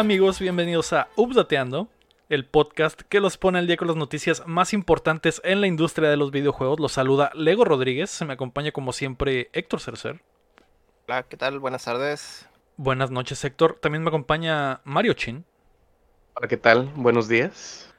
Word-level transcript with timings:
¿Qué 0.00 0.04
tal 0.04 0.12
amigos? 0.12 0.40
Bienvenidos 0.40 0.94
a 0.94 1.10
Updateando, 1.14 1.90
el 2.30 2.46
podcast 2.46 3.02
que 3.02 3.20
los 3.20 3.36
pone 3.36 3.58
al 3.58 3.66
día 3.66 3.76
con 3.76 3.86
las 3.86 3.98
noticias 3.98 4.42
más 4.46 4.72
importantes 4.72 5.42
en 5.44 5.60
la 5.60 5.66
industria 5.66 6.08
de 6.08 6.16
los 6.16 6.30
videojuegos. 6.30 6.80
Los 6.80 6.92
saluda 6.92 7.30
Lego 7.34 7.66
Rodríguez, 7.66 8.08
se 8.08 8.24
me 8.24 8.32
acompaña 8.32 8.72
como 8.72 8.94
siempre 8.94 9.50
Héctor 9.52 9.78
Cercer. 9.80 10.22
Hola, 11.06 11.24
¿qué 11.24 11.36
tal? 11.36 11.58
Buenas 11.58 11.84
tardes. 11.84 12.48
Buenas 12.78 13.10
noches 13.10 13.44
Héctor, 13.44 13.78
también 13.78 14.02
me 14.02 14.08
acompaña 14.08 14.80
Mario 14.84 15.12
Chin. 15.12 15.44
Hola, 16.32 16.48
¿qué 16.48 16.56
tal? 16.56 16.90
Buenos 16.96 17.28
días. 17.28 17.92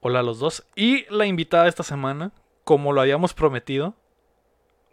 Hola 0.00 0.20
a 0.20 0.22
los 0.22 0.38
dos. 0.38 0.66
Y 0.74 1.04
la 1.14 1.26
invitada 1.26 1.64
de 1.64 1.68
esta 1.68 1.82
semana, 1.82 2.32
como 2.64 2.94
lo 2.94 3.02
habíamos 3.02 3.34
prometido, 3.34 3.94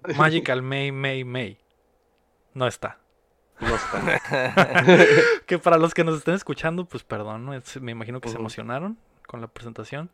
Magical 0.18 0.62
May 0.62 0.92
May 0.92 1.23
May. 1.23 1.58
No 2.54 2.68
está. 2.68 3.00
Que 5.46 5.58
para 5.60 5.78
los 5.78 5.94
que 5.94 6.04
nos 6.04 6.18
estén 6.18 6.34
escuchando, 6.36 6.86
pues 6.86 7.04
perdón, 7.04 7.46
¿no? 7.46 7.54
Me 7.82 7.92
imagino 7.92 8.20
que 8.22 8.30
se 8.30 8.38
emocionaron 8.38 8.98
con 9.28 9.42
la 9.42 9.48
presentación. 9.48 10.10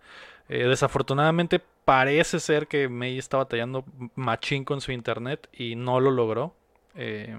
Eh, 0.50 0.66
desafortunadamente 0.68 1.62
parece 1.86 2.40
ser 2.40 2.68
que 2.68 2.90
May 2.90 3.18
está 3.18 3.38
batallando 3.38 3.86
machín 4.16 4.66
con 4.66 4.82
su 4.82 4.92
internet 4.92 5.48
y 5.54 5.76
no 5.76 6.00
lo 6.00 6.12
logró. 6.12 6.54
Eh, 6.96 7.38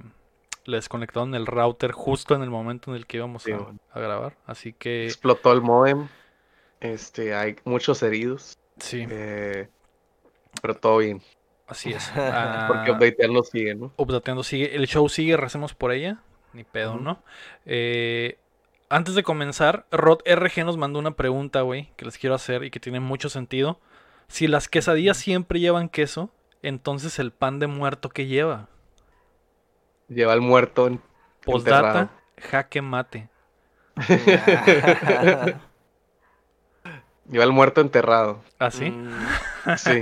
le 0.65 0.77
desconectaron 0.77 1.35
el 1.35 1.47
router 1.47 1.93
justo 1.93 2.35
en 2.35 2.43
el 2.43 2.51
momento 2.51 2.91
en 2.91 2.97
el 2.97 3.07
que 3.07 3.17
íbamos 3.17 3.43
Sí, 3.43 3.53
a, 3.53 3.57
bueno. 3.59 3.79
a 3.93 4.01
grabar. 4.01 4.37
Así 4.47 4.73
que 4.73 5.07
Explotó 5.07 5.53
el 5.53 5.61
modem. 5.61 6.09
Este, 6.81 7.35
hay 7.35 7.57
muchos 7.65 8.03
heridos. 8.03 8.57
sí, 8.79 9.07
eh, 9.11 9.69
pero 10.63 10.75
todo 10.77 10.99
bien. 10.99 11.23
Así 11.71 11.93
es. 11.93 12.09
Porque 12.15 12.23
Ah, 12.91 12.93
updatearlo 12.95 13.43
sigue, 13.43 13.75
¿no? 13.75 13.93
Updateando 13.97 14.43
sigue. 14.43 14.77
El 14.77 14.87
show 14.87 15.09
sigue, 15.09 15.37
recemos 15.37 15.75
por 15.75 15.93
ella. 15.93 16.19
Ni 16.53 16.65
pedo. 16.65 16.97
¿no? 16.97 17.23
Eh, 17.65 18.39
antes 18.89 19.15
de 19.15 19.23
comenzar, 19.23 19.87
Rod 19.93 20.19
RG 20.27 20.65
nos 20.65 20.77
mandó 20.77 20.99
una 20.99 21.13
pregunta, 21.13 21.61
güey, 21.63 21.93
que 21.97 22.05
les 22.05 22.19
quiero 22.19 22.35
hacer 22.35 22.65
y 22.65 22.71
que 22.71 22.81
tiene 22.81 22.99
mucho 23.01 23.29
sentido. 23.29 23.79
Si 24.27 24.49
las 24.49 24.69
quesadillas 24.69 25.17
siempre 25.17 25.61
llevan 25.61 25.89
queso, 25.89 26.31
entonces 26.63 27.19
el 27.21 27.31
pan 27.33 27.59
de 27.61 27.69
muerto 27.69 28.09
que 28.09 28.27
lleva. 28.27 28.69
Lleva 30.09 30.33
al 30.33 30.41
muerto 30.41 30.89
en- 30.89 31.01
Postdata, 31.45 32.11
jaque 32.51 32.83
mate. 32.83 33.29
Lleva 37.31 37.45
al 37.45 37.53
muerto 37.53 37.81
enterrado. 37.81 38.43
¿Así? 38.59 38.91
Mm, 38.91 39.11
Sí. 39.77 40.01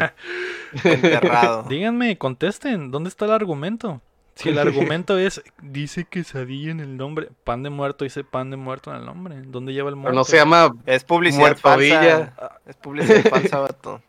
Enterrado. 0.85 1.63
Díganme, 1.69 2.19
contesten, 2.19 2.91
¿dónde 2.91 3.09
está 3.09 3.25
el 3.27 3.33
argumento? 3.33 4.01
Si 4.35 4.49
el 4.51 4.59
argumento 4.59 5.19
es, 5.19 5.43
dice 5.63 6.05
quesadilla 6.05 6.71
en 6.71 6.81
el 6.81 6.97
nombre, 6.97 7.29
pan 7.45 7.63
de 7.63 7.71
muerto 7.71 8.05
dice 8.05 8.23
pan 8.25 8.51
de 8.51 8.57
muerto 8.57 8.91
en 8.93 8.99
el 9.01 9.07
nombre, 9.07 9.37
¿dónde 9.45 9.73
lleva 9.73 9.89
el 9.91 9.95
Pero 9.95 10.03
muerto? 10.03 10.17
no 10.19 10.25
se 10.25 10.37
llama. 10.37 10.75
Es 10.87 11.05
publicidad 11.05 11.57
falsa. 11.57 12.33
Es 12.67 12.77
publicidad 12.77 13.23
falsa, 13.31 13.59
vato. 13.61 14.03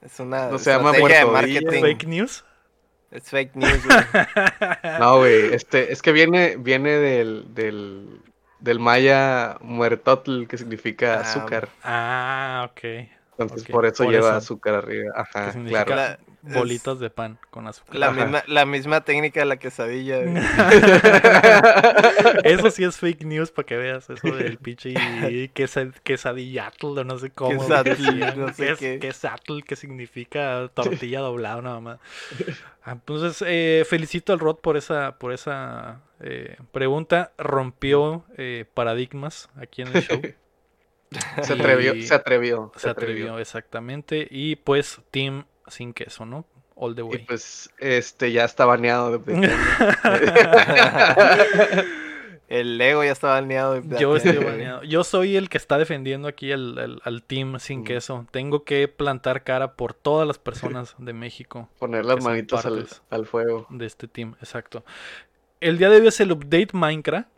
Es 0.00 0.18
una 0.20 0.48
No 0.48 0.58
se 0.58 0.70
llama 0.70 0.92
de 0.92 1.24
marketing. 1.26 1.80
fake 1.80 2.06
news. 2.06 2.44
Es 3.10 3.24
fake 3.28 3.54
news, 3.56 3.84
güey. 3.84 3.96
No, 5.00 5.18
güey. 5.18 5.52
Este, 5.52 5.92
es 5.92 6.00
que 6.00 6.12
viene, 6.12 6.56
viene 6.56 6.90
del, 6.92 7.46
del, 7.54 8.20
del 8.58 8.78
maya 8.78 9.58
muertotl, 9.60 10.46
que 10.46 10.56
significa 10.58 11.18
Ah, 11.18 11.20
azúcar. 11.20 11.68
Ah, 11.82 12.68
ok. 12.70 12.80
Entonces, 13.38 13.66
por 13.68 13.86
eso 13.86 14.04
por 14.04 14.12
lleva 14.12 14.28
eso. 14.28 14.36
azúcar 14.38 14.74
arriba. 14.74 15.12
Ajá, 15.16 15.46
Que 15.46 15.52
significa 15.52 15.84
claro. 15.84 16.02
La- 16.02 16.18
es 16.44 16.54
bolitas 16.56 16.98
de 16.98 17.08
pan 17.08 17.38
con 17.50 17.68
azúcar. 17.68 17.94
La 17.96 18.08
Ajá. 18.08 18.22
misma, 18.24 18.42
la 18.48 18.66
misma 18.66 19.04
técnica 19.04 19.40
de 19.40 19.46
la 19.46 19.56
quesadilla. 19.58 20.18
Eso 22.44 22.70
sí 22.70 22.84
es 22.84 22.96
fake 22.98 23.24
news 23.24 23.50
para 23.50 23.66
que 23.66 23.76
veas 23.76 24.08
eso 24.10 24.34
del 24.34 24.58
pinche 24.58 24.94
quesa- 25.54 25.92
quesadillatl 26.02 26.98
o 26.98 27.04
no 27.04 27.18
sé 27.18 27.30
cómo. 27.30 27.62
Decían. 27.82 28.38
no 28.38 28.52
sé 28.52 28.74
qué. 28.78 28.98
quesatl, 28.98 29.60
que 29.62 29.76
significa 29.76 30.68
tortilla 30.74 31.20
doblada 31.20 31.62
nada 31.62 31.80
más. 31.80 31.98
Ah, 32.84 32.92
Entonces, 32.92 33.42
eh, 33.46 33.84
felicito 33.88 34.32
al 34.32 34.40
Rod 34.40 34.56
por 34.56 34.76
esa, 34.76 35.16
por 35.18 35.32
esa 35.32 36.00
eh, 36.20 36.56
pregunta. 36.72 37.32
Rompió 37.38 38.24
eh, 38.36 38.64
paradigmas 38.74 39.48
aquí 39.56 39.82
en 39.82 39.88
el 39.96 40.02
show. 40.02 40.20
Se 41.42 41.52
atrevió, 41.54 41.94
Y- 41.94 42.02
se 42.06 42.14
atrevió. 42.14 42.72
Se 42.76 42.88
atrevió, 42.90 43.38
exactamente. 43.38 44.26
Y 44.30 44.56
pues, 44.56 45.00
Team 45.10 45.44
sin 45.68 45.92
queso, 45.92 46.26
¿no? 46.26 46.44
All 46.74 46.94
the 46.94 47.02
Y 47.02 47.04
way. 47.04 47.24
pues, 47.26 47.70
este, 47.78 48.32
ya 48.32 48.44
está 48.44 48.64
baneado 48.64 49.18
de 49.18 49.18
El 52.48 52.76
Lego 52.76 53.02
ya 53.02 53.12
está 53.12 53.28
baneado. 53.28 53.80
de 53.80 53.98
Yo 53.98 54.14
estoy 54.16 54.36
baneado. 54.36 54.82
Yo 54.82 55.04
soy 55.04 55.36
el 55.36 55.48
que 55.48 55.56
está 55.56 55.78
defendiendo 55.78 56.28
aquí 56.28 56.52
al, 56.52 56.78
al- 56.78 57.00
al 57.04 57.22
team 57.22 57.58
sin 57.58 57.80
Mm. 57.80 57.84
queso. 57.84 58.26
Tengo 58.30 58.64
que 58.64 58.88
plantar 58.88 59.42
cara 59.42 59.72
por 59.74 59.94
todas 59.94 60.28
las 60.28 60.38
personas 60.38 60.94
de 60.98 61.12
México 61.14 61.68
Poner 61.78 62.04
las 62.04 62.24
al, 62.26 62.44
partes. 62.46 63.02
al 63.08 63.26
fuego. 63.26 63.66
de 63.70 63.86
este 63.86 64.06
team. 64.06 64.34
Exacto. 64.40 64.84
El 65.60 65.78
día 65.78 65.88
de 65.88 66.00
hoy 66.00 66.06
es 66.08 66.20
el 66.20 66.32
update 66.32 66.68
Minecraft. 66.72 67.28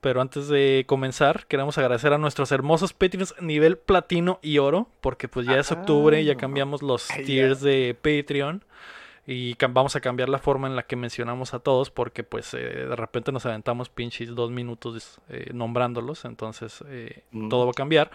Pero 0.00 0.20
antes 0.22 0.48
de 0.48 0.84
comenzar, 0.86 1.46
queremos 1.46 1.76
agradecer 1.76 2.12
a 2.14 2.18
nuestros 2.18 2.52
hermosos 2.52 2.92
Patreons 2.94 3.34
nivel 3.40 3.76
platino 3.76 4.38
y 4.42 4.58
oro. 4.58 4.88
Porque 5.00 5.28
pues 5.28 5.46
ya 5.46 5.58
es 5.58 5.70
octubre, 5.72 6.24
ya 6.24 6.32
Ah. 6.32 6.36
cambiamos 6.36 6.82
los 6.82 7.06
tiers 7.26 7.60
de 7.60 7.94
Patreon. 8.00 8.64
Y 9.26 9.56
vamos 9.68 9.94
a 9.96 10.00
cambiar 10.00 10.28
la 10.30 10.38
forma 10.38 10.66
en 10.66 10.74
la 10.74 10.84
que 10.84 10.96
mencionamos 10.96 11.52
a 11.52 11.58
todos. 11.58 11.90
Porque 11.90 12.24
pues 12.24 12.54
eh, 12.54 12.58
de 12.58 12.96
repente 12.96 13.30
nos 13.30 13.44
aventamos 13.44 13.90
pinches 13.90 14.34
dos 14.34 14.50
minutos 14.50 15.20
eh, 15.28 15.50
nombrándolos. 15.52 16.24
Entonces 16.24 16.82
eh, 16.88 17.24
Mm. 17.30 17.48
todo 17.50 17.66
va 17.66 17.72
a 17.72 17.74
cambiar. 17.74 18.10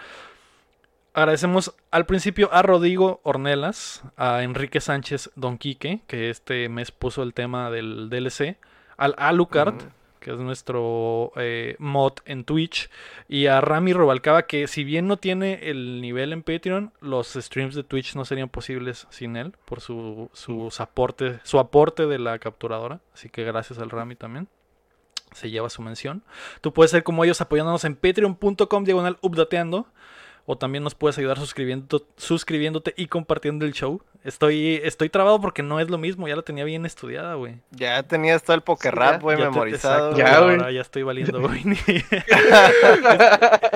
Agradecemos 1.14 1.74
al 1.92 2.06
principio 2.06 2.50
a 2.52 2.62
Rodrigo 2.62 3.22
Ornelas, 3.24 4.04
a 4.18 4.44
Enrique 4.44 4.82
Sánchez 4.82 5.30
Don 5.36 5.58
Quique, 5.58 6.02
que 6.08 6.30
este 6.30 6.68
mes 6.68 6.92
puso 6.92 7.24
el 7.24 7.34
tema 7.34 7.72
del 7.72 8.10
DLC, 8.10 8.58
al 8.98 9.16
Alucard, 9.18 9.76
Ujú. 9.76 9.86
Que 10.26 10.32
es 10.32 10.40
nuestro 10.40 11.32
eh, 11.36 11.76
mod 11.78 12.14
en 12.26 12.46
Twitch, 12.46 12.90
y 13.28 13.46
a 13.46 13.62
Rami 13.62 13.94
Robalcaba, 13.94 14.48
que 14.48 14.66
si 14.66 14.84
bien 14.84 15.08
no 15.08 15.18
tiene 15.18 15.70
el 15.70 16.02
nivel 16.02 16.34
en 16.34 16.42
Patreon, 16.42 16.94
los 17.00 17.34
streams 17.34 17.76
de 17.76 17.84
Twitch 17.84 18.16
no 18.16 18.26
serían 18.26 18.50
posibles 18.50 19.06
sin 19.12 19.38
él, 19.38 19.54
por 19.66 19.82
su, 19.82 20.32
sus 20.34 20.80
aporte, 20.80 21.40
su 21.44 21.60
aporte 21.60 22.08
de 22.08 22.18
la 22.18 22.40
capturadora. 22.40 23.02
Así 23.14 23.30
que 23.30 23.44
gracias 23.44 23.78
al 23.78 23.92
Rami 23.92 24.16
también. 24.16 24.48
Se 25.32 25.52
lleva 25.52 25.70
su 25.70 25.84
mención. 25.84 26.24
Tú 26.62 26.74
puedes 26.74 26.90
ser 26.90 27.04
como 27.04 27.24
ellos 27.24 27.40
apoyándonos 27.42 27.86
en 27.86 27.96
patreon.com 27.96 28.84
diagonal 28.84 29.20
updateando. 29.22 29.86
O 30.48 30.58
también 30.58 30.84
nos 30.84 30.94
puedes 30.94 31.18
ayudar 31.18 31.38
suscribiendo, 31.40 32.06
suscribiéndote 32.18 32.94
y 32.98 33.08
compartiendo 33.08 33.66
el 33.66 33.74
show. 33.74 34.02
Estoy, 34.24 34.80
estoy 34.84 35.10
trabado 35.10 35.40
porque 35.42 35.62
no 35.64 35.80
es 35.80 35.90
lo 35.90 35.98
mismo. 36.00 36.28
Ya 36.28 36.36
la 36.36 36.42
tenía 36.42 36.64
bien 36.64 36.86
estudiada, 36.86 37.36
güey. 37.36 37.58
Ya 37.72 38.02
tenías 38.04 38.44
todo 38.44 38.56
el 38.56 38.62
poker 38.62 38.92
Sí, 38.94 39.00
rap, 39.00 39.22
güey, 39.22 39.38
te- 39.38 39.44
memorizado. 39.44 40.12
exacto. 40.12 40.18
Ya, 40.18 40.38
ahora 40.38 40.72
ya 40.72 40.82
estoy 40.82 41.04
valiendo, 41.04 41.42
güey. 41.42 41.64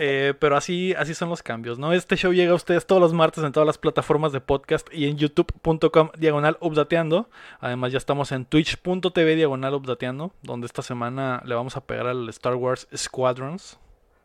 Eh, 0.02 0.34
pero 0.40 0.56
así, 0.58 0.94
así 0.98 1.14
son 1.14 1.30
los 1.30 1.44
cambios, 1.44 1.78
¿no? 1.78 1.94
Este 1.94 2.16
show 2.16 2.32
llega 2.34 2.52
a 2.54 2.56
ustedes 2.56 2.86
todos 2.86 3.02
los 3.02 3.14
martes 3.14 3.44
en 3.44 3.52
todas 3.52 3.68
las 3.68 3.78
plataformas 3.78 4.32
de 4.32 4.42
podcast 4.42 4.88
y 4.94 5.08
en 5.08 5.18
youtube.com 5.18 6.10
diagonal 6.18 6.58
updateando. 6.62 7.30
Además 7.60 7.92
ya 7.92 7.98
estamos 7.98 8.32
en 8.32 8.46
twitch.tv 8.46 9.36
diagonal 9.36 9.74
updateando, 9.74 10.32
donde 10.42 10.68
esta 10.68 10.82
semana 10.82 11.42
le 11.46 11.56
vamos 11.56 11.76
a 11.78 11.82
pegar 11.82 12.08
al 12.08 12.30
Star 12.30 12.56
Wars 12.56 12.88
Squadrons. 12.96 13.78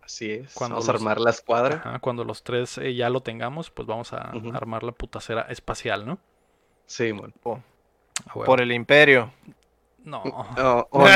Así 0.05 0.31
es. 0.31 0.53
Cuando 0.55 0.75
Vamos 0.77 0.89
a 0.89 0.93
los- 0.93 1.01
armar 1.01 1.19
la 1.21 1.31
escuadra. 1.31 1.77
Ajá, 1.85 1.99
cuando 1.99 2.25
los 2.25 2.43
tres 2.43 2.77
eh, 2.79 2.95
ya 2.95 3.09
lo 3.09 3.23
tengamos, 3.23 3.71
pues 3.71 3.87
vamos 3.89 4.13
a 4.13 4.31
Ujú. 4.35 4.53
armar 4.55 4.83
la 4.83 4.93
putacera 4.93 5.43
espacial, 5.49 6.07
¿no? 6.07 6.19
Sí, 6.87 7.13
man. 7.15 7.33
A 7.45 7.49
huevo. 8.35 8.45
Por 8.45 8.61
el 8.61 8.71
imperio. 8.73 9.33
No. 10.05 10.23
Oh, 10.23 10.87
oh, 10.91 10.99
no. 11.01 11.07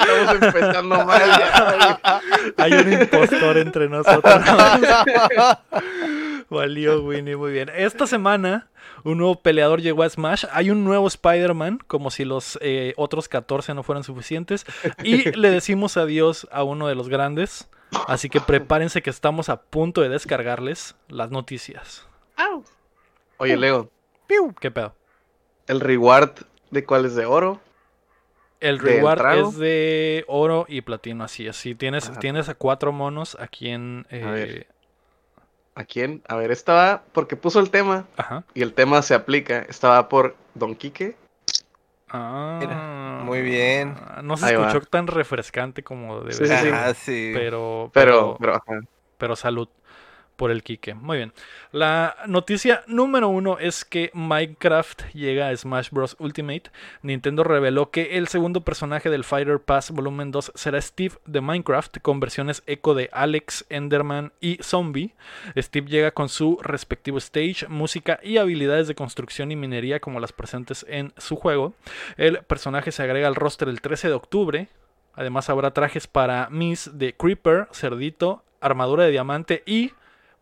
Estamos 0.00 0.42
empezando 0.42 1.04
mal. 1.04 1.20
ya, 1.20 2.20
Hay 2.56 2.72
un 2.72 2.92
impostor 2.94 3.58
entre 3.58 3.88
nosotros. 3.90 4.42
Valió 6.50 7.02
Winnie, 7.02 7.36
muy 7.36 7.52
bien. 7.52 7.70
Esta 7.74 8.06
semana 8.08 8.68
un 9.04 9.18
nuevo 9.18 9.40
peleador 9.40 9.80
llegó 9.80 10.02
a 10.02 10.10
Smash. 10.10 10.44
Hay 10.52 10.70
un 10.70 10.84
nuevo 10.84 11.06
Spider-Man, 11.06 11.78
como 11.86 12.10
si 12.10 12.24
los 12.24 12.58
eh, 12.60 12.92
otros 12.96 13.28
14 13.28 13.72
no 13.74 13.84
fueran 13.84 14.02
suficientes. 14.02 14.66
Y 15.04 15.30
le 15.36 15.50
decimos 15.50 15.96
adiós 15.96 16.48
a 16.50 16.64
uno 16.64 16.88
de 16.88 16.96
los 16.96 17.08
grandes. 17.08 17.68
Así 18.08 18.28
que 18.28 18.40
prepárense 18.40 19.00
que 19.00 19.10
estamos 19.10 19.48
a 19.48 19.62
punto 19.62 20.00
de 20.00 20.08
descargarles 20.08 20.96
las 21.08 21.30
noticias. 21.30 22.06
Oye, 23.38 23.56
Leo, 23.56 23.90
¿Qué 24.60 24.70
pedo? 24.70 24.94
¿el 25.66 25.80
reward 25.80 26.30
de 26.70 26.84
cuál 26.84 27.04
es 27.06 27.14
de 27.14 27.26
oro? 27.26 27.60
El 28.60 28.78
¿Del 28.78 28.96
reward 28.96 29.38
es 29.38 29.56
de 29.56 30.24
oro 30.28 30.66
y 30.68 30.82
platino, 30.82 31.24
así 31.24 31.46
es. 31.46 31.56
Si 31.56 31.74
tienes, 31.74 32.10
Ajá. 32.10 32.20
tienes 32.20 32.48
a 32.48 32.54
cuatro 32.54 32.92
monos 32.92 33.36
aquí 33.40 33.70
en... 33.70 34.06
eh, 34.10 34.24
ver. 34.24 34.66
¿A 35.74 35.84
quién? 35.84 36.22
A 36.28 36.36
ver, 36.36 36.50
estaba 36.50 37.02
porque 37.12 37.36
puso 37.36 37.60
el 37.60 37.70
tema 37.70 38.06
Ajá. 38.16 38.44
y 38.54 38.62
el 38.62 38.74
tema 38.74 39.02
se 39.02 39.14
aplica. 39.14 39.60
Estaba 39.60 40.08
por 40.08 40.34
Don 40.54 40.74
Quique, 40.74 41.16
Ah, 42.12 43.20
Muy 43.24 43.40
bien. 43.40 43.94
No 44.22 44.36
se 44.36 44.46
Ahí 44.46 44.56
va. 44.56 44.68
escuchó 44.68 44.84
tan 44.86 45.06
refrescante 45.06 45.84
como 45.84 46.20
debe 46.20 46.32
Sí, 46.32 46.44
sí, 46.44 46.48
ser, 46.48 46.60
sí. 46.64 46.70
Ah, 46.72 46.94
sí. 46.94 47.30
Pero, 47.34 47.90
Pero, 47.94 48.36
pero, 48.40 48.60
pero 49.16 49.36
salud 49.36 49.68
por 50.40 50.50
el 50.50 50.62
Kike. 50.62 50.94
Muy 50.94 51.18
bien. 51.18 51.34
La 51.70 52.16
noticia 52.26 52.82
número 52.86 53.28
uno 53.28 53.58
es 53.58 53.84
que 53.84 54.10
Minecraft 54.14 55.12
llega 55.12 55.50
a 55.50 55.54
Smash 55.54 55.90
Bros. 55.90 56.16
Ultimate. 56.18 56.70
Nintendo 57.02 57.44
reveló 57.44 57.90
que 57.90 58.16
el 58.16 58.26
segundo 58.26 58.62
personaje 58.62 59.10
del 59.10 59.22
Fighter 59.22 59.60
Pass 59.60 59.90
Volumen 59.90 60.30
2 60.30 60.52
será 60.54 60.80
Steve 60.80 61.16
de 61.26 61.42
Minecraft, 61.42 61.98
con 61.98 62.20
versiones 62.20 62.62
eco 62.66 62.94
de 62.94 63.10
Alex, 63.12 63.66
Enderman 63.68 64.32
y 64.40 64.56
Zombie. 64.62 65.12
Steve 65.58 65.90
llega 65.90 66.12
con 66.12 66.30
su 66.30 66.58
respectivo 66.62 67.18
stage, 67.18 67.68
música 67.68 68.18
y 68.22 68.38
habilidades 68.38 68.88
de 68.88 68.94
construcción 68.94 69.52
y 69.52 69.56
minería 69.56 70.00
como 70.00 70.20
las 70.20 70.32
presentes 70.32 70.86
en 70.88 71.12
su 71.18 71.36
juego. 71.36 71.74
El 72.16 72.38
personaje 72.44 72.92
se 72.92 73.02
agrega 73.02 73.28
al 73.28 73.34
roster 73.34 73.68
el 73.68 73.82
13 73.82 74.08
de 74.08 74.14
octubre. 74.14 74.68
Además 75.12 75.50
habrá 75.50 75.72
trajes 75.72 76.06
para 76.06 76.48
Miss 76.48 76.92
de 76.94 77.12
Creeper, 77.12 77.68
Cerdito, 77.72 78.42
Armadura 78.62 79.04
de 79.04 79.10
Diamante 79.10 79.62
y 79.66 79.92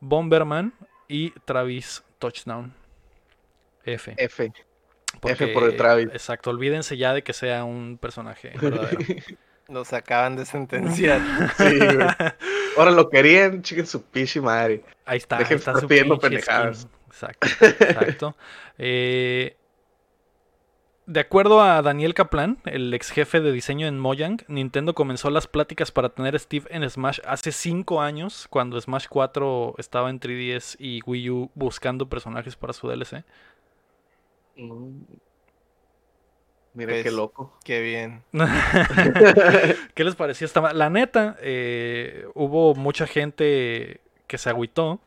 Bomberman 0.01 0.73
y 1.09 1.31
Travis 1.45 2.05
Touchdown. 2.19 2.75
F. 3.85 4.15
F. 4.17 4.53
F 5.23 5.47
por 5.49 5.65
el 5.65 5.77
Travis. 5.77 6.09
Exacto, 6.13 6.51
olvídense 6.51 6.97
ya 6.97 7.15
de 7.15 7.23
que 7.23 7.33
sea 7.33 7.65
un 7.65 7.99
personaje 7.99 8.53
verdadero. 8.61 8.99
Nos 9.69 9.93
acaban 9.93 10.37
de 10.37 10.47
sentenciar. 10.47 11.21
Sí, 11.57 11.79
güey. 11.79 12.07
Ahora 12.77 12.91
lo 12.91 13.11
querían, 13.11 13.63
chiquen 13.63 13.87
su 13.87 14.03
pichi 14.03 14.41
madre. 14.41 14.85
Ahí 15.05 15.19
está, 15.19 15.39
Dejen 15.39 15.55
ahí 15.55 15.59
está 15.59 15.71
estar 15.73 15.83
su 15.83 15.89
pidiendo 15.89 16.19
pendejadas. 16.19 16.89
Exacto, 17.09 17.49
exacto. 17.61 18.37
Eh, 18.81 19.57
de 21.09 21.21
acuerdo 21.21 21.61
a 21.63 21.81
Daniel 21.83 22.13
Kaplan, 22.15 22.59
el 22.67 22.93
ex 22.93 23.11
jefe 23.11 23.41
de 23.41 23.51
diseño 23.51 23.87
en 23.87 23.99
Mojang, 23.99 24.39
Nintendo 24.47 24.95
comenzó 24.95 25.31
las 25.31 25.47
pláticas 25.47 25.91
para 25.91 26.11
tener 26.11 26.37
a 26.37 26.39
Steve 26.39 26.67
en 26.71 26.89
Smash 26.89 27.21
hace 27.27 27.51
5 27.51 28.01
años, 28.03 28.47
cuando 28.51 28.81
Smash 28.81 29.07
4 29.09 29.75
estaba 29.79 30.11
en 30.11 30.21
3DS 30.21 30.77
y 30.79 31.01
Wii 31.07 31.31
U 31.31 31.51
buscando 31.55 32.09
personajes 32.09 32.57
para 32.57 32.73
su 32.75 32.89
DLC. 32.89 33.25
Mm. 34.57 35.03
Mira 36.75 36.91
Pues, 36.93 37.03
qué 37.05 37.11
loco. 37.11 37.59
Qué 37.65 37.81
bien. 37.81 38.23
¿Qué 39.95 40.05
les 40.05 40.15
pareció 40.15 40.45
esta? 40.45 40.61
ma- 40.61 40.73
La 40.75 40.91
neta, 40.91 41.37
eh, 41.41 42.27
hubo 42.35 42.75
mucha 42.75 43.07
gente 43.07 44.01
que 44.27 44.39
se 44.39 44.51
agüitó. 44.51 45.01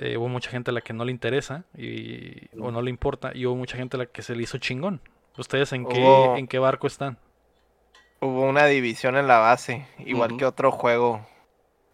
Eh, 0.00 0.16
hubo 0.16 0.28
mucha 0.28 0.50
gente 0.50 0.70
a 0.70 0.74
la 0.74 0.80
que 0.80 0.92
no 0.92 1.04
le 1.04 1.12
interesa 1.12 1.64
y, 1.76 2.48
o 2.60 2.70
no 2.70 2.82
le 2.82 2.90
importa. 2.90 3.32
Y 3.34 3.46
hubo 3.46 3.56
mucha 3.56 3.76
gente 3.76 3.96
a 3.96 3.98
la 3.98 4.06
que 4.06 4.22
se 4.22 4.34
le 4.34 4.42
hizo 4.42 4.58
chingón. 4.58 5.00
¿Ustedes 5.36 5.72
en 5.72 5.86
qué, 5.86 6.24
en 6.36 6.48
qué 6.48 6.58
barco 6.58 6.86
están? 6.86 7.18
Hubo 8.20 8.42
una 8.42 8.66
división 8.66 9.16
en 9.16 9.28
la 9.28 9.38
base, 9.38 9.86
igual 9.98 10.36
que 10.36 10.44
otro 10.44 10.72
juego, 10.72 11.24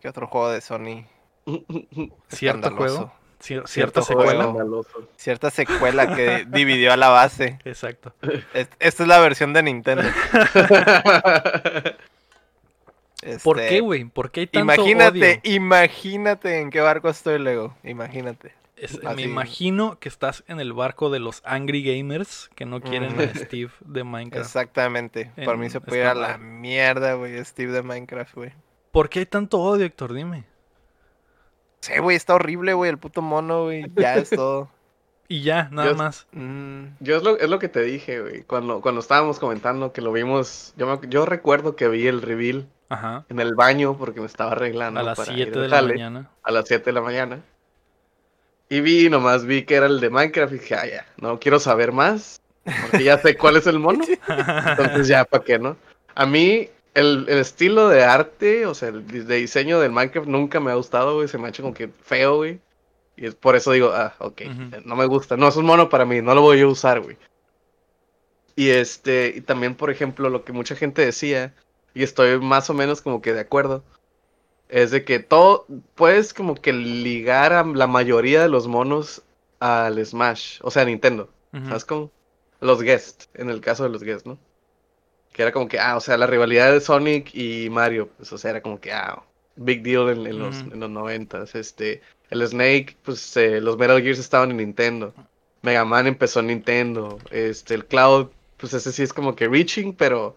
que 0.00 0.08
otro 0.08 0.26
juego 0.26 0.50
de 0.50 0.60
Sony. 0.62 1.04
¿Cierto 2.28 2.70
juego? 2.74 3.12
Cier- 3.40 3.66
Cierto 3.66 3.68
¿Cierta 3.68 4.00
juego 4.02 4.22
secuela? 4.22 4.44
escandaloso. 4.44 5.08
Cierta 5.16 5.50
secuela 5.50 6.16
que 6.16 6.44
dividió 6.48 6.94
a 6.94 6.96
la 6.96 7.10
base. 7.10 7.58
Exacto. 7.66 8.14
Es- 8.54 8.70
Esta 8.78 9.02
es 9.02 9.08
la 9.08 9.18
versión 9.20 9.52
de 9.52 9.62
Nintendo. 9.62 10.04
¿Por 13.42 13.58
Este, 13.60 13.68
qué, 13.74 13.80
güey? 13.80 14.04
¿Por 14.04 14.30
qué 14.30 14.40
hay 14.40 14.46
tanto 14.48 14.74
Imagínate, 14.74 15.40
odio? 15.44 15.54
imagínate 15.54 16.58
en 16.60 16.70
qué 16.70 16.80
barco 16.80 17.08
estoy, 17.08 17.38
Lego. 17.38 17.74
Imagínate. 17.82 18.52
Es- 18.76 19.00
me 19.02 19.22
imagino 19.22 19.98
que 20.00 20.08
estás 20.08 20.44
en 20.48 20.60
el 20.60 20.72
barco 20.72 21.08
de 21.08 21.20
los 21.20 21.40
Angry 21.44 21.82
Gamers 21.82 22.50
que 22.54 22.66
no 22.66 22.80
quieren 22.80 23.18
a 23.20 23.32
Steve 23.34 23.70
de 23.80 24.04
Minecraft. 24.04 24.44
Exactamente. 24.46 25.30
Por 25.44 25.56
mí 25.56 25.66
En 25.66 25.70
se 25.72 25.80
puede 25.80 26.00
ir 26.02 26.06
a 26.08 26.14
la 26.14 26.38
mierda, 26.38 27.14
güey. 27.14 27.42
Steve 27.44 27.72
de 27.72 27.82
Minecraft, 27.82 28.34
güey. 28.34 28.52
¿Por 28.90 29.08
qué 29.08 29.20
hay 29.20 29.26
tanto 29.26 29.58
odio, 29.60 29.86
Héctor? 29.86 30.12
Dime. 30.12 30.44
Sí, 31.80 31.92
güey, 31.98 32.16
está 32.16 32.34
horrible, 32.34 32.74
güey. 32.74 32.90
El 32.90 32.98
puto 32.98 33.22
mono, 33.22 33.64
güey. 33.64 33.84
Ya 33.96 34.16
es 34.16 34.30
todo. 34.30 34.68
Y 35.28 35.42
ya, 35.42 35.68
nada 35.70 35.90
Yo- 35.90 35.96
más. 35.96 36.26
Mm, 36.32 36.84
Yo 37.00 37.16
es 37.16 37.22
lo, 37.22 37.38
es 37.38 37.48
lo 37.48 37.58
que 37.58 37.68
te 37.68 37.80
dije, 37.82 38.20
güey. 38.20 38.42
Cuando, 38.42 38.80
cuando 38.80 39.00
estábamos 39.00 39.38
comentando 39.38 39.92
que 39.92 40.00
lo 40.02 40.12
vimos, 40.12 40.74
yo, 40.76 40.86
me- 40.86 41.08
yo 41.08 41.24
recuerdo 41.26 41.76
que 41.76 41.88
vi 41.88 42.06
el 42.06 42.20
reveal 42.22 42.66
Ajá. 42.88 43.24
en 43.28 43.40
el 43.40 43.54
baño 43.54 43.96
porque 43.96 44.20
me 44.20 44.26
estaba 44.26 44.52
arreglando. 44.52 45.00
A 45.00 45.02
las 45.02 45.18
para 45.18 45.32
ir 45.32 45.44
7 45.44 45.58
al 45.58 45.62
de 45.62 45.68
la 45.68 45.76
jale, 45.76 45.94
mañana. 45.94 46.30
A 46.42 46.52
las 46.52 46.68
7 46.68 46.84
de 46.84 46.92
la 46.92 47.00
mañana. 47.00 47.40
Y 48.68 48.80
vi, 48.80 49.08
nomás 49.10 49.44
vi 49.44 49.64
que 49.64 49.74
era 49.74 49.86
el 49.86 50.00
de 50.00 50.10
Minecraft 50.10 50.52
y 50.54 50.58
dije, 50.58 50.74
ah, 50.74 50.86
ya, 50.86 51.06
no 51.18 51.38
quiero 51.38 51.58
saber 51.60 51.92
más. 51.92 52.40
Porque 52.64 53.04
ya 53.04 53.18
sé 53.18 53.36
cuál 53.36 53.56
es 53.56 53.66
el 53.66 53.78
mono. 53.78 54.04
Entonces 54.28 55.06
ya, 55.08 55.24
¿para 55.24 55.44
qué, 55.44 55.58
no? 55.58 55.76
A 56.14 56.24
mí, 56.26 56.70
el, 56.94 57.26
el 57.28 57.38
estilo 57.38 57.88
de 57.88 58.04
arte, 58.04 58.66
o 58.66 58.74
sea, 58.74 58.88
el 58.88 59.06
de 59.26 59.36
diseño 59.36 59.80
del 59.80 59.92
Minecraft 59.92 60.28
nunca 60.28 60.60
me 60.60 60.70
ha 60.70 60.74
gustado, 60.74 61.16
güey. 61.16 61.28
Se 61.28 61.36
me 61.38 61.46
ha 61.46 61.50
hecho 61.50 61.62
como 61.62 61.74
que 61.74 61.88
feo, 62.02 62.36
güey. 62.36 62.60
Y 63.16 63.26
es 63.26 63.34
por 63.34 63.54
eso 63.54 63.70
digo, 63.72 63.92
ah, 63.94 64.14
ok, 64.18 64.42
Ujú. 64.46 64.82
no 64.84 64.96
me 64.96 65.06
gusta. 65.06 65.36
No 65.36 65.46
es 65.46 65.56
un 65.56 65.66
mono 65.66 65.88
para 65.88 66.04
mí, 66.04 66.20
no 66.22 66.34
lo 66.34 66.40
voy 66.40 66.60
a 66.60 66.66
usar, 66.66 67.00
güey. 67.00 67.16
Y 68.56 68.70
este, 68.70 69.32
y 69.36 69.40
también, 69.40 69.74
por 69.74 69.90
ejemplo, 69.90 70.30
lo 70.30 70.44
que 70.44 70.52
mucha 70.52 70.74
gente 70.74 71.04
decía, 71.04 71.52
y 71.94 72.02
estoy 72.02 72.38
más 72.40 72.68
o 72.70 72.74
menos 72.74 73.00
como 73.00 73.22
que 73.22 73.32
de 73.32 73.40
acuerdo, 73.40 73.82
es 74.68 74.90
de 74.90 75.04
que 75.04 75.20
todo, 75.20 75.66
puedes 75.94 76.34
como 76.34 76.54
que 76.54 76.72
ligar 76.72 77.52
a 77.52 77.64
la 77.64 77.86
mayoría 77.86 78.42
de 78.42 78.48
los 78.48 78.66
monos 78.66 79.22
al 79.60 80.04
Smash, 80.04 80.58
o 80.62 80.70
sea, 80.70 80.82
a 80.82 80.86
Nintendo. 80.86 81.28
¿Sabes 81.52 81.84
cómo? 81.84 82.10
Los 82.60 82.82
guests, 82.82 83.28
en 83.34 83.48
el 83.48 83.60
caso 83.60 83.84
de 83.84 83.90
los 83.90 84.02
guests, 84.02 84.26
¿no? 84.26 84.36
Que 85.32 85.42
era 85.42 85.52
como 85.52 85.68
que, 85.68 85.78
ah, 85.78 85.96
o 85.96 86.00
sea, 86.00 86.16
la 86.16 86.26
rivalidad 86.26 86.72
de 86.72 86.80
Sonic 86.80 87.32
y 87.32 87.70
Mario, 87.70 88.08
pues, 88.16 88.32
o 88.32 88.38
sea, 88.38 88.50
era 88.50 88.60
como 88.62 88.80
que, 88.80 88.92
ah, 88.92 89.22
big 89.54 89.82
deal 89.84 90.08
en, 90.08 90.26
en 90.26 90.38
los, 90.40 90.62
Ujú. 90.62 90.72
en 90.72 90.80
los 90.80 90.90
noventas. 90.90 91.54
Este, 91.54 92.02
el 92.30 92.46
Snake, 92.46 92.96
pues, 93.04 93.36
eh, 93.36 93.60
los 93.60 93.78
Metal 93.78 94.02
Gears 94.02 94.18
estaban 94.18 94.50
en 94.50 94.56
Nintendo. 94.56 95.14
Mega 95.62 95.84
Man 95.84 96.08
empezó 96.08 96.40
en 96.40 96.48
Nintendo. 96.48 97.18
Este, 97.30 97.74
el 97.74 97.86
Cloud, 97.86 98.28
pues 98.56 98.74
ese 98.74 98.92
sí 98.92 99.02
es 99.04 99.12
como 99.12 99.36
que 99.36 99.48
reaching, 99.48 99.92
pero 99.92 100.36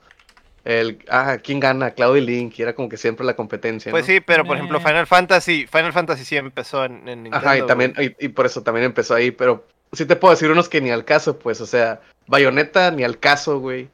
el, 0.68 1.00
ah, 1.08 1.38
¿quién 1.42 1.62
gana? 1.62 1.92
Cloud 1.92 2.18
y 2.18 2.22
Link, 2.22 2.60
y 2.60 2.62
era 2.62 2.76
como 2.76 2.90
que 2.90 2.98
siempre 2.98 3.26
la 3.26 3.38
competencia, 3.38 3.90
Pues 3.90 4.06
¿no? 4.06 4.14
sí, 4.14 4.20
pero 4.20 4.44
por 4.44 4.58
ejemplo. 4.58 4.82
Final 4.82 5.08
Fantasy, 5.08 5.66
Final 5.66 5.94
Fantasy 5.94 6.26
sí 6.26 6.36
empezó 6.36 6.84
en, 6.84 7.08
en 7.08 7.24
Nintendo. 7.24 7.38
Ajá, 7.38 7.58
y 7.58 7.66
también, 7.66 7.94
y, 7.98 8.26
y 8.26 8.28
por 8.28 8.46
eso 8.46 8.64
también 8.64 8.86
empezó 8.86 9.16
ahí, 9.16 9.32
pero 9.32 9.66
sí 9.94 10.06
te 10.06 10.18
puedo 10.18 10.34
decir 10.34 10.52
unos 10.52 10.68
que 10.68 10.82
ni 10.82 10.90
al 10.92 11.06
caso, 11.06 11.40
pues, 11.40 11.62
o 11.62 11.66
sea, 11.66 12.02
Bayonetta 12.28 12.92
ni 12.92 13.06
al 13.06 13.18
caso, 13.18 13.60
güey. 13.60 13.88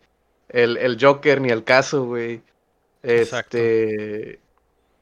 El, 0.49 0.77
el 0.77 0.97
Joker 0.99 1.41
ni 1.41 1.51
al 1.51 1.63
caso, 1.63 2.05
güey. 2.05 2.41
Exacto. 3.03 3.57
Este. 3.57 4.39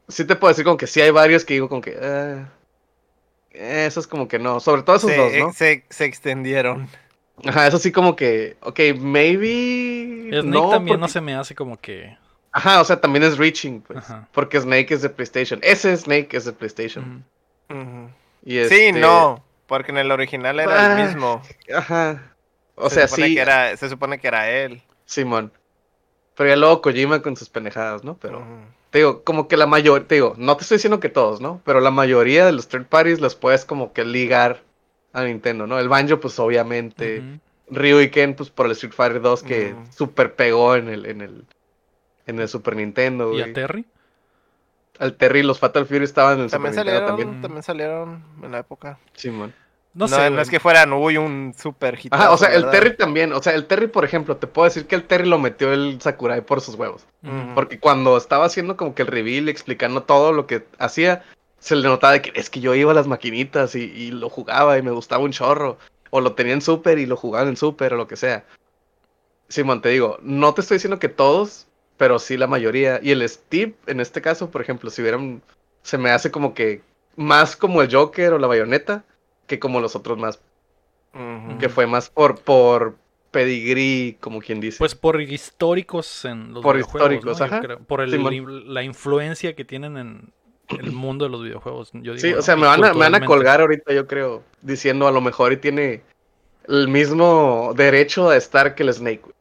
Sí 0.07 0.25
te 0.25 0.35
puedo 0.35 0.51
decir 0.51 0.65
como 0.65 0.77
que 0.77 0.87
sí 0.87 0.99
hay 0.99 1.11
varios 1.11 1.45
que 1.45 1.53
digo 1.53 1.69
como 1.69 1.81
que. 1.81 1.97
ah, 2.01 2.49
eh, 3.53 3.85
esos 3.87 4.07
como 4.07 4.27
que 4.27 4.39
no. 4.39 4.59
Sobre 4.59 4.83
todo 4.83 4.97
esos 4.97 5.11
se, 5.11 5.17
dos, 5.17 5.33
¿no? 5.33 5.53
se, 5.53 5.85
se 5.89 6.05
extendieron. 6.05 6.89
Ajá, 7.45 7.67
eso 7.67 7.77
sí 7.79 7.91
como 7.91 8.15
que. 8.15 8.57
Ok, 8.61 8.79
maybe. 8.99 10.29
Snake 10.29 10.43
no, 10.47 10.69
también 10.69 10.99
no 10.99 11.07
se 11.07 11.21
me 11.21 11.33
hace 11.35 11.55
como 11.55 11.77
que. 11.79 12.17
Ajá, 12.51 12.81
o 12.81 12.83
sea, 12.85 12.99
también 12.99 13.23
es 13.23 13.37
reaching, 13.37 13.81
pues. 13.81 13.99
Ajá. 13.99 14.27
Porque 14.31 14.59
Snake 14.59 14.93
es 14.93 15.01
de 15.01 15.09
PlayStation. 15.09 15.59
Ese 15.63 15.95
Snake 15.95 16.29
es 16.35 16.45
de 16.45 16.53
PlayStation. 16.53 17.23
Y 18.43 18.51
Sí, 18.51 18.59
este- 18.59 18.91
no, 18.93 19.43
porque 19.67 19.91
en 19.91 19.97
el 19.99 20.11
original 20.11 20.59
era 20.59 20.93
Ah, 20.95 20.99
el 20.99 21.07
mismo. 21.07 21.41
Ajá. 21.73 22.33
O 22.75 22.89
se 22.89 22.95
sea, 22.95 23.07
sí. 23.07 23.35
Que 23.35 23.41
era, 23.41 23.75
se 23.77 23.87
supone 23.89 24.19
que 24.19 24.27
era 24.27 24.49
él. 24.49 24.81
Simón. 25.05 25.51
Pero 26.35 26.49
ya 26.49 26.55
luego 26.55 26.81
Kojima 26.81 27.21
con 27.21 27.35
sus 27.37 27.49
pendejadas, 27.49 28.03
¿no? 28.03 28.17
Pero, 28.17 28.43
te 28.89 28.99
digo, 28.99 29.23
como 29.23 29.47
que 29.47 29.57
la 29.57 29.67
mayoría, 29.67 30.07
te 30.07 30.15
digo, 30.15 30.33
no 30.37 30.57
te 30.57 30.63
estoy 30.63 30.77
diciendo 30.77 30.99
que 30.99 31.09
todos, 31.09 31.39
¿no? 31.41 31.61
Pero 31.65 31.79
la 31.81 31.91
mayoría 31.91 32.45
de 32.45 32.51
los 32.51 32.67
third 32.67 32.85
parties 32.87 33.19
los 33.21 33.35
puedes 33.35 33.63
como 33.65 33.93
que 33.93 34.03
ligar 34.05 34.61
a 35.13 35.23
Nintendo, 35.23 35.67
¿no? 35.67 35.79
El 35.79 35.89
Banjo, 35.89 36.19
pues 36.19 36.37
obviamente. 36.39 37.23
Ryu 37.69 38.01
y 38.01 38.09
Ken, 38.09 38.35
pues 38.35 38.49
por 38.49 38.65
el 38.65 38.73
Street 38.73 38.93
Fighter 38.93 39.21
2 39.21 39.43
que 39.43 39.75
super 39.95 40.35
pegó 40.35 40.75
en 40.75 40.89
el, 40.89 41.05
en 41.05 41.21
el, 41.21 41.45
en 42.27 42.39
el 42.39 42.47
Super 42.49 42.75
Nintendo, 42.75 43.29
¿Y 43.33 43.37
güey. 43.39 43.49
a 43.49 43.53
Terry? 43.53 43.85
Al 44.99 45.15
Terry 45.15 45.39
y 45.39 45.43
los 45.43 45.57
Fatal 45.59 45.85
Fury 45.85 46.03
estaban 46.03 46.37
en 46.37 46.43
el 46.45 46.51
También 46.51 46.73
Super 46.73 46.85
Nintendo 46.85 47.07
salieron, 47.07 47.07
también. 47.25 47.41
también 47.41 47.63
salieron 47.63 48.23
en 48.43 48.51
la 48.51 48.59
época. 48.59 48.99
Simón. 49.13 49.53
No, 49.93 50.07
No, 50.07 50.15
sé. 50.15 50.29
no 50.29 50.41
es 50.41 50.49
que 50.49 50.59
fueran, 50.59 50.93
uy, 50.93 51.17
un 51.17 51.53
super 51.57 51.97
hit. 51.97 52.13
Ajá, 52.13 52.31
o 52.31 52.37
sea, 52.37 52.53
el 52.53 52.69
Terry 52.69 52.95
también, 52.95 53.33
o 53.33 53.41
sea, 53.41 53.53
el 53.53 53.65
Terry, 53.65 53.87
por 53.87 54.05
ejemplo, 54.05 54.37
te 54.37 54.47
puedo 54.47 54.65
decir 54.65 54.85
que 54.85 54.95
el 54.95 55.03
Terry 55.05 55.27
lo 55.27 55.39
metió 55.39 55.73
el 55.73 55.99
Sakurai 56.01 56.41
por 56.45 56.61
sus 56.61 56.75
huevos. 56.75 57.05
Porque 57.55 57.79
cuando 57.79 58.15
estaba 58.17 58.45
haciendo 58.45 58.77
como 58.77 58.95
que 58.95 59.01
el 59.01 59.07
reveal, 59.07 59.49
explicando 59.49 60.03
todo 60.03 60.31
lo 60.33 60.45
que 60.45 60.65
hacía, 60.77 61.23
se 61.61 61.75
le 61.75 61.87
notaba 61.87 62.13
de 62.13 62.21
que 62.23 62.31
es 62.37 62.49
que 62.49 62.59
yo 62.59 62.75
iba 62.75 62.91
a 62.91 62.95
las 62.95 63.07
maquinitas 63.07 63.75
y, 63.75 63.83
y 63.83 64.11
lo 64.11 64.29
jugaba 64.29 64.77
y 64.77 64.81
me 64.81 64.91
gustaba 64.91 65.23
un 65.23 65.31
chorro. 65.31 65.77
O 66.09 66.19
lo 66.19 66.33
tenía 66.33 66.53
en 66.53 66.61
super 66.61 66.99
y 66.99 67.05
lo 67.05 67.15
jugaba 67.15 67.47
en 67.47 67.55
super 67.55 67.93
o 67.93 67.97
lo 67.97 68.07
que 68.07 68.17
sea. 68.17 68.43
Simón, 69.47 69.81
te 69.81 69.89
digo, 69.89 70.17
no 70.21 70.53
te 70.53 70.61
estoy 70.61 70.75
diciendo 70.75 70.99
que 70.99 71.07
todos, 71.07 71.67
pero 71.97 72.19
sí 72.19 72.35
la 72.35 72.47
mayoría. 72.47 72.99
Y 73.01 73.11
el 73.11 73.27
Steve, 73.29 73.75
en 73.87 73.99
este 74.01 74.21
caso, 74.21 74.49
por 74.49 74.61
ejemplo, 74.61 74.89
si 74.89 75.01
hubieran, 75.01 75.41
se 75.83 75.97
me 75.97 76.09
hace 76.09 76.31
como 76.31 76.53
que 76.53 76.81
más 77.15 77.55
como 77.55 77.81
el 77.81 77.93
Joker 77.93 78.33
o 78.33 78.39
la 78.39 78.47
bayoneta 78.47 79.03
que 79.47 79.59
como 79.59 79.79
los 79.79 79.95
otros 79.95 80.17
más 80.17 80.39
que 81.59 81.67
fue 81.67 81.85
más 81.87 82.09
por, 82.09 82.39
por 82.39 82.95
pedigrí, 83.31 84.17
como 84.21 84.39
quien 84.41 84.61
dice. 84.61 84.77
Pues 84.79 84.95
por 84.95 85.19
históricos 85.21 86.23
en 86.25 86.53
los 86.53 86.63
Por 86.63 86.79
históricos, 86.79 87.41
ajá. 87.41 87.59
creo. 87.61 87.79
Por 87.79 87.99
el- 88.01 88.73
la 88.73 88.83
influencia 88.83 89.53
que 89.55 89.65
tienen 89.65 89.97
en 89.97 90.33
el 90.79 90.91
mundo 90.91 91.25
de 91.25 91.31
los 91.31 91.43
videojuegos. 91.43 91.91
Yo 91.93 92.13
digo, 92.13 92.17
sí, 92.17 92.33
o 92.33 92.41
sea, 92.41 92.55
me 92.55 92.67
van, 92.67 92.83
a, 92.83 92.93
me 92.93 92.99
van 92.99 93.15
a 93.15 93.25
colgar 93.25 93.61
ahorita, 93.61 93.93
yo 93.93 94.07
creo, 94.07 94.43
diciendo 94.61 95.07
a 95.07 95.11
lo 95.11 95.21
mejor 95.21 95.51
y 95.53 95.57
tiene 95.57 96.01
el 96.67 96.87
mismo 96.87 97.73
derecho 97.75 98.29
a 98.29 98.37
estar 98.37 98.75
que 98.75 98.83
el 98.83 98.93
Snake, 98.93 99.21
güey. 99.23 99.33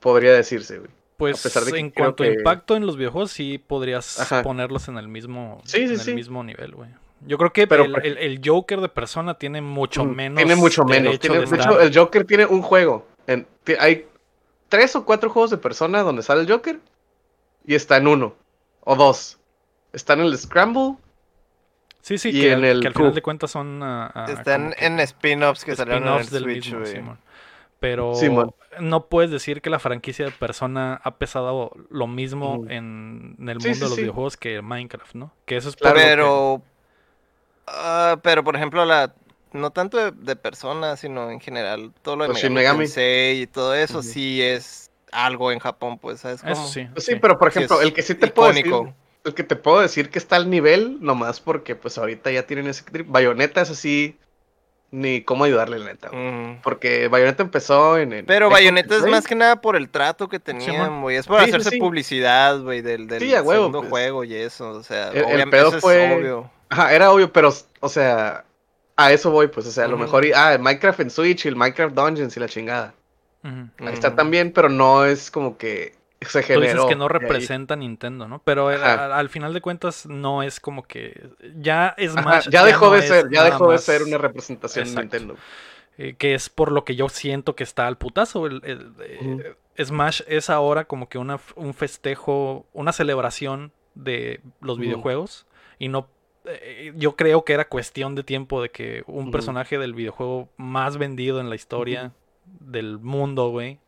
Podría 0.00 0.32
decirse, 0.32 0.78
güey. 0.78 0.90
Pues 1.16 1.38
a 1.40 1.42
pesar 1.42 1.64
de 1.64 1.72
que 1.72 1.78
en 1.78 1.90
cuanto 1.90 2.22
a 2.22 2.26
que- 2.26 2.32
impacto 2.32 2.76
en 2.76 2.86
los 2.86 2.96
videojuegos, 2.96 3.30
sí 3.32 3.58
podrías 3.58 4.18
Ajá. 4.18 4.42
ponerlos 4.42 4.88
en 4.88 4.96
el 4.96 5.08
mismo, 5.08 5.60
Sí, 5.64 5.86
sí, 5.86 5.94
en 5.94 5.98
sí. 6.00 6.10
el 6.10 6.16
mismo 6.16 6.42
nivel, 6.42 6.74
güey. 6.74 6.88
Yo 7.26 7.36
creo 7.36 7.52
que 7.52 7.66
Pero, 7.66 7.84
el, 7.84 7.94
el- 8.02 8.16
el 8.16 8.40
Joker 8.42 8.80
de 8.80 8.88
persona 8.88 9.34
tiene 9.34 9.60
mucho 9.60 10.04
Mm, 10.06 10.14
menos. 10.16 10.36
Tiene 10.38 10.56
mucho 10.56 10.84
menos. 10.84 11.18
Tiene- 11.20 11.40
de 11.40 11.40
de 11.40 11.44
estar. 11.44 11.60
hecho, 11.60 11.80
el 11.80 11.94
Joker 11.94 12.24
tiene 12.24 12.46
un 12.46 12.62
juego. 12.62 13.06
En- 13.26 13.46
hay 13.78 14.06
tres 14.70 14.96
o 14.96 15.04
cuatro 15.04 15.28
juegos 15.28 15.50
de 15.50 15.58
persona 15.58 16.02
donde 16.02 16.22
sale 16.22 16.40
el 16.40 16.50
Joker 16.50 16.80
y 17.66 17.74
está 17.74 17.98
en 17.98 18.06
uno 18.06 18.34
o 18.84 18.96
dos. 18.96 19.38
Está 19.92 20.14
en 20.14 20.20
el 20.20 20.36
Scramble. 20.38 20.96
Sí, 22.02 22.16
sí, 22.18 22.30
y 22.30 22.40
que, 22.40 22.52
en 22.52 22.64
al- 22.64 22.64
el 22.64 22.80
que 22.80 22.88
al 22.88 22.94
final 22.94 23.14
de 23.14 23.22
cuentas 23.22 23.50
son. 23.50 23.82
ah, 23.82 24.10
ah, 24.14 24.26
Están 24.32 24.74
en 24.78 25.00
spin-offs 25.00 25.64
que 25.64 25.76
salieron 25.76 26.02
en 26.08 26.14
el 26.14 26.20
spin-offs 26.20 26.30
del 26.32 26.42
Switch, 26.42 26.70
mismo. 26.72 27.18
Pero 27.78 28.54
no 28.80 29.06
puedes 29.06 29.30
decir 29.30 29.62
que 29.62 29.70
la 29.70 29.78
franquicia 29.78 30.26
de 30.26 30.32
Persona 30.32 31.00
ha 31.02 31.16
pesado 31.16 31.72
lo 31.90 32.06
mismo 32.06 32.62
en, 32.68 33.36
en 33.38 33.48
el 33.48 33.58
Sí, 33.58 33.68
mundo 33.68 33.74
sí, 33.74 33.84
de 33.86 33.88
los 33.90 33.96
sí. 33.96 34.02
videojuegos 34.02 34.36
que 34.36 34.62
Minecraft, 34.62 35.14
¿no? 35.14 35.32
Que 35.46 35.56
eso 35.56 35.68
es 35.70 35.76
Claro 35.76 35.94
por 35.94 36.02
que- 36.02 36.10
pero, 36.12 36.62
ah, 37.66 38.18
pero 38.22 38.44
por 38.44 38.56
ejemplo, 38.56 38.84
la 38.84 39.14
no 39.52 39.70
tanto 39.72 39.96
de, 39.98 40.12
de 40.12 40.36
personas, 40.36 41.00
sino 41.00 41.30
en 41.30 41.40
general, 41.40 41.92
todo 42.02 42.16
lo 42.16 42.28
de 42.28 42.34
Shin 42.34 42.52
Megami 42.52 42.54
Megami. 42.54 42.84
Tensei 42.84 43.42
y 43.42 43.46
todo 43.46 43.74
eso 43.74 44.02
sí 44.02 44.40
es 44.42 44.90
algo 45.12 45.50
en 45.50 45.58
Japón, 45.58 45.98
pues, 45.98 46.20
¿sabes 46.20 46.42
cómo? 46.42 46.52
Eso 46.52 46.66
sí. 46.72 46.88
Pues 46.92 47.04
sí, 47.04 47.16
pero 47.16 47.38
por 47.38 47.48
Sí, 47.50 47.58
ejemplo, 47.58 47.80
el 47.80 47.92
que 47.92 48.02
sí 48.02 48.14
te 48.14 48.28
puedo 48.28 48.48
decir. 48.52 48.64
El 49.24 49.34
que 49.34 49.44
te 49.44 49.56
puedo 49.56 49.80
decir 49.80 50.10
que 50.10 50.18
está 50.18 50.36
al 50.36 50.48
nivel, 50.50 50.98
nomás 51.00 51.40
porque 51.40 51.74
pues 51.76 51.98
ahorita 51.98 52.30
ya 52.30 52.46
tienen 52.46 52.66
ese 52.66 52.84
trip. 52.84 53.06
Bayonetta 53.08 53.60
es 53.60 53.70
así, 53.70 54.16
ni 54.90 55.22
cómo 55.22 55.44
ayudarle, 55.44 55.78
la 55.78 55.84
neta. 55.86 56.10
Porque 56.62 57.08
Bayonetta 57.08 57.42
empezó 57.42 57.98
en. 57.98 58.12
en 58.12 58.26
Pero 58.26 58.50
Bayonetta 58.50 58.96
es 58.96 59.06
más 59.06 59.26
que 59.26 59.34
nada 59.34 59.60
por 59.60 59.76
el 59.76 59.88
trato 59.88 60.28
que 60.28 60.40
tenían, 60.40 61.02
güey. 61.02 61.16
Es 61.16 61.26
por 61.26 61.40
Sí, 61.42 61.48
hacerse 61.48 61.70
sí. 61.70 61.78
publicidad, 61.78 62.60
güey, 62.60 62.80
del, 62.80 63.06
del 63.06 63.20
Sí, 63.20 63.34
a 63.34 63.42
huevo, 63.42 63.52
segundo 63.64 63.80
pues. 63.80 63.90
juego 63.90 64.24
y 64.24 64.34
eso. 64.34 64.70
O 64.70 64.82
sea, 64.82 65.10
El- 65.10 65.40
el 65.40 65.50
pedo 65.50 65.72
fue- 65.80 66.12
obvio. 66.16 66.50
Ajá, 66.70 66.92
era 66.94 67.10
obvio, 67.12 67.32
pero, 67.32 67.52
o 67.80 67.88
sea, 67.88 68.44
a 68.96 69.12
eso 69.12 69.30
voy, 69.30 69.48
pues, 69.48 69.66
o 69.66 69.70
sea, 69.70 69.84
a 69.84 69.88
lo 69.88 69.96
mejor, 69.98 70.24
y, 70.24 70.32
ah, 70.32 70.54
el 70.54 70.60
Minecraft 70.60 71.00
en 71.00 71.10
Switch 71.10 71.44
y 71.44 71.48
el 71.48 71.56
Minecraft 71.56 71.94
Dungeons 71.94 72.36
y 72.36 72.40
la 72.40 72.48
chingada. 72.48 72.94
Ahí 73.42 73.92
está 73.94 74.08
Ujú. 74.08 74.16
también, 74.16 74.52
pero 74.52 74.68
no 74.68 75.04
es 75.04 75.30
como 75.30 75.56
que 75.56 75.94
se 76.26 76.42
Tú 76.42 76.60
dices 76.60 76.80
que 76.88 76.96
no 76.96 77.08
representa 77.08 77.76
Nintendo, 77.76 78.28
¿no? 78.28 78.40
Pero 78.44 78.68
Ajá. 78.68 79.06
al, 79.06 79.12
al 79.12 79.28
final 79.28 79.54
de 79.54 79.60
cuentas 79.60 80.06
no 80.06 80.42
es 80.42 80.60
como 80.60 80.82
que 80.82 81.30
ya 81.56 81.94
es 81.96 82.14
más 82.14 82.46
ya 82.46 82.64
dejó 82.64 82.86
no 82.86 82.92
de 82.92 83.02
ser, 83.02 83.30
ya 83.30 83.44
dejó 83.44 83.70
de 83.72 83.78
ser 83.78 84.02
una 84.02 84.18
representación 84.18 84.84
de. 84.94 85.00
Nintendo. 85.00 85.36
eh, 85.98 86.14
que 86.16 86.34
es 86.34 86.48
por 86.48 86.72
lo 86.72 86.84
que 86.84 86.94
yo 86.96 87.08
siento 87.08 87.54
que 87.56 87.64
está 87.64 87.86
al 87.86 87.96
putazo. 87.98 88.46
El, 88.46 88.60
el- 88.64 88.92
eh. 89.00 89.54
Smash 89.82 90.22
es 90.26 90.50
ahora 90.50 90.84
como 90.84 91.08
que 91.08 91.16
una, 91.18 91.40
un 91.56 91.72
festejo, 91.72 92.66
una 92.72 92.92
celebración 92.92 93.72
de 93.94 94.40
los 94.60 94.78
videojuegos 94.78 95.46
y 95.78 95.88
no 95.88 96.08
eh, 96.44 96.92
yo 96.96 97.16
creo 97.16 97.44
que 97.44 97.52
era 97.54 97.68
cuestión 97.68 98.14
de 98.14 98.22
tiempo 98.24 98.62
de 98.62 98.70
que 98.70 99.04
un 99.06 99.30
personaje 99.30 99.78
del 99.78 99.94
videojuego 99.94 100.48
más 100.56 100.96
vendido 100.96 101.40
en 101.40 101.48
la 101.50 101.54
historia 101.54 102.12
del 102.46 102.98
mundo, 102.98 103.48
güey, 103.50 103.78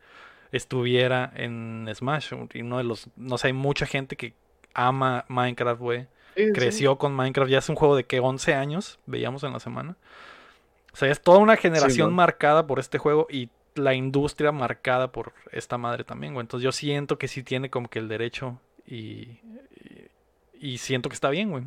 estuviera 0.53 1.31
en 1.35 1.89
Smash. 1.93 2.33
Y 2.53 2.61
uno 2.61 2.77
de 2.77 2.85
los, 2.85 3.09
no 3.17 3.37
sé, 3.37 3.47
hay 3.47 3.53
mucha 3.53 3.85
gente 3.85 4.15
que 4.15 4.33
ama 4.73 5.25
Minecraft, 5.27 5.81
güey. 5.81 6.07
Sí, 6.35 6.45
sí. 6.45 6.53
Creció 6.53 6.97
con 6.97 7.13
Minecraft, 7.13 7.51
ya 7.51 7.57
es 7.57 7.69
un 7.69 7.75
juego 7.75 7.95
de 7.95 8.05
que 8.05 8.19
11 8.19 8.53
años, 8.53 8.99
veíamos 9.05 9.43
en 9.43 9.51
la 9.51 9.59
semana. 9.59 9.97
O 10.93 10.95
sea, 10.95 11.09
es 11.09 11.21
toda 11.21 11.39
una 11.39 11.57
generación 11.57 12.13
marcada 12.13 12.65
por 12.67 12.79
este 12.79 12.99
juego 12.99 13.27
y 13.29 13.49
la 13.75 13.95
industria 13.95 14.51
marcada 14.51 15.11
por 15.11 15.33
esta 15.51 15.77
madre 15.77 16.03
también, 16.03 16.33
güey. 16.33 16.43
Entonces 16.43 16.63
yo 16.63 16.71
siento 16.71 17.17
que 17.17 17.27
sí 17.27 17.43
tiene 17.43 17.69
como 17.69 17.89
que 17.89 17.97
el 17.99 18.07
derecho 18.07 18.59
y, 18.85 18.93
y, 18.93 20.09
y 20.59 20.77
siento 20.77 21.09
que 21.09 21.15
está 21.15 21.31
bien, 21.31 21.49
güey. 21.49 21.63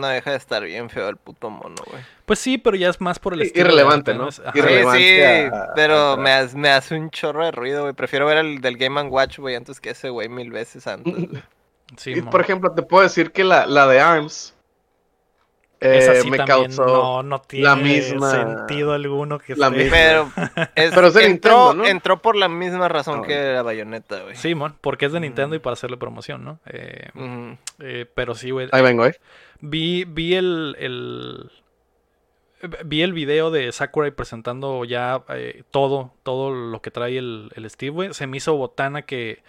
No 0.00 0.08
deja 0.08 0.30
de 0.32 0.36
estar 0.36 0.62
bien 0.64 0.90
feo 0.90 1.08
el 1.08 1.16
puto 1.16 1.50
mono, 1.50 1.76
güey. 1.90 2.02
Pues 2.26 2.38
sí, 2.38 2.58
pero 2.58 2.76
ya 2.76 2.88
es 2.90 3.00
más 3.00 3.18
por 3.18 3.34
el 3.34 3.40
Sí, 3.40 3.46
estilo 3.46 3.66
irrelevante, 3.66 4.14
¿no? 4.14 4.30
Sí, 4.32 4.42
Irrelevante 4.54 5.50
sí, 5.50 5.56
pero 5.74 6.16
me, 6.16 6.32
hace- 6.32 6.56
me 6.56 6.70
hace 6.70 6.94
un 6.96 7.10
chorro 7.10 7.44
de 7.44 7.50
ruido, 7.52 7.82
güey. 7.82 7.92
Prefiero 7.94 8.26
ver 8.26 8.38
el 8.38 8.60
del 8.60 8.76
Game 8.76 9.00
Watch, 9.02 9.38
güey, 9.38 9.54
antes 9.56 9.80
que 9.80 9.90
ese 9.90 10.08
güey 10.10 10.28
mil 10.28 10.50
veces 10.50 10.86
antes. 10.86 11.14
Sí, 11.98 12.12
y 12.16 12.22
por 12.22 12.40
ejemplo, 12.40 12.72
te 12.72 12.82
puedo 12.82 13.02
decir 13.02 13.30
que 13.30 13.44
la, 13.44 13.66
la 13.66 13.86
de 13.86 14.00
ARMS 14.00 14.53
Esa 15.92 16.12
eh, 16.14 16.20
sí 16.22 16.30
me 16.30 16.36
también 16.38 16.62
causó. 16.64 16.84
no, 16.86 17.22
no 17.22 17.40
tiene 17.42 17.64
la 17.66 17.76
misma- 17.76 18.30
sentido 18.30 18.92
alguno 18.92 19.38
que 19.38 19.54
la 19.56 19.70
misma. 19.70 19.90
Pero, 19.92 20.30
es- 20.74 20.94
Pero 20.94 21.06
es 21.08 21.14
de 21.14 21.24
entró, 21.26 21.58
Nintendo, 21.68 21.74
¿no? 21.74 21.86
entró 21.86 22.22
por 22.22 22.36
la 22.36 22.48
misma 22.48 22.88
razón 22.88 23.22
que 23.22 23.52
la 23.52 23.62
bayoneta, 23.62 24.22
güey. 24.22 24.36
Sí, 24.36 24.54
mon, 24.54 24.76
porque 24.80 25.06
es 25.06 25.12
de 25.12 25.20
Nintendo 25.20 25.54
y 25.56 25.58
para 25.58 25.74
hacerle 25.74 25.96
promoción, 25.96 26.44
¿no? 26.44 26.58
Eh, 26.66 27.08
eh, 27.80 28.06
pero 28.14 28.34
sí, 28.34 28.50
güey. 28.50 28.68
Ahí 28.72 28.82
vengo, 28.82 29.04
¿eh? 29.06 29.18
Vi, 29.60 30.04
vi 30.04 30.34
el, 30.34 30.76
el- 30.78 31.50
vi 32.84 33.02
el 33.02 33.12
video 33.12 33.50
de 33.50 33.70
Sakurai 33.72 34.10
presentando 34.10 34.84
ya 34.84 35.22
eh, 35.28 35.64
todo, 35.70 36.12
todo 36.22 36.50
lo 36.50 36.80
que 36.80 36.90
trae 36.90 37.18
el, 37.18 37.50
el 37.56 37.68
Steve, 37.68 37.90
güey. 37.90 38.14
Se 38.14 38.26
me 38.26 38.38
hizo 38.38 38.56
botana 38.56 39.02
que 39.02 39.42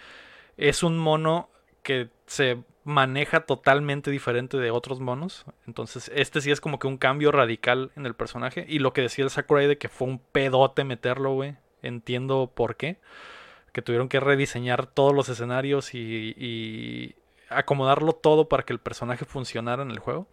es 0.58 0.82
un 0.82 0.98
mono 0.98 1.48
que 1.82 2.08
se 2.26 2.58
maneja 2.86 3.40
totalmente 3.40 4.12
diferente 4.12 4.56
de 4.58 4.70
otros 4.70 5.00
monos. 5.00 5.44
Entonces, 5.66 6.08
este 6.14 6.40
sí 6.40 6.52
es 6.52 6.60
como 6.60 6.78
que 6.78 6.86
un 6.86 6.98
cambio 6.98 7.32
radical 7.32 7.90
en 7.96 8.06
el 8.06 8.14
personaje. 8.14 8.64
Y 8.68 8.78
lo 8.78 8.92
que 8.92 9.02
decía 9.02 9.24
el 9.24 9.30
Sakurai 9.30 9.66
de 9.66 9.76
que 9.76 9.88
fue 9.88 10.06
un 10.06 10.20
pedote 10.20 10.84
meterlo, 10.84 11.32
güey. 11.34 11.56
Entiendo 11.82 12.52
por 12.54 12.76
qué. 12.76 13.00
Que 13.72 13.82
tuvieron 13.82 14.08
que 14.08 14.20
rediseñar 14.20 14.86
todos 14.86 15.12
los 15.12 15.28
escenarios 15.28 15.94
y, 15.94 16.32
y 16.38 17.16
acomodarlo 17.48 18.12
todo 18.12 18.48
para 18.48 18.62
que 18.62 18.72
el 18.72 18.78
personaje 18.78 19.24
funcionara 19.24 19.82
en 19.82 19.90
el 19.90 19.98
juego. 19.98 20.28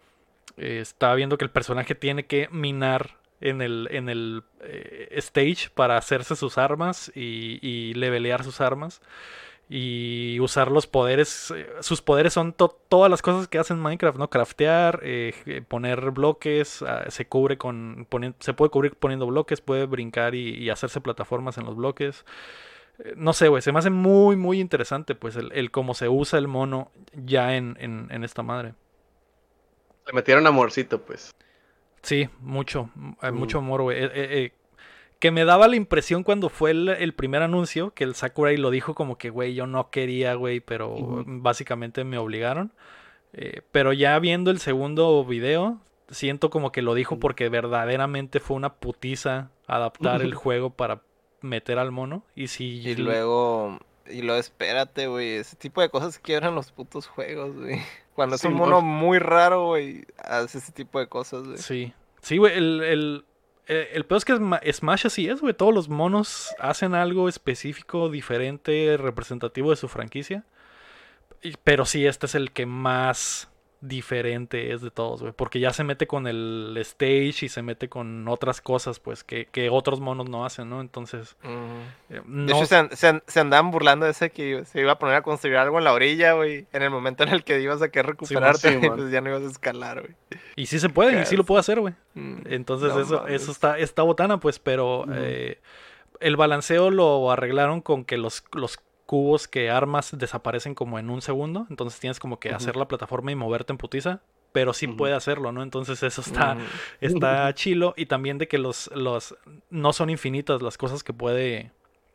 Eh, 0.56 0.78
estaba 0.80 1.16
viendo 1.16 1.36
que 1.36 1.44
el 1.44 1.50
personaje 1.50 1.96
tiene 1.96 2.26
que 2.26 2.48
minar 2.52 3.18
en 3.40 3.62
el, 3.62 3.88
en 3.90 4.08
el 4.08 4.44
eh, 4.60 5.08
stage 5.16 5.70
para 5.74 5.96
hacerse 5.96 6.36
sus 6.36 6.56
armas 6.56 7.10
y, 7.16 7.58
y 7.62 7.94
levelear 7.94 8.44
sus 8.44 8.60
armas 8.60 9.02
y 9.68 10.38
usar 10.40 10.70
los 10.70 10.86
poderes. 10.86 11.52
eh, 11.56 11.66
sus 11.80 12.02
poderes 12.02 12.32
son 12.34 12.52
to- 12.52 12.78
todas 12.88 13.10
las 13.10 13.22
cosas 13.22 13.48
que 13.48 13.58
hacen 13.58 13.80
Minecraft, 13.80 14.18
¿no? 14.18 14.28
Craftear, 14.30 15.00
eh, 15.02 15.34
eh, 15.46 15.62
poner 15.66 16.10
bloques, 16.10 16.82
ah, 16.82 17.04
se 17.08 17.26
cubre 17.26 17.56
con 17.58 18.06
se 18.40 18.52
puede 18.54 18.70
cubrir 18.70 18.94
poniendo 18.96 19.26
bloques, 19.26 19.60
puede 19.60 19.86
brincar 19.86 20.34
y, 20.34 20.50
y 20.56 20.70
hacerse 20.70 21.00
plataformas 21.00 21.56
en 21.58 21.64
los 21.64 21.76
bloques. 21.76 22.24
Eh, 22.98 23.14
No 23.16 23.32
sé, 23.32 23.48
güey, 23.48 23.62
se 23.62 23.72
me 23.72 23.78
hace 23.78 23.90
muy, 23.90 24.36
muy 24.36 24.60
interesante, 24.60 25.14
pues, 25.14 25.34
el, 25.36 25.50
el 25.52 25.70
cómo 25.70 25.94
se 25.94 26.08
usa 26.08 26.38
el 26.38 26.46
mono 26.48 26.90
ya 27.14 27.56
en, 27.56 27.76
en, 27.80 28.08
en 28.10 28.22
esta 28.24 28.42
madre. 28.42 28.74
Le 30.06 30.12
metieron 30.12 30.46
amorcito, 30.46 31.00
pues. 31.00 31.30
Sí, 32.02 32.28
mucho, 32.40 32.90
Mm. 32.94 33.32
mucho 33.32 33.58
amor, 33.58 33.80
güey. 33.82 34.52
Que 35.24 35.30
me 35.30 35.46
daba 35.46 35.68
la 35.68 35.76
impresión 35.76 36.22
cuando 36.22 36.50
fue 36.50 36.72
el, 36.72 36.86
el 36.86 37.14
primer 37.14 37.40
anuncio, 37.40 37.94
que 37.94 38.04
el 38.04 38.14
Sakurai 38.14 38.58
lo 38.58 38.70
dijo 38.70 38.94
como 38.94 39.16
que, 39.16 39.30
güey, 39.30 39.54
yo 39.54 39.66
no 39.66 39.88
quería, 39.88 40.34
güey, 40.34 40.60
pero 40.60 41.24
básicamente 41.24 42.04
me 42.04 42.18
obligaron. 42.18 42.74
Eh, 43.32 43.62
pero 43.72 43.94
ya 43.94 44.18
viendo 44.18 44.50
el 44.50 44.58
segundo 44.58 45.24
video, 45.24 45.80
siento 46.10 46.50
como 46.50 46.72
que 46.72 46.82
lo 46.82 46.92
dijo 46.92 47.18
porque 47.18 47.48
verdaderamente 47.48 48.38
fue 48.38 48.58
una 48.58 48.74
putiza 48.74 49.48
adaptar 49.66 50.20
el 50.20 50.34
juego 50.34 50.68
para 50.68 51.00
meter 51.40 51.78
al 51.78 51.90
mono. 51.90 52.22
Y 52.34 52.48
si 52.48 52.86
Y 52.86 52.94
luego, 52.96 53.78
y 54.06 54.20
luego 54.20 54.38
espérate, 54.38 55.06
güey. 55.06 55.36
Ese 55.36 55.56
tipo 55.56 55.80
de 55.80 55.88
cosas 55.88 56.18
quiebran 56.18 56.54
los 56.54 56.70
putos 56.70 57.06
juegos, 57.06 57.56
güey. 57.56 57.80
Cuando 58.14 58.36
es 58.36 58.44
un 58.44 58.52
mono 58.52 58.82
muy 58.82 59.18
raro, 59.18 59.68
güey, 59.68 60.04
hace 60.18 60.58
ese 60.58 60.72
tipo 60.72 60.98
de 60.98 61.06
cosas, 61.06 61.44
güey. 61.44 61.56
Sí, 61.56 61.94
sí, 62.20 62.36
güey, 62.36 62.58
el, 62.58 62.82
el, 62.82 63.24
eh, 63.66 63.90
el 63.94 64.04
peor 64.04 64.18
es 64.18 64.24
que 64.24 64.34
Sma- 64.34 64.60
Smash 64.72 65.06
así 65.06 65.28
es, 65.28 65.40
güey. 65.40 65.54
Todos 65.54 65.74
los 65.74 65.88
monos 65.88 66.54
hacen 66.58 66.94
algo 66.94 67.28
específico, 67.28 68.08
diferente, 68.08 68.96
representativo 68.96 69.70
de 69.70 69.76
su 69.76 69.88
franquicia. 69.88 70.44
Pero 71.62 71.84
sí, 71.84 72.06
este 72.06 72.26
es 72.26 72.34
el 72.34 72.52
que 72.52 72.64
más 72.66 73.50
diferente 73.88 74.72
es 74.72 74.80
de 74.82 74.90
todos, 74.90 75.20
güey. 75.20 75.32
Porque 75.32 75.60
ya 75.60 75.72
se 75.72 75.84
mete 75.84 76.06
con 76.06 76.26
el 76.26 76.74
stage 76.80 77.46
y 77.46 77.48
se 77.48 77.62
mete 77.62 77.88
con 77.88 78.26
otras 78.28 78.60
cosas, 78.60 78.98
pues, 79.00 79.24
que, 79.24 79.46
que 79.46 79.70
otros 79.70 80.00
monos 80.00 80.28
no 80.28 80.44
hacen, 80.44 80.68
¿no? 80.70 80.80
Entonces, 80.80 81.36
Ujú. 81.44 81.52
eh, 82.10 82.14
De 82.14 82.22
no... 82.24 82.56
hecho, 82.56 82.66
se, 82.66 82.96
se 82.96 83.22
se 83.26 83.40
andaban 83.40 83.70
burlando 83.70 84.04
de 84.06 84.12
ese 84.12 84.30
que 84.30 84.64
se 84.64 84.80
iba 84.80 84.92
a 84.92 84.98
poner 84.98 85.16
a 85.16 85.22
construir 85.22 85.56
algo 85.56 85.78
en 85.78 85.84
la 85.84 85.92
orilla, 85.92 86.32
güey. 86.32 86.66
En 86.72 86.82
el 86.82 86.90
momento 86.90 87.22
en 87.22 87.30
el 87.30 87.44
que 87.44 87.60
ibas 87.60 87.82
a 87.82 87.88
querer 87.90 88.06
recuperarte, 88.12 88.80
sí, 88.80 88.88
pues 88.88 89.10
ya 89.10 89.20
no 89.20 89.30
ibas 89.30 89.42
a 89.42 89.50
escalar, 89.50 90.00
güey. 90.00 90.14
Y 90.56 90.66
sí 90.66 90.78
se 90.78 90.88
puede, 90.88 91.20
y 91.22 91.26
sí 91.26 91.36
lo 91.36 91.44
puede 91.44 91.60
hacer, 91.60 91.80
güey. 91.80 91.94
Mm, 92.14 92.38
Entonces 92.46 92.94
no 92.94 93.00
eso, 93.00 93.16
mames. 93.20 93.42
eso 93.42 93.52
está, 93.52 93.78
está 93.78 94.02
botana, 94.02 94.38
pues, 94.40 94.58
pero 94.58 95.04
eh, 95.12 95.58
el 96.20 96.36
balanceo 96.36 96.90
lo 96.90 97.30
arreglaron 97.30 97.80
con 97.80 98.04
que 98.04 98.16
los, 98.16 98.44
los 98.52 98.78
cubos 99.14 99.46
que 99.46 99.70
armas 99.70 100.10
desaparecen 100.18 100.74
como 100.74 100.98
en 100.98 101.08
un 101.08 101.22
segundo. 101.22 101.68
Entonces 101.70 102.00
tienes 102.00 102.18
como 102.18 102.40
que 102.40 102.50
hacer 102.50 102.74
la 102.74 102.88
plataforma 102.88 103.30
y 103.30 103.36
moverte 103.36 103.72
en 103.72 103.78
putiza. 103.78 104.22
Pero 104.50 104.72
sí 104.72 104.88
puede 104.88 105.14
hacerlo, 105.14 105.52
¿no? 105.52 105.62
Entonces 105.62 106.02
eso 106.02 106.20
está, 106.20 106.56
Mm. 106.56 106.60
está 107.00 107.54
chilo. 107.54 107.94
Y 107.96 108.06
también 108.06 108.38
de 108.38 108.48
que 108.48 108.58
los, 108.58 108.90
los 108.92 109.36
no 109.70 109.92
son 109.92 110.10
infinitas 110.10 110.62
las 110.62 110.76
cosas 110.78 111.04
que 111.04 111.12
puede 111.12 111.70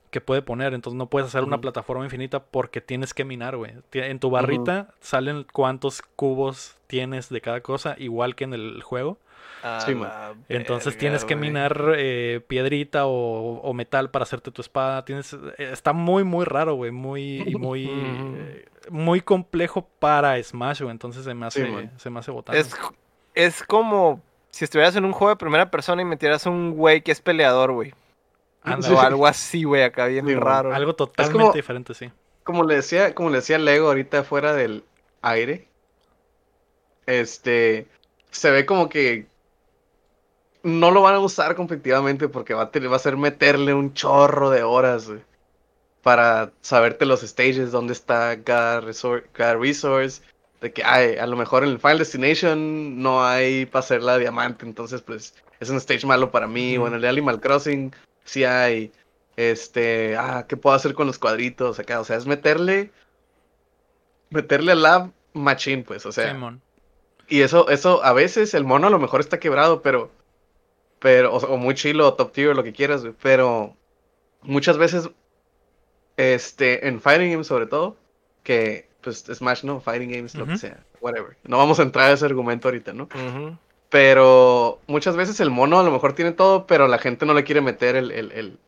que 0.09 0.21
puede 0.21 0.41
poner. 0.41 0.73
Entonces 0.73 0.97
no 0.97 1.07
puedes 1.07 1.27
hacer 1.27 1.43
una 1.43 1.61
plataforma 1.61 2.03
infinita 2.03 2.39
porque 2.43 2.81
tienes 2.81 3.13
que 3.13 3.25
minar, 3.25 3.57
güey. 3.57 3.73
En 3.93 4.19
tu 4.19 4.29
barrita 4.29 4.93
salen 4.99 5.45
cuántos 5.51 6.01
cubos 6.15 6.77
tienes 6.87 7.29
de 7.29 7.41
cada 7.41 7.61
cosa, 7.61 7.95
igual 7.97 8.35
que 8.35 8.45
en 8.45 8.53
el 8.53 8.81
juego. 8.83 9.17
A 9.61 9.81
Sí, 9.81 9.93
man. 9.93 10.09
la 10.09 10.35
Entonces 10.47 10.93
verga, 10.93 10.99
tienes 10.99 11.25
que 11.25 11.35
minar 11.35 11.93
eh, 11.97 12.41
piedrita 12.47 13.07
o, 13.07 13.59
o 13.59 13.73
metal 13.73 14.09
para 14.09 14.23
hacerte 14.23 14.51
tu 14.51 14.61
espada. 14.61 15.03
Tienes, 15.03 15.33
eh, 15.33 15.69
está 15.71 15.91
muy, 15.91 16.23
muy 16.23 16.45
raro, 16.45 16.75
güey. 16.75 16.91
Muy, 16.91 17.43
y 17.45 17.55
muy, 17.55 17.89
eh, 17.91 18.65
muy 18.89 19.21
complejo 19.21 19.87
para 19.99 20.41
Smash, 20.41 20.81
güey. 20.81 20.91
Entonces 20.91 21.25
se 21.25 21.33
me 21.33 21.45
hace, 21.45 21.67
man. 21.67 21.91
se 21.97 22.09
me 22.09 22.19
hace 22.19 22.31
botana. 22.31 22.57
Es, 22.57 22.73
es 23.35 23.63
como 23.63 24.21
si 24.51 24.65
estuvieras 24.65 24.95
en 24.95 25.05
un 25.05 25.11
juego 25.11 25.29
de 25.29 25.35
primera 25.35 25.69
persona 25.69 26.01
y 26.01 26.05
metieras 26.05 26.45
un 26.45 26.71
güey 26.71 27.01
que 27.01 27.11
es 27.11 27.21
peleador, 27.21 27.73
güey. 27.73 27.93
O 28.77 28.99
algo 28.99 29.27
así, 29.27 29.63
güey, 29.63 29.83
acá 29.83 30.05
bien 30.07 30.25
Sí, 30.27 30.35
raro. 30.35 30.73
Algo 30.73 30.93
totalmente 30.95 31.39
como- 31.39 31.51
diferente, 31.53 31.93
sí. 31.93 32.11
Como 32.43 32.63
le 32.63 32.75
decía, 32.75 33.13
como 33.13 33.29
le 33.29 33.37
decía 33.37 33.57
Lego 33.59 33.87
ahorita 33.87 34.23
fuera 34.23 34.53
del 34.53 34.83
aire, 35.21 35.67
este 37.05 37.87
se 38.31 38.51
ve 38.51 38.65
como 38.65 38.89
que 38.89 39.27
no 40.63 40.91
lo 40.91 41.01
van 41.01 41.15
a 41.15 41.19
usar 41.19 41.55
competitivamente 41.55 42.27
porque 42.27 42.53
va 42.53 42.63
a, 42.63 42.71
tener- 42.71 42.91
va 42.91 42.97
a 42.97 42.99
ser 42.99 43.17
meterle 43.17 43.73
un 43.73 43.93
chorro 43.93 44.49
de 44.49 44.63
horas 44.63 45.07
güey, 45.07 45.21
para 46.03 46.51
saberte 46.61 47.05
los 47.05 47.21
stages, 47.21 47.71
dónde 47.71 47.93
está 47.93 48.37
cada, 48.43 48.81
resor- 48.81 49.23
cada 49.31 49.55
resource, 49.55 50.21
de 50.61 50.73
que 50.73 50.83
ay, 50.83 51.15
a 51.17 51.25
lo 51.27 51.37
mejor 51.37 51.63
en 51.63 51.69
el 51.69 51.79
Final 51.79 51.99
Destination 51.99 53.01
no 53.01 53.23
hay 53.25 53.65
para 53.65 53.79
hacer 53.79 54.03
la 54.03 54.17
diamante, 54.17 54.65
entonces 54.65 55.01
pues 55.01 55.33
es 55.59 55.69
un 55.69 55.77
stage 55.77 56.05
malo 56.05 56.29
para 56.31 56.47
mí, 56.47 56.77
o 56.77 56.87
en 56.87 56.93
el 56.93 57.01
de 57.01 57.09
Animal 57.09 57.39
Crossing 57.39 57.93
sí 58.29 58.43
hay, 58.43 58.91
este, 59.35 60.15
ah, 60.17 60.45
¿qué 60.47 60.55
puedo 60.55 60.75
hacer 60.75 60.93
con 60.93 61.07
los 61.07 61.17
cuadritos 61.17 61.79
acá? 61.79 61.99
O 61.99 62.03
sea, 62.03 62.17
es 62.17 62.27
meterle, 62.27 62.91
meterle 64.29 64.73
al 64.73 64.83
lab 64.83 65.11
machine, 65.33 65.83
pues, 65.83 66.05
o 66.05 66.11
sea, 66.11 66.59
y 67.27 67.41
eso, 67.41 67.69
eso, 67.69 68.03
a 68.03 68.13
veces 68.13 68.53
el 68.53 68.65
mono 68.65 68.87
a 68.87 68.89
lo 68.89 68.99
mejor 68.99 69.19
está 69.19 69.39
quebrado, 69.39 69.81
pero, 69.81 70.11
pero, 70.99 71.33
o, 71.33 71.37
o 71.37 71.57
muy 71.57 71.75
chilo, 71.75 72.07
o 72.07 72.13
top 72.13 72.31
tier, 72.31 72.55
lo 72.55 72.63
que 72.63 72.73
quieras, 72.73 73.03
pero 73.21 73.75
muchas 74.41 74.77
veces, 74.77 75.09
este, 76.17 76.87
en 76.87 77.01
fighting 77.01 77.31
games 77.31 77.47
sobre 77.47 77.65
todo, 77.65 77.97
que, 78.43 78.89
pues, 79.01 79.23
Smash, 79.23 79.63
no, 79.63 79.79
fighting 79.79 80.11
games, 80.11 80.35
lo 80.35 80.45
que 80.45 80.57
sea, 80.57 80.83
whatever. 81.01 81.37
No 81.43 81.57
vamos 81.57 81.79
a 81.79 81.83
entrar 81.83 82.09
a 82.09 82.13
ese 82.13 82.25
argumento 82.25 82.67
ahorita, 82.67 82.93
¿no? 82.93 83.07
Pero 83.89 84.79
muchas 84.87 85.15
veces 85.15 85.39
el 85.39 85.49
mono 85.49 85.79
a 85.79 85.83
lo 85.83 85.91
mejor 85.91 86.13
tiene 86.13 86.31
todo, 86.31 86.67
pero 86.67 86.87
la 86.87 86.99
gente 86.99 87.25
no 87.25 87.33
le 87.33 87.43
quiere 87.43 87.61
meter 87.61 87.95
el, 87.95 88.11
el, 88.11 88.31
el, 88.33 88.59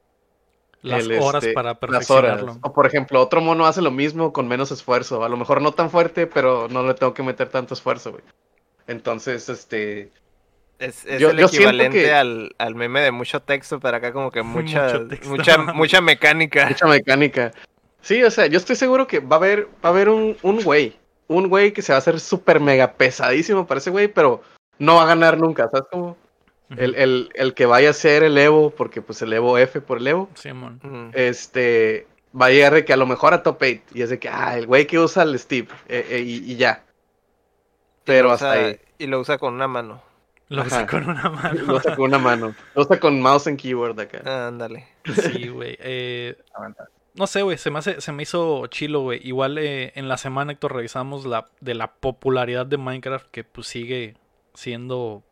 Las 0.81 1.05
el, 1.05 1.19
horas 1.19 1.43
este, 1.43 1.53
para 1.53 1.73
las 1.73 2.09
horas. 2.09 2.31
perfeccionarlo. 2.37 2.57
O 2.63 2.73
por 2.73 2.87
ejemplo, 2.87 3.21
otro 3.21 3.39
mono 3.39 3.65
hace 3.67 3.81
lo 3.83 3.91
mismo 3.91 4.33
con 4.33 4.47
menos 4.47 4.71
esfuerzo. 4.71 5.23
A 5.23 5.29
lo 5.29 5.37
mejor 5.37 5.61
no 5.61 5.73
tan 5.73 5.91
fuerte, 5.91 6.25
pero 6.25 6.67
no 6.69 6.81
le 6.87 6.95
tengo 6.95 7.13
que 7.13 7.21
meter 7.21 7.49
tanto 7.49 7.75
esfuerzo, 7.75 8.11
güey. 8.13 8.23
Entonces, 8.87 9.47
este, 9.47 10.09
Es, 10.79 11.05
es 11.05 11.19
Yo- 11.21 11.29
el 11.29 11.37
yo 11.37 11.45
equivalente 11.45 12.01
que- 12.05 12.11
al, 12.13 12.55
al 12.57 12.73
meme 12.73 13.01
de 13.01 13.11
mucho 13.11 13.39
texto, 13.43 13.79
pero 13.79 13.97
acá 13.97 14.11
como 14.11 14.31
que 14.31 14.41
mucha, 14.43 14.99
mucha, 15.27 15.57
mucha 15.59 16.01
mecánica. 16.01 16.67
mucha 16.67 16.87
mecánica. 16.87 17.51
Sí, 18.01 18.23
o 18.23 18.31
sea, 18.31 18.47
yo 18.47 18.57
estoy 18.57 18.75
seguro 18.75 19.05
que 19.05 19.19
va 19.19 19.35
a 19.35 19.39
haber, 19.39 19.67
va 19.85 19.89
a 19.89 19.89
haber 19.89 20.09
un, 20.09 20.35
un 20.41 20.63
güey, 20.63 20.95
un 21.27 21.47
güey 21.47 21.71
que 21.71 21.83
se 21.83 21.91
va 21.93 21.97
a 21.97 21.99
hacer 21.99 22.19
súper 22.19 22.59
mega 22.59 22.93
pesadísimo 22.93 23.67
para 23.67 23.77
ese 23.77 23.91
güey, 23.91 24.07
pero 24.07 24.41
no 24.81 24.95
va 24.95 25.03
a 25.03 25.07
ganar 25.07 25.37
nunca, 25.39 25.69
¿sabes 25.69 25.87
cómo? 25.91 26.17
El, 26.77 26.95
el, 26.95 27.29
el 27.35 27.53
que 27.53 27.65
vaya 27.65 27.89
a 27.89 27.93
ser 27.93 28.23
el 28.23 28.37
Evo, 28.37 28.69
porque 28.69 29.01
pues 29.01 29.21
el 29.21 29.33
Evo 29.33 29.57
F 29.57 29.81
por 29.81 29.97
el 29.97 30.07
Evo, 30.07 30.29
Simón. 30.35 30.79
Mm. 30.83 31.09
este, 31.13 32.07
va 32.39 32.45
a 32.45 32.49
llegar 32.49 32.73
de 32.73 32.85
que 32.85 32.93
a 32.93 32.97
lo 32.97 33.05
mejor 33.05 33.33
a 33.33 33.43
top 33.43 33.57
8, 33.61 33.81
y 33.93 34.01
es 34.01 34.09
de 34.09 34.19
que, 34.19 34.29
ah, 34.29 34.57
el 34.57 34.67
güey 34.67 34.87
que 34.87 34.97
usa 34.97 35.23
el 35.23 35.37
Steve, 35.37 35.67
eh, 35.89 36.05
eh, 36.09 36.19
y, 36.19 36.51
y 36.51 36.55
ya. 36.55 36.83
Pero 38.05 38.29
lo 38.29 38.33
hasta 38.33 38.51
usa- 38.51 38.65
ahí. 38.67 38.79
Y 38.99 39.07
lo 39.07 39.19
usa 39.19 39.37
con 39.37 39.53
una 39.53 39.67
mano. 39.67 40.01
Lo 40.49 40.63
usa 40.63 40.79
Ajá. 40.79 40.87
con 40.87 41.09
una 41.09 41.29
mano. 41.29 41.61
Lo 41.65 41.75
usa 41.77 41.95
con 41.95 42.05
una 42.05 42.19
mano, 42.19 42.55
lo 42.75 42.81
usa 42.81 42.99
con 42.99 43.21
mouse 43.21 43.47
and 43.47 43.59
keyboard 43.59 43.99
acá. 43.99 44.21
Ah, 44.25 44.47
Ándale. 44.47 44.87
Sí, 45.13 45.47
güey. 45.49 45.77
Eh, 45.79 46.35
no 47.15 47.27
sé, 47.27 47.41
güey. 47.41 47.57
Se 47.57 47.69
me, 47.71 47.79
hace, 47.79 47.99
se 48.01 48.11
me 48.11 48.23
hizo 48.23 48.65
chilo, 48.67 49.01
güey. 49.01 49.19
Igual 49.27 49.57
eh, 49.57 49.91
en 49.95 50.07
la 50.09 50.17
semana, 50.17 50.51
Héctor, 50.53 50.73
revisamos 50.75 51.25
la, 51.25 51.47
de 51.61 51.73
la 51.73 51.91
popularidad 51.93 52.65
de 52.65 52.77
Minecraft, 52.77 53.27
que 53.31 53.43
pues 53.43 53.67
sigue 53.67 54.15
siendo 54.53 55.23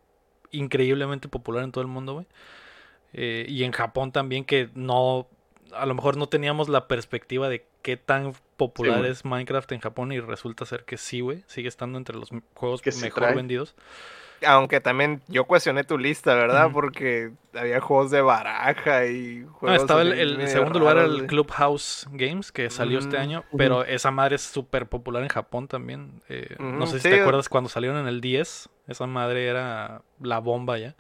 increíblemente 0.52 1.28
popular 1.28 1.64
en 1.64 1.72
todo 1.72 1.82
el 1.82 1.88
mundo, 1.88 2.14
güey. 2.14 2.26
Eh, 3.14 3.46
y 3.48 3.64
en 3.64 3.72
Japón 3.72 4.12
también, 4.12 4.46
que 4.46 4.70
no. 4.76 5.28
A 5.74 5.86
lo 5.86 5.94
mejor 5.94 6.18
no 6.18 6.28
teníamos 6.28 6.68
la 6.70 6.88
perspectiva 6.88 7.48
de 7.50 7.66
qué 7.84 7.96
tan 7.98 8.34
popular 8.58 9.06
es 9.06 9.24
Minecraft 9.24 9.72
en 9.72 9.80
Japón 9.80 10.12
y 10.12 10.20
resulta 10.20 10.66
ser 10.66 10.84
que 10.84 10.98
sí, 10.98 11.22
güey. 11.22 11.44
Sigue 11.48 11.68
estando 11.70 11.98
entre 11.98 12.16
los 12.16 12.30
juegos 12.56 12.82
Que 12.82 12.92
mejor 12.92 13.24
trae. 13.24 13.36
vendidos. 13.36 13.76
Aunque 14.46 14.82
también 14.82 15.22
yo 15.28 15.46
cuestioné 15.46 15.84
tu 15.84 15.98
lista, 15.98 16.36
¿verdad? 16.36 16.70
Porque 16.72 17.32
había 17.54 17.82
juegos 17.82 18.12
de 18.12 18.22
baraja 18.22 19.06
y 19.06 19.40
No, 19.40 19.52
juegos. 19.54 19.82
estaba 19.82 20.02
el, 20.02 20.48
segundo 20.48 20.80
lugar 20.80 20.98
el. 20.98 21.28
Clubhouse 21.28 22.08
Games, 22.12 22.52
que 22.52 22.70
salió 22.70 23.00
este 23.00 23.18
año, 23.18 23.44
pero 23.58 23.84
esa 23.84 24.12
madre 24.12 24.36
es 24.36 24.42
súper 24.42 24.88
popular 24.88 25.24
en 25.24 25.30
Japón 25.30 25.68
también. 25.68 26.22
Eh, 26.30 26.56
no 26.60 26.88
sé 26.88 26.98
si 27.00 27.04
sí, 27.04 27.10
te 27.10 27.22
acuerdas 27.22 27.50
cuando 27.50 27.70
salieron 27.70 27.98
en 27.98 28.08
el 28.08 28.22
10, 28.22 28.70
esa 28.88 29.08
madre 29.08 29.48
era 29.48 30.02
la 30.20 30.40
bomba 30.40 30.78
ya. 30.78 30.96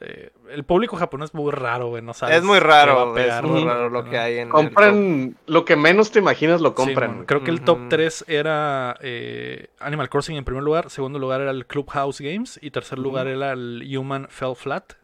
Eh, 0.00 0.30
el 0.50 0.64
público 0.64 0.96
japonés 0.96 1.30
es 1.30 1.34
muy 1.34 1.52
raro, 1.52 1.88
güey, 1.88 2.02
no 2.02 2.14
sabes. 2.14 2.38
Es 2.38 2.42
muy 2.42 2.58
raro, 2.58 3.14
pegar, 3.14 3.44
es 3.44 3.50
muy 3.50 3.64
¿no? 3.64 3.70
raro 3.70 3.90
lo 3.90 4.04
que 4.04 4.18
hay 4.18 4.34
en. 4.38 4.48
el 4.48 4.48
top. 4.48 4.60
Compran 4.64 5.36
lo 5.46 5.64
que 5.64 5.76
menos 5.76 6.10
te 6.10 6.18
imaginas, 6.18 6.60
lo 6.60 6.74
compran. 6.74 7.24
creo 7.26 7.44
que 7.44 7.50
el 7.50 7.60
top 7.62 7.78
Ujú. 7.78 7.88
3 7.90 8.24
era 8.28 8.96
eh, 9.00 9.68
Animal 9.78 10.08
Crossing 10.08 10.36
en 10.36 10.44
primer 10.44 10.64
lugar, 10.64 10.90
segundo 10.90 11.18
lugar 11.18 11.40
era 11.40 11.52
el 11.52 11.66
Clubhouse 11.66 12.20
Games 12.20 12.58
y 12.60 12.70
tercer 12.70 12.98
lugar 12.98 13.28
era 13.28 13.52
el 13.52 13.84
Human 13.96 14.26
Fell 14.30 14.56
Flat. 14.56 14.94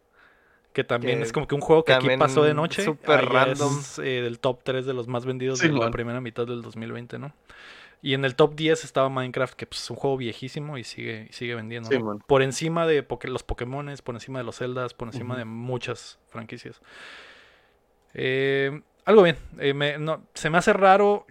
Que 0.73 0.85
también 0.85 1.19
Que 1.19 1.25
es 1.25 1.33
como 1.33 1.49
que 1.49 1.57
un 1.57 1.61
juego 1.61 1.85
que 1.85 1.93
aquí 1.93 2.09
pasó 2.17 2.45
de 2.45 2.55
noche. 2.55 2.85
súper 2.85 3.25
random. 3.29 3.79
Es 3.81 3.99
eh, 3.99 4.23
del 4.23 4.39
top 4.39 4.61
3 4.63 4.87
de 4.87 4.95
los 4.95 5.09
más 5.09 5.27
vendidos 5.27 5.59
Sí, 5.59 5.67
de 5.69 5.75
la 5.75 5.91
primera 5.91 6.21
mitad 6.21 6.47
del 6.47 6.63
2020, 6.63 7.19
¿no? 7.19 7.33
Y 8.03 8.15
en 8.15 8.25
el 8.25 8.35
top 8.35 8.55
10 8.55 8.85
estaba 8.85 9.09
Minecraft, 9.11 9.55
que 9.55 9.67
pues, 9.67 9.83
es 9.83 9.91
un 9.91 9.97
juego 9.97 10.17
viejísimo 10.17 10.79
y 10.79 10.85
sigue, 10.85 11.27
y 11.29 11.33
sigue 11.33 11.55
vendiendo. 11.55 11.89
Sí, 11.91 11.99
¿no? 11.99 12.05
mon. 12.05 12.19
Por 12.21 12.43
encima 12.43 12.87
de 12.87 13.07
los 13.25 13.43
Pokémones, 13.43 14.01
por 14.01 14.15
encima 14.15 14.39
de 14.39 14.45
los 14.45 14.57
Zeldas, 14.59 14.95
por 14.95 15.09
encima 15.09 15.37
de 15.37 15.45
muchas 15.45 16.19
franquicias. 16.29 16.81
Eh, 18.15 18.81
algo 19.05 19.23
bien. 19.23 19.37
eh, 19.59 19.75
me- 19.75 19.99
no, 19.99 20.27
se 20.35 20.51
me 20.51 20.59
hace 20.59 20.73
raro. 20.73 21.27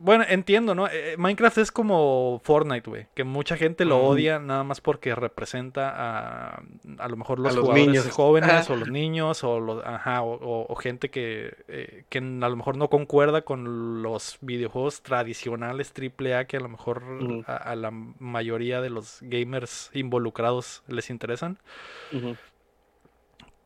Bueno, 0.00 0.24
entiendo, 0.28 0.74
¿no? 0.74 0.88
Eh, 0.88 1.14
Minecraft 1.16 1.58
es 1.58 1.70
como 1.70 2.40
Fortnite, 2.44 2.90
güey. 2.90 3.06
Que 3.14 3.22
mucha 3.24 3.56
gente 3.56 3.84
lo 3.84 3.98
odia 4.02 4.38
nada 4.40 4.64
más 4.64 4.80
porque 4.80 5.14
representa 5.14 5.92
a 5.94 6.62
a 6.98 7.08
lo 7.08 7.16
mejor 7.16 7.38
los, 7.38 7.54
los 7.54 7.64
jugadores 7.64 7.86
niños. 7.86 8.10
jóvenes 8.10 8.68
o 8.70 8.76
los 8.76 8.88
niños 8.90 9.44
o 9.44 9.60
los, 9.60 9.84
ajá, 9.84 10.22
o, 10.22 10.34
o- 10.34 10.66
o 10.68 10.74
gente 10.76 11.10
que, 11.10 11.54
eh, 11.68 12.04
que 12.08 12.18
a 12.18 12.22
lo 12.48 12.56
mejor 12.56 12.76
no 12.76 12.90
concuerda 12.90 13.42
con 13.42 14.02
los 14.02 14.36
videojuegos 14.40 15.02
tradicionales 15.02 15.92
AAA 15.96 16.46
que 16.46 16.56
a 16.56 16.60
lo 16.60 16.68
mejor 16.68 17.02
a, 17.46 17.56
a 17.56 17.76
la 17.76 17.90
mayoría 17.92 18.80
de 18.80 18.90
los 18.90 19.18
gamers 19.22 19.90
involucrados 19.94 20.82
les 20.88 21.08
interesan. 21.08 21.58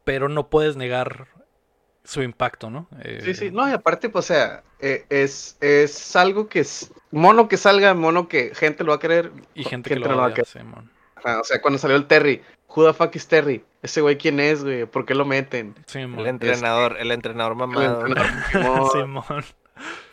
Pero 0.05 0.29
no 0.29 0.49
puedes 0.49 0.77
negar 0.77 1.29
su 2.09 2.23
impacto, 2.23 2.71
¿no? 2.71 2.89
Eh, 3.03 3.21
Sí, 3.23 3.35
sí, 3.35 3.51
no, 3.51 3.69
y 3.69 3.73
aparte, 3.73 4.09
pues, 4.09 4.25
o 4.25 4.29
sea, 4.29 4.63
eh, 4.81 5.05
es, 5.11 5.59
es 5.61 6.17
algo 6.17 6.49
que 6.49 6.61
es 6.61 6.91
mono 7.11 7.49
que 7.49 7.59
salga, 7.59 7.93
mono 7.93 8.29
que 8.29 8.55
gente 8.55 8.83
lo 8.83 8.91
va 8.93 8.97
a 8.97 8.99
querer. 8.99 9.31
Y 9.55 9.65
gente 9.65 9.91
que 9.91 9.97
lo 9.97 10.09
no 10.09 10.17
va 10.17 10.29
a 10.29 10.31
querer. 10.31 10.47
Simón. 10.47 10.91
Ajá, 11.17 11.41
o 11.41 11.45
sea, 11.45 11.61
cuando 11.61 11.79
salió 11.79 11.97
el 11.97 12.07
Terry, 12.07 12.41
who 12.75 12.87
the 12.87 12.95
fuck 12.95 13.15
is 13.15 13.27
Terry? 13.29 13.63
Ese 13.83 14.01
güey, 14.01 14.17
¿quién 14.17 14.41
es, 14.41 14.65
güey? 14.65 14.87
¿Por 14.87 15.05
qué 15.05 15.15
lo 15.15 15.27
meten? 15.27 15.75
Simón. 15.87 16.21
El 16.21 16.29
entrenador, 16.29 16.97
el 16.99 17.11
entrenador 17.13 17.53
El 17.53 17.59
mamado. 17.59 18.07
entrenador, 18.07 18.91
Simón, 18.93 19.45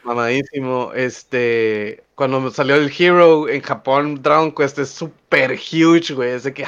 mamadísimo. 0.04 0.92
Este, 0.94 2.04
cuando 2.16 2.52
salió 2.52 2.76
el 2.76 2.92
Hero 2.98 3.48
en 3.48 3.62
Japón, 3.62 4.22
Dragon 4.22 4.52
Quest 4.54 4.80
es 4.80 4.90
super 4.90 5.52
huge, 5.54 6.14
güey. 6.14 6.32
Es 6.32 6.44
de 6.44 6.54
que, 6.54 6.66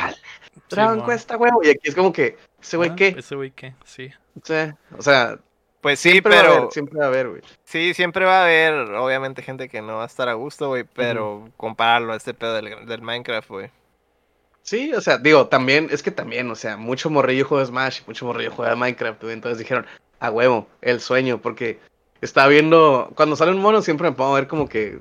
Dragon. 0.70 1.06
Quest, 1.06 1.32
güey. 1.34 1.52
Y 1.64 1.70
aquí 1.70 1.90
es 1.90 1.96
como 1.96 2.14
que, 2.14 2.38
¿ese 2.68 2.78
güey 2.78 2.92
Ah, 2.92 2.96
qué? 2.96 3.16
Ese 3.18 3.36
güey 3.36 3.52
qué, 3.52 3.76
sí. 3.86 4.10
O 4.42 4.46
sea, 4.46 4.78
o 4.98 5.02
sea, 5.02 5.40
Pues 5.82 6.00
sí, 6.00 6.12
siempre 6.12 6.36
va 6.36 6.42
a 6.42 6.44
pero. 6.44 6.54
haber, 6.58 6.72
siempre 6.72 7.00
va 7.00 7.06
a 7.06 7.08
haber, 7.08 7.30
güey. 7.30 7.42
Sí, 7.64 7.94
siempre 7.94 8.26
va 8.26 8.42
a 8.42 8.44
haber, 8.44 8.74
obviamente, 8.96 9.42
gente 9.42 9.70
que 9.70 9.82
no 9.82 9.98
va 9.98 10.04
a 10.04 10.08
estar 10.08 10.28
a 10.30 10.34
gusto, 10.34 10.68
güey. 10.70 10.84
Pero 10.84 11.50
compararlo 11.58 12.14
a 12.14 12.18
este 12.18 12.34
pedo 12.34 12.54
del, 12.56 12.86
del 12.86 13.02
Minecraft, 13.02 13.50
güey. 13.50 13.72
Sí, 14.62 14.94
o 14.94 15.00
sea, 15.02 15.18
digo, 15.18 15.48
también, 15.48 15.88
es 15.92 16.04
que 16.04 16.12
también, 16.12 16.52
o 16.52 16.56
sea, 16.56 16.76
mucho 16.78 17.10
morrillo 17.10 17.46
juega 17.46 17.66
Smash 17.66 18.02
y 18.02 18.04
mucho 18.08 18.26
morrillo 18.26 18.52
juega 18.52 18.76
Minecraft, 18.76 19.22
güey. 19.24 19.34
Entonces 19.34 19.60
dijeron, 19.60 19.86
a 20.20 20.30
huevo, 20.30 20.68
el 20.82 21.00
sueño, 21.00 21.42
porque 21.42 21.80
estaba 22.22 22.48
viendo, 22.50 23.12
cuando 23.16 23.36
sale 23.38 23.52
un 23.52 23.62
mono 23.62 23.82
siempre 23.82 24.10
me 24.10 24.16
pongo 24.16 24.36
a 24.36 24.40
ver 24.40 24.48
como 24.50 24.68
que 24.68 25.00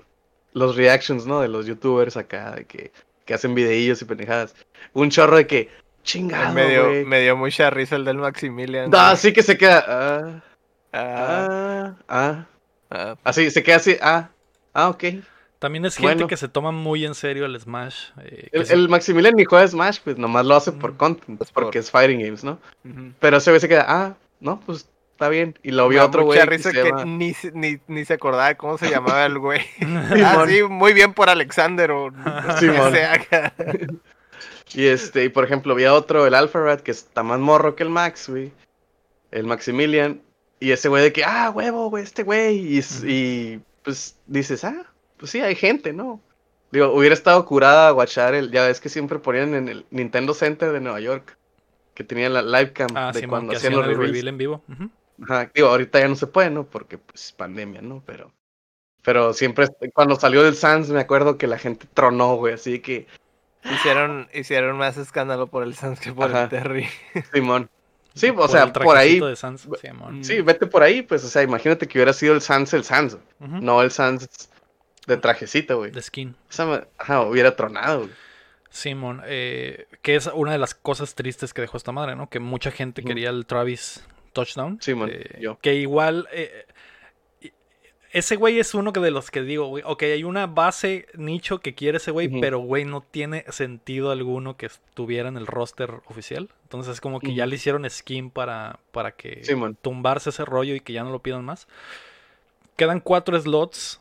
los 0.53 0.77
reactions, 0.77 1.27
¿no? 1.27 1.41
De 1.41 1.49
los 1.49 1.67
youtubers 1.67 2.17
acá, 2.17 2.53
de 2.53 2.65
que, 2.67 2.93
que 3.25 3.35
hacen 3.35 3.55
videillos 3.57 4.01
y 4.03 4.05
pendejadas. 4.05 4.55
Un 4.93 5.11
chorro 5.11 5.37
de 5.37 5.47
que, 5.49 5.69
chingado, 6.07 6.55
me, 6.55 6.67
dio, 6.71 6.87
güey. 6.89 7.05
me 7.05 7.21
dio 7.21 7.37
mucha 7.37 7.69
risa 7.69 7.97
el 7.97 8.05
del 8.07 8.17
Maximilian. 8.19 8.89
No, 8.91 8.97
güey. 8.97 9.11
así 9.13 9.33
que 9.35 9.43
se 9.43 9.59
queda, 9.59 9.85
ah, 9.87 10.41
Ah, 10.93 10.99
ah, 10.99 11.95
ah, 12.09 12.47
ah, 12.91 13.15
así, 13.25 13.51
se 13.51 13.63
queda 13.63 13.77
así, 13.77 13.97
ah, 14.01 14.31
ah, 14.73 14.89
ok. 14.89 15.05
También 15.59 15.85
es 15.85 15.97
gente 15.97 16.15
Bueno. 16.15 16.27
que 16.29 16.37
se 16.37 16.49
toma 16.49 16.71
muy 16.71 17.05
en 17.05 17.15
serio 17.15 17.45
el 17.47 17.59
Smash. 17.61 18.11
eh, 18.23 18.49
que 18.53 18.59
El, 18.59 18.67
se- 18.67 18.75
el 18.75 18.89
Maximilian 18.89 19.35
ni 19.35 19.45
juega 19.45 19.67
Smash, 19.67 19.99
pues 20.05 20.17
nomás 20.17 20.47
lo 20.47 20.55
hace 20.55 20.73
por 20.73 20.93
Mm. 20.93 20.97
content, 20.97 21.39
Pues 21.39 21.51
por- 21.51 21.65
porque 21.65 21.79
es 21.81 21.91
Fighting 21.91 22.21
Games, 22.21 22.45
¿no? 22.45 22.59
Pero 23.21 23.39
ese 23.39 23.51
güey 23.51 23.61
se 23.61 23.69
queda, 23.69 23.85
ah, 23.89 24.15
no, 24.41 24.61
pues 24.61 24.89
está 25.13 25.29
bien. 25.31 25.59
Y 25.63 25.71
lo 25.73 25.89
vio 25.89 26.05
otro 26.05 26.25
güey. 26.25 26.39
mucha 26.39 26.49
que 26.51 26.57
risa 26.57 26.71
se 26.71 26.77
que 26.83 26.89
llama- 26.91 27.05
ni, 27.07 27.33
se- 27.35 27.53
ni, 27.53 27.79
ni 27.89 28.05
se 28.05 28.15
acordaba 28.15 28.49
de 28.49 28.57
cómo 28.57 28.77
se 28.79 28.89
llamaba 28.91 29.25
el 29.27 29.39
güey. 29.39 29.61
ah, 29.83 30.09
Simón. 30.15 30.49
sí, 30.49 30.63
muy 30.63 30.93
bien 30.93 31.13
por 31.15 31.29
Alexander 31.31 31.91
o 31.91 32.11
no 32.11 32.59
Simón. 32.59 32.95
Y 34.77 34.89
este, 34.89 35.25
y 35.25 35.29
por 35.31 35.43
ejemplo, 35.43 35.75
vi 35.75 35.85
a 35.85 35.95
otro, 35.95 36.27
el 36.27 36.35
Alpha 36.35 36.61
Rat, 36.61 36.81
que 36.83 36.91
está 36.91 37.23
más 37.23 37.41
morro 37.41 37.75
que 37.75 37.83
el 37.83 37.89
Max, 37.89 38.29
güey. 38.29 38.53
El 39.31 39.47
Maximilian. 39.47 40.21
Y 40.61 40.71
ese 40.71 40.91
güey 40.91 41.03
de 41.03 41.13
que, 41.15 41.25
ah, 41.25 41.51
huevo, 41.51 41.89
güey, 41.89 42.05
este 42.05 42.25
güey. 42.25 42.79
Y, 42.79 43.61
pues 43.83 44.19
dices, 44.27 44.65
ah, 44.65 44.85
pues 45.17 45.31
sí, 45.31 45.41
hay 45.41 45.55
gente, 45.55 45.95
¿no? 45.95 46.21
Digo, 46.73 46.93
hubiera 46.93 47.15
estado 47.15 47.43
curada 47.47 47.89
a 47.89 47.93
guachar 47.93 48.35
el. 48.35 48.51
Ya 48.51 48.67
ves 48.67 48.81
que 48.81 48.91
siempre 48.91 49.19
ponían 49.19 49.55
en 49.55 49.69
el 49.69 49.87
Nintendo 49.91 50.35
Center 50.35 50.71
de 50.73 50.81
Nueva 50.81 51.01
York. 51.01 51.39
Que 51.95 52.05
tenían 52.05 52.35
la 52.35 52.43
live 52.43 52.75
cam 52.75 52.89
Ah, 52.95 53.13
de 53.15 53.27
cuando 53.27 53.57
hacían 53.57 53.73
hacían 53.73 53.89
los 53.89 53.99
el 53.99 54.07
reveal 54.07 54.29
en 54.29 54.37
vivo. 54.37 54.63
Ajá, 55.23 55.51
digo, 55.55 55.69
ahorita 55.69 56.01
ya 56.01 56.09
no 56.09 56.17
se 56.17 56.27
puede, 56.27 56.51
¿no? 56.51 56.67
Porque 56.67 56.99
pues 56.99 57.33
pandemia, 57.33 57.81
¿no? 57.81 58.03
Pero 58.05 58.31
pero 59.03 59.33
siempre 59.33 59.69
cuando 59.95 60.17
salió 60.17 60.43
del 60.43 60.57
Sans 60.57 60.91
me 60.91 61.01
acuerdo 61.01 61.39
que 61.39 61.47
la 61.47 61.57
gente 61.57 61.87
tronó, 61.95 62.37
güey, 62.37 62.55
así 62.55 62.81
que 62.81 63.07
Hicieron, 63.75 64.29
hicieron 64.35 64.77
más 64.77 64.97
escándalo 64.97 65.47
por 65.49 65.63
el 65.63 65.75
Sans 65.75 65.99
que 66.01 66.13
por 66.13 66.31
Ajá. 66.31 66.45
el 66.45 66.49
Terry. 66.49 66.89
Simón. 67.33 67.69
Sí, 68.15 68.31
o 68.31 68.35
Por 68.37 68.49
sea, 68.51 68.63
el 68.65 68.73
por 68.73 68.97
ahí, 68.97 69.21
de 69.21 69.37
Sans, 69.37 69.69
Simón. 69.81 70.25
sí, 70.25 70.41
vete 70.41 70.67
por 70.67 70.83
ahí, 70.83 71.03
pues, 71.03 71.23
o 71.25 71.29
sea, 71.29 71.43
imagínate 71.43 71.87
que 71.87 71.99
hubiera 71.99 72.15
sido 72.15 72.35
el 72.35 72.41
Sans 72.41 72.73
el 72.73 72.83
Sans, 72.85 73.19
no 73.41 73.83
el 73.83 73.91
Sans 73.91 74.27
de 75.07 75.17
trajecito, 75.19 75.77
güey. 75.79 75.91
De 75.91 76.01
skin. 76.01 76.35
Esa 76.51 76.65
me- 76.65 76.85
ajá, 76.97 77.21
hubiera 77.23 77.55
tronado, 77.57 78.01
güey. 78.01 78.11
Simón, 78.71 79.23
eh, 79.27 79.87
que 80.03 80.17
es 80.17 80.27
una 80.33 80.53
de 80.53 80.59
las 80.59 80.75
cosas 80.75 81.15
tristes 81.15 81.53
que 81.55 81.61
dejó 81.63 81.77
esta 81.77 81.93
madre, 81.93 82.17
¿no? 82.17 82.29
Que 82.31 82.41
mucha 82.41 82.71
gente 82.71 83.03
quería 83.03 83.31
el 83.31 83.45
Travis 83.47 84.03
touchdown. 84.33 84.79
Simón, 84.81 85.11
eh, 85.13 85.39
yo. 85.41 85.59
Que 85.61 85.75
igual, 85.75 86.27
eh, 86.33 86.67
ese 88.17 88.37
güey 88.37 88.59
es 88.59 88.73
uno 88.73 88.95
que 88.95 89.01
de 89.01 89.11
los 89.11 89.31
que 89.31 89.43
digo, 89.43 89.67
güey, 89.67 89.85
ok, 89.87 90.05
hay 90.05 90.25
una 90.25 90.47
base 90.47 91.07
nicho 91.19 91.61
que 91.61 91.75
quiere 91.75 91.99
ese 91.99 92.13
güey, 92.13 92.29
pero 92.41 92.61
güey, 92.61 92.87
no 92.87 93.03
tiene 93.03 93.45
sentido 93.51 94.11
alguno 94.11 94.57
que 94.57 94.65
estuviera 94.65 95.29
en 95.29 95.37
el 95.37 95.47
roster 95.47 96.01
oficial. 96.07 96.49
Entonces 96.63 96.95
es 96.95 97.01
como 97.03 97.21
que 97.21 97.35
ya 97.35 97.45
le 97.45 97.57
hicieron 97.57 97.89
skin 97.91 98.31
para, 98.31 98.81
para 98.91 99.13
que 99.13 99.43
tumbarse 99.83 100.31
ese 100.31 100.47
rollo 100.47 100.75
y 100.75 100.81
que 100.81 100.95
ya 100.95 101.05
no 101.05 101.11
lo 101.11 101.19
pidan 101.19 101.45
más. 101.45 101.69
Quedan 102.77 103.01
cuatro 103.01 103.39
slots. 103.39 104.01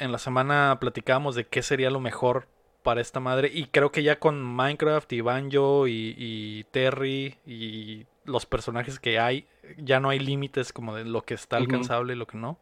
En 0.00 0.10
la 0.10 0.18
semana 0.18 0.78
platicábamos 0.80 1.36
de 1.36 1.46
qué 1.46 1.62
sería 1.62 1.90
lo 1.90 2.00
mejor 2.00 2.48
para 2.82 3.00
esta 3.00 3.20
madre. 3.20 3.48
Y 3.54 3.66
creo 3.66 3.92
que 3.92 4.02
ya 4.02 4.18
con 4.18 4.42
Minecraft 4.42 5.12
y 5.12 5.20
Banjo 5.20 5.86
y, 5.86 6.16
y 6.18 6.64
Terry 6.72 7.36
y 7.46 8.06
los 8.24 8.44
personajes 8.44 8.98
que 8.98 9.20
hay, 9.20 9.46
ya 9.78 10.00
no 10.00 10.08
hay 10.08 10.18
límites 10.18 10.72
como 10.72 10.96
de 10.96 11.04
lo 11.04 11.22
que 11.22 11.34
está 11.34 11.58
alcanzable 11.58 12.14
y 12.14 12.16
lo 12.16 12.26
que 12.26 12.36
no. 12.36 12.58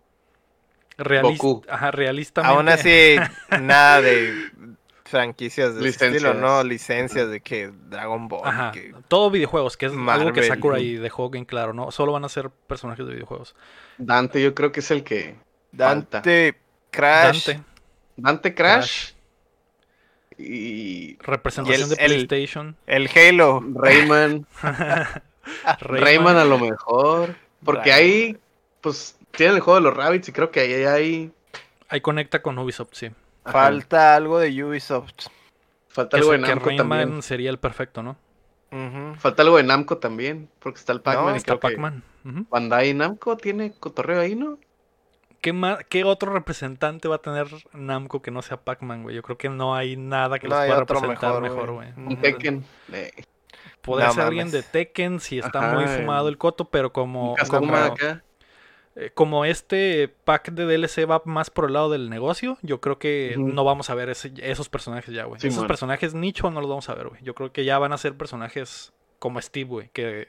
Realista, 0.99 1.43
Goku. 1.47 1.63
ajá, 1.69 1.91
realistamente. 1.93 2.55
Aún 2.57 2.69
así, 2.69 3.17
nada 3.63 4.03
de 4.03 4.35
franquicias 5.05 5.75
de 5.75 5.89
ese 5.89 6.07
estilo, 6.09 6.35
¿no? 6.35 6.63
Licencias 6.65 7.31
de 7.31 7.41
que 7.41 7.73
Dragon 7.89 8.29
Ball. 8.29 8.43
Ajá, 8.47 8.73
que- 8.73 8.93
todo 9.09 9.31
videojuegos, 9.31 9.77
que 9.77 9.87
es 9.87 9.93
algo 9.93 10.03
que 10.03 10.05
Marvel. 10.05 10.45
Sakurai 10.45 10.95
dejó 10.97 11.31
bien 11.31 11.45
claro, 11.47 11.73
¿no? 11.73 11.91
Solo 11.93 12.13
van 12.13 12.25
a 12.25 12.29
ser 12.29 12.51
personajes 12.51 13.07
de 13.07 13.15
videojuegos. 13.15 13.55
Dante 13.97 14.43
yo 14.43 14.55
creo 14.55 14.71
que 14.73 14.81
es 14.81 14.91
el 14.91 15.05
que 15.05 15.37
falta. 15.77 16.19
Dante, 16.19 16.57
Crash. 16.91 17.47
Dante, 17.47 17.63
Dante 18.17 18.55
Crash 18.55 19.13
y 20.37 21.17
representación 21.19 21.81
Y 21.81 21.83
el- 21.85 21.89
de 21.91 21.97
PlayStation. 22.29 22.77
El 22.87 23.09
Halo. 23.09 23.61
Rayman. 23.75 24.47
Rayman 25.81 26.37
a 26.37 26.45
lo 26.45 26.59
mejor. 26.59 27.35
Porque 27.65 27.91
Rayman. 27.91 27.99
ahí, 27.99 28.39
pues, 28.81 29.17
tienen 29.33 29.57
el 29.57 29.61
juego 29.62 29.77
de 29.81 29.85
los 29.85 29.97
Rabbits 29.97 30.29
y 30.29 30.33
creo 30.33 30.51
que 30.51 30.61
ahí 30.61 30.85
hay. 30.85 31.33
Ahí 31.88 32.01
conecta 32.01 32.43
con 32.43 32.59
Ubisoft, 32.59 32.91
sí. 32.93 33.07
ajá, 33.45 33.53
Falta 33.53 34.14
algo 34.14 34.38
de 34.38 34.62
Ubisoft. 34.64 35.29
falta 35.88 36.17
algo 36.17 36.33
de 36.33 36.38
Namco 36.38 36.67
Rayman 36.67 36.88
también. 36.88 37.23
sería 37.23 37.51
el 37.51 37.59
perfecto, 37.59 38.03
¿no? 38.03 38.17
Falta 39.19 39.43
algo 39.43 39.57
de 39.57 39.62
Namco 39.62 39.97
también. 39.99 40.51
Porque 40.59 40.79
está 40.81 40.93
el 40.93 41.01
Pac-Man. 41.01 41.35
y 41.35 41.37
Está 41.38 41.55
que 41.55 41.59
Pac-Man. 41.61 42.03
Ujú. 42.25 42.47
Bandai 42.51 42.93
Namco 42.95 43.37
tiene 43.38 43.73
cotorreo 43.73 44.21
ahí, 44.21 44.35
¿no? 44.37 44.59
¿Qué, 45.41 45.55
¿Qué 45.88 46.05
otro 46.05 46.33
representante 46.33 47.09
va 47.09 47.17
a 47.17 47.23
tener 47.23 47.47
Namco 47.73 48.21
que 48.21 48.31
no 48.31 48.43
sea 48.43 48.59
Pac-Man, 48.59 49.05
güey? 49.05 49.14
Yo 49.17 49.23
creo 49.23 49.38
que 49.38 49.49
no 49.49 49.75
hay 49.75 49.97
nada 49.97 50.38
que 50.38 50.49
No 50.49 50.57
los 50.57 50.64
pueda 50.67 50.81
representar 50.81 51.41
mejor, 51.41 51.71
güey. 51.73 51.93
Ujú. 51.97 52.17
Tekken. 52.17 52.64
eh, 52.93 53.12
Podría 53.81 54.09
No 54.09 54.12
ser 54.14 54.25
alguien 54.25 54.51
de. 54.51 54.62
Tekken 54.62 55.21
si 55.21 55.38
está 55.38 55.61
Ajá, 55.61 55.75
muy 55.75 55.87
fumado 55.87 56.29
el- 56.29 56.35
el 56.35 56.38
coto, 56.38 56.67
pero 56.67 56.93
como, 56.93 57.37
como, 57.49 57.75
acá. 57.75 58.23
Eh, 59.01 59.11
como 59.15 59.45
este 59.45 60.09
pack 60.25 60.51
de 60.51 60.65
DLC 60.67 61.09
va 61.09 61.23
más 61.25 61.51
por 61.51 61.67
el 61.67 61.73
lado 61.75 61.89
del 61.91 62.11
negocio, 62.11 62.59
yo 62.63 62.81
creo 62.81 62.99
que 62.99 63.37
no 63.39 63.63
vamos 63.65 63.91
a 63.91 63.95
ver 63.95 64.09
ese- 64.11 64.33
esos 64.39 64.69
personajes 64.69 65.15
ya, 65.15 65.25
güey. 65.25 65.41
Sí, 65.41 65.47
esos 65.49 65.61
man. 65.61 65.69
personajes 65.69 66.15
nicho 66.15 66.51
no 66.51 66.61
los 66.61 66.69
vamos 66.69 66.89
a 66.89 66.95
ver, 66.95 67.09
güey. 67.09 67.23
Yo 67.23 67.35
creo 67.35 67.53
que 67.53 67.65
ya 67.65 67.79
van 67.79 67.93
a 67.93 67.99
ser 67.99 68.17
personajes 68.17 68.93
como 69.21 69.41
Steve, 69.41 69.69
güey, 69.69 69.91
que 69.93 70.29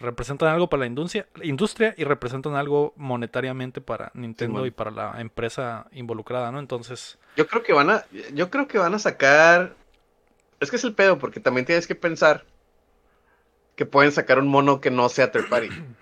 representan 0.00 0.48
algo 0.48 0.68
para 0.68 0.80
la 0.80 0.86
industria, 0.86 1.26
industria 1.42 1.94
y 1.96 2.04
representan 2.04 2.54
algo 2.56 2.92
monetariamente 2.96 3.80
para 3.80 4.10
Nintendo 4.14 4.64
y 4.66 4.70
para 4.72 4.90
la 4.90 5.20
empresa 5.20 5.86
involucrada, 5.92 6.50
¿no? 6.52 6.58
Entonces, 6.58 7.18
Yo 7.36 7.46
creo 7.46 7.62
que 7.62 7.72
van 7.72 7.90
a. 7.90 8.04
Yo 8.34 8.50
creo 8.50 8.66
que 8.68 8.78
van 8.78 8.94
a 8.94 8.98
sacar. 8.98 9.74
Es 10.60 10.70
que 10.70 10.76
es 10.76 10.84
el 10.84 10.94
pedo, 10.94 11.18
porque 11.18 11.40
también 11.40 11.66
tienes 11.66 11.86
que 11.86 11.94
pensar 11.96 12.44
que 13.76 13.86
pueden 13.86 14.12
sacar 14.12 14.38
un 14.38 14.48
mono 14.48 14.80
que 14.80 14.90
no 14.90 15.08
sea 15.08 15.30
third 15.32 15.48
party. 15.48 15.68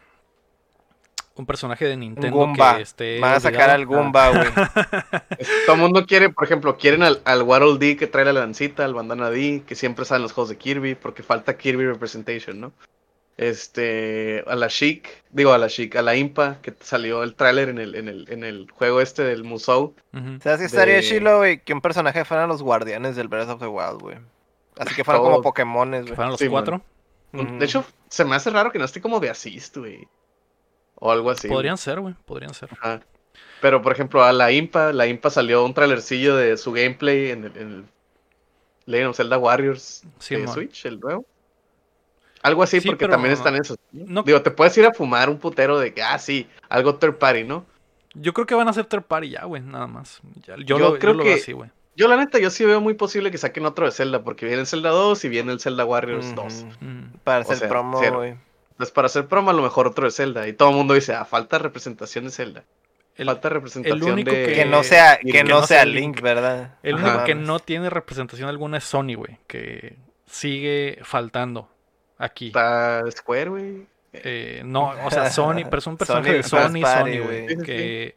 un 1.40 1.46
personaje 1.46 1.86
de 1.86 1.96
Nintendo 1.96 2.36
Goomba. 2.36 2.76
que 2.76 2.82
esté 2.82 3.18
Van 3.20 3.34
a 3.34 3.40
sacar 3.40 3.70
al. 3.70 3.84
Goomba, 3.86 4.30
güey. 4.30 4.44
Es- 5.38 5.48
Todo 5.66 5.76
el 5.76 5.82
mundo 5.82 6.06
quiere, 6.06 6.28
por 6.30 6.44
ejemplo, 6.44 6.76
quieren 6.76 7.02
al, 7.02 7.20
al 7.24 7.42
Waddle 7.42 7.78
Dee 7.78 7.96
que 7.96 8.06
trae 8.06 8.24
la 8.24 8.32
lancita, 8.32 8.84
al 8.84 8.94
Bandana 8.94 9.30
D, 9.30 9.62
que 9.66 9.74
siempre 9.74 10.04
salen 10.04 10.22
los 10.22 10.32
juegos 10.32 10.48
de 10.50 10.56
Kirby, 10.58 10.94
porque 10.94 11.22
falta 11.22 11.56
Kirby 11.56 11.86
Representation, 11.86 12.60
¿no? 12.60 12.72
Este, 13.36 14.44
a 14.46 14.54
la 14.54 14.68
Chic, 14.68 15.08
digo 15.30 15.52
a 15.54 15.58
la 15.58 15.68
Chic, 15.68 15.96
a 15.96 16.02
la 16.02 16.14
Impa, 16.14 16.58
que 16.60 16.74
salió 16.80 17.22
el 17.22 17.34
tráiler 17.34 17.70
en 17.70 17.78
el, 17.78 17.94
en, 17.94 18.08
el, 18.08 18.26
en 18.28 18.44
el 18.44 18.70
juego 18.70 19.00
este 19.00 19.22
del 19.24 19.44
Musou. 19.44 19.94
Ujú. 20.12 20.38
¿Sabes 20.42 20.60
qué 20.60 20.66
estaría 20.66 20.96
De- 20.96 21.02
chilo, 21.02 21.38
güey? 21.38 21.58
Que 21.64 21.72
un 21.72 21.80
personaje 21.80 22.24
fueran 22.26 22.48
los 22.48 22.62
guardianes 22.62 23.16
del 23.16 23.28
Breath 23.28 23.48
of 23.48 23.60
the 23.60 23.66
Wild, 23.66 24.00
güey. 24.02 24.18
Así 24.78 24.94
que 24.94 25.04
fueran 25.04 25.22
como. 25.22 25.40
Pokémones, 25.42 26.02
güey. 26.02 26.14
fueran 26.14 26.32
los 26.32 26.38
Sí, 26.40 26.48
cuatro. 26.48 26.82
Ujú. 27.32 27.58
De 27.58 27.64
hecho, 27.64 27.84
se 28.08 28.24
me 28.26 28.36
hace 28.36 28.50
raro 28.50 28.70
que 28.72 28.78
no 28.78 28.84
esté 28.84 29.00
como 29.00 29.20
de 29.20 29.30
assist, 29.30 29.76
güey. 29.78 30.06
O 31.00 31.10
algo 31.10 31.30
así. 31.30 31.48
podrían 31.48 31.76
ser, 31.78 31.98
güey, 32.00 32.14
podrían 32.24 32.54
ser. 32.54 32.68
Ajá. 32.72 33.00
Pero, 33.60 33.82
por 33.82 33.92
ejemplo, 33.92 34.22
a 34.22 34.32
la 34.32 34.52
Impa, 34.52 34.92
la 34.92 35.06
Impa 35.06 35.28
salió 35.30 35.64
un 35.64 35.74
trailercillo 35.74 36.36
de 36.36 36.56
su 36.56 36.72
gameplay 36.72 37.30
en 37.30 37.44
el, 37.44 37.56
en 37.56 37.68
el 37.72 37.84
Legend 38.86 39.10
of 39.10 39.16
Zelda 39.16 39.38
Warriors 39.38 40.02
Sí, 40.18 40.36
de 40.36 40.44
mon. 40.44 40.54
Switch, 40.54 40.86
el 40.86 40.98
nuevo. 41.00 41.24
Algo 42.42 42.62
así, 42.62 42.80
Sí, 42.80 42.88
porque 42.88 43.00
pero 43.04 43.12
también 43.12 43.32
no- 43.32 43.38
están 43.38 43.54
esos. 43.56 43.76
no- 43.92 44.22
Digo, 44.22 44.40
te 44.40 44.50
puedes 44.50 44.76
ir 44.78 44.86
a 44.86 44.92
fumar 44.94 45.28
un 45.28 45.38
putero 45.38 45.78
de 45.78 45.92
que, 45.92 46.02
ah, 46.02 46.18
sí, 46.18 46.48
algo 46.70 46.94
third 46.96 47.16
party, 47.18 47.44
¿no? 47.44 47.66
Yo 48.14 48.32
creo 48.32 48.46
que 48.46 48.54
van 48.54 48.66
a 48.68 48.72
ser 48.72 48.86
third 48.86 49.02
party 49.02 49.30
ya, 49.30 49.44
güey, 49.44 49.60
nada 49.62 49.86
más. 49.86 50.20
Ya- 50.46 50.56
yo, 50.56 50.62
Yo 50.64 50.78
lo, 50.78 50.92
yo 50.94 50.98
creo 50.98 51.12
lo 51.14 51.24
veo 51.24 51.34
que- 51.34 51.40
así, 51.42 51.52
güey. 51.52 51.70
Yo, 51.96 52.08
la 52.08 52.16
neta, 52.16 52.38
yo 52.38 52.48
sí 52.48 52.64
veo 52.64 52.80
muy 52.80 52.94
posible 52.94 53.30
que 53.30 53.36
saquen 53.36 53.66
otro 53.66 53.84
de 53.84 53.92
Zelda, 53.92 54.22
porque 54.24 54.46
viene 54.46 54.60
el 54.62 54.66
Zelda 54.66 54.88
2 54.90 55.22
y 55.24 55.28
viene 55.28 55.52
el 55.52 55.60
Zelda 55.60 55.84
Warriors 55.84 56.26
Ujú. 56.28 56.34
2. 56.36 56.64
Mm. 56.80 57.02
Para 57.24 57.40
O 57.40 57.42
hacer 57.42 57.58
sea, 57.58 57.68
promo, 57.68 57.98
güey. 58.12 58.36
Entonces, 58.80 58.94
para 58.94 59.06
hacer 59.06 59.26
promo, 59.28 59.50
a 59.50 59.52
lo 59.52 59.62
mejor 59.62 59.86
otro 59.86 60.06
de 60.06 60.10
Zelda. 60.10 60.48
Y 60.48 60.54
todo 60.54 60.70
el 60.70 60.76
mundo 60.76 60.94
dice, 60.94 61.12
ah, 61.12 61.26
falta 61.26 61.58
representación 61.58 62.24
de 62.24 62.30
Zelda. 62.30 62.64
El, 63.14 63.26
falta 63.26 63.50
representación 63.50 64.12
único 64.12 64.30
de... 64.30 64.46
que- 64.46 64.52
Que 64.54 64.64
no 64.64 64.82
sea, 64.82 65.18
que 65.18 65.44
no 65.44 65.66
sea 65.66 65.84
Link, 65.84 66.22
¿verdad? 66.22 66.78
el 66.82 66.94
Ajá. 66.94 67.08
único 67.10 67.24
que 67.24 67.34
no 67.34 67.58
tiene 67.58 67.90
representación 67.90 68.48
alguna 68.48 68.78
es 68.78 68.84
Sony, 68.84 69.16
güey, 69.16 69.36
que 69.46 69.98
sigue 70.24 70.98
faltando 71.02 71.68
aquí. 72.16 72.46
Está 72.46 73.02
Square, 73.10 73.50
güey. 73.50 73.86
Eh, 74.14 74.62
no, 74.64 74.94
o 75.04 75.10
sea, 75.10 75.28
Sony, 75.30 75.64
pero 75.68 75.80
es 75.80 75.86
un 75.86 75.98
personaje 75.98 76.42
Sony 76.42 76.58
de 76.62 76.72
Sony, 76.72 76.80
party, 76.80 77.12
Sony, 77.18 77.22
güey. 77.22 77.46
que, 77.58 78.16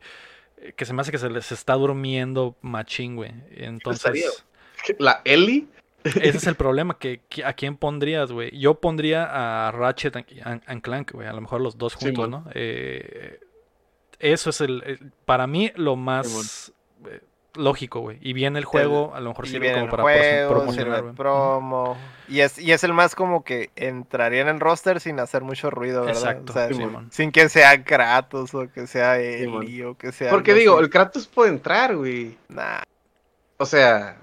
que 0.78 0.86
se 0.86 0.93
me 0.93 1.02
hace 1.02 1.12
que 1.12 1.17
se 1.17 1.30
les 1.30 1.52
está 1.52 1.73
durmiendo 1.73 2.56
machín, 2.62 3.17
güey. 3.17 3.34
Entonces, 3.52 4.41
La 4.99 5.21
Ellie, 5.26 5.67
Ese 6.03 6.37
es 6.37 6.47
el 6.47 6.55
problema, 6.55 6.97
que, 6.97 7.21
que- 7.29 7.45
¿a 7.45 7.53
quién 7.53 7.77
pondrías, 7.77 8.31
güey? 8.31 8.57
Yo 8.57 8.75
pondría 8.75 9.67
a 9.67 9.71
Ratchet 9.71 10.15
and, 10.15 10.81
Clank, 10.81 11.11
güey, 11.13 11.27
a 11.27 11.33
lo 11.33 11.41
mejor 11.41 11.61
los 11.61 11.77
dos 11.77 11.95
juntos. 11.95 12.29
¿no? 12.29 12.45
Eh, 12.53 13.39
eso 14.19 14.49
es 14.49 14.61
el, 14.61 14.83
el- 14.85 15.11
para 15.25 15.47
mí, 15.47 15.71
lo 15.75 15.95
más 15.95 16.73
eh, 17.09 17.21
lógico, 17.55 17.99
güey. 17.99 18.17
Y 18.21 18.33
viene 18.33 18.59
el 18.59 18.65
juego, 18.65 19.13
a 19.13 19.19
lo 19.19 19.29
mejor 19.29 19.47
sirve 19.47 19.73
como 19.73 19.89
para 19.89 20.03
juego, 20.03 20.49
promocionar, 20.49 21.01
güey. 21.03 21.13
promo. 21.15 21.97
Y 22.29 22.39
es, 22.39 22.57
y 22.57 22.71
es 22.71 22.83
el 22.83 22.93
más 22.93 23.15
como 23.15 23.43
que 23.43 23.69
entraría 23.75 24.41
en 24.41 24.47
el 24.47 24.59
roster 24.59 24.99
sin 25.01 25.19
hacer 25.19 25.41
mucho 25.43 25.69
ruido, 25.69 26.05
¿verdad? 26.05 26.21
Exacto, 26.37 26.51
O 26.51 26.53
sea, 26.53 26.69
sin 27.11 27.31
que 27.31 27.49
sea 27.49 27.83
Kratos 27.83 28.53
o 28.55 28.71
que 28.71 28.87
sea. 28.87 29.19
Eli 29.19 29.83
o 29.83 29.97
que 29.97 30.11
sea. 30.11 30.31
Porque 30.31 30.53
digo, 30.53 30.75
así. 30.75 30.83
el 30.85 30.89
Kratos 30.89 31.27
puede 31.27 31.49
entrar, 31.51 31.95
güey. 31.95 32.37
Nah, 32.47 32.81
O 33.57 33.65
sea, 33.65 34.17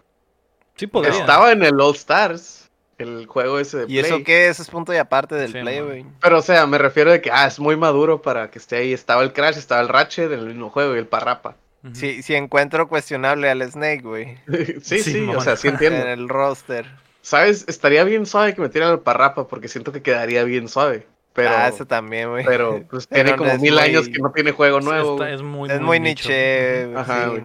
Sí 0.80 0.86
podría. 0.86 1.12
estaba 1.18 1.52
en 1.52 1.62
el 1.62 1.78
All 1.80 1.94
Stars, 1.94 2.70
el 2.98 3.26
juego 3.26 3.58
ese 3.58 3.78
de 3.78 3.84
¿Y 3.92 3.98
eso 3.98 4.08
Play. 4.08 4.24
qué? 4.24 4.48
Eso 4.48 4.62
es 4.62 4.68
punto 4.70 4.92
y 4.92 4.96
aparte 4.96 5.34
del 5.34 5.52
Sí, 5.52 5.58
play, 5.60 5.80
güey. 5.80 6.06
Pero, 6.20 6.38
o 6.38 6.42
sea, 6.42 6.66
me 6.66 6.78
refiero 6.78 7.10
de 7.10 7.20
que, 7.20 7.30
ah, 7.30 7.46
es 7.46 7.58
muy 7.60 7.76
maduro 7.76 8.20
para 8.22 8.50
que 8.50 8.58
esté 8.58 8.76
ahí. 8.76 8.92
Estaba 8.92 9.22
el 9.22 9.32
Crash, 9.32 9.56
estaba 9.58 9.80
el 9.80 9.88
Ratchet 9.88 10.32
en 10.32 10.38
el 10.40 10.46
mismo 10.46 10.70
juego 10.70 10.94
y 10.94 10.98
el 10.98 11.06
Parrapa. 11.06 11.56
Si, 11.94 12.22
si 12.22 12.34
encuentro 12.34 12.88
cuestionable 12.88 13.48
al 13.48 13.62
Snake, 13.70 14.02
güey. 14.02 14.36
sí, 14.82 15.00
sí, 15.02 15.26
o 15.28 15.40
sea, 15.40 15.56
sí 15.56 15.68
En 15.68 15.74
entiendo. 15.74 16.06
el 16.06 16.28
roster. 16.28 16.84
¿Sabes? 17.22 17.64
Estaría 17.68 18.04
bien 18.04 18.26
suave 18.26 18.54
que 18.54 18.60
metieran 18.62 18.90
al 18.90 19.00
Parrapa 19.00 19.46
porque 19.48 19.68
siento 19.68 19.92
que 19.92 20.02
quedaría 20.02 20.44
bien 20.44 20.68
suave. 20.68 21.06
Pero, 21.32 21.50
ah, 21.50 21.68
eso 21.68 21.86
también, 21.86 22.28
güey. 22.30 22.44
pero 22.44 22.82
pues 22.90 23.06
Pero 23.06 23.14
tiene 23.24 23.30
no 23.32 23.36
como 23.36 23.50
es 23.50 23.60
mil 23.60 23.74
muy- 23.74 23.82
años 23.82 24.08
que 24.08 24.18
no 24.18 24.32
tiene 24.32 24.52
juego 24.52 24.80
Sí, 24.80 24.86
nuevo. 24.88 25.12
está- 25.14 25.30
es 25.30 25.42
muy, 25.42 25.70
es 25.70 25.80
muy 25.80 26.00
nicho. 26.00 26.28
niche. 26.28 26.94
Ajá, 26.96 27.24
sí. 27.24 27.30
güey. 27.30 27.42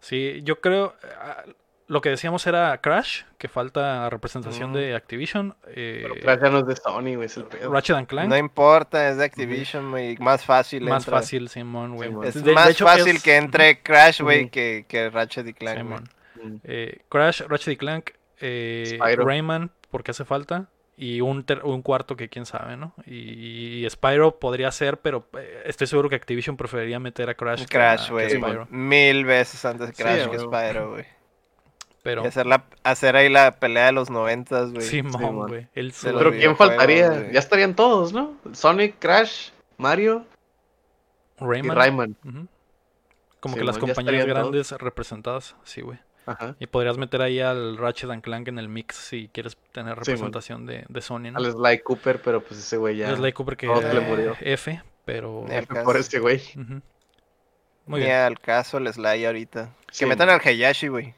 Sí, 0.00 0.40
yo 0.44 0.60
creo. 0.60 0.94
Lo 1.90 2.00
que 2.00 2.08
decíamos 2.10 2.46
era 2.46 2.78
Crash, 2.80 3.22
que 3.36 3.48
falta 3.48 4.08
representación 4.10 4.72
de 4.72 4.94
Activision. 4.94 5.56
eh, 5.66 5.98
Pero 6.02 6.14
Crash 6.20 6.40
ya 6.40 6.48
no 6.50 6.58
es 6.60 6.66
de 6.66 6.76
Sony, 6.76 7.16
güey, 7.16 7.24
es 7.24 7.36
el 7.36 7.44
pedo. 7.46 7.72
Ratchet 7.72 7.96
and 7.96 8.06
Clank. 8.06 8.28
No 8.28 8.36
importa, 8.36 9.08
es 9.08 9.16
de 9.16 9.24
Activision, 9.24 9.90
güey. 9.90 10.16
Más 10.18 10.44
fácil. 10.44 10.84
más 10.84 11.02
entra. 11.02 11.18
fácil, 11.18 11.48
Simón, 11.48 11.96
güey. 11.96 12.12
Es 12.24 12.34
De- 12.34 12.42
de 12.42 12.52
más 12.52 12.70
hecho, 12.70 12.84
fácil 12.86 13.16
es- 13.16 13.22
que 13.24 13.34
entre 13.36 13.82
Crash, 13.82 14.20
güey, 14.22 14.50
que, 14.50 14.84
que 14.86 15.10
Ratchet 15.10 15.48
y 15.48 15.52
Clank. 15.52 15.78
Simón. 15.78 16.04
Mm. 16.42 16.56
Eh, 16.62 16.98
Crash, 17.08 17.42
Ratchet 17.48 17.74
y 17.74 17.76
Clank, 17.76 18.10
eh, 18.38 18.96
Spyro. 18.96 19.24
Rayman, 19.26 19.72
porque 19.90 20.12
hace 20.12 20.24
falta. 20.24 20.68
Y 20.96 21.22
un, 21.22 21.42
ter- 21.44 21.64
un 21.64 21.82
cuarto 21.82 22.14
que 22.14 22.28
quién 22.28 22.46
sabe, 22.46 22.76
¿no? 22.76 22.94
Y, 23.06 23.84
y 23.84 23.90
Spyro 23.90 24.38
podría 24.38 24.70
ser, 24.70 24.98
pero 25.00 25.26
eh, 25.36 25.62
estoy 25.66 25.86
seguro 25.88 26.08
que 26.08 26.14
Activision 26.14 26.56
preferiría 26.56 27.00
meter 27.00 27.30
a 27.30 27.34
Crash. 27.34 27.64
Crash, 27.68 28.10
güey. 28.10 28.28
Mil 28.68 29.24
veces 29.24 29.64
antes 29.64 29.90
Crash 29.96 30.28
que. 30.28 30.38
Spyro, 30.38 30.90
güey. 30.92 31.04
Pero 32.02 32.24
Y 32.24 32.28
hacer, 32.28 32.46
la, 32.46 32.64
hacer 32.82 33.14
ahí 33.16 33.28
la 33.28 33.58
pelea 33.58 33.86
de 33.86 33.92
los 33.92 34.08
noventas, 34.10 34.72
güey. 34.72 34.82
Simón, 34.82 35.48
güey. 35.48 35.68
El 35.74 35.92
Pero 36.02 36.32
¿quién 36.32 36.56
faltaría? 36.56 37.30
Ya 37.30 37.38
estarían 37.38 37.74
todos, 37.74 38.12
¿no? 38.12 38.36
Sonic, 38.52 38.96
Crash, 38.98 39.50
Mario 39.76 40.24
y 41.40 41.68
Rayman. 41.68 42.16
Como 43.40 43.56
que 43.56 43.64
las 43.64 43.78
compañías 43.78 44.24
todos. 44.24 44.28
grandes 44.28 44.72
representadas, 44.72 45.56
sí, 45.64 45.80
güey. 45.80 45.98
Ajá. 46.26 46.54
Y 46.58 46.66
podrías 46.66 46.98
meter 46.98 47.22
ahí 47.22 47.40
al 47.40 47.78
Ratchet 47.78 48.10
and 48.10 48.22
Clank 48.22 48.48
en 48.48 48.58
el 48.58 48.68
mix 48.68 48.94
si 48.94 49.28
quieres 49.32 49.56
tener 49.72 49.96
representación 49.96 50.66
de, 50.66 50.84
de 50.88 51.00
Sony, 51.00 51.30
¿no? 51.32 51.38
Al 51.38 51.50
Sly 51.50 51.80
Cooper, 51.80 52.20
pero 52.22 52.42
pues 52.42 52.60
ese 52.60 52.76
güey 52.76 52.98
ya. 52.98 53.10
Es 53.10 53.18
Sly 53.18 53.32
Cooper 53.32 53.56
que 53.56 53.66
le 53.66 54.00
murió. 54.00 54.36
F, 54.40 54.82
pero... 55.04 55.46
Al 55.50 55.66
Por 55.84 55.96
este 55.96 56.18
güey. 56.18 56.42
Ujú. 56.56 56.82
Muy 57.86 58.00
Ni 58.00 58.06
bien. 58.06 58.18
al 58.18 58.38
caso 58.38 58.78
el 58.78 58.92
Sly 58.92 59.24
ahorita. 59.24 59.74
Sí, 59.90 60.04
que 60.04 60.06
metan 60.06 60.28
man. 60.28 60.38
al 60.40 60.46
Hayashi, 60.46 60.88
güey. 60.88 61.14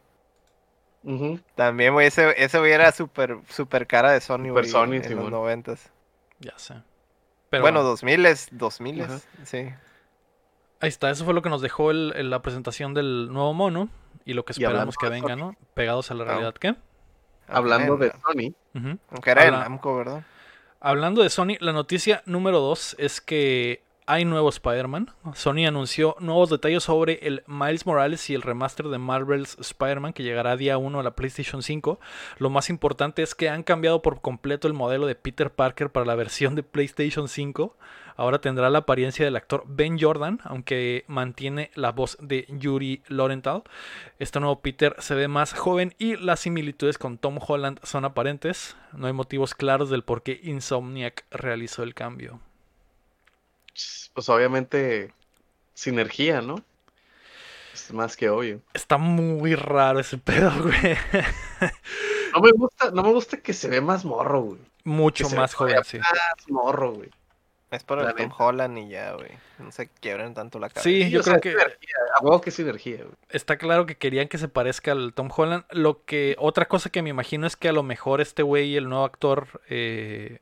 También, 1.57 1.93
güey, 1.95 2.07
ese, 2.07 2.33
ese 2.43 2.59
güey 2.59 2.73
era 2.73 2.93
súper 2.93 3.39
super 3.49 3.87
cara 3.87 4.13
de 4.13 4.21
Sony, 4.21 4.47
Super 4.49 4.53
güey. 4.53 4.69
Sony, 4.69 4.85
en 4.95 4.99
los 5.01 5.07
Simón. 5.09 5.31
noventas. 5.31 5.91
Ya 6.39 6.57
sé. 6.59 6.75
Pero 7.51 7.63
bueno, 7.63 7.81
bueno, 7.81 7.91
2000 7.91 8.27
es 8.27 8.49
2000 8.53 9.03
Ajá. 9.03 9.19
sí. 9.45 9.69
ahí 10.81 10.89
está. 10.89 11.11
Eso 11.11 11.25
fue 11.25 11.35
lo 11.35 11.43
que 11.43 11.51
nos 11.51 11.61
dejó 11.61 11.91
el- 11.91 12.13
el- 12.17 12.31
la 12.31 12.41
presentación 12.43 12.95
del 12.95 13.29
nuevo 13.33 13.53
mono 13.53 13.89
y 14.25 14.33
lo 14.35 14.45
que 14.45 14.53
esperamos 14.53 14.97
que 14.97 15.09
venga, 15.09 15.37
¿no? 15.37 15.57
Pegados 15.75 16.11
a 16.11 16.15
la 16.15 16.25
Ah. 16.25 16.27
realidad. 16.27 16.55
¿Qué? 16.55 16.75
Hablando 17.49 17.97
de 17.97 18.11
Sony. 18.13 18.55
Aunque 19.11 19.31
era 19.31 19.43
el 19.43 19.55
Habla- 19.55 19.69
Namco, 19.69 19.97
¿verdad? 19.97 20.23
Hablando 20.81 21.23
de 21.23 21.31
Sony, 21.31 21.57
la 21.61 21.73
noticia 21.73 22.23
número 22.27 22.59
2 22.61 22.97
es 22.99 23.21
que 23.21 23.83
hay 24.07 24.25
nuevo 24.25 24.49
Spider-Man. 24.49 25.11
Sony 25.35 25.67
anunció 25.67 26.17
nuevos 26.21 26.51
detalles 26.51 26.83
sobre 26.83 27.21
el 27.23 27.43
Miles 27.47 27.87
Morales 27.87 28.29
y 28.31 28.35
el 28.35 28.43
remaster 28.43 28.89
de 28.89 28.99
Marvel's 28.99 29.57
Spider-Man 29.61 30.13
que 30.13 30.23
llegará 30.23 30.57
día 30.57 30.79
1 30.79 31.01
a 31.01 31.03
la 31.03 31.15
PlayStation 31.15 31.63
5. 31.63 32.01
Lo 32.39 32.51
más 32.51 32.71
importante 32.71 33.23
es 33.23 33.35
que 33.35 33.49
han 33.49 33.63
cambiado 33.63 34.03
por 34.03 34.21
completo 34.21 34.69
el 34.69 34.75
modelo 34.75 35.07
de 35.07 35.15
Peter 35.15 35.51
Parker 35.51 35.91
para 35.91 36.07
la 36.07 36.15
versión 36.15 36.55
de 36.55 36.63
PlayStation 36.63 37.29
5. 37.29 37.77
Ahora 38.17 38.41
tendrá 38.41 38.69
la 38.71 38.81
apariencia 38.81 39.25
del 39.25 39.37
actor 39.37 39.65
Ben 39.67 39.99
Jordan, 39.99 40.41
aunque 40.45 41.05
mantiene 41.07 41.71
la 41.75 41.93
voz 41.93 42.19
de 42.21 42.47
Yuri 42.49 43.03
Lorenthal. 43.09 43.63
Este 44.19 44.41
nuevo 44.41 44.61
Peter 44.61 44.97
se 44.99 45.15
ve 45.15 45.29
más 45.29 45.55
joven 45.55 45.95
y 45.99 46.17
las 46.17 46.41
similitudes 46.41 46.99
con 46.99 47.19
Tom 47.19 47.39
Holland 47.47 47.81
son 47.83 48.05
aparentes. 48.05 48.77
No 48.93 49.07
hay 49.07 49.13
motivos 49.13 49.55
claros 49.55 49.89
del 49.91 50.05
por 50.05 50.23
qué 50.23 50.41
Insomniac 50.43 51.25
realizó 51.31 51.83
el 51.83 51.95
cambio. 51.95 52.41
Pues 54.15 54.29
obviamente 54.29 55.13
sinergia, 55.75 56.41
¿no? 56.41 56.57
Es 57.73 57.93
más 57.93 58.17
que 58.17 58.29
obvio. 58.29 58.61
Está 58.75 58.99
muy 58.99 59.55
raro 59.55 60.01
ese 60.01 60.19
pedo, 60.19 60.51
güey. 60.63 60.97
No 62.35 62.41
me 62.41 62.51
gusta, 62.53 62.91
no 62.91 63.03
me 63.03 63.11
gusta 63.11 63.39
que 63.39 63.53
se 63.53 63.69
ve 63.69 63.81
más 63.81 64.05
morro, 64.05 64.43
güey. 64.43 64.61
Mucho 64.85 65.29
Que 65.29 65.37
más 65.37 65.53
ve 65.53 65.57
joven, 65.57 65.85
sí. 65.85 65.99
Más 65.99 66.49
morro, 66.49 66.93
güey. 66.93 67.11
Es 67.71 67.85
por 67.85 68.01
el 68.01 68.15
Tom. 68.15 68.31
Holland 68.37 68.77
y 68.77 68.89
ya, 68.91 69.13
güey. 69.13 69.31
No 69.59 69.73
se 69.73 69.89
quiebren 69.89 70.35
tanto 70.35 70.59
la 70.59 70.69
cabeza. 70.69 70.83
Sí, 70.83 71.09
yo 71.09 71.21
o 71.21 71.23
creo 71.23 71.41
que 71.41 71.53
sinergia, 71.53 71.97
A 72.19 72.23
huevo 72.23 72.41
que 72.43 72.51
es 72.51 72.57
sinergia, 72.57 72.97
güey. 72.99 73.15
está 73.31 73.57
claro 73.57 73.87
que 73.87 73.97
querían 73.97 74.29
que 74.29 74.37
se 74.37 74.49
parezca 74.49 74.93
al 74.93 75.15
Tom 75.15 75.31
Holland. 75.35 75.65
Lo 75.71 76.05
que 76.05 76.37
otra 76.39 76.69
cosa 76.69 76.91
que 76.91 77.01
me 77.01 77.09
imagino 77.09 77.47
es 77.47 77.57
que 77.57 77.71
a 77.71 77.73
lo 77.73 77.83
mejor 77.83 78.21
este 78.21 78.43
güey, 78.43 78.77
el 78.77 78.91
nuevo 78.91 79.07
actor, 79.07 79.63
eh, 79.71 80.41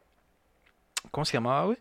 ¿cómo 1.12 1.24
se 1.24 1.34
llamaba, 1.34 1.66
güey? 1.66 1.78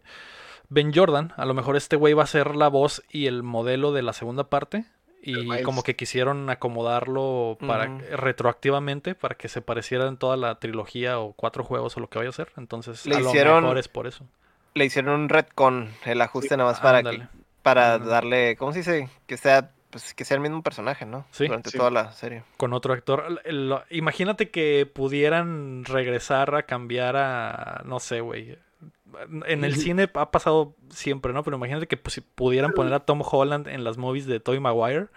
Ben 0.70 0.94
Jordan. 0.94 1.34
A 1.36 1.46
lo 1.46 1.54
mejor 1.54 1.76
este 1.76 1.96
güey 1.96 2.14
va 2.14 2.24
a 2.24 2.28
ser 2.28 2.56
la 2.56 2.68
voz 2.68 3.04
y 3.10 3.26
el 3.28 3.44
modelo 3.44 3.92
de 3.92 4.02
la 4.04 4.14
segunda 4.14 4.46
parte. 4.46 4.86
Y 5.22 5.64
como 5.64 5.84
que 5.84 5.98
quisieron 5.98 6.50
acomodarlo 6.50 7.58
para 7.68 7.88
retroactivamente 8.16 9.16
para 9.16 9.36
que 9.36 9.50
se 9.50 9.62
pareciera 9.62 10.08
en 10.08 10.16
toda 10.18 10.38
la 10.38 10.60
trilogía 10.60 11.20
o 11.20 11.34
cuatro 11.34 11.64
juegos 11.66 11.98
o 11.98 12.00
lo 12.00 12.08
que 12.10 12.20
vaya 12.20 12.30
a 12.30 12.34
ser. 12.34 12.52
Entonces, 12.58 13.06
Le 13.06 13.16
a 13.16 13.20
lo 13.20 13.28
hicieron- 13.30 13.64
mejor 13.64 13.78
es 13.78 13.90
por 13.90 14.08
eso. 14.08 14.26
Le 14.76 14.86
hicieron 14.86 15.20
un 15.20 15.30
retcon, 15.30 15.90
el 16.06 16.22
ajuste 16.22 16.56
nada 16.56 16.70
más 16.72 16.80
para, 16.80 17.04
que, 17.04 17.28
para 17.64 17.98
darle, 17.98 18.56
¿cómo 18.56 18.72
se 18.72 18.80
dice? 18.80 19.10
Que 19.28 19.36
sea, 19.36 19.72
pues, 19.90 20.14
que 20.14 20.24
sea 20.24 20.36
el 20.36 20.42
mismo 20.42 20.64
personaje, 20.64 21.06
¿no? 21.06 21.26
Sí. 21.32 21.48
Durante 21.48 21.72
Sí. 21.72 21.78
toda 21.78 21.92
la 21.92 22.12
serie. 22.14 22.44
con 22.56 22.72
otro 22.74 22.94
actor. 22.94 23.42
Lo- 23.46 23.84
imagínate 23.90 24.50
que 24.52 24.86
pudieran 24.86 25.84
regresar 25.84 26.56
a 26.56 26.64
cambiar 26.64 27.18
a, 27.18 27.82
no 27.84 28.00
sé, 28.00 28.22
güey. 28.22 28.58
En 29.46 29.64
el 29.64 29.76
cine 29.76 30.10
ha 30.14 30.32
pasado 30.32 30.76
siempre, 30.90 31.34
¿no? 31.34 31.44
Pero 31.44 31.58
imagínate 31.58 31.88
que 31.88 31.98
pues, 31.98 32.14
si 32.14 32.22
pudieran 32.22 32.72
poner 32.74 32.94
a 32.94 33.00
Tom 33.02 33.22
Holland 33.24 33.68
en 33.68 33.84
las 33.84 33.98
movies 33.98 34.26
de 34.26 34.40
Tobey 34.40 34.60
Maguire. 34.60 35.08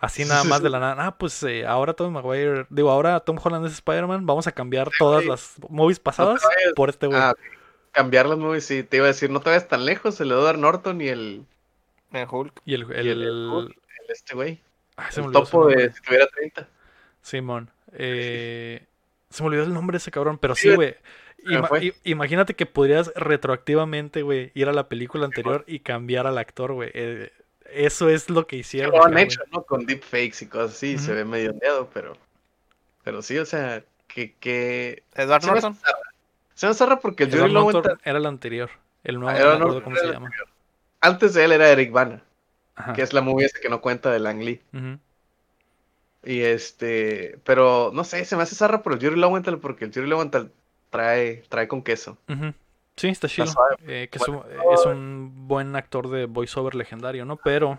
Así 0.00 0.24
nada 0.24 0.44
más 0.44 0.62
de 0.62 0.70
la 0.70 0.78
nada. 0.78 1.06
Ah, 1.06 1.18
pues 1.18 1.42
eh, 1.42 1.66
ahora 1.66 1.92
Tobey 1.94 2.12
Maguire, 2.12 2.66
digo, 2.70 2.90
ahora 2.90 3.18
Tom 3.20 3.38
Holland 3.42 3.66
es 3.66 3.72
Spider-Man. 3.72 4.26
Vamos 4.26 4.46
a 4.46 4.52
cambiar 4.52 4.90
todas 4.98 5.24
las 5.24 5.56
movies 5.68 5.98
pasadas 5.98 6.40
por 6.76 6.88
este 6.88 7.08
güey. 7.08 7.18
Ah, 7.20 7.34
cambiar 7.92 8.26
las 8.26 8.38
movies, 8.38 8.64
sí. 8.64 8.84
Te 8.84 8.98
iba 8.98 9.06
a 9.06 9.08
decir, 9.08 9.28
no 9.30 9.40
te 9.40 9.50
vayas 9.50 9.66
tan 9.66 9.84
lejos, 9.84 10.20
el 10.20 10.30
Edward 10.30 10.58
Norton 10.58 11.00
y 11.00 11.08
el, 11.08 11.44
En 12.12 12.28
Hulk. 12.30 12.62
Y 12.64 12.74
el, 12.74 12.82
el, 12.92 13.06
y 13.06 13.10
el- 13.10 13.22
el 13.22 13.74
este 14.08 14.34
güey. 14.36 14.60
ah, 14.96 15.10
se 15.10 15.20
me 15.20 15.26
El 15.26 15.36
olvidó 15.36 15.44
topo 15.50 15.66
de 15.66 15.92
si 15.92 16.00
tuviera 16.00 16.26
30. 16.28 16.68
Simón. 17.22 17.70
Eh, 17.92 18.84
se 19.30 19.42
me 19.42 19.48
olvidó 19.48 19.64
el 19.64 19.74
nombre 19.74 19.94
de 19.94 19.98
ese 19.98 20.10
cabrón, 20.10 20.38
pero 20.38 20.54
Sí, 20.54 20.68
sí, 20.70 20.74
güey. 20.76 20.90
me 20.90 20.96
Ima- 21.44 21.68
imagínate 22.04 22.54
que 22.54 22.66
podrías 22.66 23.12
retroactivamente, 23.14 24.22
güey, 24.22 24.50
ir 24.54 24.68
a 24.68 24.72
la 24.72 24.88
película 24.88 25.24
anterior 25.24 25.64
y 25.66 25.80
cambiar 25.80 26.26
al 26.26 26.36
actor, 26.38 26.72
güey. 26.72 26.90
Eh, 26.94 27.32
eso 27.72 28.08
es 28.08 28.28
lo 28.30 28.46
que 28.46 28.56
hicieron. 28.56 28.90
lo 28.92 29.04
han 29.04 29.12
acá, 29.12 29.22
hecho, 29.22 29.40
¿no? 29.52 29.62
Con 29.62 29.86
deepfakes 29.86 30.42
y 30.42 30.46
cosas 30.46 30.72
así, 30.72 30.98
se 30.98 31.12
ve 31.12 31.24
medio 31.24 31.50
ondeado, 31.52 31.88
pero. 31.92 32.16
Pero 33.04 33.22
sí, 33.22 33.38
o 33.38 33.46
sea, 33.46 33.82
que. 34.06 34.34
que... 34.34 35.02
Edward 35.14 35.42
Se 35.42 35.46
me 35.48 35.52
Norton. 35.54 35.74
zarra. 35.76 35.98
Se 36.54 36.66
me 36.66 36.74
zarra 36.74 36.98
porque 37.00 37.24
el 37.24 37.34
Edward 37.34 37.50
Lowenthal, 37.52 37.82
Norton 37.82 38.00
era 38.04 38.18
el 38.18 38.26
anterior. 38.26 38.70
El 39.04 39.20
nuevo, 39.20 39.38
Ah, 39.38 39.42
no 39.42 39.48
me 39.50 39.54
acuerdo 39.56 39.82
cómo 39.84 39.96
era 39.96 40.06
se 40.06 40.12
llama. 40.12 40.30
antes 41.00 41.34
de 41.34 41.44
él 41.44 41.52
era 41.52 41.70
Eric 41.70 41.92
Bana, 41.92 42.22
Ajá. 42.74 42.92
que 42.94 43.02
es 43.02 43.12
la 43.12 43.20
movie 43.22 43.46
esa 43.46 43.60
que 43.60 43.68
no 43.68 43.80
cuenta 43.80 44.10
de 44.10 44.18
Lang 44.18 44.42
Lee. 44.42 44.60
Y 46.24 46.40
este. 46.40 47.38
Pero 47.44 47.90
no 47.94 48.02
sé, 48.04 48.24
se 48.24 48.36
me 48.36 48.42
hace 48.42 48.56
zarra 48.56 48.82
por 48.82 48.92
el 48.94 49.00
Jerry 49.00 49.16
Lowenthal 49.16 49.58
porque 49.60 49.84
el 49.84 49.92
Jerry 49.92 50.08
Lowenthal 50.08 50.50
trae, 50.90 51.42
trae 51.48 51.68
con 51.68 51.82
queso. 51.82 52.18
Sí, 52.96 53.08
está 53.08 53.28
chido. 53.28 53.46
Eh, 53.86 54.08
que 54.10 54.18
es, 54.18 54.26
un, 54.28 54.36
Bueno, 54.40 54.74
es 54.74 54.86
un 54.86 55.48
buen 55.48 55.76
actor 55.76 56.08
de 56.10 56.26
voiceover 56.26 56.74
legendario, 56.74 57.24
¿no? 57.24 57.36
Pero. 57.36 57.78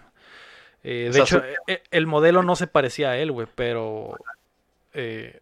eh, 0.83 1.07
O 1.09 1.11
de 1.11 1.13
sea, 1.13 1.23
hecho, 1.23 1.39
su- 1.39 1.45
eh, 1.67 1.83
el 1.91 2.07
modelo 2.07 2.41
no 2.43 2.55
se 2.55 2.67
parecía 2.67 3.09
a 3.11 3.17
él, 3.17 3.31
güey, 3.31 3.47
pero. 3.55 4.15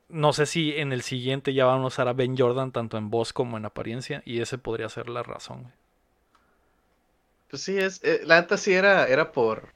no 0.10 0.34
sé 0.34 0.46
si 0.48 0.76
en 0.78 0.92
el 0.94 1.02
siguiente 1.04 1.54
ya 1.54 1.66
van 1.66 1.82
a 1.82 1.86
usar 1.86 2.08
a 2.08 2.14
Ben 2.14 2.36
Jordan 2.38 2.72
tanto 2.72 2.98
en 2.98 3.10
voz 3.10 3.34
como 3.34 3.58
en 3.58 3.66
apariencia. 3.66 4.24
Y 4.26 4.42
ese 4.42 4.58
podría 4.58 4.90
ser 4.90 5.10
la 5.10 5.24
razón. 5.24 5.62
güey. 5.64 5.74
Pues 7.50 7.62
sí, 7.64 7.78
es, 7.78 8.02
la 8.26 8.42
neta 8.42 8.58
sí 8.58 8.74
era, 8.74 9.08
era 9.08 9.32
por, 9.32 9.70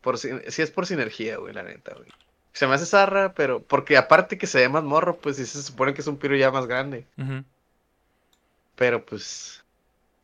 por, 0.00 0.18
sí 0.18 0.30
es 0.46 0.70
por 0.72 0.86
sinergia, 0.86 1.36
güey, 1.36 1.54
la 1.54 1.62
neta, 1.62 1.94
güey. 1.94 2.08
Se 2.56 2.66
me 2.66 2.74
hace 2.74 2.86
zarra, 2.86 3.34
pero, 3.34 3.60
porque 3.62 3.98
aparte 3.98 4.38
que 4.38 4.46
se 4.46 4.60
ve 4.60 4.68
más 4.70 4.82
morro, 4.82 5.16
pues 5.18 5.36
sí 5.36 5.44
se 5.44 5.62
supone 5.62 5.92
que 5.92 6.00
es 6.00 6.06
un 6.06 6.16
piro 6.16 6.34
ya 6.36 6.50
más 6.50 6.66
grande. 6.66 7.04
Pero 8.76 9.04
pues, 9.04 9.62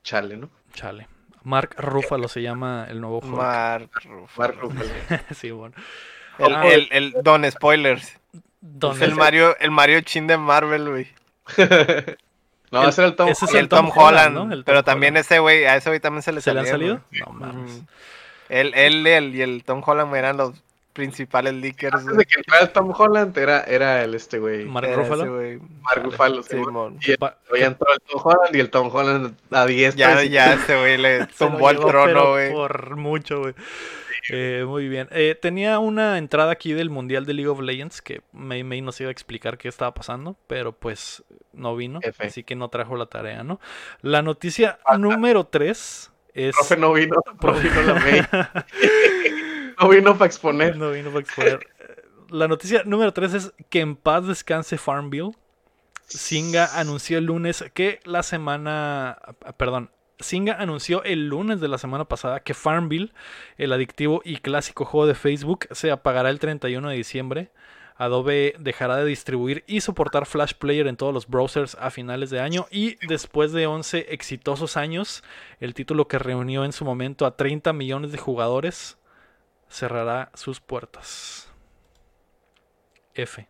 chale, 0.02 0.38
¿no? 0.38 0.48
Chale. 0.72 1.08
Mark 1.44 1.74
Ruffalo 1.76 2.28
se 2.28 2.40
llama 2.40 2.86
el 2.88 3.00
nuevo 3.02 3.20
juego. 3.20 3.36
Mark 3.36 3.90
Ruffalo. 4.04 4.26
Mark 4.38 4.58
Ruffalo. 4.62 5.20
sí, 5.34 5.50
bueno. 5.50 5.74
El, 6.38 6.54
Ah, 6.54 6.66
el, 6.68 6.88
el 6.90 7.12
Don 7.22 7.50
Spoilers. 7.50 8.18
¿Dónde 8.62 9.04
Es 9.04 9.10
el? 9.10 9.16
Mario, 9.18 9.54
el 9.58 9.70
Mario 9.70 10.00
Chin 10.00 10.26
de 10.26 10.38
Marvel, 10.38 10.88
güey. 10.88 11.08
no, 12.70 12.82
El- 12.84 12.88
ese 12.88 13.02
era 13.02 13.08
el 13.10 13.16
Tom 13.16 13.28
ese 13.28 13.44
es 13.44 13.50
el 13.52 13.58
el 13.60 13.68
Tom, 13.68 13.88
Tom 13.88 13.98
Holland, 13.98 14.36
Holland. 14.36 14.48
¿no? 14.48 14.54
El 14.54 14.60
Tom 14.60 14.64
pero 14.64 14.84
también 14.84 15.14
Holland. 15.14 15.26
ese 15.26 15.38
güey, 15.40 15.64
a 15.66 15.76
ese 15.76 15.90
güey 15.90 16.00
también 16.00 16.22
se 16.22 16.32
le 16.32 16.40
¿Se 16.40 16.54
le 16.54 16.60
han 16.60 16.66
salido? 16.66 17.00
güey. 17.10 17.20
No 17.20 17.32
mames. 17.32 17.82
Él, 18.48 18.72
y 19.34 19.42
el 19.42 19.64
Tom 19.64 19.82
Holland 19.84 20.14
eran 20.14 20.36
los 20.38 20.54
principales 20.92 21.54
leakers. 21.54 21.94
Antes 21.94 22.16
de 22.16 22.24
que 22.24 22.38
entrara 22.38 22.64
el 22.64 22.70
Tom 22.70 22.92
Holland, 22.96 23.36
era, 23.36 23.62
era 23.64 24.02
el 24.02 24.14
este 24.14 24.38
güey, 24.38 24.64
Mark 24.64 24.88
Ruffalo. 24.94 25.24
Mark 25.80 26.02
Ruffalo. 26.02 26.42
sí, 26.42 26.56
Simón. 26.56 26.98
Y 27.00 27.12
entró 27.12 27.86
el 27.92 28.00
Tom 28.00 28.20
Holland 28.22 28.56
y 28.56 28.60
el 28.60 28.70
Tom 28.70 28.90
Holland 28.92 29.36
a 29.50 29.66
10. 29.66 29.96
Ya, 29.96 30.22
ya 30.24 30.54
ese 30.54 30.78
güey 30.78 30.98
le 30.98 31.26
tumbó 31.38 31.68
pero 31.68 31.86
trono, 31.86 32.30
güey. 32.32 32.52
Por 32.52 32.96
mucho, 32.96 33.40
güey. 33.40 33.54
Eh, 34.30 34.64
muy 34.66 34.88
bien. 34.88 35.08
Eh, 35.10 35.36
tenía 35.40 35.78
una 35.78 36.18
entrada 36.18 36.52
aquí 36.52 36.72
del 36.72 36.90
Mundial 36.90 37.26
de 37.26 37.34
League 37.34 37.48
of 37.48 37.60
Legends 37.60 38.00
que 38.00 38.22
May 38.32 38.62
May 38.62 38.80
nos 38.80 39.00
iba 39.00 39.08
a 39.08 39.12
explicar 39.12 39.58
qué 39.58 39.68
estaba 39.68 39.94
pasando, 39.94 40.36
pero 40.46 40.72
pues 40.72 41.24
no 41.52 41.74
vino, 41.74 41.98
F. 42.02 42.24
así 42.24 42.44
que 42.44 42.54
no 42.54 42.68
trajo 42.68 42.96
la 42.96 43.06
tarea, 43.06 43.42
¿no? 43.42 43.60
La 44.00 44.22
noticia 44.22 44.78
número 44.98 45.44
3 45.46 46.12
es... 46.34 46.54
profe 46.56 46.76
no 46.76 46.92
vino, 46.92 47.16
no 47.42 47.52
vino 47.52 47.82
la 47.82 47.94
May. 47.94 48.22
no 49.82 49.88
vino 49.88 50.12
para 50.14 50.26
exponer. 50.26 50.76
No 50.76 50.90
vino 50.90 51.10
para 51.10 51.20
exponer. 51.20 51.66
La 52.28 52.48
noticia 52.48 52.82
número 52.84 53.12
3 53.12 53.34
es 53.34 53.52
que 53.68 53.80
en 53.80 53.96
paz 53.96 54.26
descanse 54.26 54.78
Farmville. 54.78 55.32
Singa 56.06 56.78
anunció 56.78 57.18
el 57.18 57.24
lunes 57.24 57.64
que 57.74 58.00
la 58.04 58.22
semana. 58.22 59.18
Perdón. 59.56 59.90
Singa 60.18 60.54
anunció 60.54 61.02
el 61.02 61.28
lunes 61.28 61.60
de 61.60 61.68
la 61.68 61.78
semana 61.78 62.04
pasada 62.04 62.40
que 62.40 62.54
Farmville, 62.54 63.12
el 63.58 63.72
adictivo 63.72 64.22
y 64.24 64.36
clásico 64.36 64.84
juego 64.84 65.06
de 65.06 65.14
Facebook, 65.14 65.66
se 65.72 65.90
apagará 65.90 66.30
el 66.30 66.38
31 66.38 66.90
de 66.90 66.96
diciembre. 66.96 67.50
Adobe 67.96 68.54
dejará 68.58 68.96
de 68.96 69.04
distribuir 69.04 69.64
y 69.66 69.80
soportar 69.80 70.26
Flash 70.26 70.54
Player 70.54 70.86
en 70.86 70.96
todos 70.96 71.12
los 71.12 71.28
browsers 71.28 71.76
a 71.80 71.90
finales 71.90 72.30
de 72.30 72.40
año 72.40 72.66
y 72.70 73.04
después 73.06 73.52
de 73.52 73.66
11 73.66 74.06
exitosos 74.10 74.76
años, 74.76 75.22
el 75.60 75.74
título 75.74 76.08
que 76.08 76.18
reunió 76.18 76.64
en 76.64 76.72
su 76.72 76.84
momento 76.84 77.26
a 77.26 77.36
30 77.36 77.72
millones 77.72 78.12
de 78.12 78.18
jugadores 78.18 78.96
cerrará 79.72 80.30
sus 80.34 80.60
puertas. 80.60 81.48
F. 83.14 83.48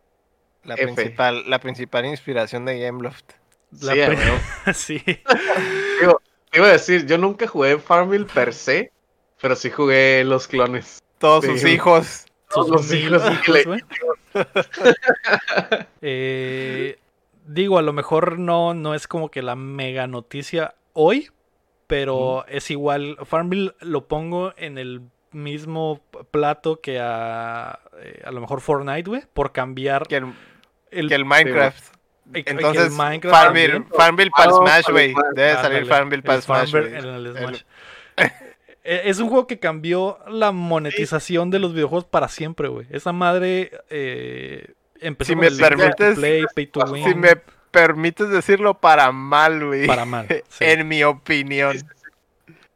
La 0.65 0.75
F. 0.75 0.85
principal, 0.85 1.51
la 1.51 1.59
principal 1.59 2.07
inspiración 2.07 2.65
de 2.65 2.79
Gameloft. 2.79 3.33
La 3.81 3.95
Sí, 4.73 4.99
sí. 5.05 5.21
Digo, 6.01 6.21
te 6.51 6.59
iba 6.59 6.69
a 6.69 6.73
decir, 6.73 7.07
yo 7.07 7.19
nunca 7.19 7.47
jugué 7.49 7.79
Farmville 7.79 8.27
per 8.27 8.55
se, 8.55 8.93
pero 9.41 9.57
sí 9.57 9.71
jugué 9.71 10.23
los 10.25 10.47
clones. 10.47 11.03
Todos 11.19 11.45
Sí. 11.45 11.51
sus 11.53 11.65
hijos. 11.65 12.27
Sus 12.51 12.69
los 12.69 12.93
hijos, 12.93 13.23
hijos. 13.47 13.79
Eh, 16.03 16.99
digo, 17.47 17.79
a 17.79 17.83
lo 17.83 17.93
mejor 17.93 18.39
no, 18.39 18.75
no 18.75 18.95
es 18.95 19.07
como 19.07 19.31
que 19.31 19.43
la 19.43 19.57
mega 19.57 20.07
noticia 20.07 20.75
hoy, 20.93 21.31
pero 21.87 22.45
es 22.49 22.71
igual. 22.71 23.17
Farmville 23.25 23.75
lo 23.81 24.07
pongo 24.07 24.53
en 24.57 24.79
el 24.79 25.03
mismo 25.33 26.01
plato 26.31 26.81
que 26.81 26.99
a, 27.01 27.79
eh, 28.01 28.23
a 28.25 28.31
lo 28.33 28.41
mejor 28.41 28.61
Fortnite, 28.61 29.09
güey, 29.09 29.23
por 29.33 29.53
cambiar 29.53 30.07
Que 30.07 30.17
el, 30.17 30.33
el, 30.91 31.09
que 31.09 31.15
el 31.15 31.25
Minecraft. 31.25 31.95
eh, 32.35 32.45
que 32.45 32.51
el 32.51 32.57
Entonces, 32.59 32.93
Minecraft 32.93 33.35
Farmville, 33.37 33.73
también. 33.73 33.93
Farmville 33.97 34.31
para 34.31 34.45
el 34.51 34.51
Ah, 34.51 34.57
Smash, 34.83 34.91
güey. 34.91 35.15
Debe 35.35 35.53
salir 35.55 35.87
Farmville 35.87 36.23
para 36.23 36.41
Smash, 36.41 36.71
Farmville 36.71 37.01
güey. 37.01 37.09
en 37.09 37.27
el 37.27 37.37
Smash. 37.37 37.63
Eh, 38.85 39.03
Es 39.05 39.21
un 39.21 39.29
juego 39.29 39.47
que 39.47 39.61
cambió 39.61 40.19
la 40.27 40.51
monetización 40.51 41.51
de 41.53 41.61
los 41.61 41.73
videojuegos 41.73 42.05
para 42.05 42.27
siempre, 42.27 42.67
güey. 42.67 42.89
Esa 42.91 43.13
madre 43.13 43.71
eh, 43.91 44.73
empezó 45.01 45.29
Si 45.29 45.35
con 45.37 45.45
me 45.45 45.51
permites- 45.53 46.17
play, 46.17 46.45
pay 46.53 46.67
to 46.67 46.81
win, 46.87 47.05
Si 47.05 47.15
me 47.15 47.37
permites 47.71 48.29
decirlo, 48.29 48.75
para 48.81 49.13
mal, 49.13 49.65
güey. 49.65 49.87
para 49.87 50.05
mal. 50.05 50.27
Sí. 50.49 50.65
En 50.65 50.89
mi 50.89 51.05
opinión. 51.05 51.77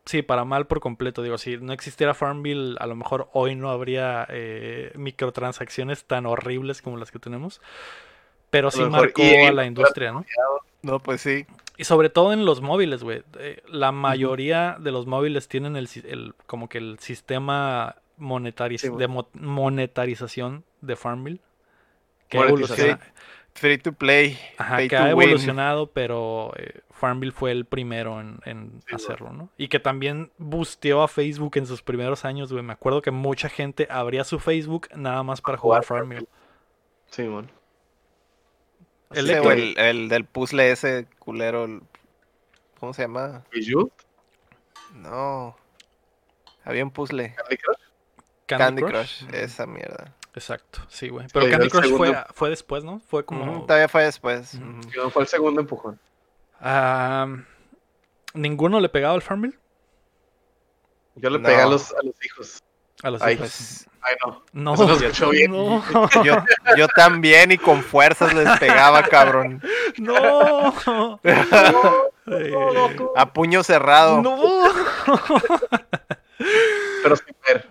Sí, 0.07 0.23
para 0.23 0.45
mal 0.45 0.67
por 0.69 0.79
completo. 0.81 1.23
Digo, 1.23 1.37
si 1.37 1.57
no 1.59 1.73
existiera 1.73 2.15
Farmville, 2.15 2.77
a 2.79 2.87
lo 2.87 2.95
mejor 2.95 3.29
hoy 3.33 3.55
no 3.57 3.71
habría 3.71 4.25
eh, 4.31 4.93
microtransacciones 4.95 6.05
tan 6.05 6.27
horribles 6.27 6.81
como 6.81 6.97
las 6.97 7.11
que 7.11 7.19
tenemos. 7.19 7.61
Pero 8.51 8.71
sí 8.71 8.83
marcó 8.85 9.23
a 9.49 9.51
la 9.53 9.67
industria, 9.67 10.13
¿no? 10.13 10.25
No, 10.83 11.01
pues 11.01 11.21
sí. 11.21 11.45
Y 11.77 11.85
sobre 11.85 12.09
todo 12.09 12.33
en 12.33 12.45
los 12.45 12.61
móviles, 12.63 13.03
güey. 13.03 13.25
Eh, 13.39 13.61
La 13.69 13.91
mayoría 13.93 14.77
de 14.79 14.93
los 14.93 15.07
móviles 15.07 15.49
tienen 15.49 15.75
el, 15.77 15.89
como 16.47 16.69
que 16.69 16.79
el 16.79 16.99
sistema 17.01 17.97
monetariz- 18.19 18.79
Sí, 18.83 18.89
de 18.97 19.09
mo- 19.09 19.29
monetarización 19.35 20.65
de 20.81 20.95
Farmville. 20.97 21.41
Que 22.29 22.39
Monetización. 22.39 22.89
evolucionado, 22.91 23.13
Free 23.55 23.79
to 23.79 23.93
play. 23.93 24.39
ajá, 24.59 24.77
pay 24.77 24.89
que 24.89 24.97
to 24.97 25.03
ha 25.03 25.15
win. 25.15 25.23
evolucionado, 25.29 25.87
pero 25.91 26.53
eh, 26.57 26.81
Farmville 26.97 27.33
fue 27.33 27.53
el 27.53 27.65
primero 27.67 28.21
en, 28.21 28.39
en 28.45 28.81
Sí, 28.81 28.93
güey. 28.93 28.95
hacerlo, 28.97 29.33
¿no? 29.33 29.51
Y 29.57 29.69
que 29.69 29.79
también 29.81 30.33
busteó 30.39 31.03
a 31.03 31.09
Facebook 31.09 31.57
en 31.57 31.67
sus 31.67 31.83
primeros 31.83 32.25
años, 32.25 32.53
güey. 32.53 32.65
Me 32.65 32.73
acuerdo 32.73 33.03
que 33.03 33.11
mucha 33.11 33.49
gente 33.49 33.87
abría 33.91 34.25
su 34.25 34.39
Facebook 34.39 34.89
nada 34.97 35.23
más 35.23 35.41
para 35.41 35.59
jugar 35.59 35.85
Jugar 35.85 36.01
Farmville. 36.01 36.29
Sí, 37.11 37.23
man. 37.25 37.51
El 39.13 39.31
el, 39.31 39.79
el 39.79 40.09
del 40.09 40.25
puzzle 40.25 40.71
ese 40.73 41.07
culero. 41.19 41.65
el- 41.65 41.83
¿Cómo 42.81 42.93
se 42.93 43.03
llama? 43.03 43.45
¿Bijou? 43.53 43.91
No. 44.95 45.57
Había 46.65 46.83
un 46.85 46.91
puzzle. 46.91 47.35
¿Candy 47.37 47.57
Crush? 47.57 47.77
Candy, 48.47 48.65
Candy, 48.65 48.83
Crush. 48.83 49.25
Crush. 49.27 49.35
Esa 49.35 49.67
mierda. 49.67 50.15
Exacto, 50.35 50.81
sí, 50.89 51.09
güey. 51.09 51.27
Pero 51.33 51.47
Sí, 51.47 51.51
Candy 51.53 51.69
Crush 51.69 51.89
fue, 51.97 52.09
segundo- 52.09 52.27
fue 52.35 52.51
después, 52.51 52.85
¿no? 52.85 53.01
Fue 53.01 53.25
como... 53.25 53.51
Ujú, 53.59 53.67
Todavía 53.67 53.89
fue 53.89 54.05
después. 54.05 54.49
Sí, 54.49 54.61
Fue 55.11 55.23
el 55.23 55.29
segundo 55.29 55.61
empujón. 55.61 55.99
¿Ninguno 58.35 58.81
le 58.81 58.89
pegaba 58.89 59.15
al 59.15 59.23
Farmville? 59.23 59.59
Yo 61.17 61.31
le 61.31 61.39
No. 61.39 61.49
pegué 61.49 61.63
a 61.63 61.67
los, 61.67 61.93
a 61.93 62.03
los 62.03 62.15
hijos. 62.25 62.63
A 63.03 63.11
los 63.11 63.23
Ay, 63.23 63.35
hijos. 63.35 63.87
Ay, 64.03 64.15
no. 64.25 64.43
No, 64.53 64.75
Eso 64.75 64.87
no 64.87 64.97
se 64.97 65.07
escuchó 65.07 65.31
bien. 65.31 65.51
no, 65.51 65.83
yo, 66.25 66.37
yo 66.77 66.89
también 66.89 67.51
y 67.53 67.59
con 67.59 67.83
fuerzas 67.83 68.33
les 68.35 68.59
pegaba, 68.59 69.03
cabrón. 69.05 69.63
no. 69.99 71.21
Eh, 72.29 72.53
A 73.15 73.33
puño 73.33 73.63
cerrado. 73.63 74.21
no. 74.21 74.37
Pero 77.05 77.15
sin 77.17 77.37
ver. 77.47 77.69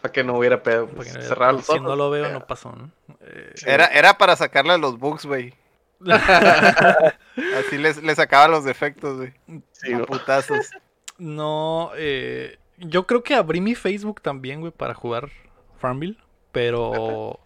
Para 0.00 0.12
que 0.12 0.24
no 0.24 0.38
hubiera 0.38 0.62
pedo. 0.62 0.86
Pues, 0.86 1.12
cerrar 1.12 1.52
los 1.52 1.66
si 1.66 1.72
ojos. 1.72 1.82
no 1.82 1.94
lo 1.94 2.08
veo, 2.08 2.26
no 2.30 2.46
pasó, 2.46 2.72
¿no? 2.72 2.90
Eh, 3.20 3.52
Era, 3.66 3.86
era 3.88 4.16
para 4.16 4.34
sacarle 4.34 4.78
los 4.78 4.98
bugs, 4.98 5.26
güey. 5.26 5.52
Así 7.58 7.78
les, 7.78 8.02
les 8.02 8.16
sacaba 8.16 8.48
los 8.48 8.64
defectos, 8.64 9.16
güey. 9.16 9.32
Sí, 9.72 9.94
putazos. 10.06 10.70
no, 11.18 11.90
eh, 11.96 12.58
yo 12.78 13.06
creo 13.06 13.22
que 13.22 13.34
abrí 13.34 13.60
mi 13.60 13.74
Facebook 13.74 14.20
también, 14.20 14.60
güey, 14.60 14.72
para 14.72 14.94
jugar 14.94 15.30
Farmville, 15.78 16.18
pero... 16.52 17.38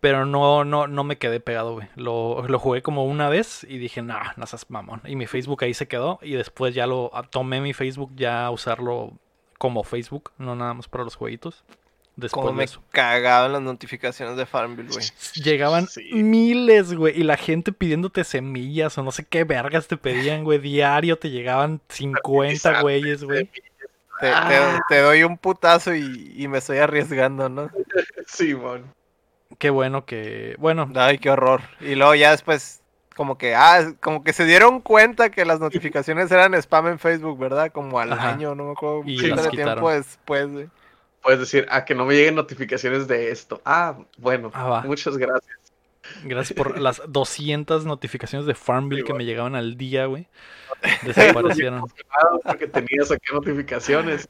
Pero 0.00 0.24
no, 0.24 0.64
no, 0.64 0.86
no 0.86 1.04
me 1.04 1.18
quedé 1.18 1.40
pegado, 1.40 1.74
güey. 1.74 1.86
Lo, 1.94 2.48
lo 2.48 2.58
jugué 2.58 2.80
como 2.80 3.04
una 3.04 3.28
vez 3.28 3.66
y 3.68 3.76
dije, 3.76 4.00
nah, 4.00 4.32
no 4.36 4.46
seas 4.46 4.64
mamón. 4.70 5.02
Y 5.04 5.14
mi 5.14 5.26
Facebook 5.26 5.62
ahí 5.62 5.74
se 5.74 5.88
quedó. 5.88 6.18
Y 6.22 6.32
después 6.32 6.74
ya 6.74 6.86
lo 6.86 7.10
tomé 7.28 7.60
mi 7.60 7.74
Facebook 7.74 8.10
ya 8.16 8.46
a 8.46 8.50
usarlo 8.50 9.12
como 9.58 9.84
Facebook, 9.84 10.32
no 10.38 10.56
nada 10.56 10.72
más 10.72 10.88
para 10.88 11.04
los 11.04 11.16
jueguitos. 11.16 11.64
Después 12.20 12.32
Como 12.40 12.50
de 12.50 12.54
me 12.58 12.64
eso. 12.64 12.82
cagaban 12.90 13.52
las 13.52 13.62
notificaciones 13.62 14.36
de 14.36 14.46
Farmville, 14.46 14.88
güey. 14.90 15.04
Llegaban 15.44 15.86
Sí. 15.86 16.02
miles, 16.12 16.94
güey. 16.94 17.18
Y 17.18 17.24
la 17.24 17.36
gente 17.36 17.72
pidiéndote 17.72 18.24
semillas 18.24 18.96
o 18.98 19.02
no 19.02 19.10
sé 19.10 19.24
qué 19.24 19.44
vergas 19.44 19.88
te 19.88 19.96
pedían, 19.96 20.44
güey. 20.44 20.58
Diario 20.58 21.18
te 21.18 21.30
llegaban 21.30 21.80
50 21.88 22.82
güeyes, 22.82 23.24
güey. 23.24 23.46
Te, 24.20 24.28
Ah. 24.28 24.80
te 24.88 24.98
doy 24.98 25.22
un 25.22 25.38
putazo 25.38 25.94
y, 25.94 26.34
y 26.36 26.46
me 26.46 26.58
estoy 26.58 26.76
arriesgando, 26.78 27.48
¿no? 27.48 27.70
Sí, 28.26 28.54
man. 28.54 28.84
Qué 29.58 29.70
bueno 29.70 30.04
que. 30.04 30.54
Bueno, 30.58 30.90
Ay, 30.94 31.18
qué 31.18 31.30
horror. 31.30 31.62
Y 31.80 31.94
luego 31.96 32.14
ya 32.14 32.30
después, 32.30 32.80
como 33.16 33.36
que, 33.38 33.54
ah, 33.54 33.92
como 34.00 34.22
que 34.22 34.32
se 34.32 34.44
dieron 34.44 34.80
cuenta 34.80 35.30
que 35.30 35.44
las 35.44 35.58
notificaciones 35.58 36.30
eran 36.30 36.54
spam 36.54 36.86
en 36.88 36.98
Facebook, 36.98 37.38
¿verdad? 37.38 37.72
Como 37.72 37.98
al 37.98 38.12
Ajá. 38.12 38.30
año, 38.30 38.54
no 38.54 38.64
me 38.66 38.72
acuerdo. 38.72 39.02
Y 39.06 39.18
tiempo 39.18 39.48
quitaron. 39.50 39.84
después, 39.94 40.52
güey. 40.52 40.68
Puedes 41.22 41.40
decir, 41.40 41.66
ah, 41.70 41.84
que 41.84 41.94
no 41.94 42.06
me 42.06 42.14
lleguen 42.14 42.34
notificaciones 42.34 43.06
de 43.06 43.30
esto. 43.30 43.60
Ah, 43.64 43.98
bueno, 44.18 44.50
Ah, 44.54 44.82
muchas 44.86 45.16
gracias. 45.18 45.56
Gracias 46.24 46.56
por 46.56 46.80
las 46.80 47.02
200 47.06 47.84
notificaciones 47.84 48.46
de 48.46 48.54
Farmville 48.54 49.02
Sí, 49.02 49.06
que 49.06 49.14
me 49.14 49.24
llegaban 49.24 49.54
al 49.54 49.76
día, 49.76 50.06
güey. 50.06 50.26
Desaparecieron. 51.02 51.84
Porque 52.44 52.66
tenías 52.66 53.10
aquí 53.10 53.32
notificaciones. 53.32 54.28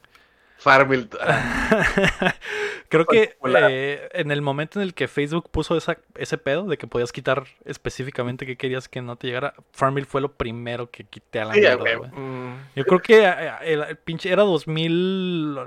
Farmville. 0.57 1.07
Creo 2.89 3.05
que 3.05 3.35
eh, 3.45 4.09
en 4.11 4.29
el 4.31 4.41
momento 4.43 4.79
en 4.79 4.83
el 4.83 4.93
que 4.93 5.07
Facebook 5.07 5.49
puso 5.49 5.75
esa, 5.75 5.97
ese 6.15 6.37
pedo 6.37 6.67
de 6.67 6.77
que 6.77 6.85
podías 6.85 7.11
quitar 7.11 7.45
específicamente 7.65 8.45
que 8.45 8.57
querías 8.57 8.87
que 8.87 9.01
no 9.01 9.15
te 9.15 9.27
llegara, 9.27 9.55
Farmville 9.71 10.05
fue 10.05 10.21
lo 10.21 10.33
primero 10.33 10.91
que 10.91 11.05
quité 11.05 11.39
a 11.39 11.45
la 11.45 11.53
Sí, 11.53 11.61
mierda, 11.61 11.95
güey. 11.95 12.11
Mm, 12.11 12.55
Yo 12.75 12.85
creo 12.85 12.99
que 12.99 13.25
eh, 13.25 13.51
el, 13.63 13.81
el 13.81 13.95
pinche 13.95 14.31
era 14.31 14.43
2000. 14.43 15.57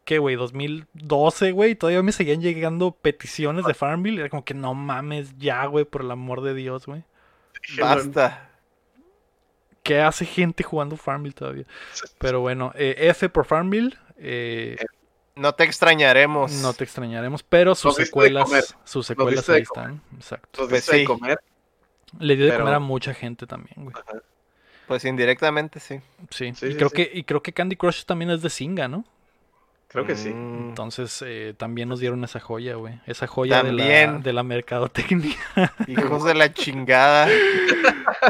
Eh, 0.00 0.02
¿Qué, 0.04 0.18
güey? 0.18 0.36
2012, 0.36 1.52
güey. 1.52 1.72
y 1.72 1.74
Todavía 1.76 2.02
me 2.02 2.12
seguían 2.12 2.40
llegando 2.40 2.92
peticiones 2.92 3.64
de 3.64 3.74
Farmville. 3.74 4.20
Era 4.20 4.28
como 4.28 4.44
que 4.44 4.54
no 4.54 4.74
mames 4.74 5.36
ya, 5.38 5.64
güey, 5.66 5.84
por 5.84 6.02
el 6.02 6.10
amor 6.10 6.40
de 6.42 6.54
Dios, 6.54 6.86
güey. 6.86 7.04
basta. 7.78 8.46
¿Qué 9.82 10.00
hace 10.00 10.26
gente 10.26 10.62
jugando 10.62 10.96
Farmville 10.96 11.34
todavía? 11.34 11.64
Pero 12.18 12.40
bueno, 12.40 12.72
eh, 12.74 12.94
F 12.98 13.28
por 13.28 13.46
Farmville. 13.46 13.96
eh, 14.18 14.76
No 15.36 15.54
te 15.54 15.64
extrañaremos. 15.64 16.52
no 16.60 16.72
te 16.74 16.84
extrañaremos, 16.84 17.42
pero 17.42 17.74
sus 17.74 17.94
secuelas, 17.94 18.74
sus 18.84 19.06
secuelas 19.06 19.48
ahí 19.48 19.62
están. 19.62 20.02
Exacto. 20.16 20.66
Pues 20.68 20.86
de 20.86 20.98
sí. 20.98 21.04
comer. 21.04 21.40
Le 22.18 22.36
dio 22.36 22.44
de 22.46 22.50
Pero- 22.52 22.64
comer 22.64 22.74
a 22.74 22.80
mucha 22.80 23.14
gente 23.14 23.46
también, 23.46 23.74
güey. 23.84 23.94
Pues 24.86 25.04
indirectamente 25.04 25.78
sí. 25.78 26.00
Sí. 26.30 26.52
Sí, 26.54 26.66
y 26.66 26.70
sí, 26.72 26.76
creo 26.76 26.88
sí. 26.88 26.96
que 26.96 27.10
y 27.14 27.22
creo 27.24 27.40
que 27.42 27.52
Candy 27.52 27.76
Crush 27.76 28.04
también 28.04 28.30
es 28.32 28.42
de 28.42 28.50
Singa, 28.50 28.88
¿no? 28.88 29.04
Creo 29.90 30.06
que 30.06 30.14
sí. 30.14 30.30
Mm, 30.30 30.68
Entonces 30.68 31.20
eh, 31.26 31.52
también 31.56 31.88
nos 31.88 31.98
dieron 31.98 32.22
esa 32.22 32.38
joya, 32.38 32.76
güey. 32.76 33.00
Esa 33.06 33.26
joya 33.26 33.64
de 33.64 33.72
la, 33.72 34.18
de 34.18 34.32
la 34.32 34.44
mercadotecnia. 34.44 35.36
Hijos 35.88 36.24
de 36.24 36.34
la 36.34 36.52
chingada. 36.52 37.28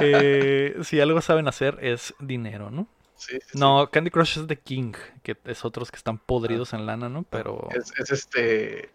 Eh, 0.01 0.77
si 0.85 1.01
algo 1.01 1.21
saben 1.21 1.49
hacer 1.49 1.77
es 1.83 2.15
dinero, 2.21 2.71
¿no? 2.71 2.87
Sí, 3.17 3.33
sí, 3.33 3.49
sí. 3.53 3.59
No, 3.59 3.91
Candy 3.91 4.11
Crush 4.11 4.39
es 4.39 4.47
de 4.47 4.57
King, 4.57 4.93
que 5.25 5.37
es 5.47 5.65
otros 5.65 5.91
que 5.91 5.97
están 5.97 6.19
podridos 6.19 6.73
en 6.75 6.87
lana, 6.87 7.09
¿no? 7.09 7.25
Pero... 7.29 7.67
Es, 7.75 7.93
es 7.99 8.13
este. 8.13 8.91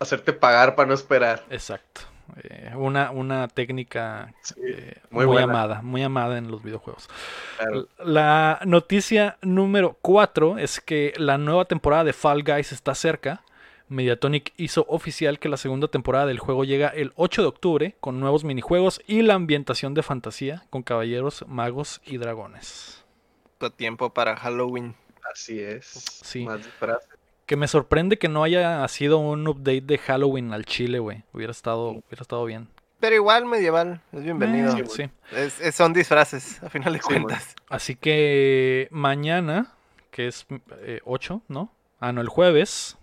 Hacerte 0.00 0.32
pagar 0.32 0.74
para 0.74 0.88
no 0.88 0.94
esperar. 0.94 1.44
Exacto. 1.50 2.00
Eh, 2.42 2.72
una, 2.76 3.10
una 3.10 3.48
técnica 3.48 4.32
Sí, 4.42 4.54
eh, 4.64 5.00
muy 5.10 5.38
amada, 5.38 5.82
muy 5.82 6.02
amada 6.02 6.38
en 6.38 6.50
los 6.50 6.62
videojuegos. 6.62 7.08
claro. 7.56 7.88
La 7.98 8.60
noticia 8.64 9.38
número 9.42 9.96
4 10.02 10.58
es 10.58 10.80
que 10.80 11.12
la 11.16 11.38
nueva 11.38 11.64
temporada 11.64 12.04
de 12.04 12.12
Fall 12.12 12.42
Guys 12.42 12.72
está 12.72 12.94
cerca. 12.94 13.42
Mediatonic 13.88 14.52
hizo 14.56 14.86
oficial 14.88 15.40
que 15.40 15.48
la 15.48 15.56
segunda 15.56 15.88
temporada 15.88 16.26
del 16.26 16.38
juego 16.38 16.64
llega 16.64 16.88
el 16.88 17.12
8 17.16 17.42
de 17.42 17.48
octubre 17.48 17.96
con 18.00 18.20
nuevos 18.20 18.44
minijuegos 18.44 19.02
y 19.06 19.22
la 19.22 19.34
ambientación 19.34 19.94
de 19.94 20.04
fantasía 20.04 20.62
con 20.70 20.82
caballeros, 20.82 21.44
magos 21.48 22.00
y 22.06 22.16
dragones. 22.18 23.04
Tiempo 23.76 24.14
para 24.14 24.36
Halloween. 24.36 24.94
Así 25.30 25.60
es. 25.60 25.86
Sí. 25.86 26.44
Más 26.44 26.58
disfraces. 26.58 27.19
Que 27.50 27.56
me 27.56 27.66
sorprende 27.66 28.16
que 28.16 28.28
no 28.28 28.44
haya 28.44 28.86
sido 28.86 29.18
un 29.18 29.48
update 29.48 29.80
de 29.80 29.98
Halloween 29.98 30.52
al 30.52 30.64
Chile, 30.64 31.00
güey. 31.00 31.24
Hubiera 31.32 31.50
estado, 31.50 31.88
hubiera 31.88 32.22
estado 32.22 32.44
bien. 32.44 32.68
Pero 33.00 33.16
igual 33.16 33.44
medieval, 33.44 34.00
es 34.12 34.22
bienvenido. 34.22 34.70
Eh, 34.76 34.84
Sí, 34.86 35.02
sí. 35.02 35.10
Es- 35.36 35.60
es- 35.60 35.74
son 35.74 35.92
disfraces, 35.92 36.62
a 36.62 36.70
final 36.70 36.92
de 36.92 37.00
Sí, 37.00 37.06
cuentas. 37.08 37.56
Así 37.68 37.96
que 37.96 38.86
mañana, 38.92 39.74
que 40.12 40.28
es 40.28 40.46
eh, 40.82 41.00
8, 41.04 41.42
¿no? 41.48 41.72
Ah, 41.98 42.12
no, 42.12 42.20
el 42.20 42.28
jueves, 42.28 42.96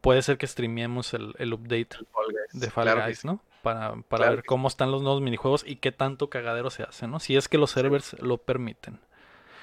puede 0.00 0.22
ser 0.22 0.38
que 0.38 0.46
streamemos 0.46 1.12
el, 1.12 1.34
el 1.38 1.52
update 1.52 1.88
El 1.98 2.06
Fall 2.06 2.26
Guys. 2.28 2.60
de 2.62 2.70
Fall 2.70 2.84
Claro 2.84 3.04
Guys, 3.04 3.18
sí. 3.18 3.26
¿no? 3.26 3.40
Para, 3.60 3.90
para 4.08 4.22
Claro 4.22 4.36
ver 4.36 4.44
cómo 4.46 4.68
están 4.68 4.90
los 4.90 5.02
nuevos 5.02 5.20
minijuegos 5.20 5.64
y 5.66 5.76
qué 5.76 5.92
tanto 5.92 6.30
cagadero 6.30 6.70
se 6.70 6.82
hace, 6.84 7.06
¿no? 7.06 7.20
Si 7.20 7.36
es 7.36 7.46
que 7.46 7.58
los 7.58 7.72
servers 7.72 8.16
lo 8.22 8.38
permiten. 8.38 9.00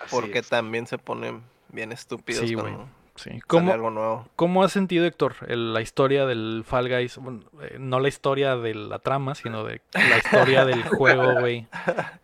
Así 0.06 0.16
Porque 0.16 0.38
es. 0.38 0.50
también 0.50 0.86
se 0.86 1.00
ponen 1.00 1.42
bien 1.70 1.92
estúpidos 1.92 2.48
Sí, 2.48 2.54
güey. 2.54 2.74
cuando 2.76 2.97
Sí. 3.18 3.40
¿Cómo, 3.48 3.74
algo 3.74 3.90
nuevo. 3.90 4.28
¿Cómo 4.36 4.64
has 4.64 4.72
sentido, 4.72 5.06
Héctor, 5.06 5.36
el- 5.48 5.74
la 5.74 5.82
historia 5.82 6.26
del 6.26 6.64
Fall 6.66 6.88
Guys? 6.88 7.18
Bueno, 7.18 7.42
eh, 7.62 7.78
no 7.80 8.00
la 8.00 8.08
historia 8.08 8.56
de 8.56 8.74
la 8.76 9.00
trama, 9.00 9.34
sino 9.36 9.64
de 9.64 9.82
la 9.94 10.18
historia 10.18 10.64
del 10.66 10.84
juego, 10.88 11.40
güey. 11.40 11.68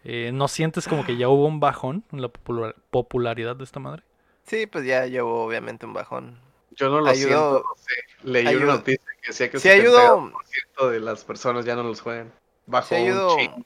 Eh, 0.03 0.31
¿No 0.33 0.47
sientes 0.47 0.87
como 0.87 1.03
que 1.03 1.17
ya 1.17 1.29
hubo 1.29 1.45
un 1.47 1.59
bajón 1.59 2.03
en 2.11 2.21
la 2.21 2.27
popular- 2.29 2.75
popularidad 2.91 3.55
de 3.55 3.63
esta 3.63 3.79
madre? 3.79 4.03
Sí, 4.45 4.67
pues 4.67 4.85
ya 4.85 5.05
llevó 5.07 5.43
obviamente 5.45 5.85
un 5.85 5.93
bajón. 5.93 6.37
Yo 6.75 6.89
no 6.89 7.01
lo 7.01 7.07
Ayudó- 7.07 7.15
siento, 7.15 7.63
no 7.67 7.75
sé. 7.77 7.93
Leí 8.23 8.47
ayudó- 8.47 8.63
una 8.63 8.73
noticia 8.75 9.11
que 9.21 9.27
decía 9.27 9.49
que 9.49 9.57
el 9.57 9.61
Sí 9.63 9.69
ayudó, 9.69 10.31
70% 10.77 10.89
de 10.89 10.99
las 10.99 11.23
personas 11.23 11.65
ya 11.65 11.75
no 11.75 11.83
los 11.83 12.01
juegan. 12.01 12.31
Bajó 12.67 12.89
sí 12.89 12.95
un 12.95 13.01
ayudó. 13.07 13.37
chingo. 13.37 13.57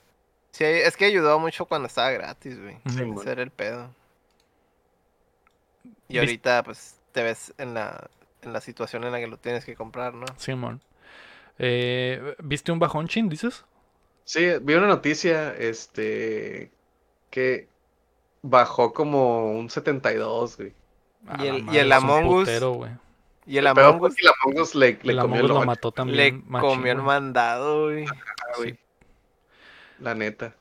Sí, 0.52 0.64
es 0.64 0.96
que 0.98 1.06
ayudó 1.06 1.40
mucho 1.40 1.66
cuando 1.66 1.88
estaba 1.88 2.10
gratis, 2.12 2.60
güey. 2.60 2.76
Sí, 2.88 2.96
Ese 2.96 3.04
bueno. 3.04 3.32
era 3.32 3.44
el 3.44 3.52
pedo. 3.52 3.90
Y 6.10 6.18
ahorita, 6.20 6.64
pues, 6.64 6.96
te 7.12 7.24
ves 7.24 7.54
en 7.58 7.74
la, 7.74 8.10
en 8.42 8.54
la 8.54 8.62
situación 8.62 9.04
en 9.04 9.12
la 9.12 9.20
que 9.20 9.28
lo 9.28 9.38
tienes 9.38 9.66
que 9.66 9.76
comprar, 9.76 10.14
¿no? 10.14 10.26
Simón. 10.38 10.82
Eh, 11.60 12.36
¿Viste 12.40 12.72
un 12.72 12.80
bajón, 12.80 13.08
Chin, 13.08 13.30
dices? 13.30 13.66
Sí, 14.24 14.46
vi 14.62 14.74
una 14.76 14.88
noticia, 14.88 15.54
este, 15.56 16.72
que 17.30 17.68
bajó 18.42 18.94
como 18.94 19.52
un 19.52 19.70
72, 19.70 20.58
güey. 20.58 20.74
Y 21.40 21.48
el- 21.48 21.58
y 21.58 21.62
madre, 21.64 21.80
el 21.82 21.92
es 21.92 21.98
un 21.98 22.04
Among 22.04 22.26
Us, 22.28 22.40
putero, 22.46 22.72
güey. 22.74 22.92
Y 23.46 23.58
el 23.58 23.68
Among 23.68 24.02
Us 24.02 24.16
que 24.16 24.22
el 24.22 24.34
Among 24.44 24.60
Us 24.62 24.76
le, 24.76 25.00
le 25.02 25.14
El 25.14 25.20
comió 25.20 25.22
Among 25.22 25.40
el 25.40 25.48
lo 25.48 25.66
mató 25.66 25.92
también. 25.92 26.18
le 26.18 26.32
machín, 26.46 26.70
comió 26.70 26.92
el 26.92 27.02
mandado, 27.02 27.86
güey. 27.86 28.06
güey, 28.58 28.72
Sí. 28.72 28.80
La 30.00 30.14
neta. 30.14 30.56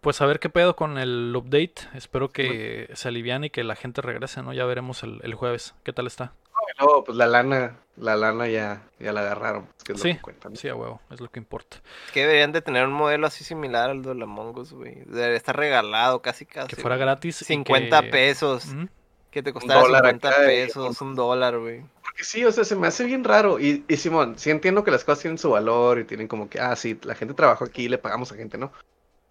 Pues 0.00 0.20
a 0.22 0.26
ver 0.26 0.40
qué 0.40 0.48
pedo 0.48 0.76
con 0.76 0.96
el 0.98 1.32
update. 1.36 1.74
Espero 1.94 2.30
que 2.30 2.88
se 2.94 3.08
aliviane 3.08 3.48
y 3.48 3.50
que 3.50 3.64
la 3.64 3.76
gente 3.76 4.00
regrese, 4.00 4.42
¿no? 4.42 4.52
Ya 4.52 4.64
veremos 4.64 5.02
el, 5.02 5.20
el 5.22 5.34
jueves. 5.34 5.74
¿Qué 5.82 5.92
tal 5.92 6.06
está? 6.06 6.32
Y 6.76 6.82
luego, 6.84 7.04
pues 7.04 7.18
la 7.18 7.26
lana, 7.26 7.76
la 7.96 8.16
lana 8.16 8.46
ya, 8.48 8.82
ya 8.98 9.12
la 9.12 9.20
agarraron, 9.20 9.66
pues, 9.66 9.84
que 9.84 9.92
es 9.92 9.98
lo 9.98 10.02
Sí, 10.04 10.14
que 10.14 10.20
cuentan. 10.20 10.56
Sí, 10.56 10.68
a 10.68 10.74
huevo, 10.74 11.00
es 11.10 11.20
lo 11.20 11.28
que 11.30 11.38
importa. 11.40 11.78
Es 12.06 12.12
que 12.12 12.20
deberían 12.20 12.52
de 12.52 12.62
tener 12.62 12.86
un 12.86 12.92
modelo 12.92 13.26
así 13.26 13.44
similar 13.44 13.90
al 13.90 14.02
del 14.02 14.22
Among 14.22 14.56
Us, 14.58 14.72
güey. 14.72 15.02
Debería 15.06 15.36
estar 15.36 15.56
regalado 15.56 16.22
casi 16.22 16.46
casi. 16.46 16.68
Que 16.68 16.76
fuera 16.80 16.96
gratis. 16.96 17.42
y 17.42 17.44
50 17.44 18.02
que- 18.02 18.08
pesos. 18.08 18.66
Ujú. 18.66 18.88
Que 19.30 19.42
te 19.42 19.52
costara 19.52 19.80
dólar 19.80 20.02
50 20.06 20.28
acá, 20.28 20.42
eh, 20.44 20.66
pesos, 20.66 21.00
un 21.00 21.14
dólar, 21.14 21.58
güey. 21.58 21.82
Porque 22.02 22.24
sí, 22.24 22.44
o 22.44 22.50
sea, 22.52 22.64
se 22.64 22.74
me 22.74 22.86
hace 22.88 23.04
bien 23.04 23.22
raro. 23.22 23.60
Y, 23.60 23.84
y 23.86 23.96
Simón, 23.96 24.34
sí 24.38 24.50
entiendo 24.50 24.82
que 24.82 24.90
las 24.90 25.04
cosas 25.04 25.20
tienen 25.22 25.38
su 25.38 25.50
valor 25.50 25.98
y 26.00 26.04
tienen 26.04 26.26
como 26.26 26.48
que, 26.48 26.58
ah, 26.58 26.74
sí, 26.74 26.98
la 27.02 27.14
gente 27.14 27.34
trabajó 27.34 27.64
aquí, 27.64 27.88
le 27.88 27.98
pagamos 27.98 28.32
a 28.32 28.36
gente, 28.36 28.58
¿no? 28.58 28.72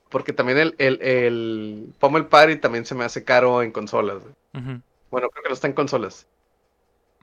Porque 0.10 0.34
también 0.34 0.57
el, 0.57 0.76
el, 0.80 1.01
el 1.01 1.93
Pummel 1.99 2.26
Party 2.26 2.57
también 2.57 2.86
se 2.86 2.95
me 2.95 3.05
hace 3.05 3.24
caro 3.24 3.62
en 3.62 3.72
consolas, 3.72 4.18
güey. 4.22 4.34
Ujú. 4.53 4.82
Bueno, 5.12 5.30
creo 5.30 5.43
que 5.43 5.49
no 5.49 5.53
está 5.53 5.68
en 5.68 5.74
consolas. 5.74 6.28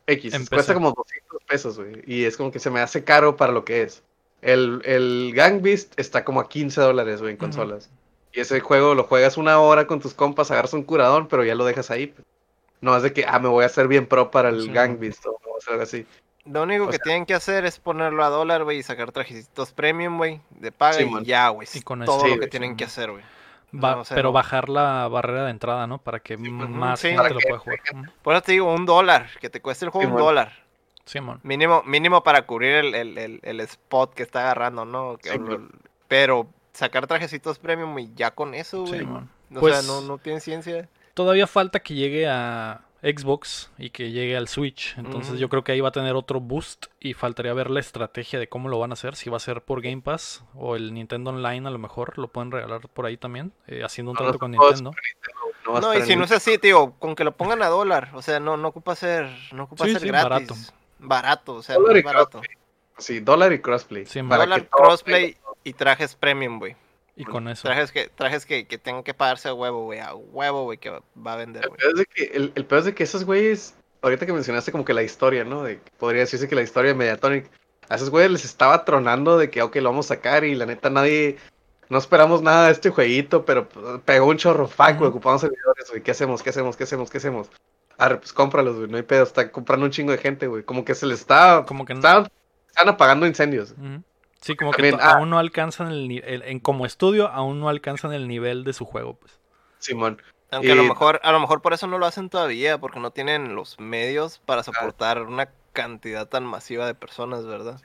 X, 0.06 0.48
cuesta 0.48 0.72
como 0.72 0.92
200 0.92 1.42
pesos, 1.44 1.78
güey. 1.78 2.02
Y 2.06 2.24
es 2.24 2.36
como 2.36 2.52
que 2.52 2.60
se 2.60 2.70
me 2.70 2.80
hace 2.80 3.02
caro 3.02 3.36
para 3.36 3.52
lo 3.52 3.64
que 3.64 3.82
es. 3.82 4.04
El, 4.40 4.82
el 4.84 5.32
Gang 5.34 5.62
Beast 5.62 5.98
está 5.98 6.24
como 6.24 6.40
a 6.40 6.48
15 6.48 6.80
dólares, 6.80 7.20
güey, 7.20 7.32
en 7.32 7.36
consolas. 7.36 7.90
Y 8.32 8.40
ese 8.40 8.60
juego 8.60 8.94
lo 8.94 9.04
juegas 9.04 9.36
una 9.36 9.58
hora 9.58 9.86
con 9.86 9.98
tus 10.00 10.14
compas, 10.14 10.50
agarras 10.50 10.74
un 10.74 10.84
curadón, 10.84 11.26
pero 11.26 11.44
ya 11.44 11.54
lo 11.56 11.64
dejas 11.64 11.90
ahí. 11.90 12.14
No 12.80 12.96
es 12.96 13.02
de 13.02 13.12
que, 13.12 13.24
ah, 13.26 13.38
me 13.38 13.48
voy 13.48 13.64
a 13.64 13.66
hacer 13.66 13.88
bien 13.88 14.06
pro 14.06 14.30
para 14.30 14.50
el 14.50 14.62
Sí, 14.62 14.70
Gang. 14.70 14.98
Beast 14.98 15.26
o 15.26 15.38
algo 15.68 15.82
así. 15.82 16.06
Lo 16.46 16.62
único 16.62 16.84
O 16.84 16.86
que 16.86 16.96
sea- 16.96 17.02
tienen 17.04 17.26
que 17.26 17.34
hacer 17.34 17.64
es 17.64 17.78
ponerlo 17.78 18.24
a 18.24 18.28
dólar, 18.28 18.64
güey, 18.64 18.78
y 18.78 18.82
sacar 18.82 19.10
trajecitos 19.12 19.72
premium, 19.72 20.16
güey, 20.16 20.40
de 20.50 20.70
paga 20.72 20.94
Sí, 20.94 21.02
y 21.04 21.10
man. 21.10 21.24
ya, 21.24 21.48
güey. 21.48 21.66
Y 21.72 21.78
Es 21.78 21.84
con 21.84 22.02
eso. 22.02 22.12
todo 22.12 22.24
Sí, 22.26 22.34
lo 22.34 22.40
que 22.40 22.46
tienen 22.46 22.70
sí, 22.70 22.76
que 22.76 22.84
hacer, 22.84 23.10
güey. 23.10 23.24
Va- 23.74 23.96
No, 23.96 24.00
o 24.02 24.04
sea, 24.04 24.14
pero 24.14 24.28
no. 24.28 24.32
bajar 24.32 24.68
la 24.68 25.08
barrera 25.08 25.44
de 25.44 25.50
entrada, 25.50 25.86
¿no? 25.86 25.98
Para 25.98 26.20
que 26.20 26.36
Sí, 26.36 26.42
más 26.50 27.00
sí. 27.00 27.08
gente 27.08 27.22
Para 27.22 27.34
lo 27.34 27.40
que- 27.40 27.48
pueda 27.48 27.58
jugar. 27.58 27.80
Por 28.22 28.34
eso 28.34 28.42
te 28.42 28.52
digo, 28.52 28.72
un 28.72 28.86
dólar, 28.86 29.28
que 29.40 29.50
te 29.50 29.60
cueste 29.60 29.84
el 29.84 29.90
juego 29.90 30.02
Sí, 30.02 30.06
un 30.06 30.14
man. 30.14 30.22
dólar. 30.24 30.52
Simón. 31.04 31.40
Mínimo, 31.42 31.82
mínimo 31.84 32.22
para 32.22 32.42
cubrir 32.46 32.72
el, 32.76 32.94
el, 32.94 33.18
el, 33.18 33.40
el 33.42 33.60
spot 33.60 34.14
que 34.14 34.22
está 34.22 34.40
agarrando, 34.40 34.84
¿no? 34.84 35.16
Que- 35.18 35.30
Sí, 35.30 35.38
lo- 35.38 35.58
man. 35.58 35.70
pero 36.08 36.46
sacar 36.72 37.06
trajecitos 37.06 37.58
premium 37.58 37.96
y 37.98 38.12
ya 38.14 38.30
con 38.30 38.54
eso, 38.54 38.82
güey. 38.84 39.00
Simón. 39.00 39.28
o 39.54 39.60
Pues- 39.60 39.76
sea, 39.76 39.86
no, 39.86 40.00
no 40.00 40.18
tiene 40.18 40.40
ciencia. 40.40 40.88
Todavía 41.14 41.46
falta 41.46 41.78
que 41.80 41.94
llegue 41.94 42.28
a 42.28 42.80
Xbox 43.02 43.70
y 43.78 43.90
que 43.90 44.10
llegue 44.10 44.36
al 44.36 44.48
Switch. 44.48 44.94
Entonces 44.98 45.38
yo 45.38 45.48
creo 45.48 45.62
que 45.64 45.72
ahí 45.72 45.80
va 45.80 45.88
a 45.90 45.92
tener 45.92 46.14
otro 46.16 46.40
boost 46.40 46.86
y 47.00 47.14
faltaría 47.14 47.52
ver 47.54 47.70
la 47.70 47.80
estrategia 47.80 48.38
de 48.38 48.48
cómo 48.48 48.68
lo 48.68 48.78
van 48.78 48.90
a 48.90 48.94
hacer. 48.94 49.16
Si 49.16 49.30
va 49.30 49.36
a 49.36 49.40
ser 49.40 49.62
por 49.62 49.82
Game 49.82 50.02
Pass 50.02 50.44
o 50.54 50.76
el 50.76 50.92
Nintendo 50.94 51.30
Online 51.30 51.68
a 51.68 51.70
lo 51.70 51.78
mejor 51.78 52.18
lo 52.18 52.28
pueden 52.28 52.50
regalar 52.50 52.88
por 52.88 53.06
ahí 53.06 53.16
también. 53.16 53.52
eh, 53.66 53.82
haciendo 53.84 54.10
un 54.12 54.14
No, 54.16 54.18
trato 54.22 54.32
no, 54.34 54.38
con 54.38 54.50
Nintendo. 54.52 54.92
No, 55.80 55.94
y 55.94 56.02
si 56.02 56.14
no 56.16 56.24
es 56.24 56.32
así, 56.32 56.58
tío, 56.58 56.92
con 56.98 57.14
que 57.16 57.24
lo 57.24 57.36
pongan 57.36 57.62
a 57.62 57.66
dólar. 57.68 58.10
O 58.14 58.22
sea, 58.22 58.38
no, 58.40 58.56
no 58.56 58.68
ocupa 58.68 58.94
ser, 58.94 59.28
no 59.52 59.64
ocupa 59.64 59.84
Sí, 59.84 59.92
ser 59.92 60.00
sí, 60.02 60.06
gratis. 60.08 60.30
barato. 60.30 60.54
Barato. 60.98 61.54
o 61.54 61.62
sea, 61.62 61.74
Dólar 61.74 61.90
muy 61.92 62.00
y 62.00 62.02
barato. 62.02 62.40
Sí, 62.98 63.20
dólar 63.20 63.52
y 63.52 63.58
crossplay. 63.60 64.06
Sí, 64.06 64.20
Dólar, 64.22 64.68
crossplay 64.68 65.36
y 65.64 65.72
trajes 65.74 66.14
premium, 66.14 66.58
güey. 66.58 66.76
Y 67.16 67.24
con 67.24 67.48
eso. 67.48 67.62
Trajes 67.66 67.92
que, 67.92 68.08
trajes 68.14 68.44
que, 68.46 68.66
que 68.66 68.76
tengan 68.78 69.02
que 69.02 69.14
pagarse 69.14 69.48
a 69.48 69.54
huevo, 69.54 69.84
güey. 69.84 70.00
A 70.00 70.14
huevo, 70.14 70.64
güey, 70.64 70.76
que 70.78 70.90
va 70.90 71.32
a 71.32 71.36
vender, 71.36 71.62
El 71.64 71.68
güey. 71.70 71.80
peor 71.80 71.92
es 71.92 71.98
de 71.98 72.06
que, 72.06 72.24
el, 72.36 72.52
el 72.54 72.64
peor 72.66 72.80
es 72.80 72.84
de 72.84 72.94
que 72.94 73.04
esos 73.04 73.24
güeyes, 73.24 73.74
ahorita 74.02 74.26
que 74.26 74.32
mencionaste 74.34 74.70
como 74.70 74.84
que 74.84 74.92
la 74.94 75.02
historia, 75.02 75.42
¿no? 75.44 75.62
De, 75.62 75.80
podría 75.98 76.20
decirse 76.20 76.46
que 76.48 76.54
la 76.54 76.62
historia 76.62 76.90
de 76.92 76.98
Mediatonic, 76.98 77.50
A 77.88 77.94
esos 77.96 78.10
güeyes 78.10 78.30
les 78.30 78.44
estaba 78.44 78.84
tronando 78.84 79.38
de 79.38 79.48
que, 79.50 79.62
ok, 79.62 79.76
lo 79.76 79.90
vamos 79.90 80.06
a 80.10 80.14
sacar 80.16 80.44
y 80.44 80.54
la 80.54 80.66
neta 80.66 80.90
nadie, 80.90 81.38
no 81.88 81.96
esperamos 81.98 82.42
nada 82.42 82.66
de 82.66 82.72
este 82.72 82.90
jueguito, 82.90 83.44
pero 83.46 83.68
pues, 83.68 84.00
pegó 84.04 84.26
un 84.26 84.36
chorro, 84.36 84.66
fuck, 84.68 84.98
güey, 84.98 85.08
ocupamos 85.10 85.40
servidores, 85.40 85.88
güey, 85.88 86.02
¿qué 86.02 86.10
hacemos? 86.10 86.42
¿Qué 86.42 86.50
hacemos? 86.50 86.76
¿Qué 86.76 86.84
hacemos? 86.84 87.10
¿Qué 87.10 87.18
hacemos? 87.18 87.48
Arre, 87.96 88.16
pues 88.18 88.32
cómpralos, 88.34 88.76
güey, 88.76 88.90
no 88.90 88.98
hay 88.98 89.04
pedo, 89.04 89.22
está 89.22 89.50
comprando 89.50 89.86
un 89.86 89.92
chingo 89.92 90.12
de 90.12 90.18
gente, 90.18 90.48
güey, 90.48 90.64
como 90.64 90.84
que 90.84 90.94
se 90.94 91.06
les 91.06 91.20
está, 91.20 91.64
Como 91.66 91.86
que 91.86 91.94
no. 91.94 92.00
estaban, 92.00 92.28
estaban 92.68 92.92
apagando 92.92 93.26
incendios. 93.26 93.70
Ujú. 93.72 94.02
Sí, 94.46 94.54
como 94.54 94.70
que 94.70 94.76
También, 94.82 95.00
ah. 95.02 95.14
aún 95.16 95.28
no 95.30 95.38
alcanzan 95.40 95.90
el, 95.90 96.22
el- 96.24 96.42
en 96.42 96.60
como 96.60 96.86
estudio, 96.86 97.26
aún 97.26 97.58
no 97.58 97.68
alcanzan 97.68 98.12
el 98.12 98.28
nivel 98.28 98.62
de 98.62 98.72
su 98.72 98.84
juego, 98.84 99.14
pues. 99.14 99.40
Simón. 99.80 100.22
Aunque 100.52 100.70
a 100.70 100.76
lo 100.76 100.84
Y- 100.84 100.88
mejor, 100.88 101.20
a 101.24 101.32
lo 101.32 101.40
mejor 101.40 101.62
por 101.62 101.72
eso 101.72 101.88
no 101.88 101.98
lo 101.98 102.06
hacen 102.06 102.30
todavía, 102.30 102.78
porque 102.78 103.00
no 103.00 103.10
tienen 103.10 103.56
los 103.56 103.80
medios 103.80 104.38
para 104.38 104.62
soportar 104.62 105.22
una 105.22 105.50
cantidad 105.72 106.28
tan 106.28 106.44
masiva 106.46 106.86
de 106.86 106.94
personas, 106.94 107.44
¿verdad? 107.44 107.80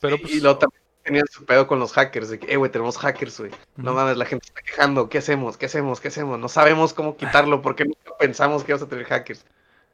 Pero 0.00 0.18
pues, 0.18 0.34
y 0.34 0.40
luego 0.40 0.58
también 0.58 0.82
tenían 1.02 1.26
su 1.30 1.44
pedo 1.46 1.66
con 1.66 1.78
los 1.78 1.92
hackers, 1.94 2.28
de 2.28 2.38
que, 2.38 2.52
eh, 2.52 2.56
güey, 2.56 2.70
tenemos 2.70 2.98
hackers, 2.98 3.38
güey. 3.40 3.52
No 3.76 3.94
mames, 3.94 4.16
la 4.18 4.26
gente 4.26 4.46
está 4.46 4.60
quejando, 4.60 5.08
¿qué 5.08 5.18
hacemos? 5.18 5.56
¿Qué 5.56 5.66
hacemos? 5.66 6.00
¿Qué 6.00 6.08
hacemos? 6.08 6.38
No 6.38 6.48
sabemos 6.48 6.92
cómo 6.92 7.16
quitarlo, 7.16 7.62
porque 7.62 7.84
nunca 7.86 8.12
pensamos 8.18 8.64
que 8.64 8.72
íbamos 8.72 8.86
a 8.86 8.90
tener 8.90 9.06
hackers. 9.06 9.46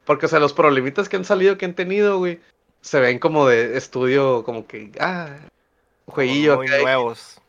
Porque, 0.05 0.25
o 0.25 0.29
sea, 0.29 0.39
los 0.39 0.53
problemitas 0.53 1.07
que 1.09 1.15
han 1.17 1.25
salido, 1.25 1.57
que 1.57 1.65
han 1.65 1.73
tenido, 1.75 2.17
güey, 2.17 2.39
se 2.81 2.99
ven 2.99 3.19
como 3.19 3.47
de 3.47 3.77
estudio, 3.77 4.43
como 4.43 4.67
que, 4.67 4.91
ah, 4.99 5.35
jueguillo 6.05 6.57
muy 6.57 6.67
nuevos. 6.67 7.41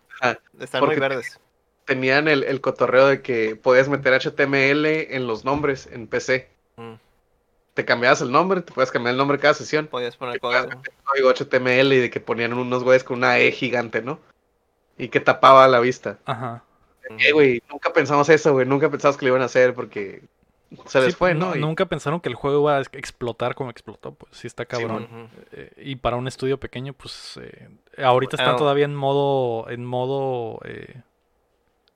Están 0.58 0.84
muy 0.84 0.96
verdes. 0.96 1.38
tenían 1.84 2.28
el, 2.28 2.44
el 2.44 2.60
cotorreo 2.60 3.06
de 3.06 3.22
que 3.22 3.56
podías 3.56 3.88
meter 3.88 4.14
HTML 4.14 4.86
en 5.14 5.26
los 5.26 5.44
nombres 5.44 5.88
en 5.90 6.06
PC. 6.06 6.48
Mm. 6.76 6.94
Te 7.74 7.84
cambiabas 7.84 8.20
el 8.20 8.32
nombre, 8.32 8.62
te 8.62 8.72
puedes 8.72 8.90
cambiar 8.90 9.12
el 9.12 9.18
nombre 9.18 9.38
cada 9.38 9.54
sesión. 9.54 9.86
Podías 9.86 10.16
poner 10.16 10.40
código. 10.40 10.82
código 11.04 11.30
HTML 11.30 11.92
y 11.92 11.98
de 12.00 12.10
que 12.10 12.18
ponían 12.18 12.52
unos 12.52 12.82
güeyes 12.82 13.04
con 13.04 13.18
una 13.18 13.38
E 13.38 13.52
gigante, 13.52 14.02
¿no? 14.02 14.18
Y 14.96 15.08
que 15.08 15.20
tapaba 15.20 15.68
la 15.68 15.78
vista. 15.78 16.18
ajá. 16.24 16.64
Eh, 17.18 17.32
güey, 17.32 17.62
nunca 17.70 17.92
pensamos 17.92 18.28
eso, 18.28 18.52
güey. 18.52 18.66
Nunca 18.66 18.90
pensamos 18.90 19.16
que 19.16 19.24
lo 19.24 19.30
iban 19.30 19.42
a 19.42 19.46
hacer 19.46 19.74
porque 19.74 20.22
se 20.86 21.00
les 21.00 21.12
Sí, 21.12 21.18
fue, 21.18 21.34
no- 21.34 21.50
¿no? 21.50 21.56
Y- 21.56 21.60
Nunca 21.60 21.86
pensaron 21.86 22.20
que 22.20 22.28
el 22.28 22.34
juego 22.34 22.60
iba 22.62 22.76
a 22.76 22.80
ex- 22.80 22.90
explotar 22.94 23.54
como 23.54 23.70
explotó, 23.70 24.12
pues 24.14 24.36
sí 24.36 24.46
está 24.46 24.64
cabrón. 24.66 25.28
Eh, 25.52 25.72
y 25.78 25.96
para 25.96 26.16
un 26.16 26.28
estudio 26.28 26.58
pequeño, 26.60 26.92
pues 26.92 27.38
eh, 27.42 27.68
ahorita 28.02 28.36
están 28.36 28.46
Bueno. 28.48 28.58
todavía 28.58 28.84
en 28.84 28.94
modo, 28.94 29.68
en 29.70 29.84
modo 29.84 30.60
eh, 30.64 31.02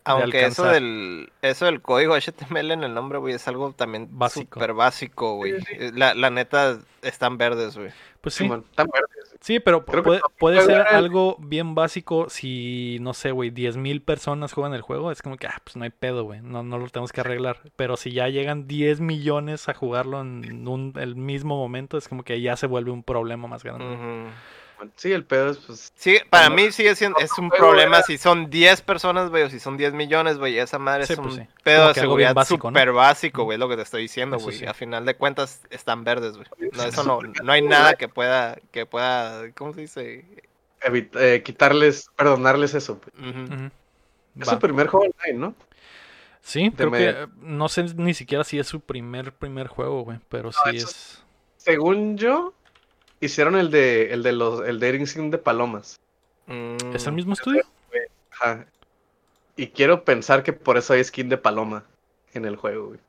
Aunque 0.05 0.47
eso 0.47 0.65
del, 0.65 1.31
eso 1.43 1.67
del 1.67 1.81
código 1.81 2.15
HTML 2.17 2.73
en 2.73 2.83
el 2.83 2.93
nombre, 2.93 3.19
güey, 3.19 3.35
es 3.35 3.47
algo 3.47 3.73
también 3.73 4.09
Básico. 4.11 4.55
súper 4.59 4.73
básico, 4.73 5.37
güey. 5.37 5.61
Sí, 5.61 5.67
sí. 5.69 5.75
Eh, 5.79 5.91
La, 5.95 6.15
la 6.15 6.31
neta, 6.31 6.79
están 7.03 7.39
verdes, 7.39 7.77
güey. 7.77 7.91
pues 8.21 8.35
sí, 8.35 8.49
tan 8.49 8.89
verdes. 8.89 9.22
Sí, 9.43 9.61
pero 9.61 9.85
puede, 9.85 10.21
puede 10.39 10.63
ser 10.63 10.81
algo 10.81 11.37
bien 11.39 11.75
básico 11.75 12.31
si, 12.31 12.99
no 13.01 13.13
sé, 13.13 13.31
güey, 13.33 13.51
10.000 13.51 14.05
personas 14.05 14.53
juegan 14.53 14.73
el 14.75 14.81
juego, 14.81 15.13
es 15.13 15.21
como 15.21 15.37
que, 15.37 15.47
ah, 15.47 15.61
pues 15.63 15.77
no 15.77 15.85
hay 15.85 15.91
pedo, 15.91 16.25
güey, 16.25 16.41
no, 16.41 16.63
no 16.63 16.79
lo 16.79 16.89
tenemos 16.89 17.13
que 17.13 17.21
arreglar. 17.21 17.61
Pero 17.77 17.97
si 17.97 18.13
ya 18.13 18.29
llegan 18.29 18.67
10 18.67 19.01
millones 19.01 19.69
a 19.69 19.75
jugarlo 19.75 20.21
en 20.21 20.67
un, 20.67 20.95
el 20.97 21.17
mismo 21.17 21.57
momento, 21.57 21.99
es 21.99 22.09
como 22.09 22.23
que 22.23 22.41
ya 22.41 22.57
se 22.57 22.67
vuelve 22.67 22.91
un 22.91 23.03
problema 23.03 23.49
más 23.49 23.63
grande. 23.63 23.85
Ujú. 23.85 24.31
Sí, 24.97 25.13
el 25.13 25.25
pedo 25.25 25.51
es, 25.51 25.59
pues. 25.59 25.93
Sí, 25.95 26.19
para 26.31 26.51
mí 26.51 26.73
sigue 26.73 26.95
siendo, 26.95 27.19
es 27.19 27.31
un 27.39 27.51
problema 27.51 27.97
era- 27.99 28.07
si 28.07 28.19
son 28.19 28.51
10 28.51 28.81
personas, 28.83 29.31
güey, 29.31 29.45
o 29.45 29.51
si 29.51 29.61
son 29.61 29.77
10 29.77 29.93
millones, 29.93 30.39
güey, 30.39 30.59
esa 30.59 30.79
madre 30.79 31.07
Sí, 31.07 31.13
es 31.13 31.19
un 31.19 31.25
pues 31.27 31.37
sí. 31.37 31.47
pedo 31.63 31.89
de 31.89 31.95
seguridad 31.95 32.35
básico, 32.35 32.71
básico, 32.71 33.45
güey, 33.45 33.59
lo 33.59 33.69
que 33.69 33.77
te 33.77 33.83
estoy 33.83 34.03
diciendo, 34.03 34.39
güey. 34.39 34.57
sí. 34.59 34.67
A 34.67 34.75
final 34.75 35.05
de 35.05 35.15
cuentas, 35.15 35.63
están 35.71 36.05
verdes, 36.05 36.37
güey. 36.37 36.47
No, 36.73 36.83
eso 36.85 37.05
no, 37.05 37.21
no 37.43 37.53
hay 37.53 37.63
nada 37.63 37.95
que 37.95 38.09
pueda, 38.09 38.57
que 38.71 38.87
pueda, 38.87 39.51
¿cómo 39.53 39.73
se 39.75 39.81
dice? 39.83 40.25
eh, 40.85 41.43
quitarles, 41.45 42.11
perdonarles 42.17 42.75
eso. 42.75 43.01
Ujú. 43.19 43.71
Es 44.41 44.49
Va. 44.49 44.53
su 44.55 44.59
primer 44.59 44.89
juego 44.89 45.07
online, 45.21 45.39
¿no? 45.39 45.55
Sí, 46.41 46.73
creo 46.77 46.91
que 46.91 46.99
media. 46.99 47.29
no 47.41 47.69
sé 47.69 47.85
ni 47.95 48.15
siquiera 48.15 48.43
si 48.43 48.59
es 48.59 48.67
su 48.67 48.81
primer 48.81 49.33
primer 49.33 49.69
juego, 49.69 50.03
güey, 50.03 50.19
pero 50.29 50.51
sí 50.51 50.59
eso- 50.77 50.89
es. 50.89 51.23
Según 51.57 52.17
yo, 52.19 52.53
hicieron 53.27 53.57
el 53.57 53.71
de 53.71 54.13
el 54.13 54.23
de 54.23 54.33
los 54.33 54.67
el 54.67 54.81
dating 54.81 55.07
sim 55.07 55.31
de 55.31 55.39
palomas. 55.39 56.01
Mm, 56.47 56.95
¿Es 56.95 57.07
el 57.07 57.13
mismo 57.13 57.33
estudio? 57.35 57.63
Ajá. 58.33 58.67
Y 59.57 59.69
quiero 59.69 60.05
pensar 60.05 60.43
que 60.43 60.53
por 60.53 60.77
eso 60.77 60.95
hay 60.95 61.05
skin 61.05 61.29
de 61.29 61.39
paloma 61.39 61.85
en 62.35 62.45
el 62.45 62.57
juego, 62.57 62.89
güey. 62.89 63.01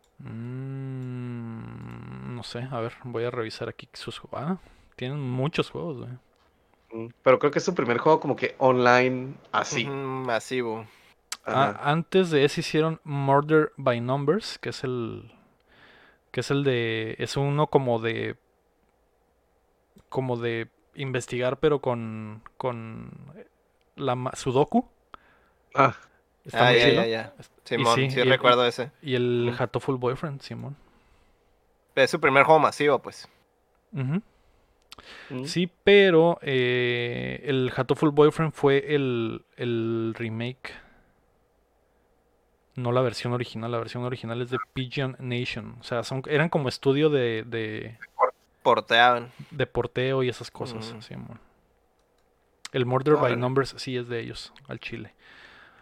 Mm, 1.24 2.36
no 2.36 2.44
sé, 2.44 2.68
a 2.70 2.80
ver, 2.80 2.94
voy 3.04 3.24
a 3.24 3.32
revisar 3.32 3.70
aquí 3.70 3.88
sus 3.94 4.20
juegos. 4.20 4.40
Ah, 4.42 4.58
tienen 4.96 5.20
muchos 5.20 5.70
juegos, 5.70 5.98
güey. 5.98 6.12
Mm, 6.92 7.10
Pero 7.24 7.40
creo 7.40 7.52
que 7.52 7.60
es 7.60 7.66
su 7.66 7.74
primer 7.74 7.98
juego 7.98 8.20
como 8.20 8.36
que 8.36 8.56
online 8.60 9.36
así. 9.52 9.86
masivo. 9.86 10.86
Ah, 11.46 11.80
antes 11.84 12.30
de 12.30 12.46
ese 12.46 12.62
hicieron 12.62 13.02
Murder 13.04 13.72
by 13.78 14.00
Numbers, 14.00 14.58
que 14.60 14.70
es 14.70 14.84
el 14.84 15.32
que 16.32 16.40
es 16.40 16.50
el 16.52 16.64
de 16.64 17.16
es 17.20 17.36
uno 17.38 17.68
como 17.68 18.00
de 18.00 18.38
como 20.10 20.38
de 20.38 20.68
investigar 20.96 21.58
pero 21.60 21.80
con 21.80 22.42
con 22.58 23.12
la 23.96 24.16
ma- 24.16 24.36
Sudoku. 24.36 24.88
Ah, 25.76 25.96
Está 26.46 26.68
Ah, 26.68 26.72
muy 26.72 26.80
ya, 26.80 26.86
chido. 26.86 26.96
ya, 27.04 27.08
ya. 27.08 27.34
Simón, 27.64 27.96
sí, 27.96 28.12
sí, 28.12 28.20
y- 28.20 28.24
recuerdo 28.24 28.66
ese. 28.66 28.92
Y 29.02 29.16
el 29.16 29.50
Ujú. 29.54 29.64
Hatoful 29.64 29.98
Boyfriend, 29.98 30.42
Simón. 30.42 30.76
Es 31.96 32.12
su 32.12 32.20
primer 32.20 32.44
juego 32.44 32.60
masivo, 32.60 33.00
pues. 33.00 33.30
Sí, 35.46 35.72
pero 35.84 36.38
eh, 36.42 37.42
el 37.46 37.72
Hatoful 37.76 38.12
Boyfriend 38.12 38.54
fue 38.54 38.94
el, 38.96 39.46
el 39.58 40.14
remake. 40.18 40.74
No 42.76 42.92
la 42.92 43.02
versión 43.02 43.34
original, 43.34 43.72
la 43.72 43.78
versión 43.78 44.04
original 44.04 44.42
es 44.42 44.50
de 44.50 44.58
Pigeon 44.74 45.16
Nation. 45.20 45.78
O 45.80 45.84
sea, 45.84 46.04
son, 46.04 46.24
eran 46.28 46.50
como 46.50 46.70
estudio 46.70 47.10
de, 47.10 47.44
de, 47.46 47.98
Porteaban. 48.64 49.32
de 49.52 49.68
porteo 49.68 50.24
y 50.24 50.30
esas 50.30 50.50
cosas. 50.50 50.96
El 52.72 52.86
Murder 52.86 53.16
by. 53.18 53.36
Numbers 53.36 53.76
sí 53.78 53.98
es 53.98 54.08
de 54.08 54.20
ellos, 54.20 54.52
al 54.68 54.80
chile. 54.80 55.14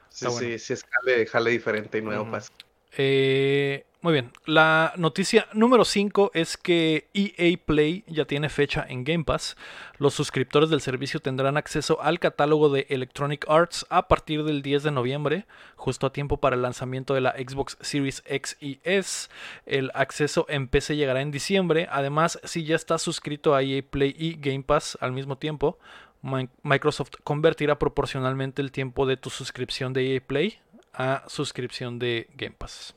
Sí, 0.09 0.25
bueno. 0.25 0.39
sí, 0.39 0.59
sí 0.59 0.73
es 0.73 0.83
jale, 0.83 1.25
jale 1.25 1.51
diferente 1.51 1.99
y 1.99 2.01
nuevo, 2.01 2.29
pues. 2.29 2.51
Eh, 2.97 3.85
muy 4.01 4.13
bien. 4.13 4.31
La 4.45 4.93
noticia 4.97 5.47
número 5.53 5.85
5 5.85 6.31
es 6.33 6.57
que 6.57 7.07
EA 7.13 7.55
Play 7.63 8.03
ya 8.07 8.25
tiene 8.25 8.49
fecha 8.49 8.83
en 8.89 9.03
Game 9.03 9.23
Pass. 9.23 9.55
Los 9.99 10.15
suscriptores 10.15 10.71
del 10.71 10.81
servicio 10.81 11.19
tendrán 11.19 11.55
acceso 11.55 12.01
al 12.01 12.19
catálogo 12.19 12.69
de 12.69 12.87
Electronic 12.89 13.45
Arts 13.47 13.85
a 13.91 14.07
partir 14.07 14.43
del 14.43 14.63
10 14.63 14.81
de 14.83 14.91
noviembre, 14.91 15.45
justo 15.75 16.07
a 16.07 16.11
tiempo 16.13 16.37
para 16.37 16.55
el 16.55 16.63
lanzamiento 16.63 17.13
de 17.13 17.21
la 17.21 17.33
Xbox 17.33 17.77
Series 17.81 18.23
X 18.25 18.57
y 18.59 18.79
S. 18.83 19.29
El 19.67 19.91
acceso 19.93 20.47
en 20.49 20.67
PC 20.67 20.95
llegará 20.95 21.21
en 21.21 21.29
diciembre. 21.29 21.87
Además, 21.91 22.39
si 22.43 22.63
ya 22.63 22.75
estás 22.75 23.03
suscrito 23.03 23.53
a 23.53 23.61
EA 23.61 23.83
Play 23.87 24.15
y 24.17 24.33
Game 24.33 24.63
Pass 24.63 24.97
al 24.99 25.11
mismo 25.11 25.37
tiempo, 25.37 25.77
Mi- 26.23 26.49
Microsoft 26.63 27.11
convertirá 27.23 27.77
proporcionalmente 27.77 28.63
el 28.63 28.71
tiempo 28.71 29.05
de 29.05 29.17
tu 29.17 29.29
suscripción 29.29 29.93
de 29.93 30.15
EA 30.15 30.21
Play 30.21 30.57
a 30.93 31.23
suscripción 31.27 31.99
de 31.99 32.27
Game 32.35 32.55
Pass. 32.57 32.93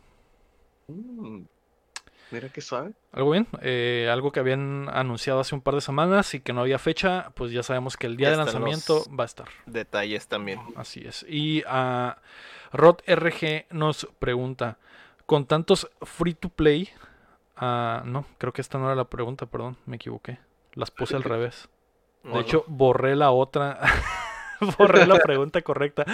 Mm, 0.88 1.42
Mira 2.30 2.48
qué 2.48 2.60
suave. 2.60 2.92
¿Algo 3.12 3.30
bien? 3.30 3.46
Eh, 3.60 4.08
algo 4.10 4.32
que 4.32 4.40
habían 4.40 4.88
anunciado 4.88 5.40
hace 5.40 5.54
un 5.54 5.60
par 5.60 5.74
de 5.74 5.80
semanas 5.80 6.34
y 6.34 6.40
que 6.40 6.52
no 6.52 6.62
había 6.62 6.78
fecha, 6.78 7.30
pues 7.34 7.52
ya 7.52 7.62
sabemos 7.62 7.96
que 7.96 8.06
el 8.06 8.16
día 8.16 8.28
Ya 8.28 8.30
de 8.32 8.36
lanzamiento 8.38 9.04
va 9.14 9.24
a 9.24 9.26
estar. 9.26 9.46
Detalles 9.66 10.26
también. 10.26 10.58
Así 10.74 11.06
es. 11.06 11.24
Y 11.28 11.62
a 11.66 12.18
Rod 12.72 12.96
RG 13.06 13.66
nos 13.70 14.08
pregunta, 14.18 14.78
con 15.26 15.46
tantos 15.46 15.88
free 16.02 16.34
to 16.34 16.48
play, 16.48 16.88
ah, 17.56 18.02
no, 18.04 18.24
creo 18.38 18.52
que 18.52 18.62
esta 18.62 18.78
no 18.78 18.86
era 18.86 18.96
la 18.96 19.04
pregunta, 19.04 19.46
perdón, 19.46 19.76
me 19.86 19.96
equivoqué. 19.96 20.38
Las 20.72 20.90
puse 20.90 21.14
al 21.14 21.22
revés. 21.24 21.68
De 22.24 22.30
Bueno, 22.30 22.40
hecho, 22.46 22.64
borré 22.66 23.14
la 23.14 23.30
otra. 23.30 23.78
borré 24.78 25.06
la 25.06 25.20
pregunta 25.20 25.62
correcta. 25.62 26.04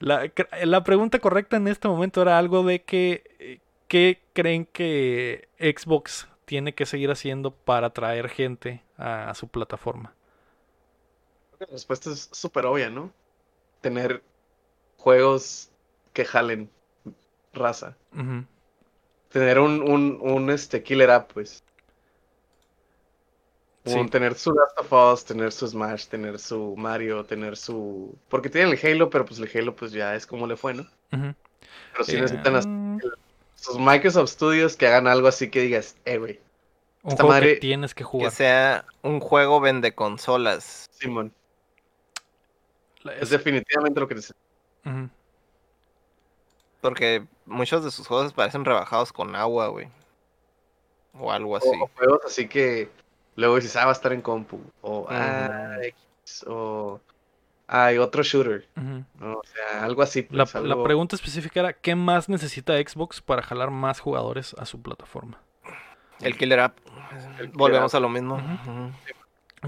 La, 0.00 0.30
la 0.64 0.84
pregunta 0.84 1.18
correcta 1.20 1.56
en 1.56 1.68
este 1.68 1.88
momento 1.88 2.22
era 2.22 2.38
algo 2.38 2.62
de 2.64 2.82
que. 2.84 3.24
eh, 3.38 3.60
¿Qué 3.88 4.22
creen 4.32 4.66
que 4.66 5.48
Xbox 5.60 6.26
tiene 6.46 6.74
que 6.74 6.86
seguir 6.86 7.10
haciendo 7.10 7.50
para 7.54 7.88
atraer 7.88 8.30
gente 8.30 8.82
a, 8.96 9.28
a 9.30 9.34
su 9.34 9.48
plataforma? 9.48 10.14
La 11.58 11.66
respuesta 11.66 12.10
es 12.10 12.28
súper 12.32 12.66
obvia, 12.66 12.90
¿no? 12.90 13.14
Tener 13.80 14.24
juegos 14.96 15.72
que 16.14 16.24
jalen 16.24 16.70
raza. 17.52 17.98
Tener 19.30 19.58
un, 19.58 19.82
un, 19.82 20.18
un 20.20 20.48
este 20.50 20.84
killer 20.84 21.10
app, 21.10 21.32
pues. 21.32 21.64
Sí. 23.84 24.06
Tener 24.10 24.34
su 24.36 24.52
Last 24.52 24.78
of 24.78 24.92
Us, 24.92 25.24
tener 25.24 25.50
su 25.50 25.66
Smash, 25.66 26.06
tener 26.06 26.38
su 26.38 26.76
Mario, 26.76 27.24
tener 27.24 27.56
su... 27.56 28.16
Porque 28.28 28.48
tienen 28.48 28.72
el 28.72 28.78
Halo, 28.86 29.10
pero 29.10 29.24
pues 29.24 29.40
el 29.40 29.50
Halo 29.52 29.74
pues 29.74 29.90
ya 29.90 30.14
es 30.14 30.24
como 30.24 30.46
le 30.46 30.56
fue, 30.56 30.74
¿no? 30.74 30.86
Pero 31.10 32.04
sí 32.04 32.14
Eh, 32.16 32.20
necesitan 32.20 32.54
as- 32.54 32.68
sus 33.56 33.78
Microsoft 33.80 34.30
Studios 34.30 34.76
que 34.76 34.86
hagan 34.86 35.08
algo 35.08 35.26
así 35.26 35.50
que 35.50 35.62
digas, 35.62 35.96
eh, 36.04 36.18
güey, 36.18 36.40
Un 37.02 37.10
Esta 37.10 37.24
juego 37.24 37.34
madre- 37.40 37.54
que 37.54 37.60
tienes 37.60 37.92
que 37.94 37.98
Que 37.98 38.04
jugar. 38.04 38.30
sea 38.30 38.84
un 39.02 39.18
juego 39.18 39.60
vende 39.60 39.92
consolas. 39.96 40.88
Simón. 40.92 41.32
La- 43.02 43.14
Es 43.16 43.30
definitivamente 43.30 43.98
lo 43.98 44.06
que 44.06 44.14
necesito. 44.14 44.38
Ujú. 44.86 45.08
Porque 46.80 47.26
muchos 47.46 47.82
de 47.84 47.90
sus 47.90 48.06
juegos 48.06 48.32
parecen 48.32 48.64
rebajados 48.64 49.12
con 49.12 49.34
agua, 49.34 49.66
güey. 49.68 49.88
O 51.14 51.32
algo 51.32 51.56
así. 51.56 51.68
O 51.68 51.88
juegos 51.96 52.20
así 52.24 52.46
que 52.48 52.88
luego 53.36 53.56
dices, 53.56 53.74
ah, 53.76 53.84
va 53.84 53.90
a 53.90 53.94
estar 53.94 54.12
en 54.12 54.22
compu. 54.22 54.60
O, 54.80 55.06
ah. 55.10 55.76
X. 55.82 56.44
O, 56.46 57.00
hay 57.66 57.98
otro 57.98 58.22
shooter. 58.22 58.66
O 59.20 59.42
sea, 59.44 59.84
algo 59.84 60.02
así. 60.02 60.26
La, 60.30 60.44
pues, 60.44 60.54
la 60.54 60.74
algo- 60.74 60.84
pregunta 60.84 61.16
específica 61.16 61.60
era, 61.60 61.72
¿qué 61.72 61.94
más 61.94 62.28
necesita 62.28 62.74
Xbox 62.76 63.20
para 63.20 63.42
jalar 63.42 63.70
más 63.70 64.00
jugadores 64.00 64.54
a 64.58 64.66
su 64.66 64.80
plataforma? 64.82 65.38
El 66.20 66.36
Killer 66.36 66.60
App. 66.60 66.78
El 67.38 67.46
Killer 67.46 67.50
Volvemos 67.54 67.94
App. 67.94 67.98
a 67.98 68.00
lo 68.00 68.08
mismo. 68.08 68.40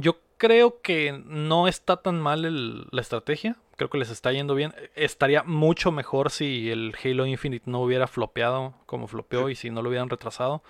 Yo 0.01 0.17
creo 0.37 0.81
que 0.83 1.23
no 1.27 1.69
está 1.69 1.97
tan 1.99 2.21
mal 2.21 2.45
el- 2.45 2.87
la 2.91 3.01
estrategia. 3.01 3.57
Creo 3.77 3.91
que 3.91 3.99
les 3.99 4.11
está 4.11 4.31
yendo 4.33 4.55
bien. 4.55 4.73
Estaría 4.95 5.43
mucho 5.43 5.91
mejor 5.91 6.31
si 6.31 6.71
el 6.71 6.95
Halo 7.03 7.27
Infinite 7.27 7.69
no 7.69 7.81
hubiera 7.81 8.07
flopeado 8.07 8.75
como 8.87 9.09
flopeó 9.09 9.49
y 9.49 9.57
si 9.57 9.71
no 9.71 9.83
lo 9.83 9.89
hubieran 9.89 10.11
retrasado. 10.11 10.63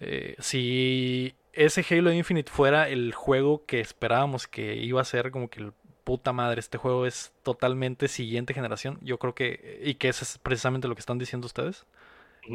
Eh, 0.00 0.36
si 0.38 1.34
ese 1.52 1.84
Halo 1.88 2.12
Infinite 2.12 2.50
fuera 2.50 2.88
el 2.88 3.14
juego 3.14 3.64
que 3.64 3.80
esperábamos 3.80 4.46
que 4.46 4.76
iba 4.76 5.00
a 5.00 5.04
ser 5.04 5.30
como 5.30 5.48
que 5.48 5.60
el 5.60 5.72
puta 6.04 6.32
madre, 6.32 6.60
este 6.60 6.78
juego 6.78 7.04
es 7.04 7.32
totalmente 7.42 8.06
siguiente 8.06 8.54
generación, 8.54 8.98
yo 9.02 9.18
creo 9.18 9.34
que, 9.34 9.80
y 9.82 9.94
que 9.94 10.08
eso 10.08 10.22
es 10.24 10.38
precisamente 10.38 10.86
lo 10.86 10.94
que 10.94 11.00
están 11.00 11.18
diciendo 11.18 11.46
ustedes. 11.46 11.84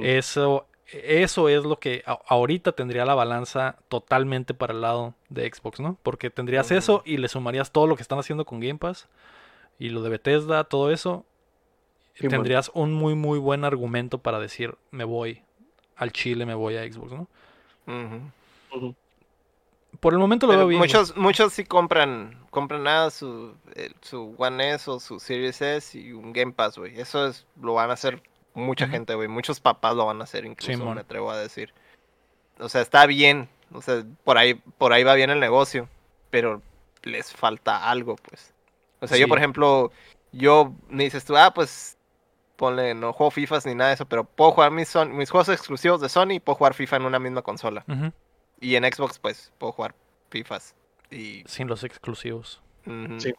Eso, 0.01 0.67
eso 0.87 1.49
es 1.49 1.65
lo 1.65 1.77
que 1.77 2.01
ahorita 2.05 2.71
tendría 2.71 3.03
la 3.03 3.13
balanza 3.13 3.75
totalmente 3.89 4.53
para 4.53 4.73
el 4.73 4.79
lado 4.79 5.15
de 5.27 5.51
Xbox, 5.51 5.81
¿no? 5.81 5.97
Porque 6.01 6.29
tendrías 6.29 6.71
eso 6.71 7.03
y 7.05 7.17
le 7.17 7.27
sumarías 7.27 7.73
todo 7.73 7.87
lo 7.87 7.97
que 7.97 8.03
están 8.03 8.19
haciendo 8.19 8.45
con 8.45 8.61
Game 8.61 8.77
Pass 8.79 9.09
y 9.79 9.89
lo 9.89 10.01
de 10.01 10.11
Bethesda, 10.11 10.63
todo 10.63 10.89
eso. 10.89 11.25
Tendrías 12.17 12.71
un 12.73 12.93
muy, 12.93 13.15
muy 13.15 13.37
buen 13.37 13.65
argumento 13.65 14.19
para 14.19 14.39
decir, 14.39 14.77
me 14.91 15.03
voy 15.03 15.43
al 16.01 16.11
Chile, 16.11 16.45
me 16.45 16.53
voy 16.55 16.75
a 16.77 16.83
Xbox, 16.91 17.11
¿no? 17.13 17.27
Por 19.99 20.13
el 20.13 20.19
momento 20.19 20.47
lo 20.47 20.53
Pero 20.53 20.59
veo 20.61 20.67
bien. 20.69 20.79
güey. 20.79 20.89
muchos, 20.89 21.15
muchos 21.15 21.53
sí 21.53 21.63
compran, 21.63 22.39
compran 22.49 22.83
nada 22.83 23.11
su, 23.11 23.53
el- 23.75 23.95
su 24.01 24.33
One 24.37 24.71
S 24.73 24.89
o 24.89 24.99
su 24.99 25.19
Series 25.19 25.61
S 25.61 25.97
y 25.99 26.11
un 26.13 26.33
Game 26.33 26.53
Pass, 26.53 26.77
güey. 26.77 26.99
Eso 26.99 27.27
es, 27.27 27.45
lo 27.61 27.73
van 27.75 27.89
a 27.91 27.93
hacer 27.93 28.23
mucha 28.53 28.87
gente, 28.87 29.13
güey. 29.13 29.27
Muchos 29.27 29.59
papás 29.59 29.95
lo 29.95 30.05
van 30.07 30.19
a 30.21 30.23
hacer, 30.23 30.45
incluso 30.45 30.71
Simón. 30.71 30.95
me 30.95 31.01
atrevo 31.01 31.29
a 31.29 31.37
decir. 31.37 31.73
O 32.59 32.67
sea, 32.69 32.81
está 32.81 33.05
bien. 33.05 33.47
O 33.73 33.81
sea, 33.81 34.03
por 34.23 34.37
ahí, 34.37 34.55
por 34.77 34.91
ahí 34.93 35.03
va 35.03 35.13
bien 35.13 35.29
el 35.29 35.39
negocio. 35.39 35.87
Pero 36.31 36.61
les 37.03 37.31
falta 37.31 37.89
algo, 37.89 38.15
pues. 38.15 38.53
O 39.01 39.07
sea, 39.07 39.17
yo, 39.17 39.25
Sí. 39.25 39.29
por 39.29 39.37
ejemplo, 39.37 39.91
yo 40.31 40.73
me 40.89 41.03
dices 41.03 41.25
tú, 41.25 41.35
ah, 41.37 41.53
pues 41.53 41.97
ponle, 42.61 42.93
no 42.93 43.11
juego 43.11 43.31
FIFAs 43.31 43.65
ni 43.65 43.73
nada 43.73 43.89
de 43.89 43.95
eso, 43.95 44.05
pero 44.05 44.23
puedo 44.23 44.51
jugar 44.51 44.69
mis, 44.69 44.87
Son- 44.87 45.17
mis 45.17 45.31
juegos 45.31 45.49
exclusivos 45.49 45.99
de 45.99 46.09
Sony 46.09 46.33
y 46.33 46.39
puedo 46.39 46.55
jugar 46.57 46.75
FIFA 46.75 46.97
en 46.97 47.05
una 47.05 47.17
misma 47.17 47.41
consola. 47.41 47.83
Y 48.59 48.75
en 48.75 48.83
Xbox, 48.83 49.17
pues, 49.17 49.51
puedo 49.57 49.73
jugar 49.73 49.95
FIFAs. 50.29 50.75
Y 51.09 51.43
Sin 51.47 51.67
los 51.67 51.83
exclusivos. 51.83 52.61
Ujú. 52.85 53.19
Sí, 53.19 53.33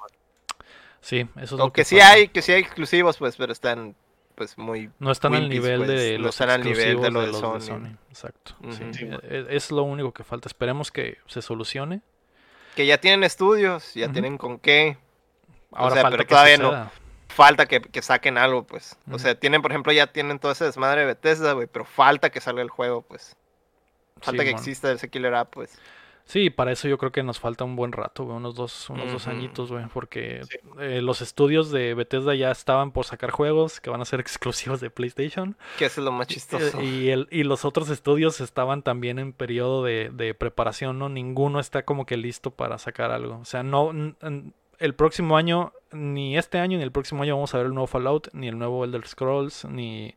Sí, 1.00 1.20
eso 1.36 1.42
es 1.44 1.52
lo 1.52 1.62
Aunque 1.62 1.82
que 1.82 1.84
sí 1.84 2.00
hay, 2.00 2.28
que 2.28 2.42
sí 2.42 2.50
hay 2.52 2.60
exclusivos, 2.62 3.16
pues, 3.18 3.36
pero 3.36 3.52
están 3.52 3.94
pues 4.34 4.56
muy 4.58 4.90
No 4.98 5.12
están 5.12 5.34
al 5.34 5.48
nivel 5.48 5.78
pues, 5.84 5.88
de 5.90 6.16
no 6.18 6.24
los 6.24 6.34
están 6.34 6.50
al 6.50 6.62
nivel 6.64 6.76
de 6.76 6.82
exclusivos 6.92 7.12
lo 7.12 7.20
de 7.20 7.26
de 7.26 7.32
los 7.32 7.42
de 7.42 7.60
Sony. 7.60 7.78
Sony. 7.78 7.96
Exacto. 8.08 8.56
Ujú. 8.60 8.72
sí. 8.72 8.84
Sí, 8.92 9.08
E- 9.22 9.46
Es, 9.50 9.70
lo 9.70 9.82
único 9.84 10.12
que 10.12 10.24
falta. 10.24 10.48
Esperemos 10.48 10.90
que 10.90 11.18
se 11.26 11.40
solucione. 11.42 12.00
que 12.74 12.86
ya 12.86 12.98
tienen 12.98 13.22
estudios, 13.24 13.94
ya 13.94 14.10
tienen 14.10 14.36
con 14.38 14.58
qué. 14.58 14.96
Ahora 15.72 15.94
sea, 15.94 16.02
falta 16.02 16.16
pero 16.18 16.26
que 16.28 16.34
todavía 16.34 16.56
no. 16.58 16.90
Falta 17.34 17.66
que, 17.66 17.80
que 17.80 18.02
saquen 18.02 18.38
algo, 18.38 18.64
pues. 18.66 18.96
O 19.10 19.18
sea, 19.18 19.34
tienen, 19.34 19.62
por 19.62 19.70
ejemplo, 19.72 19.92
ya 19.92 20.06
tienen 20.08 20.38
todo 20.38 20.52
ese 20.52 20.64
desmadre 20.64 21.00
de 21.00 21.06
Bethesda, 21.06 21.52
güey, 21.52 21.66
pero 21.66 21.84
falta 21.84 22.30
que 22.30 22.40
salga 22.40 22.62
el 22.62 22.70
juego, 22.70 23.02
pues. 23.02 23.36
Falta 24.20 24.42
Sí, 24.42 24.48
que 24.48 24.54
exista 24.54 24.92
ese 24.92 25.08
killer 25.08 25.34
app, 25.34 25.52
pues. 25.52 25.78
Sí, 26.24 26.50
para 26.50 26.70
eso 26.70 26.86
yo 26.86 26.98
creo 26.98 27.10
que 27.10 27.24
nos 27.24 27.40
falta 27.40 27.64
un 27.64 27.74
buen 27.74 27.90
rato, 27.90 28.22
güey, 28.24 28.36
unos 28.36 28.54
dos, 28.54 28.88
unos 28.90 29.10
dos 29.10 29.26
añitos, 29.26 29.72
güey, 29.72 29.84
porque 29.92 30.42
Sí. 30.48 30.56
eh, 30.78 31.02
los 31.02 31.20
estudios 31.20 31.72
de 31.72 31.94
Bethesda 31.94 32.36
ya 32.36 32.52
estaban 32.52 32.92
por 32.92 33.04
sacar 33.06 33.32
juegos 33.32 33.80
que 33.80 33.90
van 33.90 34.00
a 34.00 34.04
ser 34.04 34.20
exclusivos 34.20 34.80
de 34.80 34.88
PlayStation 34.90 35.56
Que 35.78 35.86
es 35.86 35.98
lo 35.98 36.12
más 36.12 36.28
eh, 36.28 36.34
chistoso. 36.34 36.80
y, 36.80 37.10
el, 37.10 37.26
y 37.32 37.42
los 37.42 37.64
otros 37.64 37.90
estudios 37.90 38.40
estaban 38.40 38.82
también 38.82 39.18
en 39.18 39.32
periodo 39.32 39.82
de, 39.82 40.10
de 40.12 40.32
preparación, 40.32 41.00
¿no? 41.00 41.08
Ninguno 41.08 41.58
está 41.58 41.84
como 41.84 42.06
que 42.06 42.16
listo 42.16 42.52
para 42.52 42.78
sacar 42.78 43.10
algo. 43.10 43.38
O 43.38 43.44
sea, 43.44 43.64
no, 43.64 43.92
el 44.82 44.94
próximo 44.94 45.36
año, 45.36 45.72
ni 45.92 46.36
este 46.36 46.58
año 46.58 46.76
ni 46.78 46.84
el 46.84 46.92
próximo 46.92 47.22
año 47.22 47.34
vamos 47.36 47.54
a 47.54 47.58
ver 47.58 47.66
el 47.66 47.72
nuevo 47.74 47.86
Fallout, 47.86 48.28
ni 48.32 48.48
el 48.48 48.58
nuevo 48.58 48.84
Elder 48.84 49.06
Scrolls, 49.06 49.64
ni 49.64 50.14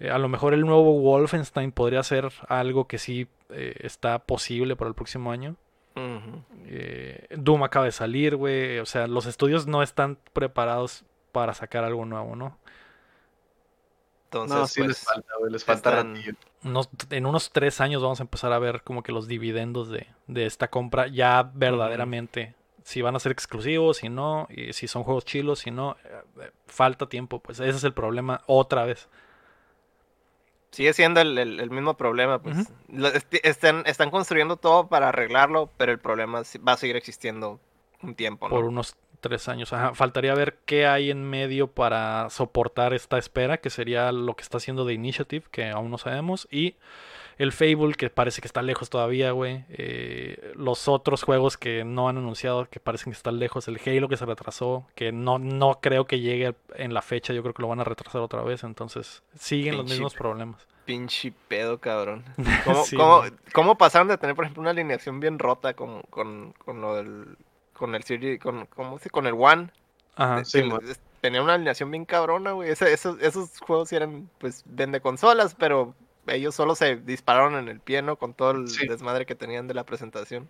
eh, 0.00 0.10
a 0.10 0.18
lo 0.18 0.28
mejor 0.28 0.54
el 0.54 0.62
nuevo 0.62 0.98
Wolfenstein 1.00 1.72
podría 1.72 2.02
ser 2.02 2.30
algo 2.48 2.86
que 2.86 2.98
sí 2.98 3.28
eh, 3.50 3.74
está 3.80 4.18
posible 4.20 4.76
para 4.76 4.88
el 4.88 4.94
próximo 4.94 5.30
año. 5.32 5.56
Eh, 6.66 7.28
Doom 7.36 7.62
acaba 7.62 7.84
de 7.84 7.92
salir, 7.92 8.34
güey. 8.36 8.78
O 8.80 8.86
sea, 8.86 9.06
los 9.06 9.26
estudios 9.26 9.66
no 9.68 9.82
están 9.82 10.18
preparados 10.32 11.04
para 11.30 11.54
sacar 11.54 11.84
algo 11.84 12.04
nuevo, 12.04 12.34
¿no? 12.34 12.58
Entonces, 14.24 14.56
no, 14.58 14.66
sí 14.66 14.80
pues, 14.80 14.88
les 14.88 15.04
falta, 15.04 15.32
güey, 15.38 15.52
les 15.52 15.64
falta 15.64 15.90
están- 15.90 16.14
ratillo. 16.16 16.34
Unos- 16.64 16.88
en 17.10 17.26
unos 17.26 17.50
tres 17.52 17.80
años 17.80 18.02
vamos 18.02 18.20
a 18.20 18.24
empezar 18.24 18.52
a 18.52 18.58
ver 18.58 18.82
como 18.82 19.02
que 19.02 19.12
los 19.12 19.28
dividendos 19.28 19.88
de, 19.90 20.08
de 20.26 20.46
esta 20.46 20.68
compra 20.68 21.06
ya 21.06 21.48
verdaderamente. 21.54 22.54
Si 22.84 23.00
van 23.02 23.16
a 23.16 23.18
ser 23.18 23.32
exclusivos, 23.32 23.96
si 23.96 24.08
no, 24.10 24.46
y 24.50 24.72
si 24.74 24.86
son 24.88 25.02
juegos 25.04 25.24
chilos, 25.24 25.58
si 25.60 25.70
no, 25.72 25.96
eh, 26.04 26.50
falta 26.66 27.08
tiempo. 27.08 27.40
Pues 27.40 27.58
ese 27.58 27.76
es 27.78 27.84
el 27.84 27.94
problema 27.94 28.42
otra 28.46 28.84
vez. 28.84 29.08
sigue 30.70 30.92
siendo 30.92 31.20
el, 31.20 31.38
el- 31.38 31.60
el 31.60 31.70
mismo 31.70 31.96
problema, 31.96 32.40
pues. 32.42 32.68
Lo- 32.88 33.08
están, 33.42 33.84
están 33.86 34.10
construyendo 34.10 34.56
todo 34.56 34.88
para 34.88 35.08
arreglarlo, 35.10 35.70
pero 35.76 35.92
el 35.92 35.98
problema 35.98 36.42
va 36.66 36.72
a 36.72 36.76
seguir 36.76 36.96
existiendo 36.96 37.60
un 38.02 38.14
tiempo, 38.14 38.48
¿no? 38.48 38.54
por 38.54 38.64
unos 38.64 38.96
tres 39.20 39.48
años. 39.48 39.72
Ajá, 39.72 39.94
faltaría 39.94 40.34
ver 40.34 40.58
qué 40.66 40.86
hay 40.86 41.10
en 41.10 41.22
medio 41.24 41.68
para 41.68 42.28
soportar 42.28 42.92
esta 42.92 43.16
espera, 43.18 43.58
que 43.58 43.70
sería 43.70 44.10
lo 44.12 44.34
que 44.34 44.42
está 44.42 44.58
haciendo 44.58 44.84
The 44.84 44.92
Initiative, 44.92 45.46
que 45.50 45.70
aún 45.70 45.90
no 45.90 45.96
sabemos, 45.96 46.46
y 46.50 46.74
el 47.38 47.52
Fable, 47.52 47.94
que 47.94 48.10
parece 48.10 48.40
que 48.40 48.46
está 48.46 48.62
lejos 48.62 48.90
todavía, 48.90 49.30
güey. 49.32 49.64
Eh, 49.68 50.52
los 50.56 50.88
otros 50.88 51.22
juegos 51.22 51.56
que 51.56 51.84
no 51.84 52.08
han 52.08 52.16
anunciado, 52.18 52.66
que 52.68 52.80
parecen 52.80 53.12
que 53.12 53.16
están 53.16 53.38
lejos. 53.38 53.66
El 53.68 53.80
Halo 53.84 54.08
que 54.08 54.16
se 54.16 54.26
retrasó, 54.26 54.86
que 54.94 55.12
no, 55.12 55.38
no 55.38 55.80
creo 55.80 56.06
que 56.06 56.20
llegue 56.20 56.54
en 56.76 56.94
la 56.94 57.02
fecha, 57.02 57.32
yo 57.32 57.42
creo 57.42 57.54
que 57.54 57.62
lo 57.62 57.68
van 57.68 57.80
a 57.80 57.84
retrasar 57.84 58.20
otra 58.20 58.42
vez, 58.42 58.62
entonces 58.64 59.22
siguen 59.38 59.76
los 59.76 59.86
mismos 59.86 60.14
problemas. 60.14 60.66
Pinche 60.84 61.32
pedo, 61.48 61.78
cabrón. 61.78 62.24
¿Cómo, 62.64 62.84
Sí, 62.84 62.96
cómo- 63.52 63.76
pasaron 63.78 64.08
de 64.08 64.18
tener, 64.18 64.36
por 64.36 64.44
ejemplo, 64.44 64.60
una 64.60 64.70
alineación 64.70 65.18
bien 65.18 65.38
rota 65.38 65.74
con, 65.74 66.02
con, 66.10 66.52
con 66.64 66.80
lo 66.80 66.94
del. 66.96 67.36
Con 67.72 67.94
el 67.94 68.04
Series. 68.04 68.38
Con, 68.38 68.66
¿Cómo 68.66 68.98
se 68.98 69.08
Con 69.10 69.26
el 69.26 69.32
One. 69.36 69.70
Ajá. 70.14 70.36
De- 70.36 70.44
sí, 70.44 70.58
de- 70.60 70.64
man. 70.66 70.80
de- 70.84 70.96
Tenía 71.22 71.42
una 71.42 71.54
alineación 71.54 71.90
bien 71.90 72.04
cabrona, 72.04 72.52
güey. 72.52 72.68
Ese- 72.70 72.92
esos, 72.92 73.18
esos 73.22 73.58
juegos 73.60 73.88
sí 73.88 73.96
eran, 73.96 74.28
pues, 74.38 74.62
vende 74.66 75.00
consolas, 75.00 75.54
pero 75.58 75.94
ellos 76.26 76.54
solo 76.54 76.74
se 76.74 76.96
dispararon 76.96 77.54
en 77.56 77.68
el 77.68 77.80
pie, 77.80 78.02
¿no? 78.02 78.16
Con 78.16 78.34
todo 78.34 78.52
el 78.52 78.68
Sí. 78.68 78.86
desmadre 78.86 79.26
que 79.26 79.34
tenían 79.34 79.66
de 79.68 79.74
la 79.74 79.84
presentación. 79.84 80.48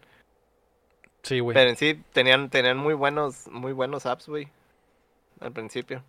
Sí, 1.22 1.41
güey. 1.41 1.55
Pero 1.55 1.70
en 1.70 1.77
sí, 1.77 2.03
tenían, 2.12 2.51
tenían 2.51 2.77
muy 2.77 2.95
buenos, 2.95 3.47
muy 3.51 3.72
buenos 3.72 4.05
apps, 4.07 4.29
güey. 4.29 4.49
Al 5.41 5.53
principio. 5.53 6.03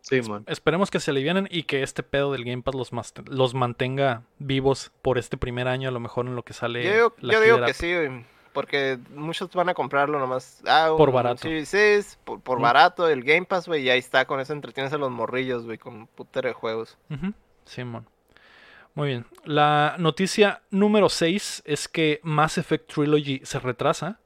Sí, 0.00 0.22
man. 0.22 0.44
Esperemos 0.46 0.90
que 0.90 1.00
se 1.00 1.10
alivianen 1.10 1.48
y 1.50 1.64
que 1.64 1.82
este 1.82 2.02
pedo 2.02 2.32
del 2.32 2.44
Game 2.44 2.62
Pass 2.62 2.74
los, 2.74 2.90
los 3.26 3.54
mantenga 3.54 4.22
vivos 4.38 4.92
por 5.02 5.18
este 5.18 5.36
primer 5.36 5.66
año, 5.68 5.88
a 5.88 5.92
lo 5.92 6.00
mejor 6.00 6.26
en 6.26 6.36
lo 6.36 6.44
que 6.44 6.52
sale. 6.52 6.84
Yo 6.84 6.92
digo, 6.92 7.14
la 7.18 7.32
yo 7.34 7.40
digo 7.40 7.64
que 7.66 7.74
sí, 7.74 7.92
güey. 7.94 8.24
Porque 8.54 8.98
muchos 9.14 9.50
van 9.52 9.68
a 9.68 9.74
comprarlo 9.74 10.18
nomás. 10.18 10.62
Ah, 10.66 10.92
Por 10.96 11.10
un 11.10 11.14
barato. 11.16 11.42
Series 11.42 11.74
S, 11.74 12.16
por, 12.24 12.40
por 12.40 12.58
Mm. 12.58 12.62
barato, 12.62 13.08
el 13.08 13.22
Game 13.22 13.44
Pass, 13.44 13.66
güey. 13.68 13.82
Y 13.82 13.90
ahí 13.90 13.98
está, 13.98 14.24
con 14.24 14.40
eso 14.40 14.52
entretienes 14.52 14.92
a 14.92 14.98
los 14.98 15.10
morrillos, 15.10 15.64
güey, 15.64 15.78
con 15.78 16.06
putero 16.06 16.48
de 16.48 16.54
juegos. 16.54 16.96
Ujú, 17.10 17.32
Simón. 17.66 18.06
Muy 18.98 19.10
bien. 19.10 19.26
La 19.44 19.94
noticia 20.00 20.62
número 20.72 21.08
6 21.08 21.62
es 21.64 21.86
que 21.86 22.18
Mass 22.24 22.58
Effect 22.58 22.92
Trilogy 22.92 23.40
se 23.44 23.60
retrasa. 23.60 24.18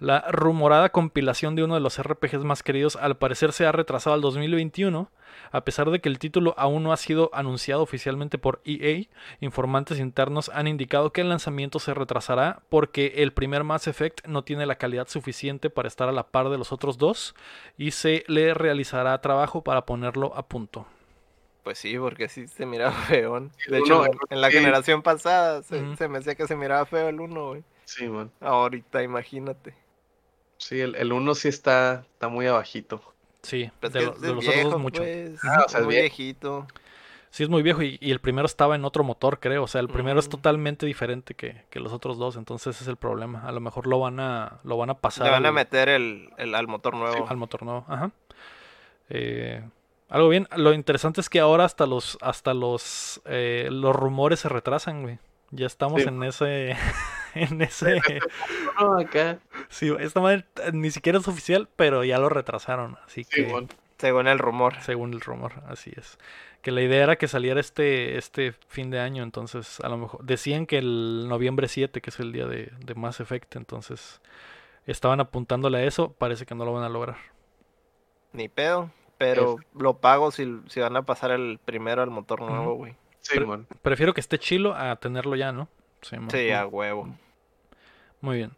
La 0.00 0.20
rumorada 0.30 0.90
compilación 0.90 1.56
de 1.56 1.64
uno 1.64 1.72
de 1.72 1.80
los 1.80 1.98
RPGs 1.98 2.44
más 2.44 2.62
queridos 2.62 2.96
al 2.96 3.16
parecer 3.16 3.54
se 3.54 3.64
ha 3.64 3.72
retrasado 3.72 4.12
al 4.12 4.20
2021, 4.20 5.10
a 5.50 5.64
pesar 5.64 5.90
de 5.90 6.00
que 6.00 6.10
el 6.10 6.18
título 6.18 6.52
aún 6.58 6.82
no 6.82 6.92
ha 6.92 6.98
sido 6.98 7.30
anunciado 7.32 7.80
oficialmente 7.80 8.36
por 8.36 8.60
EA. 8.66 9.06
Informantes 9.40 9.98
internos 9.98 10.50
han 10.52 10.68
indicado 10.68 11.10
que 11.10 11.22
el 11.22 11.30
lanzamiento 11.30 11.78
se 11.78 11.94
retrasará 11.94 12.60
porque 12.68 13.14
el 13.22 13.32
primer 13.32 13.64
Mass 13.64 13.86
Effect 13.86 14.26
no 14.26 14.44
tiene 14.44 14.66
la 14.66 14.76
calidad 14.76 15.08
suficiente 15.08 15.70
para 15.70 15.88
estar 15.88 16.06
a 16.06 16.12
la 16.12 16.28
par 16.28 16.50
de 16.50 16.58
los 16.58 16.70
otros 16.70 16.98
dos 16.98 17.34
y 17.78 17.92
se 17.92 18.24
le 18.28 18.52
realizará 18.52 19.18
trabajo 19.22 19.64
para 19.64 19.86
ponerlo 19.86 20.36
a 20.36 20.46
punto. 20.46 20.86
Pues 21.64 21.78
sí, 21.78 21.98
porque 21.98 22.28
sí 22.28 22.46
se 22.48 22.64
miraba 22.66 22.92
feón. 22.92 23.52
De 23.68 23.76
el 23.78 23.82
hecho, 23.84 24.00
uno, 24.02 24.10
en- 24.30 24.40
la 24.40 24.48
sí. 24.50 24.56
generación 24.56 25.02
pasada 25.02 25.62
se, 25.62 25.80
me 26.08 26.18
decía 26.18 26.34
que 26.34 26.46
se 26.46 26.56
miraba 26.56 26.86
feo 26.86 27.08
el 27.08 27.20
1, 27.20 27.48
güey. 27.48 27.64
Sí, 27.84 28.08
man. 28.08 28.30
Ahorita, 28.40 29.02
imagínate. 29.02 29.74
Sí, 30.58 30.80
el, 30.80 30.94
el 30.96 31.12
uno 31.12 31.34
sí 31.34 31.48
está, 31.48 32.04
está 32.12 32.28
muy 32.28 32.46
abajito. 32.46 33.00
Sí, 33.42 33.70
Pues 33.80 33.92
de, 33.92 34.02
lo- 34.06 34.12
de 34.12 34.28
los 34.34 34.40
viejo, 34.40 34.58
otros 34.58 34.72
dos 34.72 34.80
mucho. 34.82 35.02
pues, 35.02 35.38
Ah, 35.44 35.64
o 35.66 35.68
sea, 35.68 35.80
es 35.80 35.86
muy 35.86 35.94
vie- 35.94 36.00
viejito. 36.00 36.66
Sí, 37.30 37.42
es 37.42 37.48
muy 37.50 37.62
viejo 37.62 37.82
y, 37.82 37.98
y 38.00 38.10
el 38.10 38.20
primero 38.20 38.46
estaba 38.46 38.74
en 38.74 38.84
otro 38.86 39.04
motor, 39.04 39.38
creo. 39.38 39.62
O 39.62 39.66
sea, 39.68 39.80
el 39.82 39.88
primero 39.88 40.18
es 40.18 40.28
totalmente 40.30 40.86
diferente 40.86 41.34
que, 41.34 41.62
que 41.70 41.78
los 41.78 41.92
otros 41.92 42.16
dos. 42.18 42.36
Entonces 42.36 42.74
ese 42.74 42.84
es 42.84 42.88
el 42.88 42.96
problema. 42.96 43.42
A 43.46 43.52
lo 43.52 43.60
mejor 43.60 43.86
lo 43.86 44.00
van 44.00 44.18
a, 44.18 44.58
lo 44.64 44.76
van 44.78 44.90
a 44.90 44.94
pasar 44.94 45.26
Le 45.26 45.32
van 45.32 45.44
a 45.46 45.52
meter 45.52 45.90
el, 45.90 46.30
el- 46.38 46.54
al 46.54 46.66
motor 46.66 46.94
nuevo. 46.94 47.28
al 47.28 47.36
motor 47.36 47.62
nuevo. 47.64 47.84
Ajá. 47.86 48.10
Eh, 49.10 49.62
algo 50.08 50.28
bien. 50.28 50.48
Lo 50.56 50.72
interesante 50.72 51.20
es 51.20 51.28
que 51.28 51.40
ahora 51.40 51.64
hasta 51.64 51.86
los, 51.86 52.18
hasta 52.20 52.54
los, 52.54 53.20
eh, 53.26 53.68
los 53.70 53.94
rumores 53.94 54.40
se 54.40 54.48
retrasan, 54.48 55.02
güey. 55.02 55.18
Ya 55.50 55.66
estamos 55.66 56.02
Sí. 56.02 56.08
en 56.08 56.22
ese, 56.22 56.76
en 57.34 57.62
ese. 57.62 58.00
No, 58.80 58.98
acá. 58.98 59.38
Sí, 59.68 59.92
esta 59.98 60.20
madre 60.20 60.44
ni 60.72 60.90
siquiera 60.90 61.18
es 61.18 61.26
oficial, 61.28 61.68
pero 61.76 62.04
ya 62.04 62.18
lo 62.18 62.28
retrasaron. 62.28 62.96
Así 63.06 63.24
Sí, 63.24 63.44
que. 63.44 63.66
Según 63.98 64.28
el 64.28 64.38
rumor. 64.38 64.74
según 64.82 65.12
el 65.12 65.20
rumor, 65.20 65.54
así 65.66 65.90
es. 65.96 66.18
Que 66.62 66.70
la 66.70 66.82
idea 66.82 67.02
era 67.02 67.16
que 67.16 67.26
saliera 67.26 67.58
este, 67.58 68.16
este 68.16 68.52
fin 68.68 68.90
de 68.90 69.00
año, 69.00 69.22
entonces 69.24 69.80
a 69.80 69.88
lo 69.88 69.96
mejor 69.96 70.24
decían 70.24 70.66
que 70.66 70.78
el 70.78 71.26
noviembre 71.28 71.66
7, 71.66 72.00
que 72.00 72.10
es 72.10 72.20
el 72.20 72.30
día 72.32 72.46
de, 72.46 72.70
de 72.78 72.94
Mass 72.94 73.18
Effect, 73.20 73.56
entonces 73.56 74.20
estaban 74.86 75.18
apuntándole 75.20 75.78
a 75.78 75.84
eso, 75.84 76.12
parece 76.12 76.46
que 76.46 76.54
no 76.54 76.64
lo 76.64 76.72
van 76.72 76.84
a 76.84 76.88
lograr. 76.88 77.16
Ni 78.32 78.48
pedo. 78.48 78.90
Pero 79.18 79.56
lo 79.74 79.98
pago 79.98 80.30
si, 80.30 80.60
si 80.68 80.80
van 80.80 80.96
a 80.96 81.02
pasar 81.02 81.32
el 81.32 81.58
primero 81.64 82.02
al 82.02 82.10
motor 82.10 82.40
nuevo, 82.40 82.74
güey. 82.74 82.94
Sí, 83.20 83.40
man. 83.40 83.66
Prefiero 83.82 84.14
que 84.14 84.20
esté 84.20 84.38
chilo 84.38 84.74
a 84.74 84.96
tenerlo 84.96 85.36
ya, 85.36 85.52
¿no? 85.52 85.68
Sí, 86.02 86.50
a 86.50 86.66
huevo. 86.66 87.08
Muy 88.20 88.36
bien. 88.36 88.52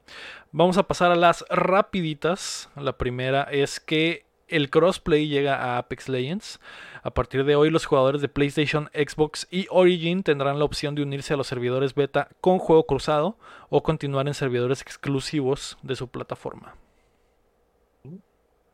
Vamos 0.52 0.78
a 0.78 0.84
pasar 0.84 1.10
a 1.10 1.16
las 1.16 1.44
rapiditas. 1.48 2.70
La 2.76 2.96
primera 2.96 3.44
es 3.44 3.80
que 3.80 4.26
el 4.48 4.68
crossplay 4.68 5.28
llega 5.28 5.56
a 5.56 5.78
Apex 5.78 6.08
Legends. 6.08 6.60
A 7.02 7.10
partir 7.12 7.44
de 7.44 7.56
hoy 7.56 7.70
los 7.70 7.86
jugadores 7.86 8.20
de 8.20 8.28
PlayStation, 8.28 8.90
Xbox 8.92 9.48
y 9.50 9.66
Origin 9.70 10.22
tendrán 10.22 10.58
la 10.58 10.66
opción 10.66 10.94
de 10.94 11.02
unirse 11.02 11.32
a 11.32 11.36
los 11.36 11.46
servidores 11.46 11.94
beta 11.94 12.28
con 12.40 12.58
juego 12.58 12.84
cruzado 12.84 13.38
o 13.70 13.82
continuar 13.82 14.28
en 14.28 14.34
servidores 14.34 14.82
exclusivos 14.82 15.78
de 15.82 15.96
su 15.96 16.08
plataforma. 16.08 16.74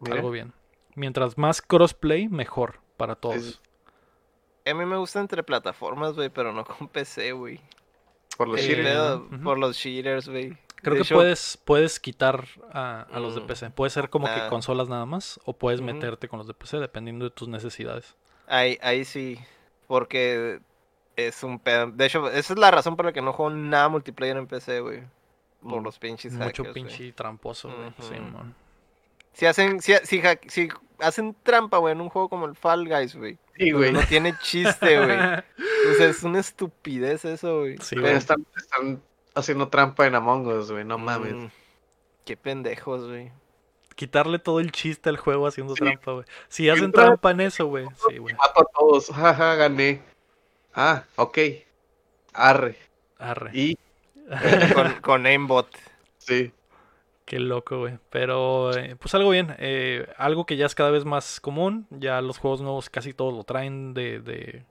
Mira. 0.00 0.16
Algo 0.16 0.30
bien. 0.30 0.52
Mientras 0.96 1.38
más 1.38 1.62
crossplay, 1.62 2.28
mejor 2.28 2.80
para 2.96 3.14
todos. 3.14 3.60
A 4.68 4.74
mí 4.74 4.84
me 4.84 4.96
gusta 4.96 5.20
entre 5.20 5.44
plataformas, 5.44 6.14
güey, 6.14 6.28
pero 6.30 6.52
no 6.52 6.64
con 6.64 6.88
PC, 6.88 7.30
güey. 7.32 7.60
Por 8.36 8.48
los 8.48 8.60
Eh, 8.60 8.66
cheaters. 8.66 9.14
Ujú. 9.20 9.42
Por 9.44 9.58
los 9.58 9.76
cheaters, 9.78 10.28
güey. 10.28 10.58
Creo 10.82 10.94
De 10.94 11.00
que 11.00 11.06
hecho, 11.06 11.14
puedes, 11.14 11.58
puedes 11.64 12.00
quitar 12.00 12.44
a, 12.72 13.02
a 13.10 13.20
los 13.20 13.34
de 13.34 13.40
Mm. 13.42 13.46
PC. 13.46 13.70
Puede 13.70 13.90
ser 13.90 14.10
como 14.10 14.26
que 14.26 14.32
Ah. 14.40 14.48
consolas 14.50 14.88
nada 14.88 15.06
más 15.06 15.40
o 15.44 15.52
puedes 15.54 15.80
meterte 15.80 16.28
con 16.28 16.38
los 16.38 16.46
de 16.46 16.54
PC 16.54 16.78
dependiendo 16.78 17.24
de 17.24 17.30
tus 17.30 17.48
necesidades. 17.48 18.14
Ahí, 18.46 18.78
ahí 18.82 19.04
sí. 19.04 19.38
Porque 19.86 20.60
es 21.16 21.42
un 21.44 21.58
pedo. 21.60 21.90
De 21.92 22.06
hecho, 22.06 22.28
esa 22.30 22.52
es 22.52 22.58
la 22.58 22.70
razón 22.70 22.96
por 22.96 23.06
la 23.06 23.12
que 23.12 23.22
no 23.22 23.32
juego 23.32 23.50
nada 23.50 23.88
multiplayer 23.88 24.36
en 24.36 24.46
PC, 24.46 24.80
güey. 24.80 25.02
Por 25.62 25.80
Mm. 25.80 25.84
los 25.84 25.98
pinches 25.98 26.32
Mucho 26.34 26.62
hackers, 26.64 26.74
pinche 26.74 27.12
tramposo, 27.12 27.68
güey. 27.74 27.88
Ujú. 27.88 28.02
Simón. 28.02 28.54
Si 29.36 29.44
hacen, 29.44 29.82
si, 29.82 29.92
si, 30.48 30.68
hacen 30.98 31.36
trampa, 31.42 31.76
güey, 31.76 31.92
en 31.92 32.00
un 32.00 32.08
juego 32.08 32.30
como 32.30 32.46
el 32.46 32.56
Fall 32.56 32.88
Guys, 32.88 33.14
güey. 33.16 33.38
Sí, 33.58 33.70
donde 33.70 33.90
güey. 33.90 33.92
No 33.92 34.00
tiene 34.08 34.34
chiste, 34.40 34.96
güey. 34.96 35.18
O 35.18 35.94
sea, 35.98 36.08
es 36.08 36.22
una 36.22 36.40
estupidez 36.40 37.24
eso, 37.26 37.60
güey. 37.60 37.76
Sí, 37.78 37.96
Güey, 37.96 38.06
güey. 38.06 38.16
Están, 38.16 38.46
están 38.56 39.02
haciendo 39.34 39.68
trampa 39.68 40.06
en 40.06 40.14
Among 40.14 40.46
Us, 40.46 40.70
güey. 40.72 40.84
No 40.84 40.96
mames. 40.96 41.34
Mm, 41.34 41.46
Qué 42.24 42.36
pendejos, 42.38 43.06
güey. 43.06 43.30
Quitarle 43.94 44.38
todo 44.38 44.58
el 44.60 44.72
chiste 44.72 45.10
al 45.10 45.18
juego 45.18 45.46
haciendo 45.46 45.74
Sí. 45.76 45.84
trampa, 45.84 46.12
güey. 46.12 46.24
Si 46.48 46.68
hacen 46.70 46.90
tra- 46.92 47.04
trampa 47.04 47.30
en 47.32 47.40
eso, 47.42 47.66
güey. 47.66 47.86
Sí, 48.08 48.16
güey. 48.18 48.34
Mato 48.34 48.62
a 48.62 48.64
todos. 48.78 49.08
Jaja, 49.14 49.54
gané. 49.56 50.00
Ah, 50.74 51.04
ok. 51.16 51.38
Arre. 52.32 52.76
Arre. 53.18 53.50
Y, 53.54 53.78
Con, 54.74 54.92
con 55.02 55.26
aimbot. 55.26 55.68
sí. 56.18 56.52
Qué 57.26 57.38
loco, 57.40 57.80
güey. 57.80 57.98
Pero, 58.08 58.74
eh, 58.76 58.96
pues 58.96 59.14
algo 59.14 59.30
bien. 59.30 59.54
eh, 59.58 60.06
algo 60.16 60.46
que 60.46 60.56
ya 60.56 60.64
es 60.64 60.74
cada 60.74 60.90
vez 60.90 61.04
más 61.04 61.40
común. 61.40 61.86
Ya 61.90 62.20
los 62.22 62.38
juegos 62.38 62.62
nuevos 62.62 62.88
casi 62.88 63.12
todos 63.12 63.34
lo 63.34 63.42
traen 63.44 63.92
de, 63.94 64.20
de, 64.20 64.64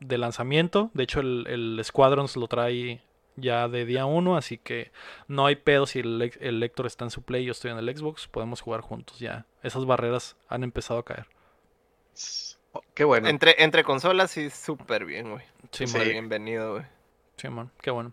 de 0.00 0.18
lanzamiento. 0.18 0.90
De 0.94 1.02
hecho, 1.02 1.20
el, 1.20 1.44
el 1.48 1.80
Squadrons 1.84 2.36
lo 2.36 2.46
trae 2.48 3.02
ya 3.36 3.66
de 3.68 3.84
día 3.84 4.06
uno. 4.06 4.36
Así 4.36 4.58
que 4.58 4.92
no 5.26 5.44
hay 5.44 5.56
pedo 5.56 5.86
si 5.86 5.98
el, 5.98 6.32
el 6.40 6.60
Lector 6.60 6.86
está 6.86 7.04
en 7.04 7.10
su 7.10 7.22
Play 7.22 7.42
y 7.42 7.46
yo 7.46 7.52
estoy 7.52 7.72
en 7.72 7.78
el 7.78 7.96
Xbox. 7.96 8.28
Podemos 8.28 8.60
jugar 8.60 8.80
juntos 8.80 9.18
ya. 9.18 9.46
Esas 9.64 9.84
barreras 9.84 10.36
han 10.48 10.62
empezado 10.62 11.00
a 11.00 11.04
caer. 11.04 11.26
Oh, 12.74 12.82
Qué 12.94 13.04
bueno. 13.04 13.28
Entre, 13.28 13.60
entre 13.62 13.82
consolas 13.84 14.30
sí, 14.30 14.50
súper 14.50 15.04
bien, 15.04 15.30
güey. 15.32 15.44
Sí, 15.72 15.86
Súper 15.88 16.04
Sí. 16.06 16.10
bienvenido, 16.12 16.74
güey. 16.74 16.84
Qué 17.80 17.90
bueno. 17.90 18.12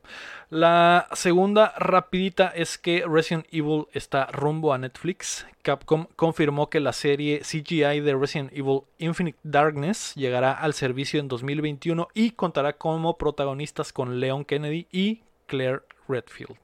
La 0.49 1.07
segunda 1.13 1.73
rapidita 1.77 2.47
es 2.47 2.77
que 2.77 3.03
Resident 3.07 3.45
Evil 3.51 3.85
está 3.93 4.25
rumbo 4.27 4.73
a 4.73 4.77
Netflix. 4.77 5.45
Capcom 5.61 6.07
confirmó 6.15 6.69
que 6.69 6.79
la 6.79 6.93
serie 6.93 7.41
CGI 7.41 7.99
de 7.99 8.15
Resident 8.15 8.51
Evil 8.53 8.81
Infinite 8.97 9.37
Darkness 9.43 10.15
llegará 10.15 10.53
al 10.53 10.73
servicio 10.73 11.19
en 11.19 11.27
2021 11.27 12.07
y 12.13 12.31
contará 12.31 12.73
como 12.73 13.17
protagonistas 13.17 13.93
con 13.93 14.19
Leon 14.19 14.45
Kennedy 14.45 14.87
y 14.91 15.21
Claire 15.45 15.81
Redfield. 16.07 16.57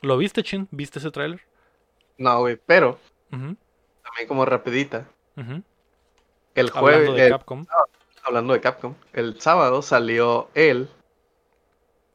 ¿Lo 0.00 0.16
viste, 0.16 0.42
Chin? 0.42 0.68
¿Viste 0.70 0.98
ese 0.98 1.10
tráiler? 1.10 1.40
No, 2.16 2.40
güey. 2.40 2.58
Pero, 2.66 2.98
también 3.30 4.26
como 4.26 4.44
rapidita. 4.44 5.06
El 5.36 5.62
Hablando 6.74 6.80
jueves, 6.80 7.14
de 7.14 7.24
el- 7.26 7.30
Capcom. 7.32 7.66
Hablando 8.28 8.52
de 8.52 8.60
Capcom, 8.60 8.94
el 9.12 9.40
sábado 9.40 9.82
salió 9.82 10.48
el 10.54 10.88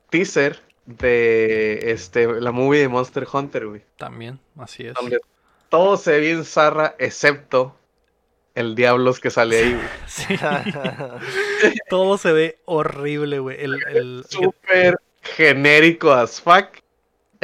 teaser 0.10 0.60
de 0.86 1.92
este 1.92 2.28
la 2.42 2.52
movie 2.52 2.80
de 2.82 2.88
Monster 2.88 3.28
Hunter, 3.32 3.68
güey. 3.68 3.82
También, 3.98 4.40
así 4.58 4.86
es. 4.86 4.94
Donde 4.94 5.20
todo 5.70 5.98
se 5.98 6.12
ve 6.12 6.20
bien 6.20 6.46
zarra, 6.46 6.96
excepto 7.00 7.76
el 8.56 8.76
diablos 8.76 9.20
que 9.20 9.32
sale 9.32 9.58
ahí, 9.58 9.74
güey. 9.74 9.88
Sí, 10.08 10.36
todo 11.90 12.18
se 12.18 12.32
ve 12.32 12.60
horrible, 12.66 13.40
güey. 13.40 13.64
El, 13.64 13.84
el- 13.88 14.26
Súper 14.30 14.98
genérico 15.22 16.12
as 16.12 16.42
fuck, 16.42 16.68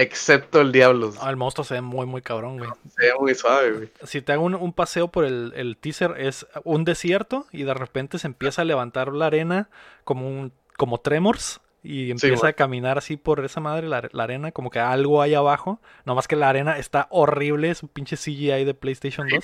excepto 0.02 0.62
el 0.62 0.72
diablos. 0.72 1.18
Ah, 1.22 1.30
el 1.30 1.36
monstruo 1.36 1.64
se 1.66 1.76
ve 1.76 1.82
muy, 1.82 2.06
muy 2.06 2.22
cabrón, 2.22 2.58
güey. 2.58 2.70
Se 2.95 3.06
ve 3.06 3.14
muy 3.20 3.36
suave, 3.36 3.72
güey. 3.72 3.89
Si 4.04 4.22
te 4.22 4.32
hago 4.34 4.43
un, 4.43 4.56
un 4.56 4.74
paseo 4.74 5.10
por 5.10 5.26
el, 5.26 5.54
el 5.56 5.78
teaser, 5.78 6.16
es 6.18 6.47
un 6.64 6.86
desierto 6.86 7.45
y 7.52 7.64
de 7.64 7.74
repente 7.74 8.18
se 8.20 8.28
empieza 8.28 8.62
a 8.62 8.66
levantar 8.66 9.14
la 9.14 9.28
arena 9.28 9.70
como 10.04 10.28
un 10.28 10.52
como 10.78 11.00
tremors 11.00 11.60
y 11.84 12.12
empieza 12.12 12.41
güey. 12.41 12.50
a 12.52 12.54
caminar 12.54 12.97
así 12.97 13.18
por 13.18 13.43
esa 13.43 13.60
madre, 13.62 13.88
la, 13.88 14.08
la 14.12 14.24
arena, 14.24 14.52
como 14.52 14.70
que 14.70 14.80
algo 14.80 15.22
hay 15.22 15.34
abajo. 15.34 15.80
Nomás 16.06 16.28
que 16.28 16.36
la 16.36 16.50
arena 16.50 16.78
está 16.78 17.08
horrible, 17.10 17.70
es 17.70 17.84
un 17.84 17.89
pinche 17.89 18.16
CGI 18.18 18.66
de 18.66 18.74
PlayStation 18.74 19.28
2. 19.28 19.43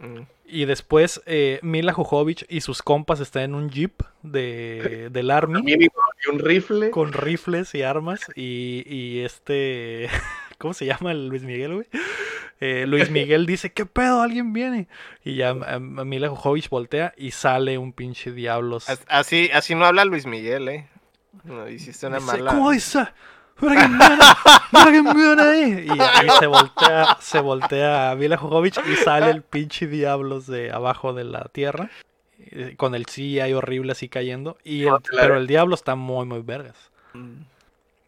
Mm. 0.00 0.20
Y 0.46 0.64
después 0.64 1.20
eh, 1.26 1.58
Mila 1.62 1.92
Jovovich 1.92 2.46
y 2.48 2.60
sus 2.62 2.82
compas 2.82 3.20
están 3.20 3.42
en 3.42 3.54
un 3.54 3.68
jeep 3.70 4.02
de, 4.22 5.08
del 5.12 5.30
Army 5.30 5.60
y 5.66 5.88
un 6.30 6.38
rifle. 6.38 6.90
con 6.90 7.12
rifles 7.12 7.74
y 7.74 7.82
armas 7.82 8.20
y, 8.36 8.82
y 8.86 9.20
este 9.20 10.08
¿cómo 10.58 10.72
se 10.74 10.86
llama 10.86 11.12
el 11.12 11.28
Luis 11.28 11.42
Miguel, 11.42 11.74
güey? 11.74 11.86
Eh, 12.60 12.86
Luis 12.88 13.08
Miguel 13.10 13.46
dice, 13.46 13.70
¿qué 13.72 13.86
pedo? 13.86 14.20
Alguien 14.20 14.52
viene. 14.52 14.88
Y 15.24 15.36
ya 15.36 15.50
eh, 15.50 15.78
Mila 15.78 16.28
Jovovich 16.28 16.68
voltea 16.68 17.14
y 17.16 17.30
sale 17.30 17.78
un 17.78 17.92
pinche 17.92 18.32
diablos. 18.32 18.88
As- 18.88 19.04
Así, 19.08 19.48
así 19.52 19.76
no 19.76 19.84
habla 19.84 20.04
Luis 20.04 20.26
Miguel, 20.26 20.68
eh. 20.68 20.88
No, 21.44 21.68
hiciste 21.68 22.08
una 22.08 22.16
Dice, 22.18 22.26
mala. 22.32 22.50
¿Cómo 22.50 22.72
dice? 22.72 23.06
"Alguien 23.60 23.98
viene, 23.98 24.24
alguien 24.72 25.04
viene 25.14 25.42
ahí". 25.42 25.86
Y 25.86 26.00
ahí 26.00 26.28
se 26.38 26.46
voltea, 26.46 27.16
se 27.20 27.40
voltea 27.40 28.10
a 28.10 28.14
Mila 28.16 28.36
Jovovich 28.36 28.78
y 28.90 28.96
sale 28.96 29.30
el 29.30 29.42
pinche 29.42 29.86
diablos 29.86 30.46
de 30.46 30.70
abajo 30.72 31.12
de 31.12 31.24
la 31.24 31.44
tierra. 31.52 31.90
eh, 32.50 32.74
Con 32.76 32.94
el 32.94 33.04
CGI 33.06 33.52
horrible 33.52 33.92
así 33.92 34.08
cayendo. 34.08 34.56
Y 34.64 34.82
el- 34.84 34.92
la- 34.92 35.00
pero 35.22 35.36
el 35.36 35.46
diablo 35.46 35.74
está 35.74 35.94
muy, 35.96 36.24
muy 36.26 36.40
vergas. 36.40 36.76
Mm. 37.12 37.42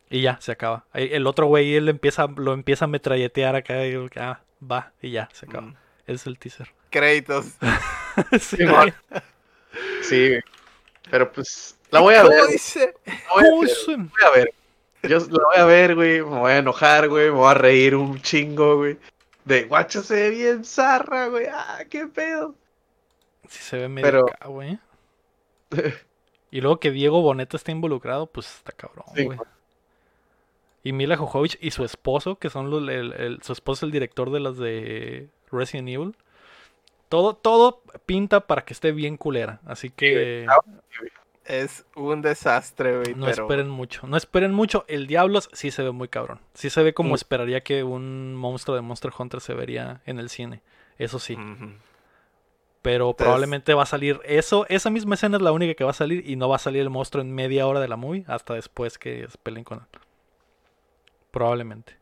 Y 0.08 0.22
ya, 0.22 0.38
se 0.40 0.52
acaba. 0.52 0.84
El 0.94 1.26
otro 1.26 1.46
güey 1.46 1.74
él 1.76 1.88
empieza, 1.88 2.26
lo 2.36 2.52
empieza 2.52 2.86
a 2.86 2.88
metralletear 2.88 3.54
acá 3.56 3.86
y 3.86 3.96
ah, 4.16 4.40
va, 4.68 4.92
y 5.02 5.10
ya, 5.10 5.28
se 5.32 5.46
acaba. 5.46 5.68
Mm. 5.68 5.76
Es 6.06 6.26
el 6.26 6.38
teaser. 6.38 6.72
Créditos. 6.90 7.46
Sí, 8.40 8.56
Sí. 8.56 8.92
Sí. 10.02 10.38
Pero 11.10 11.30
pues, 11.32 11.76
la 11.90 12.00
voy 12.00 12.14
a 12.14 12.22
ver. 12.24 12.32
La 12.32 12.44
voy 12.44 13.44
a 13.44 13.50
¿Cómo 13.50 13.60
ver, 14.34 14.54
Yo 15.02 15.18
la 15.18 15.26
voy 15.44 15.56
a 15.56 15.64
ver, 15.64 15.94
güey. 15.94 16.18
Me 16.22 16.38
voy 16.38 16.52
a 16.52 16.58
enojar, 16.58 17.08
güey. 17.08 17.26
Me 17.26 17.30
voy 17.36 17.50
a 17.50 17.54
reír 17.54 17.94
un 17.96 18.20
chingo, 18.20 18.76
güey. 18.76 18.98
De 19.44 19.64
guacho 19.64 20.02
se 20.02 20.14
ve 20.14 20.30
bien 20.30 20.64
zarra, 20.64 21.28
güey. 21.28 21.46
Ah, 21.50 21.78
qué 21.88 22.06
pedo. 22.06 22.54
Sí 23.48 23.62
se 23.62 23.78
ve 23.78 23.88
medio 23.88 24.06
Pero- 24.06 24.26
acá, 24.28 24.48
güey. 24.48 24.78
Y 26.52 26.60
luego 26.62 26.80
que 26.80 26.90
Diego 26.90 27.22
Boneta 27.22 27.56
está 27.56 27.70
involucrado, 27.70 28.26
pues 28.26 28.46
está 28.56 28.72
cabrón, 28.72 29.04
Sí, 29.14 29.24
güey. 29.24 29.38
Y 30.82 30.92
Mila 30.92 31.16
Jojovich 31.16 31.56
y 31.60 31.70
su 31.70 31.84
esposo, 31.84 32.36
que 32.40 32.50
son 32.50 32.70
los, 32.70 32.82
el, 32.88 33.12
el- 33.12 33.42
su 33.42 33.52
esposo 33.52 33.78
es 33.80 33.82
el 33.84 33.92
director 33.92 34.30
de 34.32 34.40
las 34.40 34.56
de 34.56 35.28
Resident 35.52 35.88
Evil. 35.88 36.16
Todo, 37.08 37.34
todo 37.34 37.82
pinta 38.04 38.40
para 38.48 38.64
que 38.64 38.72
esté 38.72 38.90
bien 38.90 39.16
culera. 39.16 39.60
Así 39.64 39.90
que 39.90 40.46
Es 41.44 41.84
un 41.96 42.22
desastre, 42.22 42.98
güey. 42.98 43.14
no 43.14 43.26
pero... 43.26 43.44
esperen 43.44 43.68
mucho. 43.68 44.06
No 44.06 44.16
esperen 44.16 44.52
mucho. 44.52 44.84
El 44.88 45.06
Diablos 45.06 45.48
sí 45.52 45.70
se 45.70 45.82
ve 45.82 45.90
muy 45.90 46.08
cabrón. 46.08 46.40
Sí 46.54 46.70
se 46.70 46.82
ve 46.82 46.94
como 46.94 47.10
Mm. 47.10 47.14
esperaría 47.14 47.60
que 47.62 47.82
un 47.82 48.34
monstruo 48.36 48.76
de 48.76 48.82
Monster 48.82 49.10
Hunter 49.16 49.40
se 49.40 49.54
vería 49.54 50.02
en 50.06 50.18
el 50.18 50.28
cine. 50.28 50.62
Eso 50.98 51.18
sí. 51.18 51.36
Pero 52.82 53.06
Entonces- 53.10 53.24
probablemente 53.24 53.74
va 53.74 53.82
a 53.82 53.86
salir 53.86 54.20
eso. 54.24 54.64
Esa 54.68 54.90
misma 54.90 55.14
escena 55.14 55.36
es 55.38 55.42
la 55.42 55.52
única 55.52 55.74
que 55.74 55.84
va 55.84 55.90
a 55.90 55.94
salir 55.94 56.28
y 56.28 56.36
no 56.36 56.48
va 56.48 56.56
a 56.56 56.60
salir 56.60 56.82
el 56.82 56.90
monstruo 56.90 57.22
en 57.22 57.34
media 57.34 57.66
hora 57.66 57.80
de 57.80 57.88
la 57.88 57.96
movie 57.96 58.24
hasta 58.28 58.54
después 58.54 58.98
que 58.98 59.26
peleen 59.42 59.64
con 59.64 59.78
él. 59.80 59.84
Probablemente. 61.30 61.98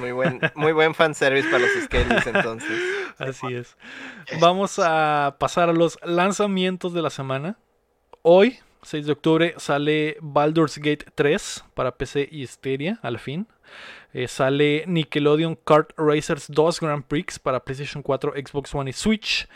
Muy 0.00 0.10
buen, 0.12 0.40
muy 0.56 0.72
buen 0.72 0.92
fanservice 0.94 1.48
para 1.48 1.60
los 1.60 1.70
Skellies, 1.84 2.26
entonces. 2.26 2.80
Así 3.18 3.54
es. 3.54 3.76
Vamos 4.40 4.78
a 4.82 5.36
pasar 5.38 5.68
a 5.68 5.72
los 5.72 5.98
lanzamientos 6.02 6.92
de 6.92 7.02
la 7.02 7.10
semana. 7.10 7.58
Hoy, 8.30 8.58
6 8.82 9.06
de 9.06 9.12
octubre, 9.12 9.54
sale 9.56 10.18
Baldur's 10.20 10.76
Gate 10.76 11.06
3 11.14 11.64
para 11.72 11.96
PC 11.96 12.28
y 12.30 12.46
Stadia, 12.46 12.98
al 13.00 13.18
fin. 13.18 13.46
Eh, 14.12 14.28
sale 14.28 14.84
Nickelodeon 14.86 15.56
Kart 15.64 15.92
Racers 15.96 16.44
2 16.50 16.80
Grand 16.80 17.04
Prix 17.04 17.38
para 17.38 17.64
PlayStation 17.64 18.02
4, 18.02 18.34
Xbox 18.36 18.74
One 18.74 18.90
y 18.90 18.92
Switch. 18.92 19.48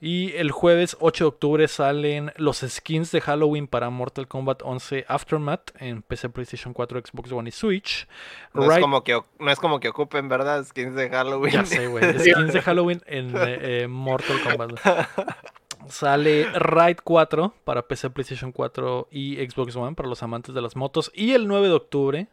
Y 0.00 0.32
el 0.32 0.50
jueves 0.50 0.96
8 0.98 1.22
de 1.22 1.28
octubre 1.28 1.68
salen 1.68 2.32
los 2.34 2.64
skins 2.66 3.12
de 3.12 3.20
Halloween 3.20 3.68
para 3.68 3.90
Mortal 3.90 4.26
Kombat 4.26 4.60
11 4.64 5.04
Aftermath 5.06 5.70
en 5.78 6.02
PC, 6.02 6.28
PlayStation 6.30 6.74
4, 6.74 7.02
Xbox 7.06 7.30
One 7.30 7.48
y 7.48 7.52
Switch. 7.52 8.08
No 8.54 8.72
es, 8.72 8.80
como 8.80 9.04
que, 9.04 9.20
no 9.38 9.50
es 9.52 9.60
como 9.60 9.78
que 9.78 9.90
ocupen, 9.90 10.28
¿verdad? 10.28 10.64
Skins 10.64 10.96
de 10.96 11.10
Halloween. 11.10 11.52
ya 11.52 11.64
sé, 11.64 11.86
güey. 11.86 12.18
Skins 12.18 12.52
de 12.52 12.60
Halloween 12.64 13.00
en 13.06 13.36
eh, 13.36 13.82
eh, 13.82 13.86
Mortal 13.86 14.40
Kombat. 14.42 14.80
Sale 15.88 16.46
Ride 16.58 16.96
4 17.02 17.54
para 17.64 17.86
PC, 17.86 18.10
PlayStation 18.10 18.52
4 18.52 19.08
y 19.10 19.36
Xbox 19.36 19.76
One 19.76 19.94
para 19.94 20.08
los 20.08 20.22
amantes 20.22 20.54
de 20.54 20.60
las 20.62 20.76
motos. 20.76 21.10
Y 21.14 21.32
el 21.32 21.46
9 21.48 21.68
de 21.68 21.74
octubre, 21.74 22.28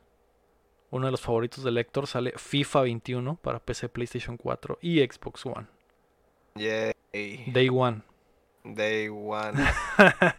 uno 0.89 1.05
de 1.07 1.11
los 1.11 1.21
favoritos 1.21 1.63
del 1.63 1.77
Héctor, 1.77 2.07
sale 2.07 2.33
FIFA 2.35 2.81
21 2.81 3.35
para 3.41 3.59
PC, 3.59 3.89
PlayStation 3.89 4.37
4 4.37 4.79
y 4.81 4.99
Xbox 4.99 5.45
One. 5.45 5.67
Yay. 6.55 6.93
Day 7.51 7.69
One. 7.69 8.01
Day 8.63 9.09
one. 9.09 9.59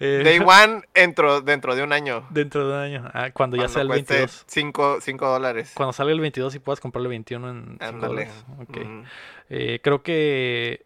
Eh, 0.00 0.22
Day 0.24 0.40
one 0.40 0.82
dentro, 0.92 1.40
dentro 1.40 1.76
de 1.76 1.84
un 1.84 1.92
año. 1.92 2.26
Dentro 2.30 2.66
de 2.66 2.74
un 2.74 2.80
año. 2.80 3.10
Ah, 3.14 3.30
cuando 3.32 3.56
ya 3.56 3.68
sea 3.68 3.82
el 3.82 3.88
22. 3.88 4.44
5 4.48 5.00
dólares. 5.28 5.70
Cuando 5.76 5.92
salga 5.92 6.12
el 6.12 6.18
22 6.18 6.56
y 6.56 6.58
puedas 6.58 6.80
comprarle 6.80 7.06
el 7.06 7.10
21 7.10 7.48
en 7.50 7.64
5 7.78 7.84
Ándale. 7.84 8.08
dólares. 8.08 8.44
Ok. 8.60 8.76
Ujú. 8.76 9.04
Eh, 9.50 9.80
creo 9.84 10.02
que 10.02 10.84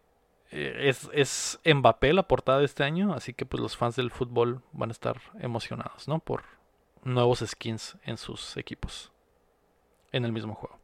es, 0.51 1.09
es 1.13 1.59
Mbappé 1.65 2.13
la 2.13 2.27
portada 2.27 2.59
de 2.59 2.65
este 2.65 2.83
año, 2.83 3.13
así 3.13 3.33
que 3.33 3.45
pues 3.45 3.61
los 3.61 3.77
fans 3.77 3.95
del 3.95 4.11
fútbol 4.11 4.63
van 4.71 4.89
a 4.89 4.93
estar 4.93 5.21
emocionados, 5.39 6.07
¿no? 6.07 6.19
Por 6.19 6.43
nuevos 7.03 7.43
skins 7.45 7.97
en 8.03 8.17
sus 8.17 8.57
equipos 8.57 9.11
en 10.11 10.25
el 10.25 10.31
mismo 10.31 10.55
juego. 10.55 10.78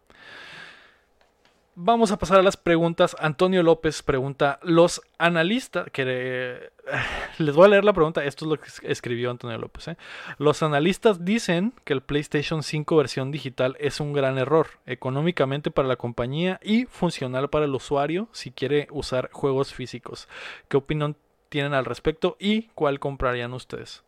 Vamos 1.78 2.12
a 2.14 2.18
pasar 2.18 2.40
a 2.40 2.44
las 2.44 2.56
preguntas. 2.56 3.18
Antonio 3.20 3.62
López 3.62 4.02
pregunta, 4.02 4.60
los 4.64 5.02
analistas, 5.18 5.88
que 5.92 6.04
eh, 6.08 6.70
les 7.38 7.54
voy 7.54 7.66
a 7.66 7.70
leer 7.70 7.84
la 7.84 7.92
pregunta, 7.92 8.24
esto 8.24 8.46
es 8.46 8.50
lo 8.50 8.58
que 8.58 8.68
es- 8.68 8.82
escribió 8.86 9.30
Antonio 9.30 9.58
López. 9.58 9.90
¿eh? 9.90 9.98
Los 10.38 10.64
analistas 10.64 11.26
dicen 11.26 11.74
que 11.84 11.92
el 11.92 12.02
PlayStation 12.02 12.64
5 12.64 12.96
versión 12.96 13.30
digital 13.30 13.76
es 13.82 14.00
un 14.00 14.14
gran 14.14 14.38
error, 14.38 14.68
económicamente 14.86 15.70
para 15.70 15.90
la 15.90 15.98
compañía 15.98 16.62
y 16.64 16.86
funcional 16.86 17.50
para 17.50 17.66
el 17.66 17.76
usuario 17.76 18.30
si 18.32 18.52
quiere 18.52 18.88
usar 18.92 19.30
juegos 19.34 19.74
físicos. 19.74 20.30
¿Qué 20.70 20.78
opinión 20.78 21.18
tienen 21.50 21.74
al 21.74 21.84
respecto 21.84 22.38
y 22.40 22.70
cuál 22.74 23.02
comprarían 23.02 23.52
ustedes? 23.54 24.02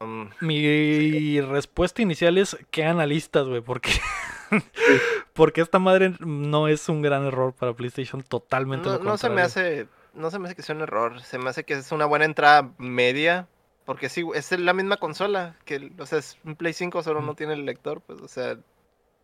Um, 0.00 0.30
Mi 0.40 1.38
respuesta 1.42 2.00
inicial 2.00 2.38
es 2.38 2.56
¿qué 2.70 2.84
analistas, 2.84 3.46
güey? 3.46 3.60
Porque, 3.60 3.90
porque 5.32 5.60
esta 5.60 5.78
madre 5.78 6.14
no 6.20 6.68
es 6.68 6.88
un 6.88 7.02
gran 7.02 7.24
error 7.24 7.52
para 7.54 7.72
PlayStation, 7.74 8.22
totalmente 8.22 8.88
no, 8.88 8.98
lo 8.98 9.04
no 9.04 9.16
se 9.16 9.30
me 9.30 9.42
hace. 9.42 9.88
No 10.14 10.30
se 10.30 10.38
me 10.38 10.46
hace 10.46 10.54
que 10.54 10.62
sea 10.62 10.74
un 10.74 10.82
error. 10.82 11.22
Se 11.22 11.38
me 11.38 11.48
hace 11.48 11.64
que 11.64 11.74
es 11.74 11.90
una 11.90 12.04
buena 12.04 12.26
entrada 12.26 12.70
media. 12.78 13.48
Porque 13.86 14.08
sí, 14.08 14.24
es 14.34 14.52
la 14.52 14.74
misma 14.74 14.98
consola. 14.98 15.56
Que, 15.64 15.90
o 15.98 16.06
sea, 16.06 16.18
es 16.18 16.38
un 16.44 16.54
Play 16.54 16.72
5, 16.72 17.02
solo 17.02 17.20
no 17.22 17.34
tiene 17.34 17.54
el 17.54 17.64
lector. 17.64 18.00
Pues, 18.02 18.20
o 18.20 18.28
sea, 18.28 18.58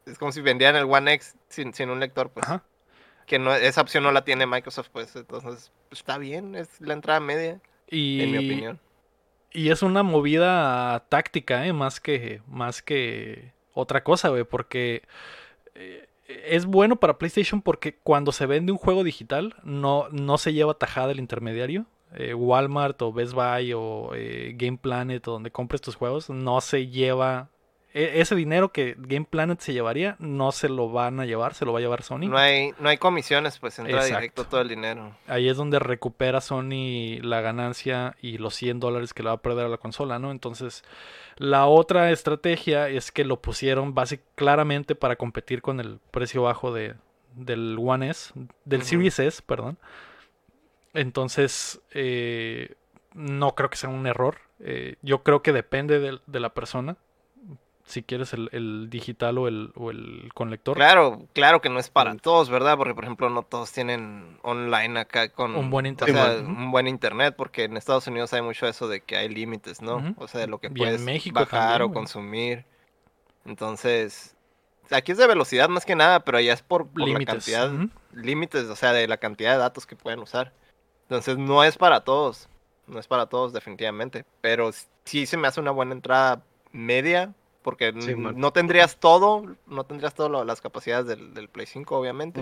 es 0.07 0.19
como 0.19 0.33
si 0.33 0.41
vendieran 0.41 0.77
el 0.77 0.85
One 0.85 1.13
X 1.13 1.37
sin, 1.49 1.75
sin 1.75 1.91
un 1.91 2.01
lector. 2.01 2.31
Pues, 2.31 2.47
Ajá. 2.47 2.65
que 3.27 3.39
no, 3.39 3.55
esa 3.55 3.83
opción 3.83 4.03
no 4.03 4.13
la 4.13 4.25
tiene 4.25 4.47
Microsoft. 4.47 4.89
Pues, 4.91 5.15
entonces, 5.15 5.71
pues, 5.89 6.01
está 6.01 6.17
bien. 6.17 6.55
Es 6.55 6.81
la 6.81 6.95
entrada 6.95 7.21
media, 7.21 7.61
Y, 7.89 8.23
en 8.23 8.33
mi 8.33 8.39
opinión. 8.39 8.81
y 9.53 9.69
es 9.71 9.83
una 9.83 10.03
movida 10.03 11.05
táctica, 11.11 11.67
¿eh? 11.67 11.75
Más 11.75 12.01
que, 12.01 12.41
más 12.49 12.83
que 12.83 13.53
otra 13.75 14.03
cosa, 14.05 14.29
güey, 14.29 14.45
porque 14.45 15.03
eh, 15.75 16.07
es 16.27 16.67
bueno 16.67 16.97
para 16.97 17.19
PlayStation 17.19 17.63
porque 17.63 17.97
cuando 18.03 18.33
se 18.33 18.47
vende 18.47 18.73
un 18.73 18.79
juego 18.79 19.05
digital 19.05 19.55
no, 19.65 20.09
no 20.11 20.39
se 20.39 20.53
lleva 20.53 20.75
tajada 20.75 21.13
el 21.13 21.19
intermediario. 21.21 21.87
Eh, 22.15 22.33
Walmart 22.35 23.01
o 23.03 23.13
Best 23.13 23.35
Buy 23.35 23.75
o 23.75 24.13
eh, 24.15 24.55
Game 24.57 24.79
Planet 24.79 25.27
o 25.29 25.33
donde 25.33 25.51
compres 25.51 25.83
tus 25.83 25.95
juegos 25.95 26.31
no 26.31 26.63
se 26.63 26.87
lleva 26.87 27.51
e- 27.93 28.23
ese 28.23 28.35
dinero 28.35 28.73
que 28.73 28.95
Game 28.97 29.27
Planet 29.29 29.61
se 29.61 29.75
llevaría 29.75 30.17
no 30.19 30.51
se 30.51 30.71
lo 30.71 30.91
van 30.91 31.21
a 31.21 31.27
llevar, 31.27 31.53
se 31.53 31.67
lo 31.67 31.73
va 31.75 31.81
a 31.81 31.83
llevar 31.83 32.03
Sony. 32.03 32.21
No 32.29 32.39
hay, 32.39 32.73
no 32.79 32.89
hay 32.89 32.97
comisiones, 32.97 33.59
pues 33.59 33.79
entra 33.79 33.97
Exacto. 33.97 34.17
directo 34.21 34.45
todo 34.47 34.61
el 34.63 34.69
dinero. 34.69 35.15
Ahí 35.27 35.51
es 35.51 35.57
donde 35.59 35.79
recupera 35.79 36.41
Sony 36.41 37.19
la 37.21 37.43
ganancia 37.43 38.17
y 38.23 38.39
los 38.39 38.55
100 38.55 38.81
dólares 38.81 39.13
que 39.13 39.23
le 39.23 39.29
va 39.29 39.35
a 39.35 39.43
perder 39.43 39.67
a 39.67 39.69
la 39.69 39.77
consola, 39.79 40.19
¿no? 40.19 40.31
Entonces, 40.31 40.85
la 41.39 41.67
otra 41.67 42.11
estrategia 42.11 42.89
es 42.89 43.13
que 43.13 43.25
lo 43.25 43.41
pusieron 43.41 43.95
básicamente 43.95 44.29
claramente 44.35 44.95
para 44.95 45.17
competir 45.17 45.63
con 45.63 45.81
el 45.81 45.99
precio 46.11 46.43
bajo 46.43 46.73
de, 46.73 46.95
del 47.35 47.77
One 47.81 48.11
S, 48.11 48.33
del 48.65 48.81
Ujú. 48.81 48.89
Series 48.89 49.19
S, 49.19 49.43
perdón. 49.45 49.79
Entonces, 50.95 51.81
eh, 51.93 52.75
no 53.15 53.55
creo 53.55 53.71
que 53.71 53.77
sea 53.77 53.91
un 53.91 54.07
error. 54.07 54.39
Eh, 54.61 54.97
yo 55.03 55.23
creo 55.23 55.43
que 55.43 55.53
depende 55.53 55.99
de, 56.01 56.41
la 56.41 56.55
persona. 56.55 56.97
Si 57.89 58.03
quieres 58.03 58.35
el, 58.35 58.51
el 58.53 58.91
digital 58.91 59.39
o 59.39 59.49
el, 59.49 59.73
o 59.75 59.91
el 59.91 60.31
con 60.35 60.51
lector. 60.51 60.77
Claro, 60.77 61.27
claro 61.33 61.61
que 61.63 61.71
no 61.71 61.79
es 61.81 61.89
para 61.89 62.15
todos, 62.17 62.51
¿verdad? 62.51 62.77
Porque, 62.77 62.95
por 62.95 63.05
ejemplo, 63.05 63.31
no 63.31 63.43
todos 63.43 63.73
tienen 63.73 64.39
online 64.43 65.01
acá 65.01 65.31
con 65.31 65.57
Un 65.57 65.71
buen 65.71 65.87
o 65.87 65.89
internet. 65.89 66.15
sea, 66.15 66.41
un 66.47 66.71
buen 66.71 66.87
internet, 66.87 67.35
porque 67.37 67.65
en 67.65 67.77
Estados 67.79 68.07
Unidos 68.07 68.33
hay 68.35 68.43
mucho 68.43 68.67
eso 68.69 68.89
de 68.89 69.01
que 69.01 69.17
hay 69.17 69.29
límites, 69.31 69.81
¿no? 69.81 70.05
O 70.19 70.29
sea, 70.29 70.41
de 70.43 70.47
lo 70.49 70.59
que 70.59 70.71
puedes 70.71 71.01
México 71.01 71.47
bajar 71.47 71.49
también, 71.49 71.83
o 71.83 71.89
güey. 71.89 71.95
consumir. 71.95 72.67
Entonces, 73.45 74.37
aquí 74.91 75.13
es 75.13 75.19
de 75.19 75.27
velocidad 75.27 75.69
más 75.71 75.87
que 75.87 75.97
nada, 75.97 76.21
pero 76.25 76.39
allá 76.39 76.53
es 76.53 76.63
por, 76.63 76.89
por 76.89 77.09
la 77.11 77.19
límites. 77.19 77.57
cantidad, 77.57 77.71
límites, 78.13 78.65
o 78.67 78.77
sea, 78.77 78.93
de 78.93 79.09
la 79.09 79.17
cantidad 79.19 79.53
de 79.53 79.59
datos 79.59 79.87
que 79.87 79.97
pueden 79.97 80.21
usar. 80.21 80.53
Entonces, 81.05 81.39
no 81.39 81.65
es 81.65 81.79
para 81.79 82.03
todos, 82.05 82.49
no 82.87 82.99
es 83.01 83.07
para 83.07 83.27
todos 83.27 83.53
definitivamente, 83.53 84.25
pero 84.43 84.71
sí 85.05 85.27
se 85.27 85.37
me 85.39 85.49
hace 85.49 85.61
una 85.61 85.71
buena 85.71 85.93
entrada 85.95 86.43
media, 86.73 87.35
porque 87.69 87.93
Sí, 88.01 88.15
no 88.33 88.51
tendrías 88.51 88.97
todo, 88.97 89.43
no 89.67 89.85
tendrías 89.85 90.15
todas 90.15 90.47
las 90.47 90.63
capacidades 90.63 91.07
del, 91.07 91.35
del 91.35 91.51
Play 91.51 91.67
5, 91.67 91.99
obviamente, 91.99 92.41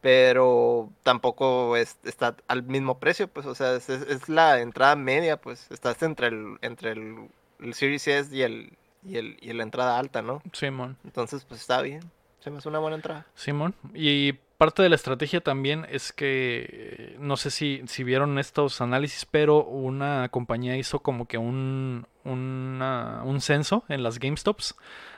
pero 0.00 0.90
tampoco 1.02 1.76
es, 1.76 1.98
está 2.04 2.36
al 2.46 2.62
mismo 2.62 3.00
precio, 3.00 3.26
pues, 3.26 3.46
o 3.46 3.54
sea, 3.56 3.74
es, 3.74 3.88
es- 3.90 4.02
es 4.02 4.28
la 4.28 4.60
entrada 4.60 4.94
media, 4.94 5.40
pues, 5.40 5.68
estás 5.72 6.00
entre 6.04 6.28
el, 6.28 6.56
entre 6.62 6.92
el, 6.92 7.28
el 7.58 7.74
Series 7.74 8.06
S 8.06 8.34
y 8.36 8.42
el, 8.42 8.78
y 9.04 9.16
el, 9.16 9.36
y 9.40 9.52
la 9.54 9.64
entrada 9.64 9.98
alta, 9.98 10.22
¿no? 10.22 10.40
Simón. 10.52 10.96
Entonces, 11.04 11.44
pues 11.44 11.60
está 11.60 11.82
bien, 11.82 12.02
se 12.40 12.50
me 12.50 12.58
hace 12.58 12.68
una 12.68 12.78
buena 12.78 12.96
entrada. 12.96 13.26
Simón. 13.34 13.74
Y 13.94 14.32
parte 14.58 14.82
de 14.82 14.88
la 14.88 14.96
estrategia 14.96 15.40
también 15.40 15.86
es 15.90 16.12
que, 16.12 16.66
eh, 16.70 17.16
no 17.20 17.36
sé 17.36 17.50
si, 17.50 17.82
si 17.86 18.04
vieron 18.04 18.38
estos 18.38 18.80
análisis, 18.80 19.24
pero 19.26 19.64
una 19.64 20.28
compañía 20.30 20.76
hizo 20.76 21.00
como 21.00 21.26
que 21.26 21.38
un, 21.38 22.06
una- 22.24 23.22
un 23.24 23.40
censo 23.40 23.84
en 23.88 24.02
las 24.02 24.18
GameStops 24.18 24.76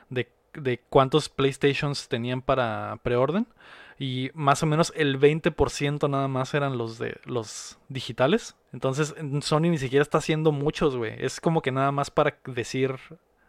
de, 0.08 0.28
de 0.54 0.80
cuántos 0.88 1.28
PlayStations 1.28 2.08
tenían 2.08 2.42
para 2.42 2.98
preorden. 3.02 3.46
Y 3.98 4.30
más 4.32 4.62
o 4.62 4.66
menos 4.66 4.94
el 4.96 5.18
20% 5.20 6.08
nada 6.08 6.26
más 6.26 6.54
eran 6.54 6.78
los 6.78 6.98
de 6.98 7.18
los 7.26 7.78
digitales. 7.90 8.56
Entonces 8.72 9.14
Sony 9.42 9.60
ni 9.68 9.76
siquiera 9.76 10.02
está 10.02 10.18
haciendo 10.18 10.52
muchos, 10.52 10.96
güey. 10.96 11.14
Es 11.18 11.38
como 11.38 11.60
que 11.60 11.70
nada 11.70 11.92
más 11.92 12.10
para 12.10 12.38
decir, 12.46 12.94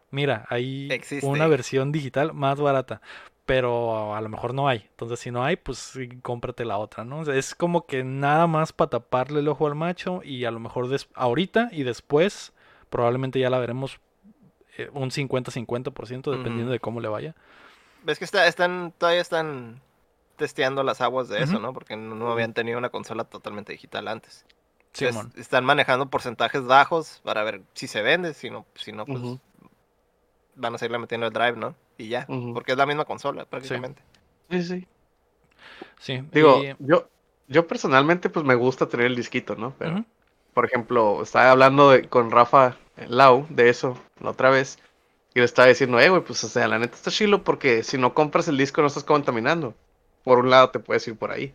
mira, 0.09 0.45
hay 0.49 0.89
Existe. 0.91 1.25
una 1.25 1.47
versión 1.47 1.93
digital 1.93 2.33
más 2.33 2.59
barata. 2.59 3.01
Pero 3.45 4.15
a 4.15 4.21
lo 4.21 4.29
mejor 4.29 4.53
no 4.53 4.67
hay. 4.67 4.87
Entonces, 4.91 5.19
si 5.19 5.31
no 5.31 5.43
hay, 5.43 5.55
pues 5.55 5.97
cómprate 6.21 6.65
la 6.65 6.77
otra, 6.77 7.03
¿no? 7.03 7.19
O 7.19 7.25
sea, 7.25 7.35
es 7.35 7.55
como 7.55 7.85
que 7.85 8.03
nada 8.03 8.47
más 8.47 8.73
para 8.73 8.91
taparle 8.91 9.39
el 9.39 9.47
ojo 9.47 9.67
al 9.67 9.75
macho 9.75 10.21
y 10.23 10.45
a 10.45 10.51
lo 10.51 10.59
mejor 10.59 10.87
ahorita 11.15 11.69
y 11.71 11.83
después 11.83 12.53
probablemente 12.89 13.39
ya 13.39 13.49
la 13.49 13.59
veremos 13.59 13.99
eh, 14.77 14.89
un 14.93 15.09
50-50% 15.09 16.31
dependiendo 16.31 16.71
de 16.71 16.79
cómo 16.79 17.01
le 17.01 17.07
vaya. 17.07 17.35
Ves 18.03 18.19
que 18.19 18.25
está, 18.25 18.47
están, 18.47 18.93
todavía 18.97 19.21
están 19.21 19.81
testeando 20.35 20.83
las 20.83 21.01
aguas 21.01 21.29
de 21.29 21.43
eso. 21.43 21.59
¿no? 21.59 21.73
Porque 21.73 21.95
no, 21.95 22.15
no 22.15 22.31
habían 22.31 22.53
tenido 22.53 22.77
una 22.77 22.89
consola 22.89 23.25
totalmente 23.25 23.73
digital 23.73 24.07
antes. 24.07 24.45
Sí, 24.93 25.05
Entonces, 25.05 25.39
están 25.39 25.63
manejando 25.63 26.09
porcentajes 26.09 26.65
bajos 26.65 27.21
para 27.23 27.43
ver 27.43 27.61
si 27.73 27.87
se 27.87 28.01
vende, 28.01 28.33
si 28.33 28.49
no, 28.49 28.65
si 28.75 28.91
no 28.91 29.05
pues 29.05 29.21
van 30.55 30.75
a 30.75 30.77
seguirle 30.77 30.99
metiendo 30.99 31.27
el 31.27 31.33
drive, 31.33 31.55
¿no? 31.55 31.75
Y 32.01 32.07
ya, 32.09 32.25
porque 32.53 32.71
es 32.71 32.77
la 32.79 32.85
misma 32.87 33.05
consola 33.05 33.45
prácticamente. 33.45 34.01
Sí, 34.49 34.63
sí. 34.63 34.87
sí. 35.99 36.23
Digo, 36.31 36.63
y- 36.63 36.75
yo, 36.79 37.07
yo 37.47 37.67
personalmente 37.67 38.29
pues 38.29 38.43
me 38.45 38.55
gusta 38.55 38.87
tener 38.89 39.05
el 39.05 39.15
disquito, 39.15 39.55
¿no? 39.55 39.75
Pero, 39.77 40.03
por 40.53 40.65
ejemplo, 40.65 41.21
estaba 41.21 41.51
hablando 41.51 41.91
de- 41.91 42.09
con 42.09 42.31
Rafa 42.31 42.75
Lau 43.07 43.45
de 43.49 43.69
eso 43.69 43.97
la 44.19 44.31
otra 44.31 44.49
vez. 44.49 44.79
Y 45.33 45.39
le 45.39 45.45
estaba 45.45 45.67
diciendo, 45.67 45.99
eh, 45.99 46.09
güey, 46.09 46.23
pues 46.23 46.43
o 46.43 46.49
sea, 46.49 46.67
la 46.67 46.79
neta 46.79 46.95
está 46.95 47.11
chilo 47.11 47.43
porque 47.43 47.83
si 47.83 47.97
no 47.97 48.13
compras 48.13 48.47
el 48.47 48.57
disco 48.57 48.81
no 48.81 48.87
estás 48.87 49.03
contaminando. 49.03 49.75
Por 50.23 50.39
un 50.39 50.49
lado 50.49 50.71
te 50.71 50.79
puedes 50.79 51.07
ir 51.07 51.15
por 51.17 51.31
ahí. 51.31 51.53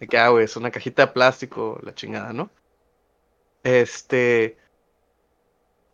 De 0.00 0.06
que, 0.06 0.16
ah, 0.18 0.28
güey, 0.28 0.44
es 0.44 0.56
una 0.56 0.70
cajita 0.70 1.06
de 1.06 1.12
plástico, 1.12 1.78
la 1.82 1.92
chingada, 1.94 2.32
¿no? 2.32 2.50
Este. 3.64 4.56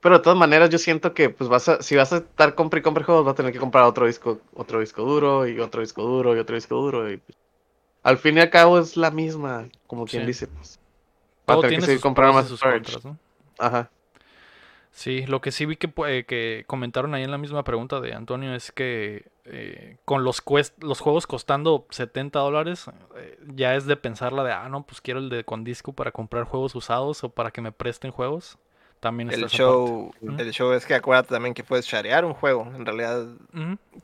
Pero 0.03 0.19
de 0.19 0.25
todas 0.25 0.39
maneras, 0.39 0.71
yo 0.71 0.79
siento 0.79 1.15
que, 1.15 1.31
pues, 1.31 1.49
vas 1.51 1.69
a, 1.71 1.83
si 1.83 1.97
vas 1.97 2.13
a 2.13 2.19
estar 2.19 2.55
compra 2.57 2.81
y 2.81 2.83
compra 2.83 3.05
juegos, 3.05 3.25
vas 3.25 3.33
a 3.35 3.37
tener 3.37 3.53
que 3.53 3.61
comprar 3.61 3.85
otro 3.85 4.07
disco, 4.07 4.41
otro 4.55 4.81
disco 4.81 5.03
duro, 5.05 5.47
y 5.49 5.61
otro 5.61 5.81
disco 5.83 6.03
duro, 6.05 6.37
y 6.37 6.41
otro 6.41 6.57
disco 6.57 6.77
duro, 6.77 7.11
y 7.11 7.19
pues, 7.19 7.39
al 8.05 8.19
fin 8.19 8.39
y 8.39 8.41
al 8.41 8.51
cabo 8.51 8.79
es 8.79 8.97
la 8.97 9.11
misma, 9.11 9.69
como 9.87 10.07
quien 10.07 10.25
Sí. 10.25 10.29
dice, 10.29 10.49
pues. 10.49 10.81
Va 11.49 11.55
a 11.55 11.57
Todo 11.57 11.63
tener 11.63 11.77
que 11.77 11.87
seguir 11.87 12.01
comprando 12.03 12.35
más 12.35 12.51
contras, 12.61 13.05
¿no? 13.05 13.19
Ajá. 13.59 13.91
Sí, 14.91 15.25
lo 15.27 15.41
que 15.41 15.53
sí 15.53 15.65
vi 15.65 15.77
que, 15.77 15.91
eh, 16.09 16.25
que 16.27 16.65
comentaron 16.67 17.15
ahí 17.15 17.23
en 17.23 17.31
la 17.31 17.39
misma 17.39 17.65
pregunta 17.65 18.01
de 18.01 18.13
Antonio 18.13 18.55
es 18.55 18.73
que 18.73 19.31
eh, 19.45 19.97
con 20.05 20.23
los, 20.23 20.45
cuest- 20.45 20.75
los 20.83 21.01
juegos 21.01 21.27
costando 21.27 21.87
70 21.91 22.41
dólares, 22.41 22.87
eh, 23.17 23.39
ya 23.55 23.75
es 23.75 23.87
de 23.87 23.97
pensar 23.97 24.33
la 24.35 24.45
de, 24.45 24.53
ah, 24.53 24.69
no, 24.69 24.85
pues 24.85 25.01
quiero 25.01 25.21
el 25.21 25.31
de 25.31 25.45
con 25.45 25.65
disco 25.65 25.95
para 25.95 26.13
comprar 26.13 26.45
juegos 26.45 26.75
usados 26.75 27.25
o 27.25 27.31
para 27.31 27.51
que 27.53 27.63
me 27.63 27.73
presten 27.73 28.11
juegos. 28.11 28.59
También 29.03 29.33
El 29.33 29.49
show, 29.49 30.13
el 30.39 30.53
show 30.53 30.73
es 30.75 30.87
que 30.87 30.95
acuérdate 30.95 31.31
también 31.31 31.55
que 31.55 31.65
puedes 31.65 31.85
sharear 31.87 32.25
un 32.25 32.35
juego. 32.35 32.71
En 32.77 32.87
realidad, 32.87 33.27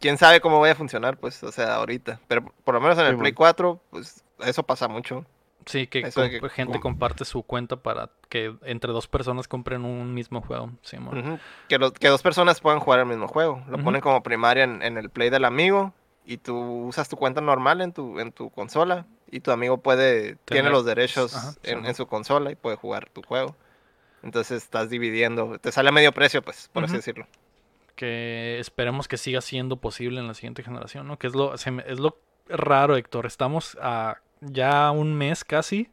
quién 0.00 0.18
sabe 0.18 0.40
cómo 0.40 0.58
vaya 0.58 0.72
a 0.72 0.76
funcionar, 0.76 1.16
pues, 1.18 1.40
o 1.44 1.52
sea, 1.52 1.76
ahorita. 1.76 2.18
Pero 2.26 2.44
por 2.64 2.74
lo 2.74 2.80
menos 2.80 2.98
en 2.98 3.06
el 3.06 3.12
Sí, 3.12 3.18
Play 3.18 3.30
bueno. 3.30 3.36
4, 3.36 3.80
pues, 3.90 4.24
eso 4.40 4.64
pasa 4.64 4.88
mucho. 4.88 5.24
Sí, 5.66 5.86
que, 5.86 6.02
comp- 6.02 6.48
gente 6.50 6.72
com- 6.72 6.80
comparte 6.80 7.24
su 7.24 7.44
cuenta 7.44 7.76
para 7.76 8.10
que 8.28 8.56
entre 8.64 8.90
dos 8.92 9.06
personas 9.06 9.46
compren 9.46 9.84
un 9.84 10.14
mismo 10.14 10.40
juego. 10.40 10.72
Sí. 10.82 10.96
Ujú. 10.98 11.38
que, 11.68 11.78
lo- 11.78 11.92
que 11.92 12.08
dos 12.08 12.22
personas 12.22 12.60
puedan 12.60 12.80
jugar 12.80 12.98
el 12.98 13.06
mismo 13.06 13.28
juego. 13.28 13.62
Lo 13.68 13.76
Ujú. 13.76 13.84
ponen 13.84 14.00
como 14.00 14.24
primaria 14.24 14.64
en, 14.64 14.82
en 14.82 14.98
el 14.98 15.10
Play 15.10 15.30
del 15.30 15.44
amigo 15.44 15.92
y 16.24 16.38
tú 16.38 16.56
usas 16.88 17.08
tu 17.08 17.16
cuenta 17.16 17.40
normal 17.40 17.82
en 17.82 17.92
tu, 17.92 18.18
en 18.18 18.32
tu 18.32 18.50
consola 18.50 19.06
y 19.30 19.38
tu 19.38 19.52
amigo 19.52 19.78
puede, 19.78 20.34
tiene 20.46 20.70
los 20.70 20.84
derechos 20.84 21.36
ajá, 21.36 21.52
sí, 21.52 21.58
en, 21.70 21.78
mon. 21.78 21.86
en 21.86 21.94
su 21.94 22.08
consola 22.08 22.50
y 22.50 22.56
puede 22.56 22.74
jugar 22.76 23.08
tu 23.10 23.22
juego. 23.22 23.54
Entonces 24.22 24.62
estás 24.64 24.90
dividiendo, 24.90 25.58
te 25.58 25.70
sale 25.72 25.88
a 25.90 25.92
medio 25.92 26.12
precio, 26.12 26.42
pues, 26.42 26.68
por 26.72 26.84
así 26.84 26.94
decirlo. 26.96 27.26
que 27.94 28.58
esperemos 28.60 29.08
que 29.08 29.16
siga 29.16 29.40
siendo 29.40 29.76
posible 29.76 30.20
en 30.20 30.28
la 30.28 30.34
siguiente 30.34 30.62
generación, 30.62 31.06
¿no? 31.08 31.18
Que 31.18 31.26
es 31.26 31.34
lo, 31.34 31.56
se 31.58 31.70
me- 31.72 31.84
es 31.86 31.98
lo 31.98 32.16
raro, 32.48 32.96
Héctor. 32.96 33.26
Estamos 33.26 33.76
a 33.82 34.18
ya 34.40 34.90
un 34.92 35.14
mes 35.16 35.42
casi 35.44 35.90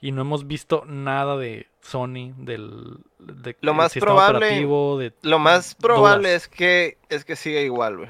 y 0.00 0.10
no 0.12 0.22
hemos 0.22 0.46
visto 0.48 0.82
nada 0.86 1.36
de 1.36 1.68
Sony, 1.82 2.32
del, 2.36 2.98
de- 3.20 3.56
Lo 3.60 3.74
más 3.74 3.92
sistema 3.92 4.12
probable- 4.16 4.36
operativo, 4.46 4.98
de 4.98 5.12
Lo 5.22 5.38
más 5.38 5.74
probable 5.76 6.30
dudas. 6.30 6.42
es 6.42 6.48
que 6.48 6.98
es 7.08 7.24
que 7.24 7.36
siga 7.36 7.60
igual, 7.60 7.96
güey. 7.98 8.08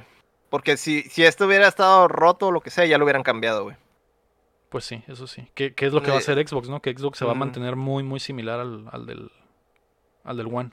Porque 0.48 0.76
si, 0.78 1.02
si 1.02 1.22
esto 1.24 1.44
hubiera 1.46 1.68
estado 1.68 2.08
roto 2.08 2.46
o 2.46 2.52
lo 2.52 2.60
que 2.62 2.70
sea, 2.70 2.86
ya 2.86 2.96
lo 2.96 3.04
hubieran 3.04 3.22
cambiado, 3.22 3.64
güey. 3.64 3.76
Pues 4.70 4.84
sí, 4.86 5.02
eso 5.08 5.26
sí. 5.26 5.46
¿Qué, 5.54 5.74
qué 5.74 5.86
es 5.86 5.92
lo 5.92 6.02
que 6.02 6.08
va 6.10 6.16
a 6.16 6.20
hacer 6.20 6.38
Xbox, 6.46 6.68
no? 6.70 6.80
Que 6.80 6.92
Xbox 6.96 7.18
se 7.18 7.24
va 7.26 7.32
a 7.32 7.34
mantener 7.34 7.76
muy, 7.76 8.02
muy 8.02 8.18
similar 8.18 8.60
al, 8.60 8.86
al 8.90 9.04
del, 9.06 9.30
al 10.26 10.36
del 10.36 10.46
One. 10.46 10.70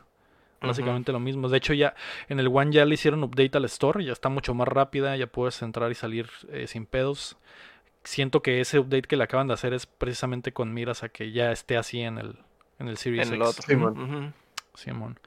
Básicamente 0.62 1.12
lo 1.12 1.20
mismo. 1.20 1.50
De 1.50 1.58
hecho, 1.58 1.74
ya 1.74 1.94
en 2.30 2.40
el 2.40 2.48
One 2.48 2.72
ya 2.72 2.86
le 2.86 2.94
hicieron 2.94 3.24
update 3.24 3.58
al 3.58 3.66
store, 3.66 4.04
ya 4.04 4.14
está 4.14 4.30
mucho 4.30 4.54
más 4.54 4.68
rápida, 4.68 5.16
ya 5.18 5.28
puedes 5.28 5.62
entrar 5.62 5.92
y 5.92 5.96
salir 5.96 6.30
eh, 6.50 6.68
sin 6.68 6.86
pedos. 6.86 7.38
Siento 8.06 8.42
que 8.42 8.62
ese 8.62 8.80
update 8.80 9.04
que 9.04 9.18
le 9.18 9.26
acaban 9.26 9.48
de 9.48 9.54
hacer 9.56 9.74
es 9.74 9.86
precisamente 9.86 10.54
con 10.54 10.74
miras 10.74 11.04
a 11.04 11.10
que 11.10 11.32
ya 11.32 11.52
esté 11.52 11.76
así 11.76 12.02
en 12.02 12.18
el, 12.18 12.38
en 12.80 12.88
el 12.88 12.98
Series 12.98 13.28
En 13.28 13.34
el 13.34 13.42
X. 13.42 13.50
otro. 13.50 13.64
Sí, 13.68 13.76
mon. 13.76 14.00
Ujú. 14.00 14.32
Simón. 14.76 15.20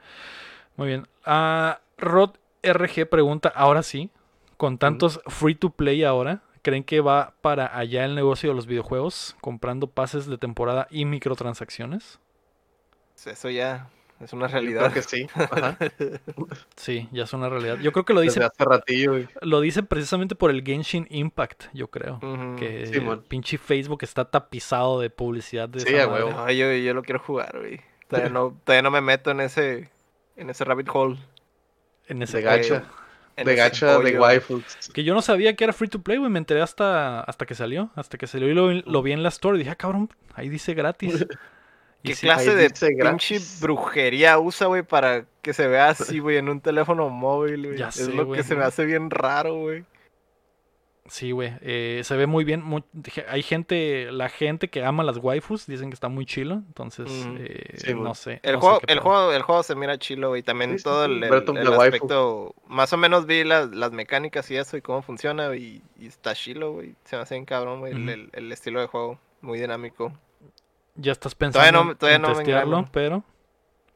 Muy 0.75 0.87
bien. 0.87 1.07
Ah, 1.25 1.79
Rod 1.97 2.31
RG 2.63 3.07
pregunta, 3.09 3.49
ahora 3.49 3.83
sí, 3.83 4.09
con 4.57 4.77
tantos 4.77 5.21
free 5.27 5.55
to 5.55 5.69
play 5.69 6.03
ahora, 6.03 6.41
¿creen 6.61 6.83
que 6.83 7.01
va 7.01 7.33
para 7.41 7.77
allá 7.77 8.05
el 8.05 8.15
negocio 8.15 8.49
de 8.49 8.55
los 8.55 8.67
videojuegos, 8.67 9.35
comprando 9.41 9.87
pases 9.87 10.25
de 10.25 10.37
temporada 10.37 10.87
y 10.91 11.05
microtransacciones? 11.05 12.19
Eso 13.25 13.49
ya 13.49 13.89
es 14.19 14.33
una 14.33 14.47
Yo 14.47 14.53
realidad. 14.53 14.81
creo 14.91 14.93
que 14.93 15.01
sí. 15.01 15.27
Ajá. 15.33 15.77
Sí, 16.75 17.07
ya 17.11 17.23
es 17.23 17.33
una 17.33 17.49
realidad. 17.49 17.77
Yo 17.79 17.91
creo 17.91 18.05
que 18.05 18.13
lo 18.13 18.21
dice, 18.21 18.39
Desde 18.39 18.51
hace 18.53 18.65
ratillo, 18.65 19.11
güey. 19.11 19.27
lo 19.41 19.59
dice 19.61 19.83
precisamente 19.83 20.35
por 20.35 20.51
el 20.51 20.63
Genshin 20.63 21.07
Impact, 21.09 21.65
yo 21.73 21.89
creo. 21.89 22.15
Ujú. 22.21 22.55
Que 22.57 22.87
Simón. 22.87 23.23
pinche 23.27 23.57
Facebook 23.57 23.99
está 24.03 24.25
tapizado 24.25 24.99
de 24.99 25.09
publicidad 25.09 25.67
de 25.69 25.79
Sí, 25.81 25.93
huevo. 25.93 26.29
No, 26.31 26.51
yo, 26.51 26.71
yo 26.73 26.93
lo 26.93 27.01
quiero 27.03 27.19
jugar, 27.19 27.57
güey. 27.59 27.81
Todavía 28.07 28.29
no, 28.31 28.57
todavía 28.63 28.81
no 28.83 28.91
me 28.91 29.01
meto 29.01 29.31
en 29.31 29.41
ese, 29.41 29.89
en 30.35 30.49
ese 30.49 30.63
rabbit 30.63 30.87
hole. 30.93 31.17
En 32.07 32.21
ese 32.21 32.37
De 32.37 32.43
gacha. 32.43 32.83
De 33.35 33.55
gacha, 33.55 33.91
de 33.91 33.95
hoyo. 33.97 34.21
waifus. 34.21 34.89
Que 34.93 35.03
yo 35.03 35.13
no 35.13 35.21
sabía 35.21 35.55
que 35.55 35.63
era 35.63 35.73
free 35.73 35.89
to 35.89 36.01
play, 36.01 36.17
güey. 36.17 36.31
Me 36.31 36.39
enteré 36.39 36.61
hasta, 36.61 37.19
hasta 37.21 37.45
que 37.45 37.53
salió. 37.53 37.91
Hasta 37.95 38.17
que 38.17 38.25
salió 38.25 38.47
y 38.49 38.53
lo, 38.55 38.71
lo 38.71 39.01
vi 39.03 39.11
en 39.11 39.21
la 39.21 39.29
store. 39.29 39.57
Y 39.57 39.59
dije, 39.59 39.71
ah, 39.71 39.75
cabrón, 39.75 40.09
ahí 40.33 40.49
dice 40.49 40.73
gratis. 40.73 41.25
¿Qué 42.03 42.13
clase 42.13 42.55
de 42.55 42.69
pinche 42.69 43.39
brujería 43.59 44.39
usa, 44.39 44.67
güey, 44.67 44.83
para 44.83 45.25
que 45.41 45.53
se 45.53 45.67
vea 45.67 45.89
así, 45.89 46.19
güey, 46.19 46.37
en 46.37 46.47
un 46.49 46.61
teléfono 46.61 47.09
móvil, 47.09 47.67
güey? 47.67 47.81
Es 47.81 47.95
sé, 47.95 48.13
lo 48.13 48.31
que 48.31 48.43
se 48.43 48.55
me 48.55 48.63
hace 48.63 48.85
bien 48.85 49.09
raro, 49.09 49.55
güey. 49.55 49.83
Sí, 51.09 51.31
güey. 51.31 51.53
eh, 51.61 52.01
se 52.03 52.17
ve 52.17 52.27
muy 52.27 52.43
bien. 52.43 52.61
muy- 52.61 52.83
hay 53.29 53.41
gente, 53.41 54.11
la 54.11 54.27
gente 54.27 54.67
que 54.67 54.83
ama 54.83 55.05
las 55.05 55.17
waifus 55.17 55.65
dicen 55.65 55.89
que 55.89 55.93
está 55.93 56.09
muy 56.09 56.25
chilo. 56.25 56.55
Entonces, 56.55 57.09
Mm, 57.09 57.37
eh, 57.39 57.77
sí, 57.77 57.93
no 57.93 58.13
sé. 58.13 58.41
El 58.43 58.55
no 58.55 58.59
juego, 58.59 58.81
el 58.87 58.99
juego, 58.99 59.31
el 59.31 59.41
juego 59.41 59.63
se 59.63 59.75
mira 59.75 59.97
chilo, 59.97 60.29
güey. 60.29 60.43
También 60.43 60.77
Sí, 60.77 60.83
todo 60.83 61.05
sí. 61.05 61.11
el, 61.13 61.23
el- 61.23 61.73
aspecto. 61.73 62.53
Más 62.67 62.91
o 62.91 62.97
menos 62.97 63.25
vi 63.25 63.45
las, 63.45 63.69
las 63.69 63.93
mecánicas 63.93 64.51
y 64.51 64.57
eso 64.57 64.75
y 64.75 64.81
cómo 64.81 65.01
funciona, 65.01 65.55
y, 65.55 65.81
y 65.97 66.07
está 66.07 66.35
chilo, 66.35 66.73
güey. 66.73 66.93
Se 67.05 67.15
me 67.15 67.21
hace 67.21 67.35
bien 67.35 67.45
cabrón, 67.45 67.79
güey, 67.79 67.93
el- 67.93 68.01
Ujú. 68.01 68.09
el, 68.11 68.29
el 68.33 68.51
estilo 68.51 68.81
de 68.81 68.87
juego. 68.87 69.17
Muy 69.39 69.59
dinámico. 69.61 70.11
Ya 70.97 71.11
estás 71.11 71.35
pensando 71.35 71.63
Todavía 71.63 71.71
no- 71.85 71.95
todavía 71.95 72.15
en 72.17 72.21
no 72.23 72.27
me 72.29 72.33
testearlo, 72.35 72.77
engrano. 72.77 72.89
pero. 72.91 73.23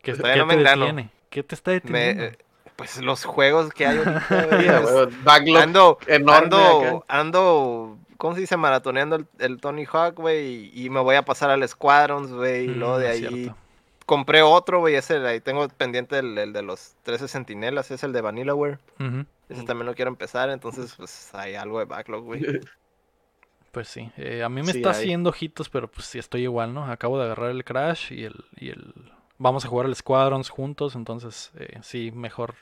¿Qué, 0.02 0.14
Todavía 0.14 0.34
qué 0.34 0.40
no 0.40 0.46
me 0.48 0.54
te 0.56 0.60
detiene? 0.78 1.10
¿Qué 1.30 1.44
te 1.44 1.56
está 1.56 1.72
Me, 1.72 1.80
deteniendo? 1.80 2.24
eh, 2.24 2.38
pues 2.76 2.98
los 3.02 3.26
juegos 3.26 3.72
que 3.74 3.86
hay 3.88 3.98
ahorita, 4.30 4.82
Backlog 5.24 5.58
ando, 5.62 5.98
ando, 6.28 7.06
ando, 7.08 7.98
¿cómo 8.18 8.34
se 8.36 8.42
dice? 8.42 8.58
Maratoneando 8.58 9.16
el, 9.16 9.28
el 9.40 9.60
Tony 9.60 9.86
Hawk, 9.86 10.16
güey, 10.16 10.72
y, 10.74 10.86
y 10.86 10.90
me 10.90 11.00
voy 11.00 11.16
a 11.16 11.24
pasar 11.24 11.50
al 11.52 11.68
Squadrons, 11.68 12.32
güey, 12.32 12.66
y 12.66 12.74
luego 12.74 12.98
Mm, 12.98 13.02
de 13.02 13.06
es 13.08 13.12
ahí 13.12 13.20
cierto. 13.20 13.58
compré 14.06 14.42
otro, 14.42 14.80
güey, 14.80 14.96
ese 14.96 15.20
de 15.20 15.30
ahí 15.30 15.40
tengo 15.42 15.68
pendiente 15.70 16.20
el, 16.20 16.38
el 16.38 16.54
de 16.54 16.62
los 16.64 16.96
13 17.04 17.28
sentinelas, 17.28 17.92
es 17.92 18.04
el 18.04 18.14
de 18.14 18.22
Vanillaware, 18.22 18.80
Ujú, 19.00 19.26
ese 19.50 19.64
también 19.64 19.86
lo 19.86 19.96
quiero 19.96 20.10
empezar, 20.10 20.50
entonces 20.50 20.94
pues 20.98 21.30
hay 21.34 21.56
algo 21.56 21.80
de 21.80 21.86
backlog, 21.86 22.24
güey. 22.24 22.42
Pues 23.72 23.88
sí. 23.88 24.12
eh, 24.18 24.44
a 24.44 24.50
mí 24.50 24.62
me 24.64 24.74
Sí, 24.74 24.80
está 24.80 24.92
hay. 24.92 24.96
haciendo 24.98 25.30
ojitos, 25.30 25.70
pero 25.70 25.90
pues 25.90 26.06
sí 26.08 26.20
estoy 26.20 26.44
igual, 26.44 26.74
¿no? 26.74 26.86
Acabo 26.86 27.18
de 27.18 27.26
agarrar 27.26 27.52
el 27.52 27.64
Crash 27.64 28.12
y 28.12 28.26
el. 28.26 28.46
Y 28.58 28.70
el... 28.70 28.94
Vamos 29.38 29.66
a 29.66 29.70
jugar 29.70 29.88
el 29.88 29.96
Squadrons 29.96 30.50
juntos, 30.50 30.94
entonces 30.96 31.52
eh, 31.58 31.80
sí, 31.82 32.12
mejor, 32.14 32.54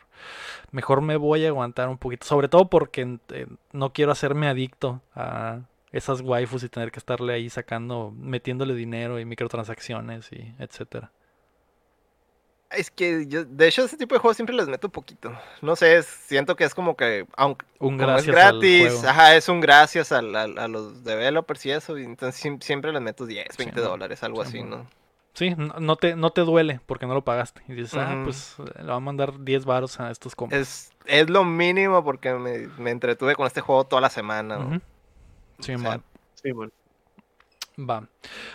mejor 0.71 1.01
me 1.01 1.17
voy 1.17 1.43
a 1.45 1.49
aguantar 1.49 1.89
un 1.89 1.97
poquito. 1.97 2.25
Sobre 2.25 2.47
todo 2.47 2.69
porque 2.69 3.17
eh, 3.29 3.47
no 3.73 3.91
quiero 3.91 4.13
hacerme 4.13 4.47
adicto 4.47 5.01
a 5.13 5.59
esas 5.91 6.21
waifus 6.21 6.63
y 6.63 6.69
tener 6.69 6.91
que 6.91 6.99
estarle 6.99 7.33
ahí 7.33 7.49
sacando, 7.49 8.13
metiéndole 8.15 8.75
dinero 8.75 9.19
y 9.19 9.25
microtransacciones 9.25 10.31
y 10.31 10.53
etcétera. 10.59 11.11
Es 12.71 12.91
que 12.91 13.25
yo, 13.27 13.45
de 13.45 13.67
hecho, 13.67 13.83
ese 13.83 13.97
tipo 13.97 14.13
de 14.13 14.19
juegos 14.19 14.37
siempre 14.37 14.55
les 14.55 14.67
meto 14.67 14.89
poquito. 14.89 15.31
No 15.61 15.75
sé, 15.75 15.97
es- 15.97 16.05
siento 16.05 16.55
que 16.55 16.65
es 16.65 16.75
como 16.75 16.95
que, 16.95 17.25
aunque 17.35 17.65
Un 17.79 17.95
es 17.95 17.99
gracias 18.01 18.27
al 18.27 18.33
gratis, 18.51 18.93
juego. 18.93 19.09
ajá, 19.09 19.35
es 19.35 19.49
un 19.49 19.59
gracias 19.59 20.11
al- 20.11 20.35
al- 20.35 20.57
a, 20.59 20.67
los 20.67 21.03
developers 21.03 21.65
y 21.65 21.71
eso, 21.71 21.97
y 21.97 22.03
entonces 22.03 22.39
siem- 22.45 22.61
siempre 22.61 22.91
les 22.93 23.01
meto 23.01 23.25
10, 23.25 23.57
20 23.57 23.79
Sí, 23.79 23.85
dólares, 23.85 24.21
algo 24.23 24.43
sí, 24.43 24.49
así. 24.59 24.63
¿no? 24.63 24.85
Sí, 25.33 25.55
no, 25.57 25.73
no 25.79 25.95
te, 25.95 26.15
no 26.15 26.29
te 26.31 26.41
duele 26.41 26.79
porque 26.85 27.07
no 27.07 27.13
lo 27.15 27.23
pagaste. 27.23 27.61
Y 27.67 27.73
dices, 27.73 27.95
ah, 27.95 28.11
Ujú. 28.13 28.23
pues 28.25 28.55
le 28.77 28.83
va 28.83 28.95
a 28.95 28.99
mandar 28.99 29.43
10 29.43 29.65
varos 29.65 29.99
a 29.99 30.11
estos 30.11 30.35
compas. 30.35 30.59
Es, 30.59 30.91
es 31.05 31.29
lo 31.29 31.43
mínimo 31.45 32.03
porque 32.03 32.33
me, 32.33 32.67
me 32.77 32.91
entretuve 32.91 33.35
con 33.35 33.47
este 33.47 33.61
juego 33.61 33.85
toda 33.85 34.01
la 34.01 34.09
semana. 34.09 34.57
¿no? 34.57 34.81
Sí, 35.59 35.73
O 35.73 35.79
sea, 35.79 35.89
man. 35.89 36.03
Sí, 36.35 36.53
man. 36.53 36.71
Va. 37.79 38.07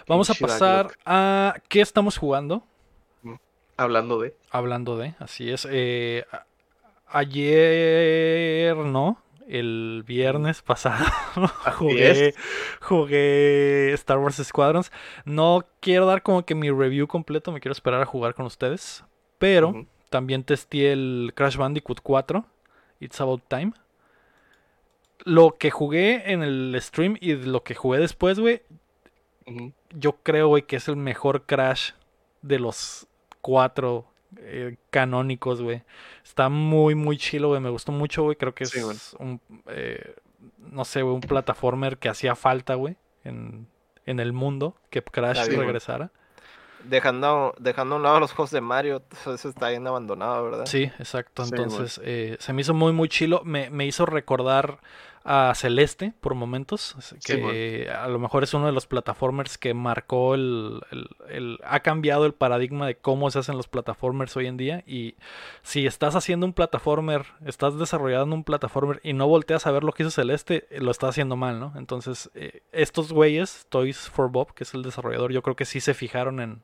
Vamos 0.07 0.29
a 0.31 0.35
pasar 0.35 0.93
a 1.07 1.55
qué 1.69 1.81
estamos 1.81 2.17
jugando. 2.19 2.65
Hablando 3.77 4.21
de. 4.21 4.35
Hablando 4.51 4.97
de, 4.97 5.15
así 5.19 5.51
es. 5.51 5.67
eh, 5.71 6.25
ayer, 7.09 8.77
no, 8.77 9.19
el 9.49 10.05
viernes 10.07 10.63
pasado 10.63 11.05
jugué, 11.77 12.29
es. 12.29 12.35
jugué 12.81 13.93
Star 13.95 14.19
Wars 14.19 14.37
Squadrons. 14.37 14.91
No 15.25 15.65
quiero 15.81 16.07
dar 16.07 16.23
como 16.23 16.45
que 16.45 16.55
mi 16.55 16.71
review 16.71 17.07
completo, 17.07 17.53
me 17.53 17.61
quiero 17.61 17.73
esperar 17.73 18.01
a 18.03 18.07
jugar 18.07 18.35
con 18.35 18.47
ustedes. 18.47 19.05
Pero 19.39 19.87
también 20.11 20.45
testé 20.45 20.93
el 20.93 21.33
Crash 21.35 21.57
Bandicoot 21.57 22.01
4, 22.03 22.45
It's 23.01 23.21
About 23.21 23.43
Time. 23.49 23.73
Lo 25.25 25.57
que 25.59 25.71
jugué 25.71 26.33
en 26.33 26.43
el 26.43 26.77
stream 26.81 27.17
y 27.21 27.35
lo 27.35 27.63
que 27.63 27.75
jugué 27.75 27.99
después, 27.99 28.39
güey, 28.39 28.63
yo 29.91 30.17
creo, 30.23 30.49
güey, 30.49 30.63
que 30.63 30.77
es 30.77 30.89
el 30.89 30.97
mejor 30.97 31.43
Crash 31.47 31.93
de 32.43 32.59
los 32.59 33.07
cuatro 33.45 34.07
eh, 34.39 34.77
canónicos, 34.89 35.61
güey. 35.61 35.83
Está 36.25 36.49
muy, 36.49 36.95
muy 36.95 37.19
chilo, 37.19 37.49
güey. 37.49 37.61
Me 37.61 37.69
gustó 37.69 37.93
mucho, 37.93 38.23
güey. 38.23 38.37
Creo 38.37 38.55
que 38.55 38.65
Sí, 38.65 38.79
es 38.79 39.15
un, 39.19 39.39
eh, 39.67 40.15
no 40.59 40.87
sé, 40.87 41.03
güey, 41.03 41.15
un 41.15 41.21
plataformer 41.21 41.99
que 41.99 42.09
hacía 42.09 42.37
falta, 42.37 42.75
güey, 42.75 42.97
en, 43.23 43.69
en 44.07 44.19
el 44.19 44.33
mundo, 44.33 44.77
que 44.89 45.03
Crash 45.03 45.45
güey. 45.45 45.59
regresara. 45.59 46.11
Dejando, 46.85 47.55
dejando 47.59 47.97
a 47.97 47.99
un 47.99 48.03
lado 48.03 48.19
los 48.19 48.33
juegos 48.33 48.51
de 48.51 48.63
Mario, 48.63 49.03
eso 49.35 49.49
está 49.51 49.69
bien 49.69 49.87
abandonado, 49.87 50.45
¿verdad? 50.45 50.65
Sí, 50.65 50.85
exacto. 50.99 51.45
Sí, 51.45 51.51
Entonces, 51.55 52.01
eh, 52.03 52.39
se 52.41 52.55
me 52.55 52.63
hizo 52.63 52.73
muy, 52.73 52.95
muy 52.95 53.11
chilo. 53.11 53.43
Me, 53.45 53.69
me 53.69 53.85
hizo 53.85 54.07
recordar 54.07 54.81
a 55.27 55.53
Celeste 55.55 56.13
por 56.21 56.35
momentos. 56.35 56.95
Sí, 57.01 57.17
Que 57.19 57.91
a 57.91 58.09
lo 58.09 58.19
mejor 58.19 58.43
es 58.45 58.53
uno 58.53 58.67
de 58.67 58.73
los 58.73 58.87
plataformers 58.87 59.57
que 59.57 59.73
marcó 59.73 60.35
el, 60.35 60.83
el- 60.91 61.09
el- 61.31 61.59
Ha 61.65 61.81
cambiado 61.81 62.27
el 62.27 62.35
paradigma 62.35 62.87
de 62.87 62.97
cómo 62.97 63.31
se 63.31 63.39
hacen 63.39 63.57
los 63.57 63.67
plataformers 63.67 64.37
hoy 64.37 64.47
en 64.49 64.59
día. 64.59 64.85
Y 64.87 65.15
si 65.63 65.87
estás 65.87 66.15
haciendo 66.15 66.45
un 66.45 66.53
plataformer, 66.53 67.25
estás 67.47 67.79
desarrollando 67.79 68.37
un 68.37 68.45
plataformer 68.45 69.01
y 69.03 69.15
no 69.15 69.27
volteas 69.27 69.67
a 69.67 69.71
ver 69.71 69.83
lo 69.83 69.93
que 69.93 70.03
hizo 70.03 70.11
Celeste, 70.11 70.67
eh, 70.71 70.81
lo 70.81 70.91
estás 70.91 71.11
haciendo 71.11 71.37
mal, 71.37 71.59
¿no? 71.59 71.73
Entonces, 71.77 72.31
eh, 72.35 72.61
estos 72.73 73.11
güeyes, 73.13 73.67
Toys 73.71 74.11
for 74.11 74.31
Bob, 74.31 74.53
que 74.53 74.65
es 74.65 74.75
el 74.75 74.83
desarrollador, 74.83 75.33
yo 75.33 75.41
creo 75.43 75.57
que 75.57 75.65
sí 75.65 75.81
se 75.81 75.95
fijaron 75.95 76.41
en 76.41 76.63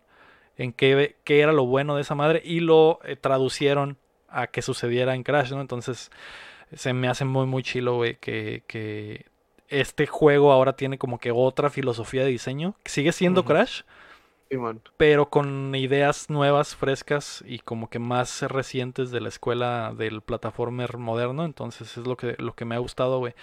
en 0.57 0.75
qué, 0.75 1.17
qué 1.25 1.41
era 1.41 1.53
lo 1.53 1.65
bueno 1.65 1.95
de 1.97 2.03
esa 2.03 2.15
madre 2.15 2.43
y 2.45 2.61
lo 2.61 2.99
eh, 3.05 3.17
traducieron 3.17 3.97
a 4.29 4.49
que 4.49 4.61
sucediera 4.61 5.15
en 5.15 5.23
Crash, 5.23 5.53
¿no? 5.53 5.63
Entonces 5.63 6.11
se 6.73 6.93
me 6.93 7.09
hace 7.09 7.25
muy 7.25 7.47
muy 7.47 7.63
chilo, 7.63 7.97
güey, 7.97 8.17
que, 8.17 8.65
que 8.67 9.27
este 9.69 10.07
juego 10.07 10.53
ahora 10.53 10.75
tiene 10.75 10.99
como 10.99 11.19
que 11.19 11.31
otra 11.33 11.71
filosofía 11.71 12.25
de 12.25 12.31
diseño. 12.31 12.75
Sigue 12.85 13.13
siendo. 13.13 13.45
Crash, 13.45 13.83
Sí, 14.51 14.57
pero 14.97 15.31
con 15.31 15.73
ideas 15.77 16.29
nuevas, 16.29 16.75
frescas 16.75 17.45
y 17.47 17.61
como 17.61 17.89
que 17.89 18.01
más 18.01 18.43
recientes 18.43 19.13
de 19.13 19.21
la 19.21 19.29
escuela 19.29 19.95
del 19.97 20.23
plataformer 20.23 20.99
moderno. 20.99 21.45
Entonces 21.45 21.97
es 21.97 22.05
lo 22.05 22.17
que, 22.17 22.35
lo 22.39 22.57
que 22.57 22.65
me 22.65 22.75
ha 22.75 22.79
gustado, 22.79 23.21
güey. 23.21 23.35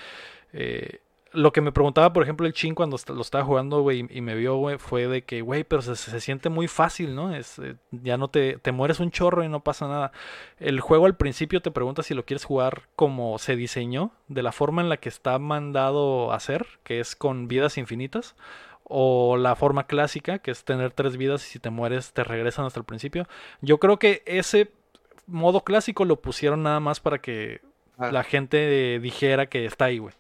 Eh, 0.52 1.00
lo 1.38 1.54
que 1.54 1.62
me 1.62 1.72
preguntaba, 1.72 2.14
por 2.14 2.24
ejemplo, 2.24 2.48
el 2.48 2.54
Chin 2.54 2.76
cuando 2.76 2.98
lo 3.08 3.22
estaba 3.22 3.44
jugando, 3.44 3.82
güey, 3.82 4.08
y 4.10 4.22
me 4.22 4.36
vio, 4.36 4.56
güey, 4.58 4.78
fue 4.78 5.08
de 5.08 5.24
que, 5.24 5.42
güey, 5.42 5.64
pero 5.64 5.82
se, 5.82 5.96
se 5.96 6.20
siente 6.20 6.50
muy 6.50 6.68
fácil, 6.68 7.16
¿no? 7.16 7.34
Es, 7.34 7.60
eh, 7.60 7.76
ya 7.92 8.18
no 8.18 8.30
te, 8.30 8.58
te 8.58 8.72
mueres 8.72 9.00
un 9.00 9.12
chorro 9.12 9.44
y 9.44 9.50
no 9.50 9.64
pasa 9.64 9.88
nada. 9.88 10.12
El 10.60 10.80
juego 10.80 11.06
al 11.06 11.16
principio 11.16 11.62
te 11.62 11.72
pregunta 11.72 12.04
si 12.04 12.14
lo 12.14 12.26
quieres 12.26 12.44
jugar 12.44 12.84
como 12.96 13.38
se 13.38 13.56
diseñó, 13.56 14.12
de 14.28 14.44
la 14.44 14.52
forma 14.52 14.82
en 14.82 14.90
la 14.90 14.98
que 14.98 15.10
está 15.10 15.40
mandado 15.40 16.32
a 16.32 16.36
hacer, 16.36 16.66
que 16.84 17.00
es 17.00 17.16
con 17.16 17.48
vidas 17.48 17.78
infinitas, 17.78 18.36
o 18.84 19.38
la 19.38 19.56
forma 19.56 19.88
clásica, 19.88 20.40
que 20.40 20.52
es 20.52 20.64
tener 20.64 20.92
tres 20.92 21.18
vidas 21.18 21.46
y 21.48 21.52
si 21.52 21.60
te 21.60 21.70
mueres 21.70 22.14
te 22.14 22.24
regresan 22.24 22.66
hasta 22.66 22.80
el 22.80 22.86
principio. 22.86 23.28
Yo 23.62 23.80
creo 23.80 24.00
que 24.00 24.24
ese 24.26 24.72
modo 25.28 25.62
clásico 25.62 26.06
lo 26.06 26.22
pusieron 26.22 26.64
nada 26.64 26.80
más 26.80 27.00
para 27.00 27.20
que 27.20 27.62
Ah, 27.98 28.12
la 28.12 28.24
gente 28.24 29.00
dijera 29.00 29.48
que 29.48 29.66
está 29.66 29.86
ahí, 29.86 29.98
güey. 29.98 30.14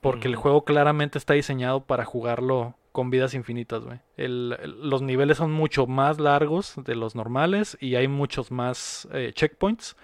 Porque 0.00 0.28
el 0.28 0.36
juego 0.36 0.64
claramente 0.64 1.18
está 1.18 1.34
diseñado 1.34 1.84
para 1.84 2.04
jugarlo 2.04 2.74
con 2.92 3.10
vidas 3.10 3.34
infinitas, 3.34 3.84
güey. 3.84 4.00
Los 4.16 5.02
niveles 5.02 5.36
son 5.36 5.52
mucho 5.52 5.86
más 5.86 6.18
largos 6.18 6.74
de 6.76 6.96
los 6.96 7.14
normales 7.14 7.76
y 7.80 7.94
hay 7.94 8.08
muchos 8.08 8.50
más 8.50 9.08
eh, 9.12 9.32
checkpoints. 9.34 9.96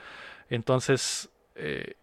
Entonces, 0.48 1.30
eh, 1.54 1.94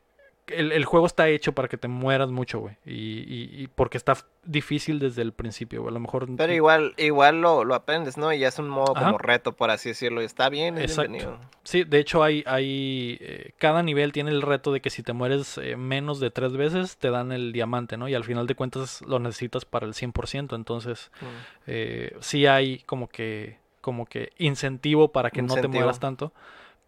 el, 0.48 0.72
el 0.74 0.84
juego 0.86 1.06
está 1.06 1.30
hecho 1.30 1.54
para 1.54 1.68
que 1.68 1.78
te 1.78 1.88
mueras 1.88 2.30
mucho, 2.30 2.60
güey. 2.60 2.76
Y, 2.86 2.91
y- 2.94 3.50
y 3.64 3.68
porque 3.68 3.98
está 3.98 4.18
difícil 4.44 5.00
desde 5.00 5.22
el 5.22 5.32
principio, 5.32 5.82
güey. 5.82 5.91
A 5.91 5.94
lo 5.94 6.00
mejor... 6.02 6.28
Pero 6.36 6.52
igual, 6.54 6.94
igual 6.98 7.39
lo, 7.41 7.64
lo 7.64 7.76
aprendes, 7.76 8.18
¿no? 8.18 8.34
Y 8.34 8.39
ya 8.39 8.50
es 8.50 8.60
un 8.60 8.68
modo 8.68 8.94
Ajá. 8.96 9.06
como 9.06 9.18
reto, 9.20 9.54
por 9.54 9.70
así 9.72 9.89
decirlo. 9.89 10.22
Y 10.22 10.26
está 10.26 10.50
bien, 10.50 10.78
es 10.78 10.91
Exacto. 10.91 11.12
bienvenido. 11.12 11.39
Sí, 11.64 11.86
de 11.86 12.00
hecho 12.00 12.24
hay, 12.24 12.44
hay 12.46 13.18
eh, 13.22 13.52
cada 13.58 13.84
nivel 13.84 14.12
tiene 14.12 14.32
el 14.32 14.41
reto 14.41 14.74
de 14.74 14.82
que 14.82 14.89
si 14.89 15.02
te 15.02 15.14
mueres 15.14 15.58
eh, 15.58 15.78
menos 15.78 16.20
de 16.20 16.30
tres 16.30 16.58
veces 16.58 16.98
te 16.98 17.10
dan 17.10 17.32
el 17.32 17.54
diamante, 17.54 17.96
¿no? 17.96 18.10
Y 18.10 18.14
al 18.16 18.26
final 18.26 18.46
de 18.48 18.56
cuentas 18.56 19.02
lo 19.04 19.20
necesitas 19.20 19.64
para 19.64 19.86
el 19.86 19.94
100%, 19.94 20.56
entonces 20.56 21.10
Mm. 21.22 21.26
eh, 21.68 22.16
sí 22.20 22.46
hay 22.48 22.80
como 22.80 23.08
que 23.08 23.58
como 23.80 24.06
que 24.06 24.32
incentivo 24.38 25.12
para 25.12 25.30
que 25.30 25.41
no 25.41 25.56
te 25.56 25.68
mueras 25.68 26.00
tanto, 26.00 26.32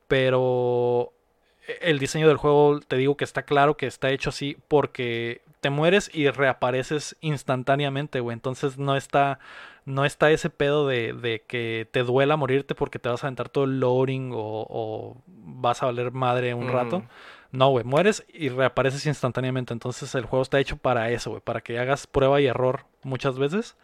pero 0.08 1.12
el 1.82 1.99
diseño 1.99 2.28
del 2.28 2.38
juego 2.38 2.80
te 2.80 2.97
digo 2.97 3.18
que 3.18 3.24
está 3.24 3.43
claro 3.43 3.78
que 3.78 3.88
está 3.88 4.09
hecho 4.11 4.30
así 4.30 4.57
porque 4.68 5.41
te 5.61 5.70
mueres 5.70 6.11
y 6.13 6.30
reapareces 6.30 7.16
instantáneamente, 7.22 8.20
güey. 8.20 8.34
Entonces 8.34 8.78
no 8.78 8.95
está 8.95 9.39
no 9.86 10.03
está 10.03 10.32
ese 10.32 10.49
pedo 10.49 10.88
de, 10.88 11.13
de 11.13 11.43
que 11.47 11.88
te 11.91 12.03
duela 12.03 12.38
morirte 12.38 12.74
porque 12.74 12.99
te 12.99 13.09
vas 13.09 13.24
a 13.24 13.28
aventar 13.28 13.49
todo 13.49 13.66
el 13.66 13.80
loading 13.80 14.32
o, 14.34 14.66
o 14.70 15.18
vas 15.28 15.84
a 15.84 15.88
valer 15.88 16.11
madre 16.11 16.53
un 16.53 16.68
rato. 16.70 16.97
Ujú. 16.97 17.05
No, 17.51 17.70
güey, 17.70 17.86
mueres 17.86 18.26
y 18.34 18.49
reapareces 18.49 19.05
instantáneamente. 19.05 19.74
Entonces 19.74 20.13
el 20.16 20.26
juego 20.26 20.43
está 20.43 20.59
hecho 20.59 20.78
para 20.78 21.09
eso, 21.11 21.30
güey, 21.30 21.41
para 21.41 21.61
que 21.61 21.80
hagas 21.80 22.07
prueba 22.07 22.41
y 22.41 22.47
error 22.47 22.86
muchas 23.03 23.38
veces. 23.38 23.78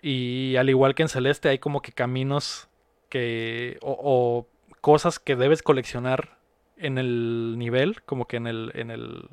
Y 0.00 0.56
al 0.56 0.70
igual 0.70 0.94
que 0.94 1.02
en 1.02 1.08
Celeste 1.08 1.48
hay 1.48 1.58
como 1.58 1.82
que 1.82 1.92
caminos 1.92 2.68
que 3.08 3.78
o, 3.82 3.96
o 4.00 4.46
cosas 4.80 5.18
que 5.18 5.34
debes 5.36 5.62
coleccionar 5.62 6.37
en 6.78 6.98
el 6.98 7.56
nivel, 7.58 8.02
como 8.02 8.26
que 8.26 8.36
en 8.36 8.46
el 8.46 8.72
en 8.74 8.90
el 8.90 9.28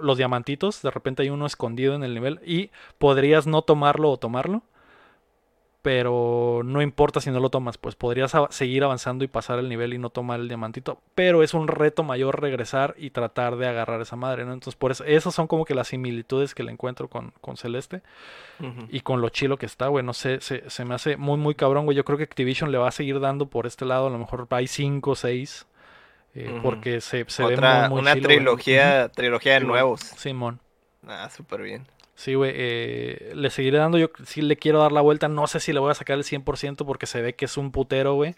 los 0.00 0.16
diamantitos, 0.18 0.82
de 0.82 0.90
repente 0.90 1.22
hay 1.22 1.30
uno 1.30 1.46
escondido 1.46 1.94
en 1.94 2.02
el 2.02 2.14
nivel 2.14 2.40
y 2.44 2.70
podrías 2.98 3.46
no 3.46 3.62
tomarlo 3.62 4.10
o 4.10 4.16
tomarlo, 4.16 4.62
pero 5.82 6.60
no 6.62 6.82
importa 6.82 7.20
si 7.20 7.30
no 7.30 7.40
lo 7.40 7.48
tomas, 7.48 7.78
pues 7.78 7.94
podrías 7.94 8.32
seguir 8.50 8.84
avanzando 8.84 9.24
y 9.24 9.28
pasar 9.28 9.58
el 9.58 9.68
nivel 9.68 9.94
y 9.94 9.98
no 9.98 10.10
tomar 10.10 10.40
el 10.40 10.48
diamantito, 10.48 11.00
pero 11.14 11.42
es 11.42 11.54
un 11.54 11.68
reto 11.68 12.02
mayor 12.02 12.40
regresar 12.40 12.94
y 12.98 13.10
tratar 13.10 13.56
de 13.56 13.66
agarrar 13.66 14.00
esa 14.02 14.16
madre, 14.16 14.44
¿no? 14.44 14.52
Entonces, 14.52 14.76
por 14.76 14.90
eso, 14.90 15.04
esas 15.04 15.34
son 15.34 15.46
como 15.46 15.64
que 15.64 15.74
las 15.74 15.88
similitudes 15.88 16.54
que 16.54 16.64
le 16.64 16.72
encuentro 16.72 17.08
con, 17.08 17.32
con 17.40 17.56
Celeste 17.56 18.02
y 18.90 19.00
con 19.00 19.22
lo 19.22 19.30
chilo 19.30 19.56
que 19.56 19.64
está, 19.64 19.88
güey, 19.88 20.04
no 20.04 20.12
sé, 20.12 20.40
se, 20.42 20.68
se 20.68 20.84
me 20.84 20.94
hace 20.94 21.16
muy, 21.16 21.38
muy 21.38 21.54
cabrón, 21.54 21.86
güey, 21.86 21.96
yo 21.96 22.04
creo 22.04 22.18
que 22.18 22.24
Activision 22.24 22.70
le 22.70 22.78
va 22.78 22.88
a 22.88 22.92
seguir 22.92 23.18
dando 23.18 23.46
por 23.46 23.66
este 23.66 23.86
lado, 23.86 24.08
a 24.08 24.10
lo 24.10 24.18
mejor 24.18 24.46
hay 24.50 24.66
5 24.66 25.10
o 25.10 25.14
6, 25.14 25.66
Ujú. 26.46 26.60
porque 26.62 27.00
se, 27.00 27.24
se 27.28 27.44
ve 27.44 27.56
Otra, 27.56 27.58
muy, 27.58 27.88
muy 27.88 28.02
una 28.02 28.12
chilo, 28.12 28.30
güey. 28.32 28.48
trilogía, 28.48 29.08
trilogía 29.14 29.54
de 29.54 29.60
Sí, 29.60 29.66
nuevos. 29.66 30.00
Simón. 30.16 30.60
Ah, 31.06 31.28
súper 31.30 31.62
bien. 31.62 31.86
Sí, 32.14 32.34
güey, 32.34 32.52
eh, 32.54 33.32
le 33.34 33.48
seguiré 33.48 33.78
dando, 33.78 33.96
yo 33.96 34.10
sí 34.26 34.42
le 34.42 34.56
quiero 34.58 34.80
dar 34.80 34.92
la 34.92 35.00
vuelta, 35.00 35.28
no 35.28 35.46
sé 35.46 35.58
si 35.58 35.72
le 35.72 35.80
voy 35.80 35.90
a 35.90 35.94
sacar 35.94 36.18
el 36.18 36.24
100% 36.24 36.84
porque 36.84 37.06
se 37.06 37.22
ve 37.22 37.34
que 37.34 37.46
es 37.46 37.56
un 37.56 37.72
putero, 37.72 38.14
güey. 38.14 38.36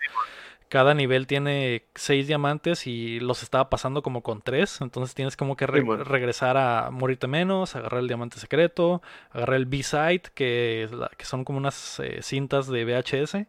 Cada 0.68 0.94
nivel 0.94 1.26
tiene 1.26 1.84
6 1.94 2.26
diamantes 2.28 2.86
y 2.86 3.20
los 3.20 3.42
estaba 3.42 3.70
pasando 3.70 4.02
como 4.02 4.22
con 4.22 4.42
3, 4.42 4.80
entonces 4.82 5.14
tienes 5.14 5.36
como 5.36 5.56
que 5.56 5.66
re- 5.66 5.80
Sí, 5.80 5.86
bueno. 5.86 6.04
regresar 6.04 6.56
a 6.58 6.90
morirte 6.90 7.26
menos, 7.28 7.76
agarrar 7.76 8.00
el 8.00 8.08
diamante 8.08 8.38
secreto, 8.40 9.02
agarrar 9.32 9.56
el 9.56 9.66
B-Side, 9.66 10.22
que, 10.34 10.88
que 11.18 11.24
son 11.26 11.44
como 11.44 11.58
unas 11.58 12.00
eh, 12.00 12.20
cintas 12.22 12.68
de 12.68 12.84
VHS, 12.84 13.46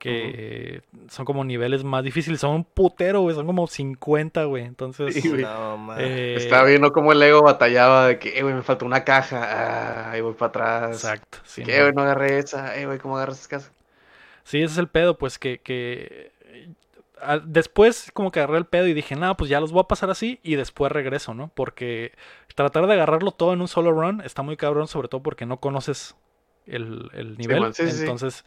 que 0.00 0.82
son 1.08 1.24
como 1.24 1.44
niveles 1.44 1.84
más 1.84 2.02
difíciles, 2.02 2.40
son 2.40 2.56
un 2.56 2.64
putero, 2.64 3.20
güey, 3.20 3.36
son 3.36 3.46
como 3.46 3.66
50, 3.68 4.44
güey, 4.44 4.64
entonces... 4.64 5.14
Sí, 5.14 5.28
güey. 5.28 5.42
No, 5.42 5.76
man. 5.76 5.98
eh, 6.00 6.34
Estaba 6.38 6.64
viendo 6.64 6.90
cómo 6.92 7.12
el 7.12 7.20
Lego 7.20 7.42
batallaba 7.42 8.08
de 8.08 8.18
que, 8.18 8.36
eh, 8.38 8.42
güey, 8.42 8.54
me 8.54 8.62
faltó 8.62 8.86
una 8.86 9.04
caja. 9.04 9.44
Ah, 9.44 10.10
ahí 10.10 10.20
voy 10.22 10.32
para 10.34 10.48
atrás. 10.48 10.96
Exacto. 10.96 11.38
sí, 11.44 11.62
que, 11.62 11.76
no. 11.76 11.82
güey, 11.84 11.94
no 11.94 12.02
agarré 12.02 12.38
esa. 12.38 12.76
Eh, 12.76 12.86
güey, 12.86 12.98
¿cómo 12.98 13.16
agarras 13.16 13.38
esa 13.40 13.48
casa? 13.50 13.72
Sí, 14.42 14.62
ese 14.62 14.72
es 14.72 14.78
el 14.78 14.88
pedo, 14.88 15.18
pues 15.18 15.38
que, 15.38 15.58
que 15.60 16.32
ah, 17.20 17.38
después 17.44 18.10
como 18.14 18.32
que 18.32 18.40
agarré 18.40 18.56
el 18.58 18.64
pedo 18.66 18.86
y 18.88 18.94
dije, 18.94 19.14
nada, 19.14 19.36
pues 19.36 19.50
ya 19.50 19.60
los 19.60 19.70
voy 19.70 19.82
a 19.82 19.88
pasar 19.88 20.10
así 20.10 20.40
y 20.42 20.56
después 20.56 20.90
regreso, 20.90 21.34
¿no? 21.34 21.52
Porque 21.54 22.12
tratar 22.54 22.86
de 22.86 22.94
agarrarlo 22.94 23.30
todo 23.32 23.52
en 23.52 23.60
un 23.60 23.68
solo 23.68 23.92
run 23.92 24.22
está 24.22 24.42
muy 24.42 24.56
cabrón, 24.56 24.88
sobre 24.88 25.08
todo 25.08 25.22
porque 25.22 25.46
no 25.46 25.58
conoces 25.58 26.16
el, 26.66 27.10
el 27.12 27.36
nivel. 27.36 27.72
sí, 27.74 27.90
sí. 27.90 28.00
Entonces, 28.00 28.40
eh, 28.40 28.44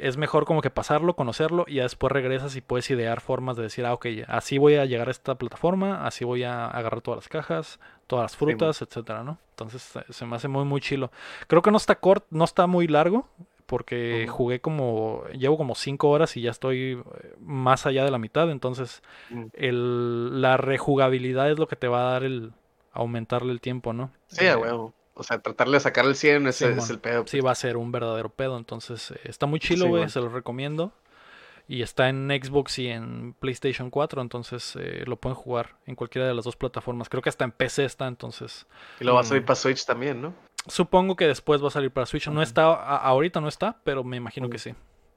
es 0.00 0.16
mejor 0.16 0.44
como 0.44 0.60
que 0.60 0.70
pasarlo, 0.70 1.14
conocerlo 1.14 1.64
y 1.66 1.76
ya 1.76 1.84
después 1.84 2.12
regresas 2.12 2.54
y 2.56 2.60
puedes 2.60 2.90
idear 2.90 3.20
formas 3.20 3.56
de 3.56 3.62
decir, 3.64 3.86
ah, 3.86 3.94
ok, 3.94 4.06
así 4.26 4.58
voy 4.58 4.74
a 4.76 4.84
llegar 4.84 5.08
a 5.08 5.10
esta 5.10 5.36
plataforma, 5.36 6.06
así 6.06 6.24
voy 6.24 6.42
a 6.44 6.66
agarrar 6.66 7.00
todas 7.00 7.18
las 7.18 7.28
cajas, 7.28 7.80
todas 8.06 8.24
las 8.24 8.36
frutas, 8.36 8.82
etcétera, 8.82 9.22
¿no? 9.22 9.38
Entonces 9.50 9.96
eh, 9.96 10.04
se 10.10 10.26
me 10.26 10.36
hace 10.36 10.48
muy, 10.48 10.64
muy 10.64 10.80
chilo. 10.80 11.10
Creo 11.46 11.62
que 11.62 11.70
no 11.70 11.76
está 11.78 11.94
corto, 11.96 12.26
no 12.30 12.44
está 12.44 12.66
muy 12.66 12.86
largo, 12.86 13.26
porque 13.66 14.26
jugué 14.30 14.60
como, 14.60 15.24
llevo 15.32 15.58
como 15.58 15.74
5 15.74 16.08
horas 16.08 16.36
y 16.38 16.40
ya 16.42 16.50
estoy 16.50 16.92
eh, 17.22 17.34
más 17.40 17.84
allá 17.86 18.04
de 18.04 18.10
la 18.10 18.18
mitad, 18.18 18.50
entonces 18.50 19.02
Mm. 19.30 19.44
el, 19.52 20.40
la 20.40 20.56
rejugabilidad 20.56 21.50
es 21.50 21.58
lo 21.58 21.68
que 21.68 21.76
te 21.76 21.86
va 21.88 22.08
a 22.08 22.12
dar 22.12 22.24
el 22.24 22.52
aumentarle 22.92 23.52
el 23.52 23.60
tiempo, 23.60 23.92
¿no? 23.92 24.10
Sí, 24.28 24.46
a 24.46 24.54
Eh, 24.54 24.56
huevo. 24.56 24.94
O 25.18 25.22
sea, 25.24 25.40
tratarle 25.40 25.74
de 25.74 25.80
sacar 25.80 26.04
el 26.06 26.14
100 26.14 26.46
ese 26.46 26.66
Simón. 26.68 26.78
es 26.84 26.90
el 26.90 26.98
pedo. 27.00 27.24
Sí, 27.26 27.40
va 27.40 27.50
a 27.50 27.54
ser 27.54 27.76
un 27.76 27.90
verdadero 27.92 28.28
pedo. 28.30 28.56
Entonces, 28.56 29.10
eh, 29.10 29.20
está 29.24 29.46
muy 29.46 29.58
chilo, 29.60 29.84
Sí, 29.84 29.88
güey. 29.88 30.00
bueno. 30.00 30.08
se 30.10 30.20
lo 30.20 30.28
recomiendo. 30.28 30.92
Y 31.70 31.82
está 31.82 32.08
en 32.08 32.28
Xbox 32.30 32.78
y 32.78 32.88
en 32.88 33.34
PlayStation 33.34 33.90
4. 33.90 34.22
Entonces, 34.22 34.74
eh, 34.80 35.02
lo 35.06 35.16
pueden 35.16 35.36
jugar 35.36 35.76
en 35.86 35.96
cualquiera 35.96 36.26
de 36.26 36.32
las 36.32 36.44
dos 36.46 36.56
plataformas. 36.56 37.08
Creo 37.10 37.20
que 37.20 37.28
hasta 37.28 37.44
en 37.44 37.50
PC 37.52 37.84
está. 37.84 38.06
Entonces, 38.06 38.66
Y 39.00 39.04
lo 39.04 39.12
va 39.14 39.20
a 39.20 39.24
Mm. 39.24 39.44
para 39.44 39.54
Switch 39.56 39.84
también, 39.84 40.22
¿no? 40.22 40.32
supongo 40.66 41.16
que 41.16 41.26
después 41.26 41.62
va 41.62 41.68
a 41.68 41.70
salir 41.70 41.90
para 41.90 42.04
Switch. 42.06 42.28
No 42.28 42.42
está, 42.42 42.64
a- 42.66 42.96
ahorita 42.98 43.40
no 43.40 43.48
está, 43.48 43.76
pero 43.84 44.04
me 44.04 44.16
imagino 44.18 44.48
que 44.50 44.58
sí. 44.58 44.74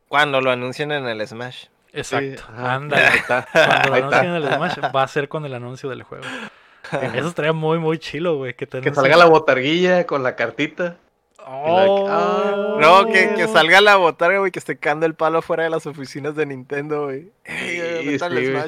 Cuando 0.07 0.40
lo 0.41 0.49
anuncien 0.52 0.91
en 0.91 1.06
el 1.07 1.26
Smash. 1.28 1.65
Exacto. 1.94 2.44
Ándale. 2.56 3.03
Está. 3.18 3.48
Cuando 3.52 3.90
lo 3.90 3.95
anuncien 3.95 4.26
en 4.28 4.36
el 4.36 4.44
Smash, 4.48 4.78
va 4.95 5.03
a 5.03 5.07
ser 5.07 5.28
con 5.30 5.45
el 5.45 5.53
anuncio 5.53 5.90
del 5.90 6.03
juego. 6.03 6.23
Eso 7.15 7.27
estaría 7.27 7.53
muy, 7.53 7.80
muy 7.80 7.97
chilo, 7.99 8.38
güey. 8.38 8.53
Que, 8.55 8.68
salga 8.93 9.18
la 9.18 9.26
botarguilla 9.26 10.05
con 10.05 10.23
la 10.23 10.35
cartita. 10.35 10.97
Oh, 11.43 12.07
ah, 12.07 12.77
No, 12.80 13.07
que, 13.07 13.34
que 13.35 13.47
salga 13.47 13.81
la 13.81 13.95
botarga, 13.95 14.38
güey, 14.38 14.51
que 14.51 14.59
esté 14.59 14.77
cagando 14.77 15.07
el 15.07 15.15
palo 15.15 15.41
fuera 15.41 15.63
de 15.63 15.72
las 15.72 15.88
oficinas 15.88 16.35
de 16.35 16.45
Nintendo, 16.45 17.05
güey. 17.05 17.31
Ey, 17.45 18.19
Sí, 18.19 18.19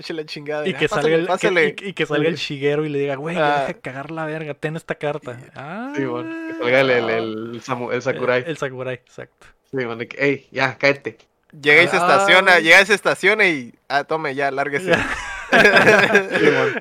sí, 0.01 0.13
la 0.13 0.25
chingada. 0.25 0.67
Y 0.67 0.73
Ah, 0.73 0.77
que 0.79 0.89
pásale, 0.89 1.25
salga 1.27 1.61
el, 1.61 1.75
que- 1.75 1.85
y, 1.85 1.89
y 1.89 1.93
que 1.93 2.05
salga 2.07 2.27
el 2.27 2.35
Shigeru 2.35 2.83
y 2.85 2.89
le 2.89 2.97
diga, 2.99 3.15
güey, 3.15 3.37
Ah. 3.37 3.65
deja 3.67 3.79
cagar 3.79 4.09
la 4.09 4.25
verga, 4.25 4.55
ten 4.55 4.75
esta 4.75 4.95
carta. 4.95 5.37
Ah, 5.55 5.93
Sí, 5.95 6.03
bueno. 6.03 6.29
Que 6.47 6.53
salga 6.55 6.81
el, 6.81 6.89
el, 6.89 7.09
el, 7.09 7.61
Sakurai. 8.01 8.41
El, 8.41 8.47
el 8.49 8.57
Sakurai, 8.57 8.95
exacto. 8.95 9.45
Sí, 9.69 9.85
bueno, 9.85 10.01
y 10.03 10.07
que, 10.07 10.25
ey, 10.25 10.47
ya, 10.51 10.75
cállate. 10.77 11.17
Llega 11.61 11.83
y 11.83 11.87
se 11.87 11.97
Ah. 11.97 11.99
estaciona, 11.99 12.59
llega 12.59 12.81
y 12.81 12.85
se 12.87 12.95
estaciona 12.95 13.45
y. 13.47 13.73
Ah, 13.87 14.03
tome, 14.03 14.33
ya, 14.33 14.49
lárguese. 14.49 14.91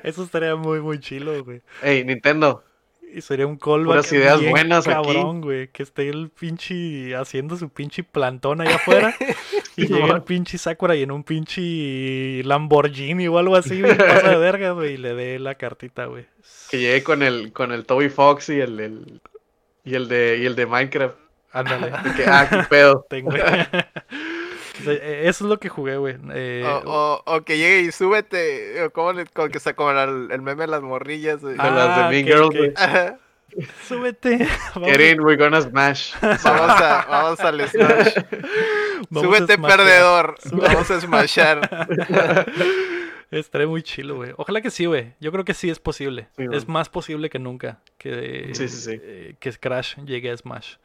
Eso 0.03 0.23
estaría 0.23 0.55
muy, 0.55 0.79
muy 0.81 0.99
chilo, 0.99 1.43
güey. 1.43 1.61
Ey, 1.81 2.03
Nintendo. 2.03 2.63
Y 3.15 3.21
sería 3.21 3.45
un 3.45 3.57
callback 3.57 3.85
Puras 3.85 4.11
ideas 4.11 4.39
bien 4.39 4.51
buenas 4.51 4.87
aquí. 4.87 4.95
cabrón, 4.95 5.41
güey. 5.41 5.67
Que 5.67 5.83
esté 5.83 6.09
el 6.09 6.29
pinche 6.31 7.15
haciendo 7.15 7.55
su 7.57 7.69
pinche 7.69 8.03
plantón 8.03 8.59
allá 8.61 8.75
afuera. 8.77 9.15
y 9.77 9.85
llega 9.85 10.15
el 10.15 10.23
pinche 10.23 10.57
Sakura 10.57 10.95
y 10.95 11.03
en 11.03 11.11
un 11.11 11.23
pinche 11.23 12.41
Lamborghini 12.43 13.27
o 13.27 13.37
algo 13.37 13.55
así, 13.55 13.81
güey. 13.81 13.95
Pasa 13.95 14.29
de 14.29 14.37
verga, 14.37 14.71
güey. 14.71 14.93
Y 14.93 14.97
le 14.97 15.13
dé 15.13 15.37
la 15.37 15.53
cartita, 15.55 16.05
güey. 16.05 16.25
Que 16.71 16.79
llegue 16.79 17.03
con 17.03 17.21
el, 17.21 17.53
con 17.53 17.71
el 17.71 17.85
Toby 17.85 18.09
Fox 18.09 18.49
y 18.49 18.59
el, 18.59 18.79
el- 18.79 19.21
y 19.85 19.95
el 19.95 20.07
de, 20.07 20.39
y 20.41 20.45
el 20.47 20.55
de 20.55 20.65
Minecraft. 20.65 21.15
Ándale. 21.51 21.91
Que, 22.15 22.25
ah, 22.25 22.47
qué 22.49 22.63
pedo. 22.67 23.05
Tengo. 23.09 23.31
Eh, 24.87 25.23
Eso 25.27 25.45
es 25.45 25.49
lo 25.49 25.59
que 25.59 25.69
jugué, 25.69 25.97
güey. 25.97 26.15
Eh, 26.33 26.63
O, 26.65 27.21
o, 27.25 27.35
o 27.35 27.41
que 27.43 27.57
llegue 27.57 27.81
y 27.81 27.91
súbete. 27.91 28.83
O 28.83 28.89
como, 28.91 29.13
le- 29.13 29.25
como 29.27 29.49
que 29.49 29.57
está 29.57 29.73
como 29.73 29.91
el, 29.91 30.29
el 30.31 30.41
meme 30.41 30.63
de 30.63 30.67
las 30.67 30.81
morrillas, 30.81 31.41
güey. 31.41 31.55
Ah, 31.59 31.69
las 31.69 31.97
de 32.11 32.23
Mean 32.23 32.23
ok, 32.23 32.27
Girls, 32.27 32.47
ok. 32.47 32.55
güey. 32.55 32.73
Ajá. 32.75 33.17
Súbete. 33.87 34.47
Vamos, 34.75 34.89
Get 34.89 35.11
in, 35.13 35.21
we're 35.21 35.37
gonna 35.37 35.61
smash. 35.61 36.13
Vamos, 36.21 36.45
a, 36.81 37.05
vamos 37.07 37.39
al 37.39 37.67
Smash. 37.69 38.15
vamos 39.11 39.23
Súbete, 39.37 39.57
perdedor. 39.59 40.35
Súbete. 40.41 40.67
Vamos 40.73 40.89
a 40.91 40.99
smashar. 41.01 41.87
Estaría 43.31 43.67
muy 43.67 43.81
chilo, 43.81 44.15
güey. 44.15 44.31
Ojalá 44.37 44.61
que 44.61 44.69
sí, 44.69 44.85
güey. 44.85 45.13
Yo 45.19 45.31
creo 45.31 45.43
que 45.43 45.53
sí 45.55 45.69
es 45.69 45.79
posible. 45.79 46.27
Sí, 46.37 46.45
es 46.51 46.67
más 46.67 46.89
posible 46.89 47.29
que 47.31 47.39
nunca 47.39 47.79
que, 47.97 48.49
Sí, 48.53 48.67
sí, 48.67 48.77
sí. 48.77 48.99
eh, 49.01 49.35
que 49.39 49.51
Crash 49.53 49.97
llegue 50.05 50.29
a 50.31 50.37
Smash. 50.37 50.75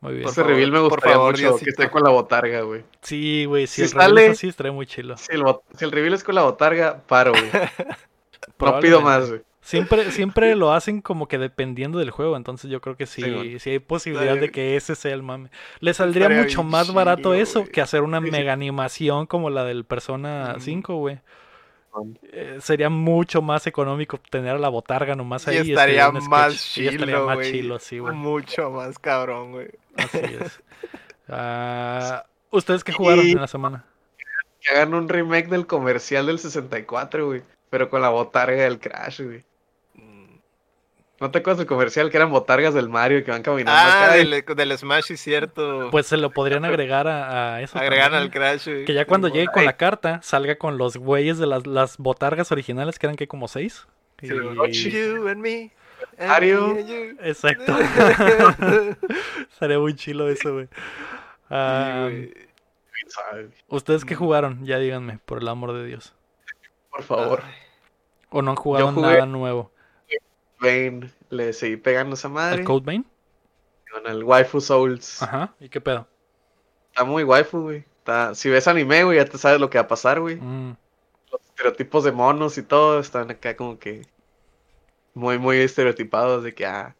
Muy 0.00 0.12
bien. 0.12 0.22
Por 0.24 0.30
Ese 0.32 0.40
favor, 0.42 0.50
reveal 0.52 0.70
me 0.72 0.78
por 0.78 0.90
gustaría 0.90 1.14
favor, 1.16 1.30
mucho 1.32 1.42
Diosito. 1.42 1.64
que 1.64 1.70
esté 1.70 1.90
con 1.90 2.02
la 2.04 2.10
botarga, 2.10 2.60
güey. 2.62 2.84
Sí, 3.02 3.44
güey. 3.46 3.66
Si 3.66 3.74
Si 3.76 3.82
el 3.82 3.90
reveal 3.90 4.08
sale- 4.10 4.26
es 4.26 4.30
así, 4.32 4.48
estaría 4.48 4.72
muy 4.72 4.86
chilo. 4.86 5.16
Si 5.16 5.32
el, 5.32 5.42
si 5.76 5.84
el 5.84 5.90
reveal 5.92 6.14
es 6.14 6.22
con 6.24 6.34
la 6.36 6.42
botarga, 6.42 7.00
paro, 7.06 7.32
güey. 7.32 7.42
No 8.60 8.80
pido 8.80 9.00
más, 9.00 9.28
güey. 9.28 9.42
Siempre, 9.60 10.10
siempre 10.12 10.54
lo 10.56 10.72
hacen 10.72 11.02
como 11.02 11.28
que 11.28 11.36
dependiendo 11.38 11.98
del 11.98 12.10
juego. 12.10 12.36
Entonces 12.36 12.70
yo 12.70 12.80
creo 12.80 12.96
que 12.96 13.06
sí, 13.06 13.58
Sí, 13.58 13.70
hay 13.70 13.78
posibilidad 13.80 14.36
de 14.36 14.50
que 14.50 14.76
ese 14.76 14.94
sea 14.94 15.12
el 15.12 15.22
mame. 15.22 15.50
Le 15.80 15.92
saldría 15.94 16.28
mucho 16.28 16.62
más 16.62 16.92
barato 16.94 17.34
eso 17.34 17.64
que 17.64 17.80
hacer 17.80 18.02
una 18.02 18.18
Sí, 18.20 18.26
sí. 18.26 18.30
mega 18.32 18.52
animación 18.52 19.26
como 19.26 19.50
la 19.50 19.64
del 19.64 19.84
Persona 19.84 20.52
Ujú. 20.52 20.60
5, 20.60 20.94
güey. 20.96 21.18
Eh, 22.32 22.58
sería 22.60 22.88
mucho 22.90 23.42
más 23.42 23.66
económico 23.66 24.20
tener 24.30 24.54
a 24.54 24.58
la 24.58 24.68
botarga 24.68 25.14
nomás 25.14 25.46
Y 25.48 25.50
ahí. 25.50 25.70
estaría 25.70 26.10
más 26.10 26.54
sketch, 26.54 26.78
y 26.78 26.86
estaría 26.88 27.06
chilo, 27.16 27.26
más 27.26 27.36
güey. 27.36 27.52
chilo, 27.52 27.78
sí, 27.78 27.98
güey. 27.98 28.14
Mucho 28.14 28.70
más 28.70 28.98
cabrón, 28.98 29.52
güey. 29.52 29.68
Así 29.96 30.18
es. 30.18 30.60
Ah, 31.30 32.24
¿Ustedes 32.50 32.82
qué 32.82 32.92
jugaron 32.92 33.26
Y- 33.26 33.32
en 33.32 33.40
la 33.40 33.46
semana? 33.48 33.84
Que 34.60 34.74
hagan 34.74 34.94
un 34.94 35.08
remake 35.08 35.48
del 35.48 35.66
comercial 35.66 36.24
del 36.26 36.38
64, 36.38 37.26
güey. 37.26 37.42
Pero 37.70 37.90
con 37.90 38.00
la 38.00 38.08
botarga 38.08 38.62
del 38.62 38.80
Crash, 38.80 39.20
güey. 39.20 39.44
¿No 41.20 41.30
te 41.32 41.38
acuerdas 41.38 41.58
del 41.58 41.66
comercial 41.66 42.10
que 42.10 42.16
eran 42.16 42.30
botargas 42.30 42.74
del 42.74 42.88
Mario 42.88 43.24
que 43.24 43.30
van 43.32 43.42
caminando 43.42 43.72
Ah, 43.80 44.04
acá? 44.04 44.14
del, 44.14 44.44
del 44.44 44.78
Smash, 44.78 45.04
sí, 45.06 45.16
cierto. 45.16 45.88
Pues 45.90 46.06
se 46.06 46.16
lo 46.16 46.30
podrían 46.30 46.64
agregar 46.64 47.08
a, 47.08 47.54
a 47.56 47.60
eso. 47.62 47.76
También. 47.78 48.00
al 48.02 48.30
Crash, 48.30 48.66
güey. 48.68 48.84
Que 48.84 48.94
ya 48.94 49.04
cuando 49.04 49.26
llegue 49.28 49.46
con 49.48 49.60
Ay. 49.60 49.66
la 49.66 49.76
carta, 49.76 50.20
salga 50.22 50.56
con 50.58 50.78
los 50.78 50.96
güeyes 50.96 51.38
de 51.38 51.46
las, 51.46 51.66
las 51.66 51.98
botargas 51.98 52.52
originales, 52.52 52.98
que 53.00 53.06
eran 53.06 53.16
que 53.16 53.26
como 53.26 53.48
seis. 53.48 53.88
Sí, 54.20 54.26
Y- 54.28 54.90
You 54.90 55.26
and 55.28 55.40
me. 55.40 55.72
and 56.18 56.28
Mario. 56.28 56.68
me 56.74 56.80
and 56.82 56.88
you. 56.88 57.16
Exacto. 57.22 57.76
Sería 59.58 59.78
muy 59.78 59.94
chilo 59.96 60.28
eso, 60.28 60.52
güey. 60.54 60.68
Ah, 61.50 62.06
Sí, 62.10 62.14
güey. 62.16 62.48
¿Sabe? 63.08 63.48
¿Ustedes 63.68 64.04
qué 64.04 64.14
jugaron? 64.14 64.64
Ya 64.66 64.78
díganme, 64.78 65.18
por 65.24 65.38
el 65.40 65.48
amor 65.48 65.72
de 65.72 65.84
Dios. 65.86 66.14
Por 66.90 67.02
favor. 67.02 67.42
¿O 68.30 68.42
no 68.42 68.50
han 68.50 68.56
jugado 68.56 68.92
jugué- 68.92 69.12
nada 69.14 69.26
nuevo? 69.26 69.72
Bane, 70.60 71.10
le 71.30 71.52
seguí 71.52 71.76
pegando 71.76 72.14
esa 72.14 72.28
madre. 72.28 72.60
¿El 72.60 72.64
Code 72.66 72.84
Vein? 72.84 73.06
Con 73.92 74.06
el 74.06 74.22
Waifu 74.24 74.60
Souls. 74.60 75.22
Ajá. 75.22 75.54
¿Y 75.60 75.68
qué 75.68 75.80
pedo? 75.80 76.06
Está 76.90 77.04
muy 77.04 77.24
waifu, 77.24 77.60
güey. 77.62 77.84
Está... 77.98 78.34
Si 78.34 78.48
ves 78.50 78.68
anime, 78.68 79.04
güey, 79.04 79.18
ya 79.18 79.24
te 79.24 79.38
sabes 79.38 79.60
lo 79.60 79.70
que 79.70 79.78
va 79.78 79.84
a 79.84 79.88
pasar, 79.88 80.20
güey. 80.20 80.36
Mm, 80.36 80.76
Los 81.30 81.40
estereotipos 81.42 82.04
de 82.04 82.12
monos 82.12 82.58
y 82.58 82.62
todo 82.62 83.00
están 83.00 83.30
acá 83.30 83.56
como 83.56 83.78
que 83.78 84.02
muy, 85.14 85.38
muy 85.38 85.58
estereotipados 85.58 86.44
de 86.44 86.54
que, 86.54 86.66
ah, 86.66 86.94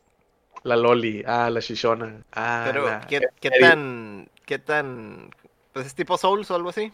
la 0.63 0.77
loli, 0.77 1.23
ah, 1.27 1.51
la 1.51 1.61
shishona, 1.61 2.25
ah, 2.33 2.63
Pero, 2.67 2.87
la... 2.87 3.01
¿qué, 3.07 3.21
qué 3.41 3.51
tan. 3.51 4.29
¿Qué 4.45 4.59
tan. 4.59 5.31
Pues 5.73 5.87
es 5.87 5.95
tipo 5.95 6.17
Souls 6.19 6.51
o 6.51 6.55
algo 6.55 6.71
así? 6.71 6.93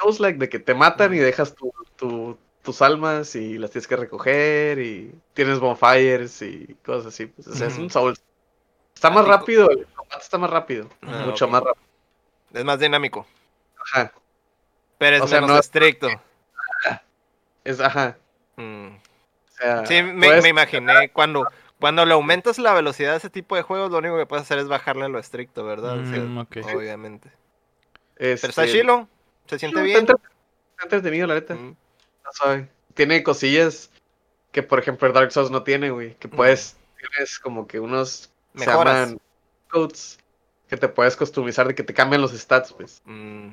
Souls 0.00 0.20
like 0.20 0.38
de 0.38 0.48
que 0.48 0.58
te 0.58 0.74
matan 0.74 1.12
y 1.14 1.18
dejas 1.18 1.54
tu, 1.54 1.72
tu- 1.96 2.38
tus 2.62 2.80
almas 2.82 3.34
y 3.34 3.58
las 3.58 3.70
tienes 3.70 3.86
que 3.88 3.96
recoger 3.96 4.78
y 4.78 5.14
tienes 5.34 5.58
bonfires 5.58 6.40
y 6.42 6.76
cosas 6.84 7.06
así. 7.06 7.26
Pues, 7.26 7.48
o 7.48 7.54
sea, 7.54 7.66
es 7.68 7.76
un 7.78 7.90
Souls. 7.90 8.22
Está 8.94 9.10
más 9.10 9.26
rápido, 9.26 9.68
el 9.70 9.86
combate 9.94 10.22
está 10.22 10.38
más 10.38 10.50
rápido, 10.50 10.88
Ah, 11.02 11.24
mucho 11.26 11.48
más 11.48 11.62
rápido. 11.62 11.84
Es 12.52 12.64
más 12.64 12.78
dinámico. 12.78 13.26
Ajá, 13.84 14.12
Pero 14.98 15.16
es 15.16 15.22
O 15.22 15.26
sea, 15.28 15.40
menos 15.40 15.54
no- 15.56 15.60
estricto. 15.60 16.08
es, 17.64 17.80
ajá. 17.80 18.16
Mm. 18.56 18.86
O 18.88 19.50
sea, 19.56 19.86
Sí, 19.86 20.02
me, 20.02 20.26
puedes- 20.28 20.42
me 20.42 20.48
imaginé 20.50 21.10
cuando. 21.12 21.46
Cuando 21.80 22.06
le 22.06 22.12
aumentas 22.12 22.58
la 22.60 22.74
velocidad 22.74 23.14
a 23.14 23.16
ese 23.16 23.28
tipo 23.28 23.56
de 23.56 23.62
juegos, 23.62 23.90
lo 23.90 23.98
único 23.98 24.16
que 24.16 24.24
puedes 24.24 24.44
hacer 24.44 24.58
es 24.60 24.68
bajarle 24.68 25.06
a 25.06 25.08
lo 25.08 25.18
estricto, 25.18 25.64
¿verdad? 25.64 25.98
O 25.98 26.06
sea, 26.06 26.20
Mm. 26.20 26.38
Obviamente. 26.76 27.28
este, 28.14 28.46
Pero 28.46 28.50
está 28.50 28.66
chilo, 28.68 29.08
se 29.46 29.58
siente 29.58 29.82
bien. 29.82 29.98
está 29.98 30.14
entretenido, 30.84 31.26
la 31.26 31.34
neta. 31.34 31.54
Mm. 31.56 31.74
Suave. 32.32 32.68
Tiene 32.94 33.22
cosillas 33.22 33.90
que, 34.52 34.62
por 34.62 34.78
ejemplo, 34.78 35.06
el 35.08 35.14
Dark 35.14 35.32
Souls 35.32 35.50
no 35.50 35.62
tiene, 35.62 35.90
güey. 35.90 36.14
Que 36.16 36.28
puedes, 36.28 36.76
tienes 36.98 37.38
como 37.38 37.66
que 37.66 37.80
unos 37.80 38.30
se 38.54 38.66
Mejoras. 38.66 38.94
llaman 39.08 39.20
codes 39.70 40.18
que 40.68 40.76
te 40.76 40.88
puedes 40.88 41.16
customizar 41.16 41.66
de 41.68 41.74
que 41.74 41.82
te 41.82 41.94
cambian 41.94 42.20
los 42.22 42.32
stats, 42.32 42.72
pues. 42.72 43.00
Mm. 43.04 43.48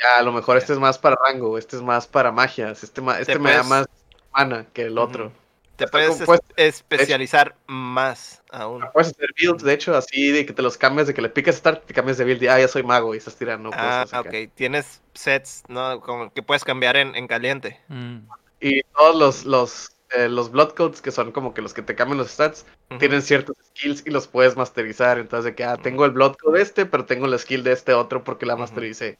Ya, 0.00 0.18
a 0.18 0.22
lo 0.22 0.32
mejor 0.32 0.56
este 0.56 0.72
es 0.72 0.78
más 0.78 0.96
para 0.98 1.16
rango, 1.16 1.58
este 1.58 1.76
es 1.76 1.82
más 1.82 2.06
para 2.06 2.30
magias, 2.30 2.84
este, 2.84 3.00
ma- 3.00 3.18
este 3.18 3.38
me 3.38 3.52
da 3.52 3.62
más 3.64 3.86
mana 4.32 4.66
que 4.72 4.82
el 4.82 4.96
otro. 4.96 5.32
Te 5.78 5.86
puedes 5.86 6.20
es- 6.20 6.28
especializar 6.56 7.56
más 7.66 8.42
aún. 8.50 8.82
Puedes 8.92 9.08
hacer 9.10 9.30
builds, 9.40 9.62
de 9.62 9.72
hecho, 9.72 9.96
así 9.96 10.30
de 10.32 10.44
que 10.44 10.52
te 10.52 10.62
los 10.62 10.76
cambias, 10.76 11.06
de 11.06 11.14
que 11.14 11.22
le 11.22 11.28
picas 11.30 11.56
start, 11.56 11.86
te 11.86 11.94
cambias 11.94 12.18
de 12.18 12.24
build 12.24 12.42
y 12.42 12.48
ah, 12.48 12.58
ya 12.60 12.68
soy 12.68 12.82
mago 12.82 13.14
y 13.14 13.18
estás 13.18 13.36
tirando 13.36 13.70
Ah, 13.72 14.02
acá. 14.02 14.20
ok. 14.20 14.34
Tienes 14.54 15.00
sets, 15.14 15.62
¿no? 15.68 16.00
Como 16.00 16.32
que 16.32 16.42
puedes 16.42 16.64
cambiar 16.64 16.96
en, 16.96 17.14
en 17.14 17.26
caliente. 17.26 17.80
mm. 17.88 18.18
Y 18.60 18.82
todos 18.82 19.14
los, 19.16 19.44
los, 19.44 19.90
eh, 20.16 20.28
los 20.28 20.50
Blood 20.50 20.70
Codes, 20.74 21.00
que 21.00 21.12
son 21.12 21.30
como 21.30 21.54
que 21.54 21.62
los 21.62 21.72
que 21.74 21.82
te 21.82 21.94
cambian 21.94 22.18
los 22.18 22.30
stats, 22.30 22.66
tienen 22.98 23.22
ciertos 23.22 23.56
skills 23.68 24.04
y 24.04 24.10
los 24.10 24.26
puedes 24.26 24.56
masterizar. 24.56 25.18
Entonces, 25.18 25.44
de 25.44 25.54
que, 25.54 25.62
ah, 25.64 25.76
tengo 25.76 26.04
el 26.04 26.10
Blood 26.10 26.34
Code 26.42 26.60
este, 26.60 26.84
pero 26.86 27.04
tengo 27.04 27.28
la 27.28 27.38
skill 27.38 27.62
de 27.62 27.72
este 27.72 27.92
otro 27.94 28.24
porque 28.24 28.46
la 28.46 28.56
mastericé. 28.56 29.18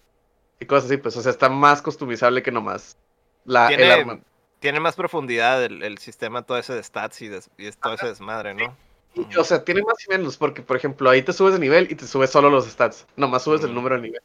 Y 0.61 0.67
cosas 0.67 0.87
así, 0.87 0.97
pues, 0.97 1.17
o 1.17 1.23
sea, 1.23 1.31
está 1.31 1.49
más 1.49 1.83
customizable 1.83 2.43
que 2.43 2.51
nomás 2.51 2.99
la, 3.45 3.69
el 3.69 3.91
arma. 3.91 4.21
Tiene 4.61 4.81
más 4.81 4.97
profundidad 4.97 5.65
el, 5.65 5.83
el 5.83 5.99
sistema, 5.99 6.43
todo 6.43 6.59
ese 6.59 6.75
de 6.75 6.83
stats 6.83 7.23
y, 7.23 7.29
des- 7.29 7.51
y 7.57 7.67
es 7.67 7.77
todo 7.77 7.95
ese 7.95 8.07
desmadre, 8.07 8.55
¿no? 8.55 8.77
O 9.39 9.45
sea, 9.45 9.65
tiene 9.65 9.83
más 9.83 9.97
y 10.07 10.11
menos, 10.11 10.37
porque, 10.37 10.63
por 10.63 10.77
ejemplo, 10.77 11.11
ahí 11.11 11.23
te 11.23 11.33
subes 11.33 11.55
de 11.55 11.59
nivel 11.61 11.91
y 11.91 11.95
te 11.97 12.07
subes 12.07 12.31
solo 12.31 12.51
los 12.51 12.67
stats. 12.69 13.07
Nomás 13.17 13.43
subes 13.43 13.61
el 13.63 13.67
Ujú. 13.69 13.75
número 13.75 13.97
de 13.97 14.03
nivel. 14.03 14.23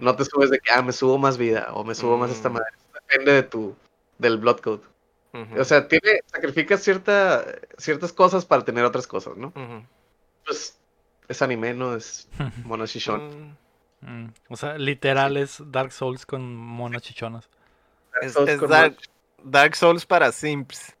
No 0.00 0.14
te 0.14 0.24
subes 0.24 0.50
de 0.50 0.58
que, 0.58 0.72
ah, 0.72 0.82
me 0.82 0.92
subo 0.92 1.18
más 1.18 1.38
vida 1.38 1.68
o 1.72 1.82
me 1.84 1.94
subo 1.94 2.16
más 2.18 2.30
esta 2.30 2.48
Mm. 2.48 2.52
madre. 2.52 2.70
Depende 2.94 3.32
de 3.32 3.42
tu, 3.42 3.76
del 4.18 4.38
Blood 4.38 4.60
Code. 4.60 4.82
O 5.58 5.64
sea, 5.64 5.86
tiene, 5.88 6.20
sacrificas 6.26 6.82
cierta, 6.82 7.44
ciertas 7.78 8.12
cosas 8.12 8.44
para 8.46 8.64
tener 8.64 8.84
otras 8.84 9.06
cosas, 9.06 9.36
¿no? 9.36 9.52
Pues 10.44 10.78
es 11.28 11.42
anime, 11.42 11.74
¿no? 11.74 11.94
Es 11.96 12.28
mono 12.64 12.86
shishon. 12.86 13.50
Mm, 13.50 13.56
Mm, 14.02 14.28
O 14.50 14.56
sea, 14.56 14.76
literal 14.76 15.36
es 15.38 15.62
Dark 15.66 15.90
Souls 15.90 16.26
con 16.26 16.54
monas 16.54 17.00
chichonas. 17.02 17.48
Es, 18.20 18.34
Souls 18.34 18.50
es 18.50 18.60
con 18.60 18.68
Dark, 18.70 18.98
Dark 19.48 19.76
Souls 19.76 20.04
para 20.06 20.32
simps. 20.32 20.94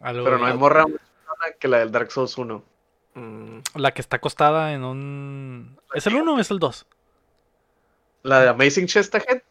Algo 0.00 0.24
Pero 0.24 0.38
no 0.38 0.46
hay 0.46 0.54
morra 0.54 0.86
que 1.60 1.68
la 1.68 1.78
del 1.78 1.90
Dark 1.92 2.10
Souls 2.10 2.36
1. 2.36 2.64
Mm, 3.14 3.58
La 3.74 3.92
que 3.92 4.00
está 4.00 4.16
acostada 4.16 4.72
en 4.72 4.84
un... 4.84 5.78
¿Es 5.94 6.06
el 6.06 6.14
1 6.16 6.34
o 6.34 6.38
es 6.38 6.50
el 6.50 6.58
2? 6.58 6.86
La 8.22 8.40
de 8.40 8.48
Amazing 8.48 8.86
Chest 8.86 9.14
Ahead 9.14 9.42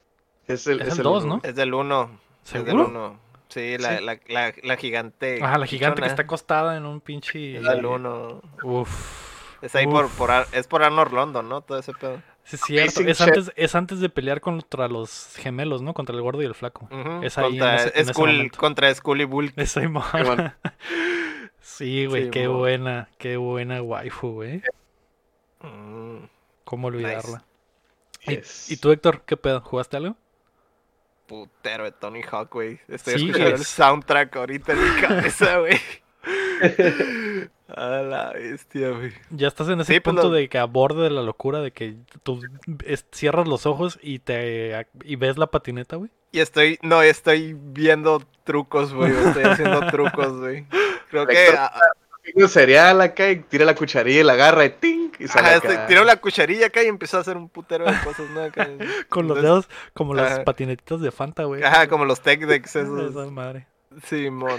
es 0.47 0.65
el, 0.67 0.81
Es 0.81 0.97
el 0.97 1.03
dos, 1.03 1.23
uno. 1.25 1.35
¿no? 1.37 1.41
es 1.47 1.55
del 1.55 1.73
1. 1.73 2.19
Es 2.45 2.53
del 2.53 2.65
¿Seguro? 2.65 2.87
1. 2.87 3.19
Sí, 3.49 3.77
la, 3.77 3.97
Sí. 3.97 4.03
La, 4.05 4.19
la, 4.29 4.53
la 4.63 4.77
gigante. 4.77 5.43
Ajá, 5.43 5.57
la 5.57 5.65
gigante 5.67 6.01
que 6.01 6.07
está 6.07 6.21
acostada 6.23 6.77
en 6.77 6.85
un 6.85 7.01
pinche... 7.01 7.57
Es 7.57 7.63
del 7.63 7.85
1. 7.85 8.41
Uf. 8.63 9.21
Es 9.61 9.75
ahí 9.75 9.85
por, 9.85 10.05
Uf. 10.05 10.17
por, 10.17 10.31
Ar- 10.31 10.47
es 10.53 10.67
por 10.67 10.81
Arnor 10.83 11.13
London, 11.13 11.47
¿no? 11.47 11.61
Todo 11.61 11.77
ese 11.77 11.93
pedo. 11.93 12.21
Sí, 12.43 12.55
es 12.55 12.61
cierto. 12.63 12.99
Amazing 13.01 13.09
Es 13.09 13.21
antes, 13.21 13.51
es 13.55 13.75
antes 13.75 13.99
de 13.99 14.09
pelear 14.09 14.41
contra 14.41 14.87
los 14.87 15.35
gemelos, 15.37 15.81
¿no? 15.81 15.93
Contra 15.93 16.15
el 16.15 16.21
gordo 16.21 16.41
y 16.41 16.45
el 16.45 16.55
flaco. 16.55 16.89
Es 17.23 17.37
ahí 17.37 17.45
en 17.45 17.49
contra, 17.51 17.75
ese- 17.75 17.87
en 17.95 18.01
ese 18.01 18.13
Skull, 18.13 18.51
contra 18.51 18.93
Skull 18.95 19.21
y 19.21 19.25
Bulk. 19.25 19.53
Esa 19.57 19.81
Simón. 19.81 20.03
Sí, 21.63 22.05
güey, 22.07 22.25
Sí, 22.25 22.29
qué 22.31 22.47
buena, 22.47 23.07
qué 23.17 23.37
buena 23.37 23.81
waifu, 23.81 24.31
güey. 24.33 24.61
Mm, 25.61 26.25
¿Cómo 26.63 26.87
olvidarla? 26.87 27.43
¿Y, 28.21 28.35
Yes. 28.35 28.71
y 28.71 28.77
tú, 28.77 28.91
Héctor, 28.91 29.21
qué 29.25 29.37
pedo? 29.37 29.61
¿Jugaste 29.61 29.97
algo? 29.97 30.15
putero 31.27 31.85
de 31.85 31.91
Tony 31.93 32.21
Hawk, 32.29 32.51
güey. 32.51 32.79
Estoy 32.89 33.13
Sí, 33.17 33.25
escuchando 33.27 33.55
el 33.55 33.63
soundtrack 33.63 34.35
ahorita 34.35 34.73
en 34.73 34.79
mi 34.83 35.01
cabeza, 35.01 35.59
güey. 35.59 35.79
A 37.75 38.01
la 38.01 38.31
bestia, 38.33 38.89
güey. 38.89 39.13
Ya 39.29 39.47
estás 39.47 39.67
en 39.69 39.79
ese 39.81 39.93
Sí, 39.93 39.99
pues, 39.99 40.13
punto 40.15 40.29
lo- 40.29 40.35
de 40.35 40.49
que 40.49 40.57
aborde 40.57 41.03
de 41.03 41.09
la 41.09 41.21
locura 41.21 41.59
de 41.59 41.71
que 41.71 41.95
tú 42.23 42.41
es- 42.85 43.05
cierras 43.11 43.47
los 43.47 43.65
ojos 43.65 43.99
y 44.01 44.19
te 44.19 44.87
y 45.03 45.15
ves 45.15 45.37
la 45.37 45.47
patineta, 45.47 45.95
güey. 45.95 46.09
Y 46.31 46.39
estoy, 46.39 46.79
no, 46.81 47.01
estoy 47.01 47.55
viendo 47.59 48.21
trucos, 48.43 48.93
güey. 48.93 49.11
Estoy 49.11 49.43
haciendo 49.43 49.79
trucos, 49.91 50.37
güey. 50.39 50.65
Creo 51.09 51.25
que. 51.27 51.35
Tiene 52.23 52.43
un 52.43 52.49
cereal 52.49 53.01
acá 53.01 53.31
y 53.31 53.37
tira 53.39 53.65
la 53.65 53.73
cucharilla 53.73 54.19
y 54.19 54.23
la 54.23 54.33
agarra 54.33 54.63
y 54.63 54.69
¡ting! 54.69 55.09
Y 55.17 55.27
sale 55.27 55.47
Ajá, 55.47 55.57
acá. 55.57 55.67
este, 55.73 55.87
tiró 55.87 56.03
la 56.03 56.17
cucharilla 56.17 56.67
acá 56.67 56.83
y 56.83 56.85
empezó 56.85 57.17
a 57.17 57.21
hacer 57.21 57.35
un 57.35 57.49
putero 57.49 57.83
de 57.85 57.97
cosas, 58.03 58.29
¿no? 58.29 58.43
Acá. 58.43 58.69
Con 59.09 59.27
los 59.27 59.37
Entonces, 59.39 59.67
dedos 59.69 59.89
como 59.95 60.13
las 60.13 60.39
patinetitas 60.41 61.01
de 61.01 61.11
Fanta, 61.11 61.45
güey. 61.45 61.63
Ajá, 61.63 61.87
como 61.87 62.05
los 62.05 62.21
tech 62.21 62.41
decks 62.45 62.75
esos. 62.75 63.09
Esa 63.09 63.25
madre. 63.31 63.65
Sí, 64.05 64.29
mon. 64.29 64.51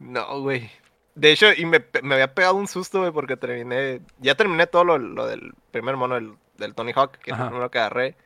No, 0.00 0.40
güey. 0.40 0.70
De 1.14 1.30
hecho, 1.32 1.46
y 1.54 1.66
me, 1.66 1.84
me 2.02 2.14
había 2.14 2.34
pegado 2.34 2.54
un 2.54 2.66
susto, 2.66 3.00
güey, 3.00 3.12
porque 3.12 3.36
terminé. 3.36 4.00
Ya 4.20 4.34
terminé 4.34 4.66
todo 4.66 4.84
lo, 4.84 4.98
lo 4.98 5.26
del 5.26 5.52
primer 5.70 5.96
mono 5.96 6.14
del, 6.14 6.34
del 6.56 6.74
Tony 6.74 6.92
Hawk, 6.94 7.18
que 7.18 7.30
es 7.30 7.34
Ajá. 7.34 7.44
el 7.44 7.48
primero 7.50 7.70
que 7.70 7.78
agarré. 7.78 8.16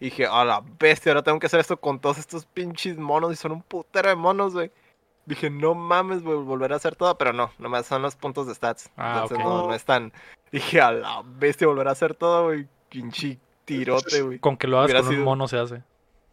Y 0.00 0.06
dije, 0.06 0.26
a 0.26 0.44
la 0.44 0.62
bestia, 0.80 1.12
ahora 1.12 1.22
tengo 1.22 1.38
que 1.38 1.46
hacer 1.46 1.60
esto 1.60 1.76
con 1.76 2.00
todos 2.00 2.18
estos 2.18 2.44
pinches 2.46 2.98
monos. 2.98 3.32
Y 3.32 3.36
son 3.36 3.52
un 3.52 3.62
putero 3.62 4.08
de 4.08 4.16
monos, 4.16 4.54
güey. 4.54 4.72
Dije, 5.24 5.48
no 5.50 5.74
mames, 5.76 6.24
güey, 6.24 6.38
volver 6.38 6.72
a 6.72 6.76
hacer 6.76 6.96
todo. 6.96 7.16
Pero 7.16 7.32
no, 7.32 7.52
nomás 7.58 7.86
son 7.86 8.02
los 8.02 8.16
puntos 8.16 8.48
de 8.48 8.54
stats. 8.56 8.90
Ah, 8.96 9.20
Entonces 9.22 9.38
ok. 9.38 9.44
no, 9.44 9.66
no 9.68 9.74
es 9.74 9.84
tan. 9.84 10.12
Dije, 10.50 10.80
a 10.80 10.90
la 10.90 11.22
bestia, 11.24 11.68
volver 11.68 11.86
a 11.86 11.92
hacer 11.92 12.14
todo, 12.14 12.46
güey. 12.46 12.66
Pinche 12.88 13.38
tirote, 13.64 14.22
güey. 14.22 14.38
Con 14.40 14.56
que 14.56 14.66
lo 14.66 14.78
hagas 14.78 14.90
Hubiera 14.90 15.06
con 15.06 15.14
un 15.14 15.22
mono 15.22 15.46
se 15.46 15.58
hace. 15.58 15.82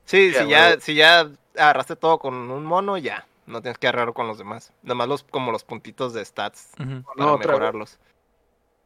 Sí, 0.06 0.31
Ya, 0.31 0.41
si 0.44 0.49
ya, 0.49 0.80
si 0.80 0.95
ya 0.95 1.30
agarraste 1.56 1.95
todo 1.95 2.18
con 2.18 2.34
un 2.34 2.65
mono, 2.65 2.98
ya. 2.98 3.27
No 3.49 3.61
tienes 3.61 3.77
que 3.77 3.88
agarrarlo 3.88 4.13
con 4.13 4.27
los 4.27 4.38
demás. 4.38 4.71
Nomás 4.84 5.07
los, 5.07 5.23
como 5.23 5.51
los 5.51 5.63
puntitos 5.63 6.13
de 6.13 6.23
stats 6.23 6.71
para 6.77 6.88
No, 7.17 7.34
otra 7.34 7.38
vez. 7.38 7.47
mejorarlos. 7.47 7.99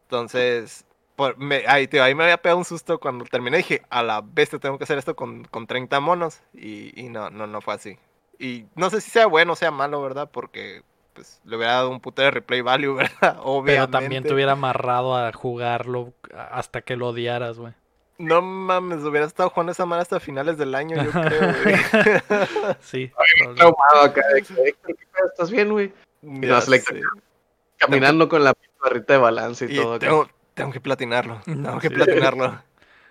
Entonces, 0.03 0.85
por- 1.15 1.37
me, 1.37 1.63
ahí, 1.67 1.87
tío, 1.87 2.03
ahí 2.03 2.15
me 2.15 2.23
había 2.23 2.37
pegado 2.41 2.57
un 2.59 2.65
susto 2.65 2.99
cuando 2.99 3.25
terminé. 3.25 3.57
Dije, 3.57 3.81
a 3.89 4.03
la 4.03 4.21
bestia 4.21 4.59
tengo 4.59 4.77
que 4.77 4.83
hacer 4.83 4.97
esto 4.97 5.15
con, 5.15 5.43
con 5.45 5.67
30 5.67 5.99
monos. 5.99 6.41
Y, 6.53 6.99
y 6.99 7.09
no, 7.09 7.29
no, 7.29 7.47
no 7.47 7.61
fue 7.61 7.73
así. 7.73 7.97
Y 8.39 8.65
no 8.75 8.89
sé 8.89 9.01
si 9.01 9.11
sea 9.11 9.27
bueno 9.27 9.53
o 9.53 9.55
sea 9.55 9.71
malo, 9.71 10.01
¿verdad? 10.01 10.29
Porque 10.31 10.83
pues 11.13 11.39
le 11.45 11.57
hubiera 11.57 11.73
dado 11.73 11.89
un 11.91 11.99
putero 11.99 12.25
de 12.25 12.31
replay 12.31 12.61
value, 12.61 12.93
¿verdad? 12.95 13.37
Obviamente. 13.43 13.73
Pero 13.73 13.89
también 13.89 14.23
te 14.23 14.33
hubiera 14.33 14.53
amarrado 14.53 15.15
a 15.15 15.31
jugarlo 15.31 16.13
hasta 16.51 16.81
que 16.81 16.95
lo 16.95 17.09
odiaras, 17.09 17.59
güey. 17.59 17.73
No 18.17 18.41
mames, 18.41 19.03
hubiera 19.03 19.25
estado 19.25 19.49
jugando 19.49 19.71
esa 19.71 19.85
madre 19.85 20.03
hasta 20.03 20.19
finales 20.19 20.57
del 20.57 20.75
año, 20.75 21.03
yo 21.03 21.11
creo, 21.11 21.53
güey. 21.63 21.75
Sí. 22.81 23.11
Traumado 23.55 24.01
acá. 24.03 24.21
¿Estás 25.31 25.49
bien, 25.51 25.71
güey? 25.71 25.91
Caminando 27.77 28.29
con 28.29 28.43
la 28.43 28.53
barrita 28.81 29.13
de 29.13 29.19
balance 29.19 29.65
y, 29.69 29.73
Y 29.73 29.81
todo. 29.81 29.99
tengo, 29.99 30.29
tengo 30.53 30.71
que 30.71 30.79
platinarlo. 30.81 31.41
Tengo 31.45 31.79
que 31.79 31.89
Sí. 31.89 31.93
platinarlo. 31.95 32.61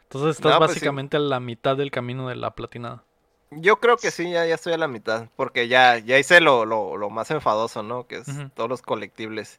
Entonces 0.05 0.37
estás 0.37 0.53
No, 0.53 0.59
pues 0.59 0.71
sí. 0.73 0.75
básicamente 0.77 1.17
a 1.17 1.21
la 1.21 1.41
mitad 1.41 1.77
del 1.77 1.91
camino 1.91 2.29
de 2.29 2.37
la 2.37 2.51
platinada. 2.53 3.03
Yo 3.51 3.81
creo 3.81 3.97
que 3.99 4.11
sí, 4.11 4.31
ya, 4.31 4.47
ya 4.47 4.55
estoy 4.55 4.73
a 4.73 4.79
la 4.79 4.89
mitad. 4.89 5.29
Porque 5.37 5.69
ya, 5.69 5.99
ya 5.99 6.19
hice 6.19 6.41
lo, 6.41 6.65
lo, 6.65 6.97
lo 6.97 7.11
más 7.11 7.31
enfadoso, 7.31 7.83
¿no? 7.83 8.07
Que 8.07 8.17
es 8.19 8.27
todos 8.55 8.71
los 8.71 8.81
colectibles. 8.83 9.59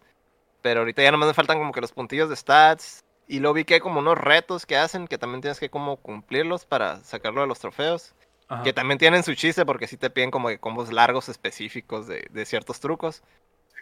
Pero 0.62 0.80
ahorita 0.80 1.04
ya 1.04 1.12
nomás 1.12 1.28
me 1.28 1.34
faltan 1.36 1.60
como 1.60 1.72
que 1.72 1.82
los 1.82 1.92
puntillos 1.92 2.30
de 2.30 2.36
stats. 2.36 3.03
Y 3.28 3.40
luego 3.40 3.54
vi 3.54 3.64
que 3.66 3.76
hay 3.76 3.80
como 3.80 4.00
unos 4.00 4.18
retos 4.18 4.66
que 4.66 4.76
hacen 4.78 5.08
que 5.08 5.18
también 5.18 5.42
tienes 5.42 5.60
que 5.60 5.70
como 5.70 5.98
cumplirlos 5.98 6.66
para 6.66 6.98
sacarlo 7.04 7.42
de 7.42 7.48
los 7.48 7.60
trofeos. 7.60 8.14
Ajá. 8.50 8.64
Que 8.64 8.74
también 8.74 8.98
tienen 8.98 9.24
su 9.24 9.34
chiste 9.36 9.66
porque 9.66 9.88
sí 9.88 9.96
te 9.98 10.10
piden 10.10 10.30
como 10.30 10.50
que 10.50 10.60
combos 10.60 10.92
largos 10.92 11.30
específicos 11.30 12.08
de, 12.08 12.28
de 12.30 12.46
ciertos 12.46 12.80
trucos. 12.80 13.24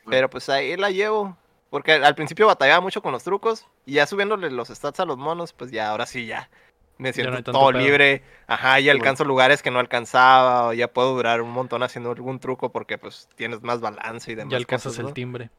Pero 0.07 0.29
pues 0.29 0.49
ahí 0.49 0.77
la 0.77 0.91
llevo. 0.91 1.37
Porque 1.69 1.93
al 1.93 2.15
principio 2.15 2.47
batallaba 2.47 2.81
mucho 2.81 3.01
con 3.01 3.11
los 3.13 3.23
trucos. 3.23 3.65
Y 3.85 3.93
ya 3.93 4.05
subiéndole 4.05 4.51
los 4.51 4.67
stats 4.69 4.99
a 4.99 5.05
los 5.05 5.17
monos, 5.17 5.53
pues 5.53 5.71
ya 5.71 5.89
ahora 5.89 6.05
sí 6.05 6.25
ya. 6.25 6.49
Me 6.97 7.13
siento 7.13 7.41
todo 7.51 7.69
pedo. 7.69 7.79
libre. 7.79 8.21
Ajá, 8.45 8.79
ya 8.79 8.91
Bueno. 8.91 9.01
alcanzo 9.01 9.25
lugares 9.25 9.63
que 9.63 9.71
no 9.71 9.79
alcanzaba. 9.79 10.67
O 10.67 10.73
ya 10.73 10.87
puedo 10.87 11.15
durar 11.15 11.41
un 11.41 11.49
montón 11.51 11.81
haciendo 11.81 12.11
algún 12.11 12.39
truco 12.39 12.71
porque 12.71 12.97
pues 12.99 13.27
tienes 13.35 13.63
más 13.63 13.81
balance 13.81 14.31
y 14.31 14.35
demás. 14.35 14.51
Ya 14.51 14.57
alcanzas 14.57 14.91
cosas, 14.91 14.99
el 14.99 15.05
¿no? 15.07 15.49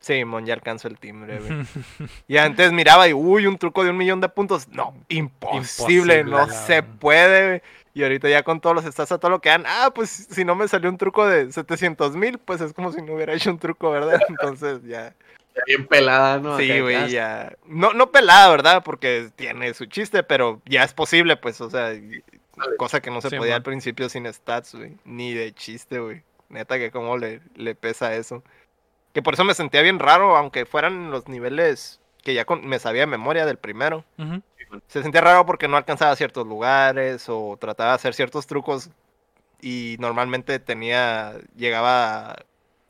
Timbre. 0.00 0.18
Sí, 0.20 0.24
mon, 0.24 0.46
ya 0.46 0.54
alcanzo 0.54 0.88
el 0.88 0.98
timbre, 0.98 1.38
güey. 1.38 1.52
Y 2.28 2.36
antes 2.38 2.72
miraba 2.72 3.06
y, 3.08 3.12
uy, 3.12 3.46
un 3.46 3.58
truco 3.58 3.84
de 3.84 3.90
un 3.90 3.96
millón 3.96 4.20
de 4.20 4.28
puntos. 4.28 4.68
No, 4.68 4.94
imposible, 5.08 6.20
Imposible, 6.20 6.24
no 6.24 6.46
la- 6.46 6.48
se 6.48 6.82
puede, 6.82 7.46
güey. 7.48 7.62
Y 7.92 8.02
ahorita 8.04 8.28
ya 8.28 8.42
con 8.44 8.60
todos 8.60 8.76
los 8.76 8.84
stats 8.84 9.12
a 9.12 9.18
todo 9.18 9.30
lo 9.32 9.40
que 9.40 9.48
dan, 9.48 9.64
ah, 9.66 9.90
pues 9.94 10.10
si 10.30 10.44
no 10.44 10.54
me 10.54 10.68
salió 10.68 10.88
un 10.88 10.96
truco 10.96 11.26
de 11.26 11.50
700 11.52 12.14
mil, 12.16 12.38
pues 12.38 12.60
es 12.60 12.72
como 12.72 12.92
si 12.92 13.02
no 13.02 13.14
hubiera 13.14 13.32
hecho 13.34 13.50
un 13.50 13.58
truco, 13.58 13.90
¿verdad? 13.90 14.20
Entonces 14.28 14.80
ya. 14.84 15.14
Ya 15.56 15.62
bien 15.66 15.86
pelada, 15.88 16.38
¿no? 16.38 16.56
Sí, 16.56 16.80
güey, 16.80 17.10
ya. 17.10 17.52
No, 17.66 17.92
no 17.92 18.12
pelada, 18.12 18.48
¿verdad? 18.50 18.82
Porque 18.84 19.30
tiene 19.34 19.74
su 19.74 19.86
chiste, 19.86 20.22
pero 20.22 20.62
ya 20.64 20.84
es 20.84 20.94
posible, 20.94 21.36
pues, 21.36 21.60
o 21.60 21.68
sea, 21.68 21.92
y- 21.92 22.22
cosa 22.78 23.00
que 23.00 23.10
no 23.10 23.20
se 23.20 23.30
Sí, 23.30 23.36
podía 23.36 23.52
man. 23.52 23.56
al 23.56 23.62
principio 23.64 24.08
sin 24.08 24.32
stats, 24.32 24.74
güey. 24.76 24.96
Ni 25.04 25.34
de 25.34 25.52
chiste, 25.52 25.98
güey. 25.98 26.22
Neta 26.48 26.78
que 26.78 26.90
cómo 26.92 27.16
le, 27.16 27.40
le 27.56 27.74
pesa 27.74 28.14
eso. 28.14 28.44
Que 29.12 29.22
por 29.22 29.34
eso 29.34 29.44
me 29.44 29.54
sentía 29.54 29.82
bien 29.82 29.98
raro, 29.98 30.36
aunque 30.36 30.66
fueran 30.66 31.10
los 31.10 31.26
niveles 31.28 32.00
que 32.22 32.34
ya 32.34 32.44
con- 32.44 32.66
me 32.66 32.78
sabía 32.78 33.02
de 33.02 33.06
memoria 33.06 33.46
del 33.46 33.56
primero. 33.58 34.04
Se 34.86 35.02
sentía 35.02 35.20
raro 35.20 35.46
porque 35.46 35.66
no 35.68 35.76
alcanzaba 35.76 36.14
ciertos 36.14 36.46
lugares 36.46 37.24
o 37.28 37.56
trataba 37.60 37.90
de 37.90 37.94
hacer 37.96 38.14
ciertos 38.14 38.46
trucos 38.46 38.90
y 39.60 39.96
normalmente 39.98 40.58
tenía, 40.60 41.34
llegaba, 41.56 42.36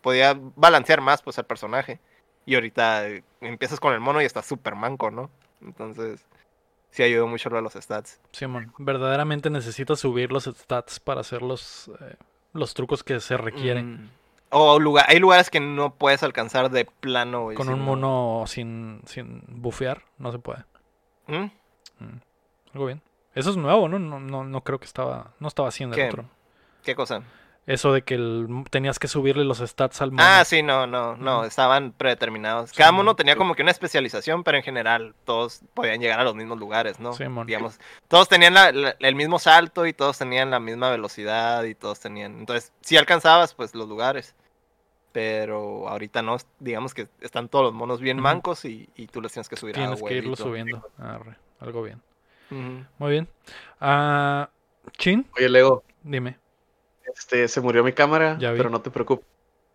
podía 0.03 0.37
balancear 0.57 1.01
más 1.01 1.23
pues 1.23 1.39
al 1.39 1.47
personaje. 1.47 1.99
Y 2.45 2.55
ahorita 2.55 3.09
eh, 3.09 3.23
empiezas 3.41 3.81
con 3.81 3.95
el 3.95 4.01
mono 4.01 4.21
y 4.21 4.25
está 4.25 4.43
súper 4.43 4.75
manco, 4.75 5.11
¿no? 5.11 5.31
Entonces, 5.63 6.25
sí 6.91 7.03
ayudó 7.03 7.27
mucho 7.27 7.49
lo 7.51 7.57
de 7.57 7.63
los 7.63 7.75
stats. 7.75 8.21
Simón, 8.33 8.73
verdaderamente 8.79 9.49
necesitas 9.51 10.01
subir 10.01 10.33
los 10.33 10.45
stats 10.45 11.01
para 11.01 11.21
hacer 11.21 11.43
los, 11.43 11.89
eh, 12.01 12.17
los 12.53 12.75
trucos 12.75 13.03
que 13.05 13.21
se 13.21 13.37
requieren. 13.37 13.93
Mm. 14.05 14.11
O 14.51 14.79
lugar, 14.81 15.07
hay 15.09 15.19
lugares 15.21 15.49
que 15.51 15.61
no 15.61 15.95
puedes 15.95 16.23
alcanzar 16.23 16.71
de 16.71 16.85
plano, 16.85 17.43
güey. 17.45 17.57
Con 17.57 17.69
un 17.69 17.79
no- 17.79 17.85
mono 17.85 18.45
sin, 18.47 19.01
sin 19.07 19.43
bufear, 19.47 20.03
no 20.19 20.33
se 20.33 20.39
puede. 20.41 20.65
¿Mm? 21.29 21.47
Algo 22.75 22.87
bien. 22.87 23.03
Eso 23.35 23.51
es 23.51 23.57
nuevo, 23.57 23.89
¿no? 23.89 23.99
No, 23.99 24.19
no, 24.19 24.45
no 24.45 24.61
creo 24.65 24.79
que 24.81 24.87
estaba. 24.87 25.33
No 25.39 25.49
estaba 25.49 25.69
haciendo 25.69 25.97
el 25.97 26.09
otro. 26.09 26.25
¿Qué 26.83 26.95
cosa? 26.95 27.23
Eso 27.67 27.93
de 27.93 28.03
que 28.03 28.15
el- 28.15 28.65
tenías 28.71 28.99
que 28.99 29.07
subirle 29.07 29.45
los 29.45 29.59
stats 29.59 30.01
al 30.03 30.11
mono. 30.11 30.23
Ah, 30.27 30.45
sí, 30.45 30.63
no, 30.63 30.87
no, 30.89 31.15
no, 31.17 31.45
estaban 31.45 31.93
predeterminados. 31.93 32.71
Sí, 32.71 32.77
Cada 32.77 32.91
mon. 32.91 33.03
uno 33.03 33.15
tenía 33.15 33.37
como 33.37 33.55
que 33.55 33.63
una 33.63 33.71
especialización, 33.71 34.43
pero 34.43 34.57
en 34.57 34.65
general 34.65 35.15
todos 35.25 35.61
podían 35.75 36.01
llegar 36.01 36.19
a 36.19 36.25
los 36.25 36.35
mismos 36.35 36.59
lugares, 36.59 36.99
¿no? 36.99 37.13
Sí, 37.13 37.29
mon. 37.29 37.47
Digamos, 37.47 37.79
todos 38.09 38.29
tenían 38.29 38.55
la- 38.55 38.73
la- 38.73 38.97
el 38.99 39.15
mismo 39.15 39.39
salto 39.39 39.87
y 39.87 39.93
todos 39.93 40.19
tenían 40.19 40.51
la 40.51 40.59
misma 40.59 40.91
velocidad 40.91 41.63
y 41.65 41.77
todos 41.77 42.01
tenían... 42.01 42.41
Entonces, 42.41 42.73
si 42.81 42.97
alcanzabas, 42.97 43.55
pues, 43.55 43.75
los 43.77 43.89
lugares. 43.89 44.35
Pero 45.13 45.89
ahorita 45.89 46.23
no, 46.23 46.37
digamos 46.61 46.95
que 46.95 47.09
están 47.21 47.49
todos 47.49 47.65
los 47.65 47.75
monos 47.75 48.01
bien 48.01 48.21
mancos 48.21 48.65
y, 48.65 48.89
y 48.95 49.09
tú 49.09 49.21
les 49.21 49.33
tienes 49.33 49.49
que 49.49 49.57
subir 49.57 49.75
a 49.77 49.79
Tienes 49.79 50.03
que 50.03 50.15
irlo 50.15 50.37
subiendo. 50.37 50.89
Arre, 50.99 51.37
algo 51.59 51.83
bien. 51.83 52.01
Muy 52.51 53.11
bien. 53.11 53.29
Ah, 53.81 54.51
Chin, 54.99 55.27
Oye, 55.37 55.49
Lego, 55.49 55.83
dime. 56.03 56.39
este, 57.15 57.47
se 57.49 57.61
murió 57.61 57.83
mi 57.85 57.93
cámara, 57.93 58.37
pero 58.41 58.71
no 58.71 58.81
te 58.81 58.91
preocupes. 58.91 59.27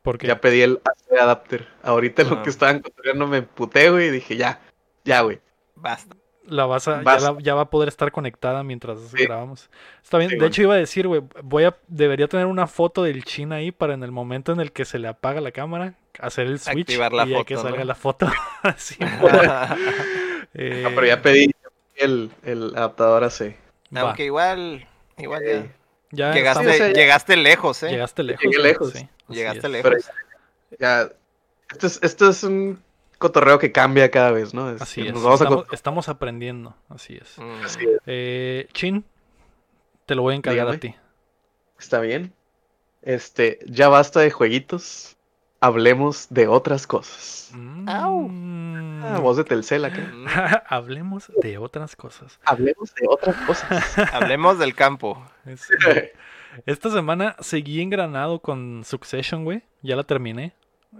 ¿Por 0.01 0.17
qué? 0.17 0.27
Ya 0.27 0.39
pedí 0.39 0.61
el 0.61 0.81
AC 0.85 1.19
adapter. 1.19 1.67
Ahorita 1.83 2.23
lo 2.23 2.35
Ah. 2.37 2.43
que 2.43 2.49
estaban 2.49 2.79
construyendo 2.81 3.27
me 3.27 3.41
puté, 3.41 3.89
güey, 3.89 4.07
y 4.07 4.11
dije, 4.11 4.37
ya, 4.37 4.61
ya, 5.03 5.21
güey. 5.21 5.39
Basta. 5.75 6.15
La 6.47 6.65
vas 6.65 6.87
a, 6.87 6.97
ya, 6.97 7.01
Vas- 7.03 7.23
la- 7.23 7.37
ya 7.41 7.55
va 7.55 7.61
a 7.61 7.69
poder 7.69 7.89
estar 7.89 8.11
conectada 8.11 8.63
mientras 8.63 8.99
Sí. 9.15 9.23
grabamos. 9.25 9.69
Está 10.03 10.17
bien. 10.17 10.29
Sí, 10.29 10.37
de 10.37 10.45
hecho, 10.47 10.61
iba 10.61 10.75
a 10.75 10.77
decir, 10.77 11.07
güey, 11.07 11.21
voy 11.43 11.63
a, 11.63 11.75
debería 11.87 12.27
tener 12.27 12.45
una 12.45 12.67
foto 12.67 13.03
del 13.03 13.23
Chin 13.23 13.51
ahí 13.51 13.71
para 13.71 13.93
en 13.95 14.03
el 14.03 14.11
momento 14.11 14.51
en 14.51 14.59
el 14.59 14.71
que 14.71 14.85
se 14.85 14.99
le 14.99 15.07
apaga 15.07 15.41
la 15.41 15.51
cámara, 15.51 15.95
hacer 16.19 16.47
el 16.47 16.59
switch 16.59 16.89
Activar 16.89 17.13
la 17.13 17.25
y 17.25 17.29
ya 17.31 17.43
que 17.45 17.55
salga 17.57 17.79
¿no? 17.79 17.85
la 17.85 17.95
foto. 17.95 18.27
Sí, 18.77 18.95
eh, 20.53 20.81
No, 20.83 20.89
pero 20.95 21.07
ya 21.07 21.21
pedí 21.21 21.51
el, 21.95 22.31
el 22.43 22.75
adaptador 22.75 23.23
va. 23.23 24.09
Aunque 24.09 24.25
igual, 24.25 24.87
igual 25.17 25.43
ya... 26.11 26.33
Llegaste, 26.33 26.69
estamos- 26.69 26.93
llegaste 26.95 27.37
lejos, 27.37 27.83
¿eh? 27.83 27.89
llegaste 27.89 28.23
lejos. 28.23 28.43
Llegué 28.43 28.57
lejos. 28.63 28.91
sí, 28.93 28.97
así 28.99 29.33
Llegaste 29.35 29.67
es. 29.67 29.71
lejos. 29.73 29.91
Pero 29.91 30.77
ya, 30.79 31.09
esto 31.71 31.87
es, 31.87 31.99
esto 32.03 32.29
es 32.29 32.43
un 32.43 32.81
cotorreo 33.17 33.59
que 33.59 33.71
cambia 33.71 34.11
cada 34.11 34.31
vez, 34.31 34.53
¿no? 34.53 34.69
Es- 34.71 34.81
Así 34.81 35.01
nos 35.03 35.17
es. 35.17 35.23
vamos 35.23 35.65
Estamos, 35.71 36.09
aprendiendo. 36.09 36.75
Así 36.89 37.15
es. 37.21 37.37
Mm. 37.37 37.63
Así 37.63 37.79
es. 37.85 38.01
Eh, 38.05 38.67
Chin, 38.73 39.05
te 40.05 40.15
lo 40.15 40.21
voy 40.23 40.33
a 40.33 40.37
encargar 40.37 40.67
a 40.69 40.77
ti. 40.77 40.95
Está 41.79 41.99
bien. 41.99 42.33
Este, 43.01 43.59
ya 43.65 43.87
basta 43.89 44.19
de 44.19 44.31
jueguitos. 44.31 45.15
Hablemos 45.61 46.27
de 46.29 46.47
otras 46.47 46.85
cosas. 46.85 47.51
Au. 47.87 48.27
Mm. 48.29 49.03
Ah, 49.03 49.19
voz 49.19 49.37
de 49.37 49.43
Telcel 49.43 49.85
acá. 49.85 50.63
Hablemos 50.69 51.31
de 51.41 51.57
otras 51.57 51.95
cosas. 51.95 52.39
Hablemos 52.45 52.93
de 52.95 53.07
otras 53.07 53.35
cosas. 53.47 53.97
Hablemos 54.13 54.59
del 54.59 54.75
campo. 54.75 55.25
Es- 55.45 55.67
Esta 56.65 56.89
semana 56.91 57.35
seguí 57.39 57.81
engranado 57.81 58.39
con 58.39 58.83
Succession, 58.85 59.43
güey. 59.43 59.63
Ya 59.81 59.95
la 59.95 60.03
terminé. 60.03 60.53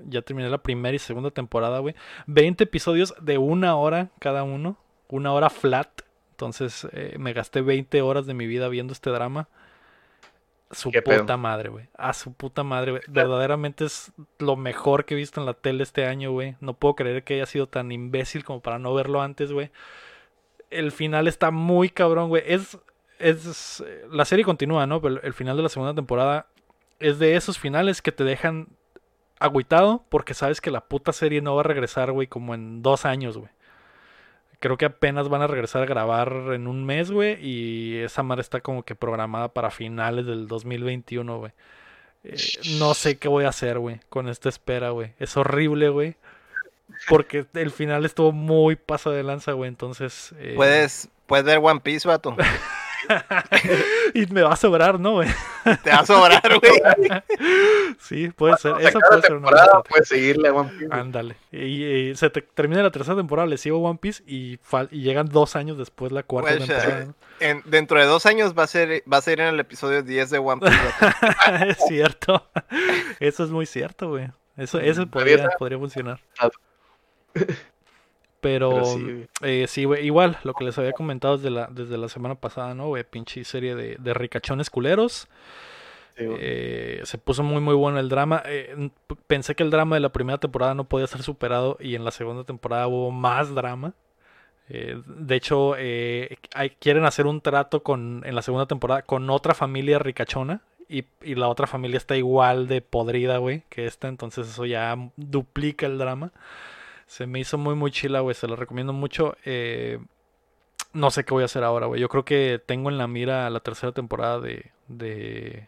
Ya 0.06 0.22
terminé 0.22 0.50
la 0.50 0.58
primera 0.60 0.96
y 0.96 1.00
segunda 1.00 1.32
temporada, 1.32 1.80
güey. 1.80 1.96
20 2.28 2.64
episodios 2.64 3.14
de 3.22 3.38
una 3.38 3.76
hora 3.76 4.10
cada 4.20 4.44
uno. 4.44 4.78
Una 5.08 5.34
hora 5.34 5.50
flat. 5.50 6.02
Entonces 6.32 6.88
eh, 6.92 7.16
me 7.18 7.34
gasté 7.34 7.62
20 7.62 8.02
horas 8.02 8.26
de 8.26 8.34
mi 8.34 8.48
vida 8.48 8.68
viendo 8.68 8.94
este 8.94 9.10
drama. 9.10 9.48
Su 10.72 10.92
¿Qué 10.92 11.02
puta 11.02 11.26
pedo? 11.26 11.38
madre, 11.38 11.70
güey. 11.70 11.88
A 11.98 12.14
su 12.14 12.34
puta 12.34 12.64
madre, 12.64 12.92
güey. 12.92 13.04
Verdaderamente 13.08 13.86
es 13.86 14.12
lo 14.40 14.56
mejor 14.56 15.06
que 15.06 15.14
he 15.14 15.18
visto 15.18 15.40
en 15.40 15.46
la 15.46 15.54
tele 15.54 15.84
este 15.84 16.06
año, 16.06 16.32
güey. 16.32 16.56
No 16.60 16.74
puedo 16.74 16.96
creer 16.96 17.24
que 17.24 17.36
haya 17.36 17.46
sido 17.46 17.68
tan 17.68 17.92
imbécil 17.92 18.44
como 18.44 18.62
para 18.62 18.80
no 18.80 18.94
verlo 18.94 19.22
antes, 19.22 19.52
güey. 19.52 19.72
El 20.72 20.92
final 20.92 21.28
está 21.28 21.52
muy 21.52 21.90
cabrón, 21.90 22.30
güey. 22.30 22.44
Es, 22.46 22.78
es, 23.20 23.84
eh, 23.86 24.06
la 24.12 24.26
serie 24.26 24.44
continúa, 24.44 24.88
¿no? 24.88 25.02
Pero 25.02 25.22
el 25.22 25.34
final 25.34 25.56
de 25.56 25.64
la 25.64 25.70
segunda 25.70 25.94
temporada 25.94 26.48
es 27.00 27.20
de 27.20 27.36
esos 27.36 27.60
finales 27.60 28.02
que 28.02 28.12
te 28.12 28.24
dejan 28.24 28.68
agüitado 29.40 30.04
porque 30.10 30.34
sabes 30.34 30.62
que 30.62 30.72
la 30.72 30.82
puta 30.82 31.14
serie 31.14 31.42
no 31.42 31.56
va 31.56 31.62
a 31.62 31.64
regresar, 31.66 32.12
güey, 32.12 32.28
como 32.28 32.54
en 32.54 32.82
dos 32.82 33.06
años, 33.06 33.38
güey. 33.38 33.50
Creo 34.60 34.78
que 34.78 34.86
apenas 34.86 35.30
van 35.30 35.42
a 35.42 35.48
regresar 35.48 35.84
a 35.84 35.86
grabar 35.86 36.32
en 36.54 36.68
un 36.68 36.86
mes, 36.86 37.12
güey, 37.12 37.38
y 37.46 37.98
esa 37.98 38.24
madre 38.24 38.42
está 38.42 38.62
como 38.62 38.84
que 38.84 38.96
programada 38.96 39.50
para 39.50 39.70
finales 39.70 40.26
del 40.26 40.48
2021, 40.48 41.38
güey. 41.38 41.52
Eh, 42.24 42.36
no 42.80 42.94
sé 42.94 43.18
qué 43.18 43.28
voy 43.28 43.44
a 43.46 43.50
hacer, 43.50 43.78
güey, 43.78 44.00
con 44.10 44.30
esta 44.30 44.50
espera, 44.50 44.90
güey. 44.92 45.14
Es 45.20 45.38
horrible, 45.38 45.90
güey. 45.90 46.16
Porque 47.10 47.46
el 47.54 47.72
final 47.72 48.06
estuvo 48.06 48.32
muy 48.32 48.76
paso 48.76 49.12
de 49.12 49.24
lanza, 49.24 49.52
güey. 49.52 49.68
Entonces. 49.68 50.34
eh, 50.40 50.54
Puedes, 50.56 51.10
puedes 51.28 51.46
ver 51.46 51.60
One 51.62 51.82
Piece, 51.82 52.08
vato. 52.08 52.36
y 54.14 54.26
me 54.28 54.42
va 54.42 54.54
a 54.54 54.56
sobrar, 54.56 55.00
¿no, 55.00 55.14
güey? 55.14 55.30
Te 55.84 55.90
va 55.90 55.98
a 56.00 56.06
sobrar, 56.06 56.42
güey. 56.60 57.22
Sí, 58.00 58.30
puede 58.30 58.58
ser. 58.58 58.76
Se 58.78 58.88
Esa 58.90 59.00
puede 59.00 59.22
ser 59.22 59.34
una 59.34 59.50
puedes 59.90 60.08
seguirle 60.08 60.50
a 60.50 60.54
One 60.54 60.70
Piece. 60.72 60.88
Ándale. 60.92 61.36
Y, 61.52 61.84
y 62.12 62.16
se 62.16 62.30
te- 62.30 62.42
termina 62.42 62.84
la 62.84 62.92
tercera 62.92 63.16
temporada, 63.18 63.48
le 63.48 63.58
sigo 63.58 63.80
One 63.80 64.00
Piece 64.02 64.24
y, 64.28 64.60
y 64.92 65.02
llegan 65.02 65.28
dos 65.30 65.56
años 65.56 65.78
después 65.78 66.12
la 66.12 66.24
cuarta 66.24 66.56
Pues, 66.56 66.68
temporada. 66.68 67.08
eh, 67.40 67.62
dentro 67.66 68.00
de 68.00 68.06
dos 68.06 68.26
años 68.26 68.54
va 68.58 68.64
a 68.64 68.68
ser, 68.68 69.04
va 69.12 69.18
a 69.18 69.22
ser 69.22 69.40
en 69.40 69.48
el 69.48 69.60
episodio 69.60 70.04
10 70.04 70.30
de 70.30 70.38
One 70.40 70.62
Piece. 70.62 70.78
es 71.70 71.78
cierto. 71.88 72.48
Eso 73.20 73.44
es 73.44 73.50
muy 73.50 73.66
cierto, 73.66 74.10
güey. 74.10 74.30
Eso, 74.58 74.80
eso 74.80 75.02
Mm, 75.06 75.10
podría, 75.10 75.36
está- 75.36 75.58
podría 75.58 75.78
funcionar. 75.78 76.20
Pero, 78.46 78.70
Pero 78.70 78.86
sí, 78.86 79.26
eh, 79.42 79.66
sí, 79.68 79.86
güey, 79.86 80.06
igual, 80.06 80.38
lo 80.44 80.54
que 80.54 80.66
les 80.66 80.78
había 80.78 80.92
comentado 80.92 81.36
desde 81.36 81.50
la, 81.50 81.68
desde 81.72 81.98
la 81.98 82.08
semana 82.10 82.36
pasada, 82.36 82.76
¿no, 82.76 82.90
güey? 82.90 83.04
Pinche 83.04 83.44
serie 83.44 83.74
de, 83.74 83.96
de 84.00 84.14
ricachones 84.14 84.70
culeros. 84.70 85.28
Sí. 86.16 86.26
Eh, 86.28 87.02
se 87.06 87.18
puso 87.18 87.42
muy 87.42 87.60
muy 87.60 87.74
bueno 87.74 88.00
el 88.00 88.08
drama. 88.08 88.44
Eh, 88.46 88.92
pensé 89.26 89.56
que 89.56 89.64
el 89.64 89.72
drama 89.72 89.96
de 89.96 90.00
la 90.00 90.10
primera 90.10 90.38
temporada 90.38 90.76
no 90.76 90.84
podía 90.84 91.08
ser 91.08 91.24
superado 91.24 91.78
y 91.80 91.96
en 91.96 92.06
la 92.06 92.12
segunda 92.12 92.44
temporada 92.44 92.86
hubo 92.88 93.10
más 93.10 93.56
drama. 93.56 93.94
Eh, 94.70 95.02
de 95.08 95.36
hecho, 95.36 95.74
hay- 95.74 96.70
quieren 96.80 97.06
hacer 97.06 97.26
un 97.26 97.42
trato 97.42 97.82
con, 97.82 98.22
en 98.28 98.36
la 98.36 98.44
segunda 98.44 98.68
temporada 98.68 99.02
con 99.02 99.28
otra 99.32 99.56
familia 99.56 99.98
ricachona 99.98 100.62
y, 100.88 101.06
y 101.24 101.34
la 101.34 101.48
otra 101.48 101.66
familia 101.66 101.98
está 101.98 102.16
igual 102.16 102.68
de 102.68 102.82
podrida, 102.82 103.38
güey, 103.40 103.64
que 103.70 103.88
esta. 103.88 104.08
Entonces 104.08 104.48
eso 104.48 104.66
ya 104.68 104.96
duplica 105.18 105.88
el 105.88 105.98
drama. 105.98 106.32
Se 107.06 107.28
me 107.28 107.40
hizo 107.40 107.58
muy 107.58 107.76
muy 107.76 107.92
chila, 107.92 108.22
güey. 108.22 108.36
Se 108.36 108.48
lo 108.48 108.56
recomiendo 108.56 108.94
mucho. 108.94 109.38
Eh, 109.46 110.00
no 110.94 111.12
sé 111.12 111.24
qué 111.24 111.34
voy 111.34 111.44
a 111.44 111.46
hacer 111.46 111.64
ahora, 111.64 111.88
güey. 111.88 112.02
Yo 112.02 112.10
creo 112.10 112.26
que 112.26 112.62
tengo 112.66 112.90
en 112.90 112.98
la 112.98 113.08
mira 113.08 113.50
la 113.50 113.60
tercera 113.60 113.92
temporada 113.92 114.40
de, 114.40 114.72
de 114.88 115.68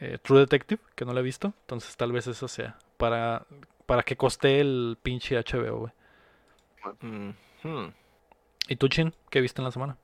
eh, 0.00 0.18
True 0.22 0.40
Detective, 0.40 0.80
que 0.94 1.04
no 1.04 1.12
la 1.12 1.20
he 1.20 1.24
visto. 1.24 1.54
Entonces 1.62 1.96
tal 1.96 2.12
vez 2.12 2.26
eso 2.26 2.46
sea. 2.48 2.78
Para, 2.96 3.46
para 3.86 4.02
que 4.02 4.16
coste 4.16 4.60
el 4.60 4.98
pinche 5.02 5.36
HBO, 5.36 5.78
güey. 5.78 5.92
Mm, 7.00 7.30
hmm. 7.64 7.92
¿Y 8.68 8.76
tú, 8.76 8.88
Chin? 8.88 9.14
¿Qué 9.30 9.40
viste 9.40 9.60
en 9.60 9.64
la 9.64 9.72
semana? 9.72 9.96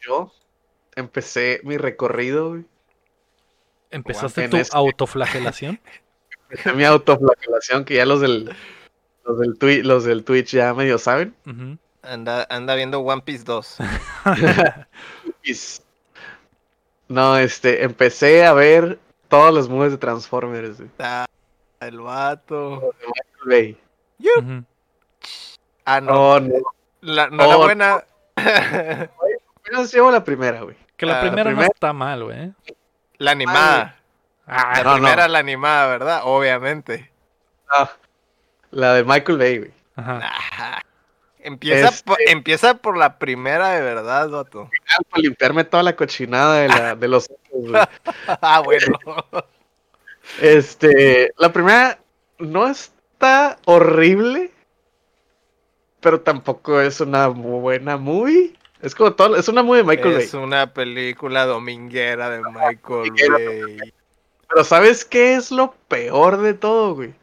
Yo 0.00 0.32
empecé 0.96 1.60
mi 1.64 1.76
recorrido, 1.76 2.50
güey. 2.50 2.64
¿Empezaste 3.90 4.48
tu 4.48 4.56
este- 4.56 4.76
autoflagelación? 4.76 5.80
Empecé 6.50 6.72
mi 6.72 6.84
autoflagelación, 6.84 7.84
que 7.84 7.94
ya 7.94 8.06
los 8.06 8.20
del, 8.20 8.54
los 9.24 9.38
del, 9.38 9.58
Twi- 9.58 9.82
los 9.82 10.04
del 10.04 10.24
Twitch 10.24 10.52
ya 10.52 10.72
medio 10.74 10.98
saben. 10.98 11.34
Anda, 12.02 12.46
anda 12.50 12.74
viendo 12.74 13.00
One 13.00 13.22
Piece 13.22 13.44
2. 13.44 13.78
Is- 15.42 15.82
No, 17.08 17.36
este, 17.36 17.84
empecé 17.84 18.46
a 18.46 18.54
ver 18.54 18.98
todos 19.28 19.52
los 19.52 19.68
movies 19.68 19.92
de 19.92 19.98
Transformers, 19.98 20.78
güey. 20.78 20.90
Ah, 20.98 21.26
el 21.80 22.00
vato. 22.00 22.94
Güey. 23.44 23.76
Ujú. 24.38 24.64
Ah, 25.84 26.00
no. 26.00 26.40
No, 26.40 26.40
no. 26.40 26.54
La, 27.02 27.28
no 27.28 27.46
la 27.46 27.56
buena. 27.56 28.04
Apenas 28.36 29.92
llevo 29.92 30.10
la 30.10 30.24
primera, 30.24 30.62
güey. 30.62 30.76
Que 30.96 31.04
la 31.04 31.18
Ah, 31.18 31.20
primera 31.20 31.50
no 31.50 31.56
primera- 31.56 31.72
está 31.74 31.92
mal, 31.92 32.24
güey. 32.24 32.52
la 33.18 33.30
animada. 33.32 33.96
Ah, 34.46 34.72
La 34.78 34.82
no, 34.84 34.90
no. 34.90 34.94
primera, 35.02 35.28
la 35.28 35.38
animada, 35.40 35.86
¿verdad? 35.88 36.20
Obviamente. 36.24 37.10
Ah, 37.70 37.90
la 38.74 38.94
de 38.94 39.04
Michael 39.04 39.38
Bay, 39.38 39.58
güey. 39.58 39.72
ajá. 39.96 40.18
Ajá. 40.22 40.82
Empieza, 41.40 41.88
Este- 41.88 42.04
por, 42.04 42.16
empieza 42.26 42.74
por 42.78 42.96
la 42.96 43.18
primera 43.18 43.72
de 43.72 43.82
verdad, 43.82 44.30
vato. 44.30 44.70
Para 45.10 45.22
limpiarme 45.22 45.64
toda 45.64 45.82
la 45.82 45.94
cochinada 45.94 46.60
de, 46.60 46.68
la, 46.68 46.94
de 46.96 47.08
los 47.08 47.28
ojos, 47.30 47.70
güey. 47.70 47.82
Ah, 48.40 48.60
bueno. 48.64 48.98
Este, 50.40 51.32
la 51.36 51.52
primera 51.52 51.98
no 52.38 52.66
está 52.66 53.58
horrible, 53.66 54.50
pero 56.00 56.20
tampoco 56.20 56.80
es 56.80 57.00
una 57.00 57.28
muy 57.28 57.60
buena 57.60 57.96
movie. 57.98 58.54
Es 58.80 58.94
como 58.94 59.12
todo, 59.14 59.36
es 59.36 59.48
una 59.48 59.62
movie 59.62 59.82
de 59.82 59.88
Michael 59.88 60.16
es 60.16 60.32
Bay. 60.32 60.42
una 60.42 60.72
película 60.72 61.44
dominguera 61.46 62.30
de 62.30 62.42
Michael. 62.42 63.12
Bay. 63.32 63.92
Pero 64.48 64.64
¿sabes 64.64 65.04
qué 65.04 65.34
es 65.34 65.50
lo 65.50 65.74
peor 65.88 66.38
de 66.38 66.54
todo, 66.54 66.94
güey? 66.94 67.14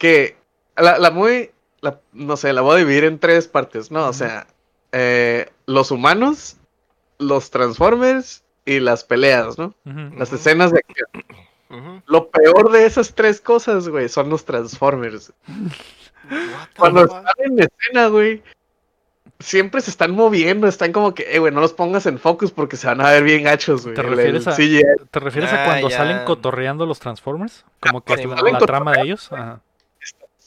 Que 0.00 0.36
la, 0.76 0.98
la 0.98 1.10
movie, 1.12 1.52
la- 1.82 2.00
no 2.12 2.36
sé, 2.36 2.52
la 2.52 2.62
voy 2.62 2.74
a 2.74 2.78
dividir 2.78 3.04
en 3.04 3.18
tres 3.20 3.46
partes, 3.46 3.90
¿no? 3.90 4.08
O 4.08 4.12
sea, 4.12 4.46
eh, 4.92 5.50
los 5.66 5.90
humanos, 5.92 6.56
los 7.18 7.50
Transformers 7.50 8.42
y 8.64 8.80
las 8.80 9.04
peleas, 9.04 9.58
¿no? 9.58 9.74
Las 10.16 10.32
escenas 10.32 10.72
de 10.72 10.78
acción. 10.80 12.02
Lo 12.06 12.30
peor 12.30 12.72
de 12.72 12.86
esas 12.86 13.14
tres 13.14 13.40
cosas, 13.40 13.88
güey, 13.88 14.08
son 14.08 14.30
los 14.30 14.44
Transformers. 14.44 15.32
Cuando 16.76 17.06
fuck? 17.06 17.16
están 17.18 17.34
en 17.44 17.58
escena, 17.60 18.06
güey, 18.08 18.42
siempre 19.38 19.80
se 19.80 19.90
están 19.90 20.12
moviendo, 20.12 20.66
están 20.66 20.92
como 20.92 21.14
que, 21.14 21.24
eh, 21.34 21.38
güey, 21.38 21.52
no 21.52 21.60
los 21.60 21.72
pongas 21.72 22.06
en 22.06 22.18
focus 22.18 22.50
porque 22.52 22.76
se 22.76 22.86
van 22.86 23.00
a 23.00 23.10
ver 23.10 23.22
bien 23.22 23.44
gachos, 23.44 23.82
güey. 23.84 23.94
¿Te 23.94 24.02
refieres 24.02 24.46
el 24.46 24.52
a- 24.52 25.04
¿Te 25.10 25.20
refieres 25.20 25.52
a 25.52 25.62
Ah, 25.62 25.66
cuando 25.66 25.88
ya. 25.88 25.96
salen 25.96 26.24
cotorreando 26.24 26.86
los 26.86 26.98
Transformers? 27.00 27.64
Como 27.80 28.02
que 28.02 28.16
sí, 28.16 28.26
la, 28.26 28.36
la 28.42 28.58
trama 28.58 28.92
de 28.92 29.02
ellos. 29.02 29.32
Ajá. 29.32 29.60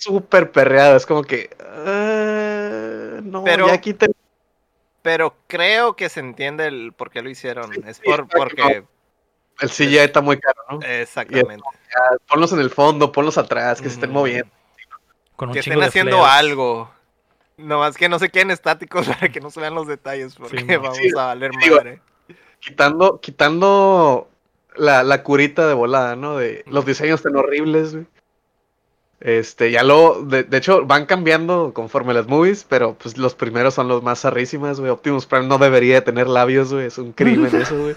Súper 0.03 0.51
perreado, 0.51 0.95
es 0.97 1.05
como 1.05 1.23
que, 1.23 1.49
ah, 1.59 3.19
no, 3.23 3.43
Pero- 3.43 3.67
ya 3.67 3.79
quiten 3.79 4.11
Pero 5.01 5.35
creo 5.47 5.95
que 5.97 6.07
se 6.09 6.19
entiende 6.21 6.65
el 6.67 6.93
por 6.93 7.09
qué 7.09 7.21
lo 7.21 7.29
hicieron. 7.29 7.73
Sí, 7.73 7.81
es 7.85 7.97
sí, 7.97 8.03
por, 8.05 8.21
está 8.21 8.37
porque. 8.37 8.83
el 9.59 9.69
CGI 9.69 9.97
está 9.97 10.21
muy 10.21 10.39
caro, 10.39 10.61
¿no? 10.69 10.79
Exactamente. 10.81 11.63
Ya, 11.89 12.17
ponlos 12.27 12.53
en 12.53 12.59
el 12.59 12.69
fondo, 12.69 13.11
ponlos 13.11 13.37
atrás, 13.37 13.81
que 13.81 13.89
se 13.89 13.95
estén 13.95 14.11
moviendo. 14.11 14.49
Con 15.35 15.49
un 15.49 15.53
Que 15.53 15.59
estén 15.59 15.81
haciendo 15.83 16.19
flares. 16.19 16.39
algo. 16.39 16.89
Nomás 17.57 17.97
que 17.97 18.07
no 18.09 18.17
se 18.17 18.29
queden 18.29 18.49
estáticos 18.51 19.05
para 19.07 19.29
que 19.29 19.41
no 19.41 19.49
se 19.49 19.59
vean 19.59 19.75
los 19.75 19.87
detalles. 19.87 20.35
Porque 20.35 20.59
Sí, 20.59 20.65
vamos 20.65 20.95
sí, 20.97 21.09
a 21.17 21.25
valer 21.25 21.51
digo, 21.61 21.75
madre. 21.75 22.01
Quitando, 22.59 23.19
quitando 23.19 24.29
la, 24.75 25.03
la 25.03 25.21
curita 25.21 25.67
de 25.67 25.73
volada, 25.73 26.15
¿no? 26.15 26.37
De 26.37 26.63
los 26.67 26.85
diseños 26.85 27.21
tan 27.21 27.35
horribles, 27.35 27.93
güey. 27.93 28.05
Este, 29.25 29.71
ya 29.71 29.83
lo, 29.83 30.21
de, 30.25 30.43
de 30.43 30.57
hecho, 30.57 30.85
van 30.85 31.05
cambiando 31.05 31.71
conforme 31.73 32.13
las 32.13 32.27
movies, 32.27 32.65
pero 32.67 32.93
pues 32.95 33.17
los 33.17 33.35
primeros 33.35 33.73
son 33.73 33.87
los 33.87 34.03
más 34.03 34.19
zarrísimas, 34.21 34.81
güey. 34.81 34.91
Optimus 34.91 35.25
Prime 35.25 35.47
no 35.47 35.57
debería 35.57 35.95
de 35.95 36.01
tener 36.01 36.27
labios, 36.27 36.73
güey. 36.73 36.87
Es 36.87 36.97
un 36.97 37.13
crimen 37.13 37.55
eso, 37.55 37.77
güey. 37.81 37.95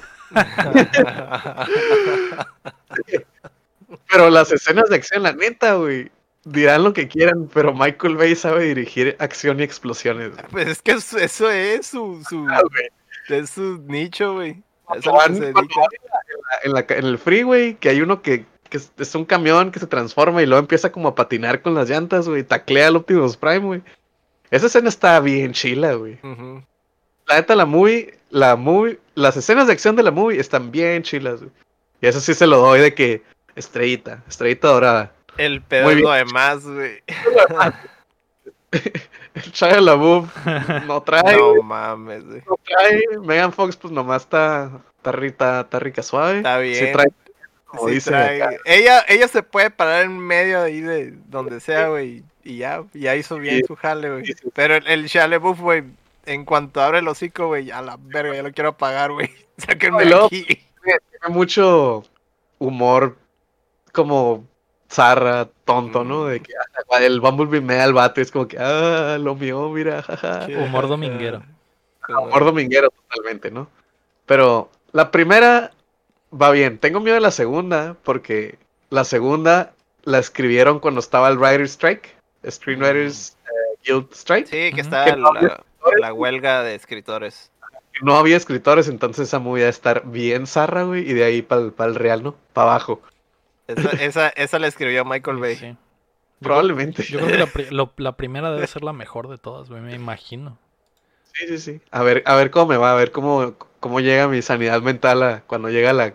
Pero 4.10 4.30
las 4.30 4.52
escenas 4.52 4.88
de 4.88 4.96
acción, 4.96 5.22
la 5.22 5.32
neta, 5.32 5.74
güey. 5.74 6.10
Dirán 6.44 6.84
lo 6.84 6.92
que 6.92 7.08
quieran, 7.08 7.48
pero 7.52 7.74
Michael 7.74 8.16
Bay 8.16 8.36
sabe 8.36 8.64
dirigir 8.64 9.16
acción 9.18 9.58
y 9.58 9.64
explosiones. 9.64 10.30
güey. 10.32 10.44
pues 10.50 10.68
es 10.68 10.82
que 10.82 10.92
eso, 10.92 11.18
eso 11.18 11.50
es 11.50 11.88
su, 11.88 12.22
su, 12.28 12.46
Ah, 12.48 12.60
es 13.28 13.50
su 13.50 13.82
nicho, 13.88 14.34
güey. 14.34 14.62
Eso 14.94 15.12
van 15.12 15.34
en, 15.34 15.52
la- 15.52 15.60
en 16.62 16.72
la- 16.72 16.86
en 16.88 17.04
el 17.04 17.18
freeway, 17.18 17.74
que 17.74 17.88
hay 17.88 18.00
uno 18.00 18.22
que, 18.22 18.44
que 18.68 18.78
es, 18.78 19.14
un 19.14 19.24
camión 19.24 19.70
que 19.70 19.78
se 19.80 19.86
transforma 19.86 20.42
y 20.42 20.46
luego 20.46 20.60
empieza 20.60 20.92
como 20.92 21.08
a 21.08 21.14
patinar 21.14 21.62
con 21.62 21.74
las 21.74 21.88
llantas, 21.88 22.28
güey. 22.28 22.42
Taclea 22.42 22.88
al 22.88 22.96
Optimus 22.96 23.36
Prime, 23.36 23.58
güey. 23.60 23.82
Esa 24.50 24.66
escena 24.66 24.88
está 24.88 25.18
bien 25.20 25.52
chila, 25.52 25.94
güey. 25.94 26.18
La 27.26 27.36
neta, 27.36 27.56
la 27.56 27.66
movie, 27.66 28.18
la 28.30 28.56
movie, 28.56 28.98
las 29.14 29.36
escenas 29.36 29.66
de 29.66 29.72
acción 29.72 29.96
de 29.96 30.02
la 30.02 30.10
movie 30.10 30.38
están 30.38 30.70
bien 30.70 31.02
chilas, 31.02 31.40
güey. 31.40 31.50
Y 32.00 32.06
eso 32.06 32.20
sí 32.20 32.34
se 32.34 32.46
lo 32.46 32.58
doy 32.58 32.80
de 32.80 32.94
que 32.94 33.22
estrellita, 33.56 34.22
estrellita 34.28 34.68
dorada. 34.68 35.12
El 35.36 35.62
pedo 35.62 35.90
es 35.90 36.00
lo 36.00 36.12
demás, 36.12 36.64
güey. 36.64 37.02
El 39.34 39.42
Shia 39.52 39.80
LaBeouf 39.80 40.28
no 40.86 41.02
trae, 41.02 41.36
No 41.36 41.62
mames, 41.62 42.24
güey. 42.24 42.42
no 42.46 42.58
trae. 42.64 43.02
Megan 43.22 43.52
Fox, 43.52 43.76
pues 43.76 43.92
nomás 43.92 44.22
está, 44.22 44.70
está, 44.96 45.12
rica, 45.12 45.60
está 45.60 45.78
rica 45.78 46.02
suave. 46.02 46.38
Está 46.38 46.58
Sí 46.60 46.68
bien. 46.68 46.92
trae, 46.92 47.06
como 47.76 47.88
Sí 47.88 47.94
dicen 47.96 48.14
trae- 48.14 48.42
acá. 48.42 48.56
Ella, 48.64 49.04
ella 49.08 49.28
se 49.28 49.42
puede 49.42 49.70
parar 49.70 50.04
en 50.04 50.18
medio 50.18 50.60
ahí 50.62 50.80
de 50.80 51.14
donde 51.28 51.60
sea, 51.60 51.88
güey. 51.88 52.22
Y 52.44 52.58
ya, 52.58 52.84
ya 52.94 53.16
hizo 53.16 53.38
bien 53.38 53.56
Sí. 53.58 53.64
su 53.66 53.76
jale, 53.76 54.10
güey. 54.10 54.26
Sí, 54.26 54.32
sí. 54.34 54.48
Pero 54.54 54.74
el, 54.76 54.86
el 54.86 55.10
LaBeouf, 55.30 55.60
güey, 55.60 55.84
en 56.26 56.44
cuanto 56.44 56.80
abre 56.80 56.98
el 57.00 57.08
hocico, 57.08 57.48
güey, 57.48 57.70
a 57.70 57.82
la 57.82 57.96
verga, 58.00 58.34
ya 58.34 58.42
lo 58.42 58.52
quiero 58.52 58.70
apagar, 58.70 59.12
güey. 59.12 59.30
Sáquenme 59.58 60.04
No, 60.06 60.28
de 60.28 60.38
aquí. 60.38 60.44
tiene 60.44 61.00
mucho 61.28 62.04
humor 62.58 63.16
como 63.92 64.44
zarra, 64.90 65.48
tonto, 65.64 66.04
¿no? 66.04 66.26
De 66.26 66.40
que 66.40 66.52
ah, 66.92 66.98
el 67.00 67.20
Bumblebee 67.20 67.60
me 67.60 67.74
da 67.76 67.84
el 67.84 67.92
bate, 67.92 68.20
es 68.22 68.30
como 68.30 68.46
que, 68.46 68.56
ah, 68.58 69.18
lo 69.20 69.34
mío, 69.34 69.68
mira, 69.70 70.02
jaja. 70.02 70.46
Humor 70.48 70.86
dominguero. 70.88 71.42
Humor 72.08 72.44
dominguero 72.44 72.90
totalmente, 72.90 73.50
¿no? 73.50 73.68
Pero 74.26 74.70
la 74.92 75.10
primera 75.10 75.72
va 76.32 76.50
bien. 76.50 76.78
Tengo 76.78 77.00
miedo 77.00 77.14
de 77.14 77.20
la 77.20 77.30
segunda, 77.30 77.96
porque 78.02 78.58
la 78.90 79.04
segunda 79.04 79.72
la 80.04 80.18
escribieron 80.18 80.80
cuando 80.80 81.00
estaba 81.00 81.28
el 81.28 81.38
Writer's 81.38 81.72
Strike, 81.72 82.14
Screenwriters 82.48 83.36
eh, 83.46 83.78
Guild 83.84 84.12
Strike. 84.12 84.46
Sí, 84.46 84.72
que 84.74 84.80
está 84.80 85.04
Que 85.04 85.16
no 85.16 85.32
la, 85.32 85.62
la 86.00 86.12
huelga 86.12 86.62
de 86.62 86.74
escritores. 86.74 87.50
No 88.02 88.16
había 88.16 88.36
escritores, 88.36 88.88
entonces 88.88 89.28
esa 89.28 89.38
movie 89.38 89.62
va 89.62 89.68
a 89.68 89.70
estar 89.70 90.02
bien 90.06 90.46
zarra, 90.46 90.82
güey, 90.84 91.08
y 91.08 91.14
de 91.14 91.24
ahí 91.24 91.42
para 91.42 91.62
el 91.86 91.94
real, 91.94 92.22
¿no? 92.22 92.34
Para 92.52 92.70
abajo. 92.70 93.00
Esa, 93.66 93.90
esa, 94.02 94.28
esa 94.28 94.58
la 94.58 94.66
escribió 94.66 95.04
Michael 95.04 95.38
Bay. 95.38 95.56
Sí. 95.56 95.66
Yo, 95.68 95.76
Probablemente. 96.40 97.02
yo 97.04 97.18
creo 97.18 97.30
que 97.30 97.38
la, 97.38 97.46
pri- 97.46 97.66
lo- 97.70 97.92
la 97.96 98.12
primera 98.16 98.52
debe 98.52 98.66
ser 98.66 98.84
la 98.84 98.92
mejor 98.92 99.28
de 99.28 99.38
todas, 99.38 99.70
güey, 99.70 99.80
me 99.80 99.94
imagino. 99.94 100.58
Sí, 101.32 101.48
sí, 101.48 101.58
sí. 101.58 101.80
A 101.90 102.02
ver, 102.02 102.22
a 102.26 102.34
ver 102.36 102.50
cómo 102.50 102.66
me 102.66 102.76
va, 102.76 102.92
a 102.92 102.96
ver 102.96 103.10
cómo, 103.12 103.54
cómo 103.86 104.00
llega 104.00 104.28
mi 104.28 104.42
sanidad 104.42 104.80
mental 104.82 105.22
a, 105.22 105.40
cuando 105.46 105.68
llega 105.70 105.92
la... 105.92 106.14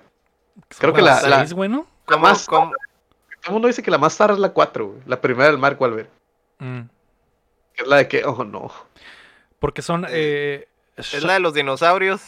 Creo 0.78 0.94
que 0.94 1.02
la- 1.02 1.22
la- 1.22 1.40
seis, 1.40 1.54
güey, 1.54 1.70
¿no? 1.70 1.86
¿Cómo, 2.06 2.24
más- 2.24 2.46
cómo- 2.48 2.72
Todo 2.72 3.48
el 3.48 3.52
mundo 3.54 3.68
dice 3.68 3.82
que 3.84 3.92
la 3.92 3.98
más 3.98 4.16
zarra 4.16 4.34
es 4.34 4.40
la 4.40 4.50
4, 4.50 4.88
güey. 4.88 5.02
La 5.06 5.20
primera 5.22 5.50
del 5.50 5.58
Mark 5.58 5.80
Wahlberg. 5.82 6.10
Mm. 6.60 6.82
Es 7.76 7.88
la 7.88 7.98
de 7.98 8.08
que, 8.08 8.24
oh 8.26 8.44
no. 8.44 8.72
Porque 9.60 9.82
son... 9.82 10.06
eh, 10.10 10.68
¿Es 10.98 11.24
la 11.24 11.34
de 11.34 11.40
los 11.40 11.54
dinosaurios? 11.54 12.22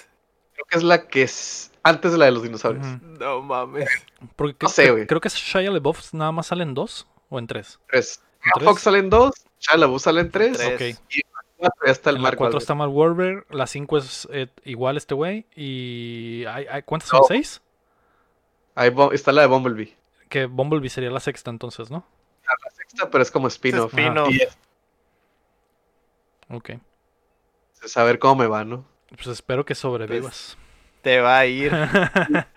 Creo 0.53 0.65
que 0.69 0.77
es 0.77 0.83
la 0.83 1.07
que 1.07 1.23
es 1.23 1.71
antes 1.83 2.11
de 2.13 2.17
la 2.17 2.25
de 2.25 2.31
los 2.31 2.43
dinosaurios. 2.43 2.85
No 3.01 3.41
mames. 3.41 3.89
Porque 4.35 4.53
No 4.53 4.57
creo- 4.59 4.69
sé, 4.69 4.91
güey. 4.91 5.05
Creo 5.07 5.19
que 5.21 5.29
Shia 5.29 5.69
LaBeouf 5.69 6.13
nada 6.13 6.31
más 6.31 6.47
salen 6.47 6.73
dos 6.73 7.07
o 7.29 7.37
en 7.39 7.47
tres. 7.47 7.79
Tres. 7.89 8.21
¿En 8.45 8.51
tres? 8.55 8.63
Fox 8.69 8.81
salen 8.81 9.09
dos, 9.09 9.33
Shia 9.59 9.77
LaBeouf 9.77 10.01
salen 10.01 10.31
tres, 10.31 10.57
Tres. 10.57 10.95
Ok. 10.95 11.01
y 11.09 11.21
en 11.63 11.69
la 11.69 11.69
cuatro 11.69 11.85
ya 11.87 11.91
está 11.91 12.09
el 12.09 12.15
En 12.17 12.21
la 12.21 12.27
Mark 12.27 12.37
4 12.37 12.45
Wahlberg. 12.49 12.61
está 12.61 12.75
Mark 12.75 12.91
Wahlberg, 12.95 13.45
la 13.55 13.67
5 13.67 13.97
es 13.97 14.27
eh, 14.31 14.47
igual 14.65 14.97
este 14.97 15.13
güey 15.15 15.45
y 15.55 16.45
hay, 16.45 16.65
hay- 16.69 16.83
¿cuántas 16.83 17.09
son? 17.09 17.19
No. 17.21 17.25
¿Seis? 17.27 17.61
Ahí 18.75 18.89
bo- 18.89 19.11
está 19.11 19.31
la 19.31 19.41
de 19.41 19.47
Bumblebee. 19.47 19.95
Que 20.29 20.45
Bumblebee 20.45 20.89
sería 20.89 21.11
la 21.11 21.19
sexta 21.19 21.51
entonces, 21.51 21.91
¿no? 21.91 22.05
La 22.43 22.71
sexta, 22.71 23.09
pero 23.09 23.21
es 23.21 23.31
como 23.31 23.47
spin-off. 23.47 23.93
Y 24.29 24.41
es, 24.41 24.57
Ok. 26.49 26.71
es 27.83 27.97
a 27.97 28.03
ver 28.03 28.19
cómo 28.19 28.35
me 28.35 28.47
va, 28.47 28.63
¿no? 28.65 28.85
Pues 29.09 29.27
espero 29.27 29.63
que 29.65 29.75
sobrevivas. 29.75 30.57
Te 31.01 31.19
va 31.19 31.37
a 31.39 31.45
ir. 31.45 31.71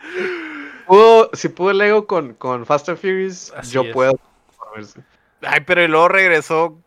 Pudo- 0.87 1.31
si 1.33 1.49
pude 1.49 1.75
Lego 1.75 2.07
con, 2.07 2.35
con 2.35 2.65
Fast 2.65 2.89
and 2.89 2.99
Furious, 2.99 3.53
Así 3.57 3.73
yo 3.73 3.83
es. 3.83 3.93
puedo. 3.93 4.13
Ay, 5.43 5.61
pero 5.67 5.83
y 5.83 5.89
luego 5.89 6.09
regresó 6.09 6.79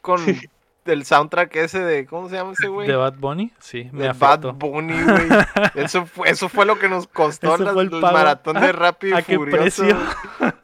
con 0.00 0.18
el 0.86 1.04
soundtrack 1.04 1.54
ese 1.56 1.80
de. 1.80 2.06
¿Cómo 2.06 2.28
se 2.28 2.36
llama 2.36 2.52
ese 2.52 2.68
güey? 2.68 2.86
¿De 2.86 2.96
Bad 2.96 3.14
Bunny? 3.18 3.52
Sí, 3.60 3.88
me 3.92 4.02
De 4.04 4.12
Bad. 4.12 4.52
Bunny, 4.54 5.02
güey. 5.02 5.28
Eso 5.74 6.06
fue, 6.06 6.28
eso 6.30 6.48
fue 6.48 6.66
lo 6.66 6.78
que 6.78 6.88
nos 6.88 7.06
costó 7.06 7.56
fue 7.56 7.82
el 7.82 7.90
maratón 7.90 8.60
de 8.60 8.72
Rápido 8.72 9.16
y 9.16 9.18
¿A 9.18 9.22
qué 9.22 9.36
Furioso. 9.36 9.82
precio? 9.82 9.96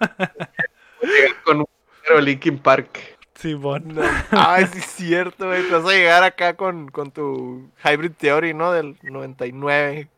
Llegar 1.02 1.42
con 1.44 1.60
un 1.60 1.66
pero 2.06 2.20
Linkin 2.20 2.58
Park. 2.58 3.18
Simón. 3.34 3.94
No, 3.94 4.02
Ay, 4.32 4.66
sí 4.66 4.78
es 4.78 4.84
cierto, 4.86 5.46
güey. 5.46 5.62
Te 5.66 5.70
vas 5.74 5.84
a 5.86 5.92
llegar 5.92 6.22
acá 6.24 6.54
con, 6.56 6.88
con 6.90 7.10
tu 7.10 7.70
Hybrid 7.84 8.12
Theory, 8.18 8.52
¿no? 8.52 8.72
Del 8.72 8.98
99. 9.02 10.10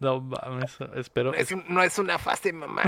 No 0.00 0.20
mames, 0.20 0.78
espero. 0.94 1.34
Es 1.34 1.50
un- 1.52 1.64
no 1.68 1.82
es 1.82 1.98
una 1.98 2.18
fase, 2.18 2.52
mamá. 2.52 2.82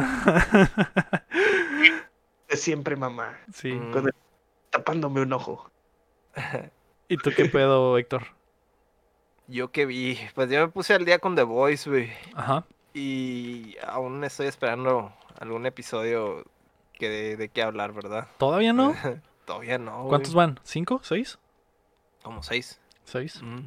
De 2.48 2.56
siempre, 2.56 2.96
mamá. 2.96 3.36
Sí. 3.52 3.72
Mm. 3.72 3.92
Con 3.92 4.06
el- 4.06 4.14
tapándome 4.70 5.20
un 5.20 5.32
ojo. 5.32 5.70
¿Y 7.08 7.16
tú 7.16 7.30
qué 7.36 7.46
pedo, 7.46 7.96
Héctor? 7.98 8.22
Yo 9.48 9.70
que 9.72 9.86
vi. 9.86 10.18
Pues 10.34 10.48
yo 10.50 10.60
me 10.60 10.68
puse 10.68 10.94
al 10.94 11.04
día 11.04 11.18
con 11.18 11.34
The 11.34 11.42
Voice, 11.42 11.88
güey. 11.90 12.12
Ajá. 12.34 12.64
Y 12.94 13.76
aún 13.86 14.22
estoy 14.24 14.46
esperando 14.46 15.12
algún 15.38 15.66
episodio 15.66 16.44
que 16.92 17.08
de, 17.08 17.36
de 17.36 17.48
qué 17.48 17.62
hablar, 17.62 17.92
¿verdad? 17.92 18.28
¿Todavía 18.38 18.72
no? 18.72 18.94
Todavía 19.46 19.78
no. 19.78 19.98
güey. 19.98 20.08
¿Cuántos 20.10 20.34
van? 20.34 20.60
¿Cinco? 20.62 21.00
¿Seis? 21.02 21.38
Como 22.22 22.42
seis. 22.42 22.80
¿Seis? 23.04 23.42
Mm. 23.42 23.60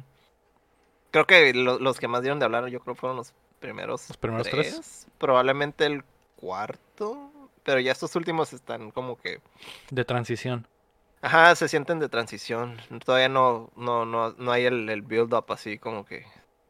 Creo 1.10 1.26
que 1.26 1.52
lo- 1.52 1.78
los 1.78 1.98
que 2.00 2.08
más 2.08 2.22
dieron 2.22 2.38
de 2.38 2.44
hablar, 2.46 2.66
yo 2.68 2.80
creo 2.80 2.94
fueron 2.94 3.16
los 3.18 3.34
primeros. 3.60 4.08
¿Los 4.08 4.16
primeros 4.16 4.48
tres? 4.48 5.06
Probablemente 5.18 5.84
el 5.86 6.02
cuarto. 6.36 7.30
Pero 7.62 7.80
ya 7.80 7.92
estos 7.92 8.14
últimos 8.16 8.52
están 8.52 8.90
como 8.90 9.16
que. 9.18 9.40
De 9.90 10.04
transición. 10.04 10.66
Ajá, 11.24 11.54
se 11.56 11.68
sienten 11.68 12.00
de 12.00 12.10
transición. 12.10 12.76
Todavía 13.02 13.30
no, 13.30 13.70
no, 13.76 14.04
no, 14.04 14.32
no 14.32 14.52
hay 14.52 14.66
el, 14.66 14.90
el 14.90 15.00
build-up 15.00 15.46
así 15.48 15.78
como 15.78 16.04
que. 16.04 16.26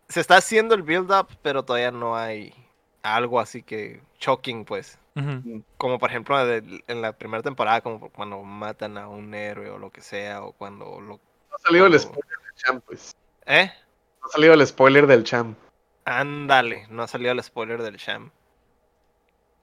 Se 0.09 0.21
está 0.21 0.37
haciendo 0.37 0.77
el 0.77 0.83
build-up, 0.83 1.27
pero 1.43 1.65
todavía 1.65 1.91
no 1.91 2.17
hay 2.17 2.55
algo 3.03 3.41
así 3.41 3.65
que 3.65 4.01
shocking, 4.21 4.65
pues. 4.65 4.99
Ujú. 5.17 5.65
Como 5.77 5.99
por 5.99 6.11
ejemplo 6.11 6.37
en 6.49 7.03
la 7.03 7.13
primera 7.13 7.43
temporada, 7.43 7.81
como 7.81 8.11
cuando 8.11 8.43
matan 8.43 8.97
a 8.97 9.09
un 9.09 9.35
héroe 9.35 9.71
o 9.71 9.79
lo 9.79 9.91
que 9.91 10.01
sea, 10.01 10.45
o 10.45 10.53
cuando 10.53 11.01
lo. 11.01 11.15
No 11.15 11.21
ha 11.57 11.59
salido 11.59 11.87
el 11.87 11.99
spoiler 11.99 12.39
del 12.39 12.55
champ, 12.55 12.85
pues. 12.87 13.17
¿Eh? 13.47 13.73
No 14.21 14.27
ha 14.27 14.31
salido 14.31 14.55
el 14.55 14.67
spoiler 14.67 15.07
del 15.09 15.25
champ. 15.25 15.59
Ándale, 16.05 16.87
no 16.91 17.03
ha 17.03 17.09
salido 17.09 17.33
el 17.33 17.43
spoiler 17.43 17.83
del 17.83 17.97
Sham. 17.97 18.31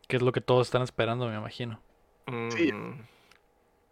Que 0.07 0.17
es 0.17 0.21
lo 0.21 0.31
que 0.31 0.41
todos 0.41 0.67
están 0.67 0.81
esperando, 0.81 1.27
me 1.27 1.37
imagino. 1.37 1.79
Sí. 2.49 2.73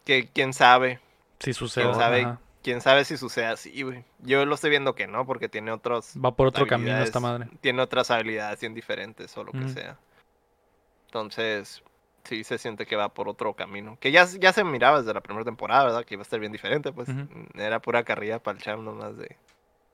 Mm, 0.09 0.25
que 0.25 0.29
quién 0.33 0.53
sabe, 0.53 0.99
Si 1.39 1.53
sucede. 1.53 1.85
quién 1.85 1.95
sabe, 1.95 2.21
ajá. 2.21 2.39
quién 2.63 2.81
sabe 2.81 3.05
si 3.05 3.17
sucede 3.17 3.45
así, 3.45 3.81
güey. 3.83 4.03
Yo 4.19 4.45
lo 4.45 4.55
estoy 4.55 4.69
viendo 4.69 4.95
que 4.95 5.07
no, 5.07 5.25
porque 5.25 5.49
tiene 5.49 5.71
otros, 5.71 6.13
Va 6.23 6.35
por 6.35 6.47
otro 6.47 6.65
camino 6.67 6.97
esta 6.99 7.19
madre. 7.19 7.47
tiene 7.61 7.81
otras 7.81 8.11
habilidades 8.11 8.59
bien 8.59 8.73
diferentes 8.73 9.35
o 9.37 9.43
lo 9.43 9.51
que 9.51 9.59
Ujú. 9.59 9.69
sea. 9.69 9.97
Entonces, 11.07 11.83
sí 12.23 12.43
se 12.43 12.57
siente 12.57 12.85
que 12.85 12.95
va 12.95 13.09
por 13.09 13.27
otro 13.29 13.53
camino. 13.53 13.97
Que 13.99 14.11
ya, 14.11 14.25
ya 14.39 14.53
se 14.53 14.63
miraba 14.63 14.99
desde 14.99 15.13
la 15.13 15.21
primera 15.21 15.45
temporada, 15.45 15.85
¿verdad? 15.85 16.05
Que 16.05 16.15
iba 16.15 16.21
a 16.21 16.23
estar 16.23 16.39
bien 16.39 16.51
diferente, 16.51 16.91
pues. 16.91 17.09
Ujú. 17.09 17.27
Era 17.55 17.79
pura 17.81 18.03
carrilla 18.03 18.39
para 18.39 18.57
el 18.57 18.63
Cham 18.63 18.83
nomás 18.83 19.17
de, 19.17 19.35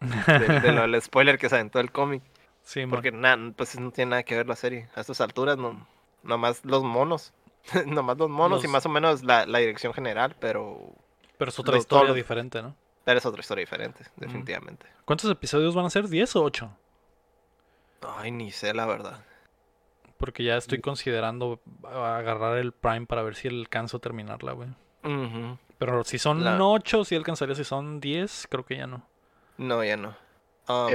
de, 0.01 0.59
de 0.59 0.71
lo 0.73 0.81
del 0.87 1.01
spoiler 1.01 1.37
que 1.37 1.49
se 1.49 1.55
aventó 1.55 1.79
el 1.79 1.91
cómic. 1.91 2.21
Sí. 2.63 2.85
Porque 2.87 3.11
na- 3.11 3.53
pues 3.55 3.79
no 3.79 3.91
tiene 3.91 4.09
nada 4.11 4.23
que 4.23 4.35
ver 4.35 4.47
la 4.47 4.55
serie. 4.55 4.89
A 4.95 5.01
estas 5.01 5.21
alturas, 5.21 5.57
no, 5.57 5.87
nomás 6.23 6.65
los 6.65 6.83
monos. 6.83 7.31
nomás 7.85 8.17
los 8.17 8.29
monos 8.29 8.63
y 8.63 8.67
más 8.67 8.85
o 8.85 8.89
menos 8.89 9.23
la, 9.23 9.45
la 9.45 9.59
dirección 9.59 9.93
general, 9.93 10.35
pero, 10.39 10.93
Pero 11.37 11.49
es 11.49 11.59
otra 11.59 11.75
los- 11.75 11.83
historia 11.83 12.07
todos- 12.07 12.15
diferente, 12.15 12.61
¿no? 12.61 12.75
pero 13.03 13.19
es 13.19 13.25
otra 13.25 13.39
historia 13.41 13.61
diferente, 13.61 14.03
definitivamente. 14.15 14.87
¿Cuántos 15.05 15.29
episodios 15.29 15.75
van 15.75 15.85
a 15.85 15.89
ser? 15.91 16.05
¿10 16.05 16.35
o 16.37 16.43
8? 16.43 16.71
Ay, 18.17 18.31
ni 18.31 18.51
sé 18.51 18.73
la 18.73 18.85
verdad. 18.85 19.23
Porque 20.17 20.43
ya 20.43 20.57
estoy 20.57 20.79
considerando 20.81 21.59
agarrar 21.83 22.57
el 22.57 22.71
Prime 22.71 23.05
para 23.05 23.21
ver 23.21 23.35
si 23.35 23.47
alcanzo 23.47 23.97
a 23.97 23.99
terminarla, 23.99 24.53
güey. 24.53 24.69
Pero 25.77 26.03
si 26.03 26.17
son 26.17 26.43
La- 26.43 26.57
8, 26.63 27.03
si 27.05 27.15
alcanzaría. 27.15 27.53
Si 27.53 27.63
son 27.63 27.99
10, 27.99 28.47
creo 28.49 28.65
que 28.65 28.77
ya 28.77 28.87
no. 28.87 29.07
No, 29.57 29.83
ya 29.83 29.97
no. 29.97 30.15
Um. 30.67 30.89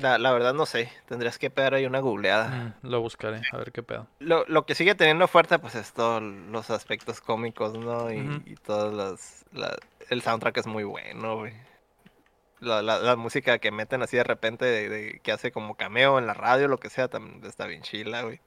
La, 0.00 0.18
la 0.18 0.32
verdad 0.32 0.54
no 0.54 0.66
sé. 0.66 0.90
Tendrías 1.06 1.38
que 1.38 1.50
pegar 1.50 1.74
ahí 1.74 1.86
una 1.86 2.00
googleada. 2.00 2.48
Mm, 2.82 2.88
lo 2.88 3.00
buscaré, 3.00 3.40
a 3.52 3.56
ver 3.56 3.72
qué 3.72 3.82
pedo. 3.82 4.06
Lo, 4.18 4.44
lo 4.46 4.66
que 4.66 4.74
sigue 4.74 4.94
teniendo 4.94 5.28
fuerte, 5.28 5.58
pues 5.58 5.74
es 5.74 5.92
todos 5.92 6.22
los 6.22 6.70
aspectos 6.70 7.20
cómicos, 7.20 7.76
¿no? 7.78 8.10
Y, 8.12 8.20
Ujú. 8.20 8.42
y 8.46 8.54
todos 8.56 8.92
los... 8.92 9.44
la- 9.52 9.76
el 10.08 10.22
soundtrack 10.22 10.56
es 10.58 10.66
muy 10.66 10.82
bueno, 10.84 11.36
güey. 11.36 11.52
La, 12.58 12.82
la, 12.82 12.98
la 12.98 13.16
música 13.16 13.58
que 13.58 13.70
meten 13.70 14.02
así 14.02 14.16
de 14.16 14.24
repente, 14.24 14.64
de, 14.64 14.88
de- 14.88 15.20
que 15.22 15.32
hace 15.32 15.52
como 15.52 15.76
cameo 15.76 16.18
en 16.18 16.26
la 16.26 16.34
radio, 16.34 16.68
lo 16.68 16.78
que 16.78 16.90
sea, 16.90 17.08
también 17.08 17.44
está 17.44 17.66
bien 17.66 17.82
chila, 17.82 18.22
güey. 18.22 18.40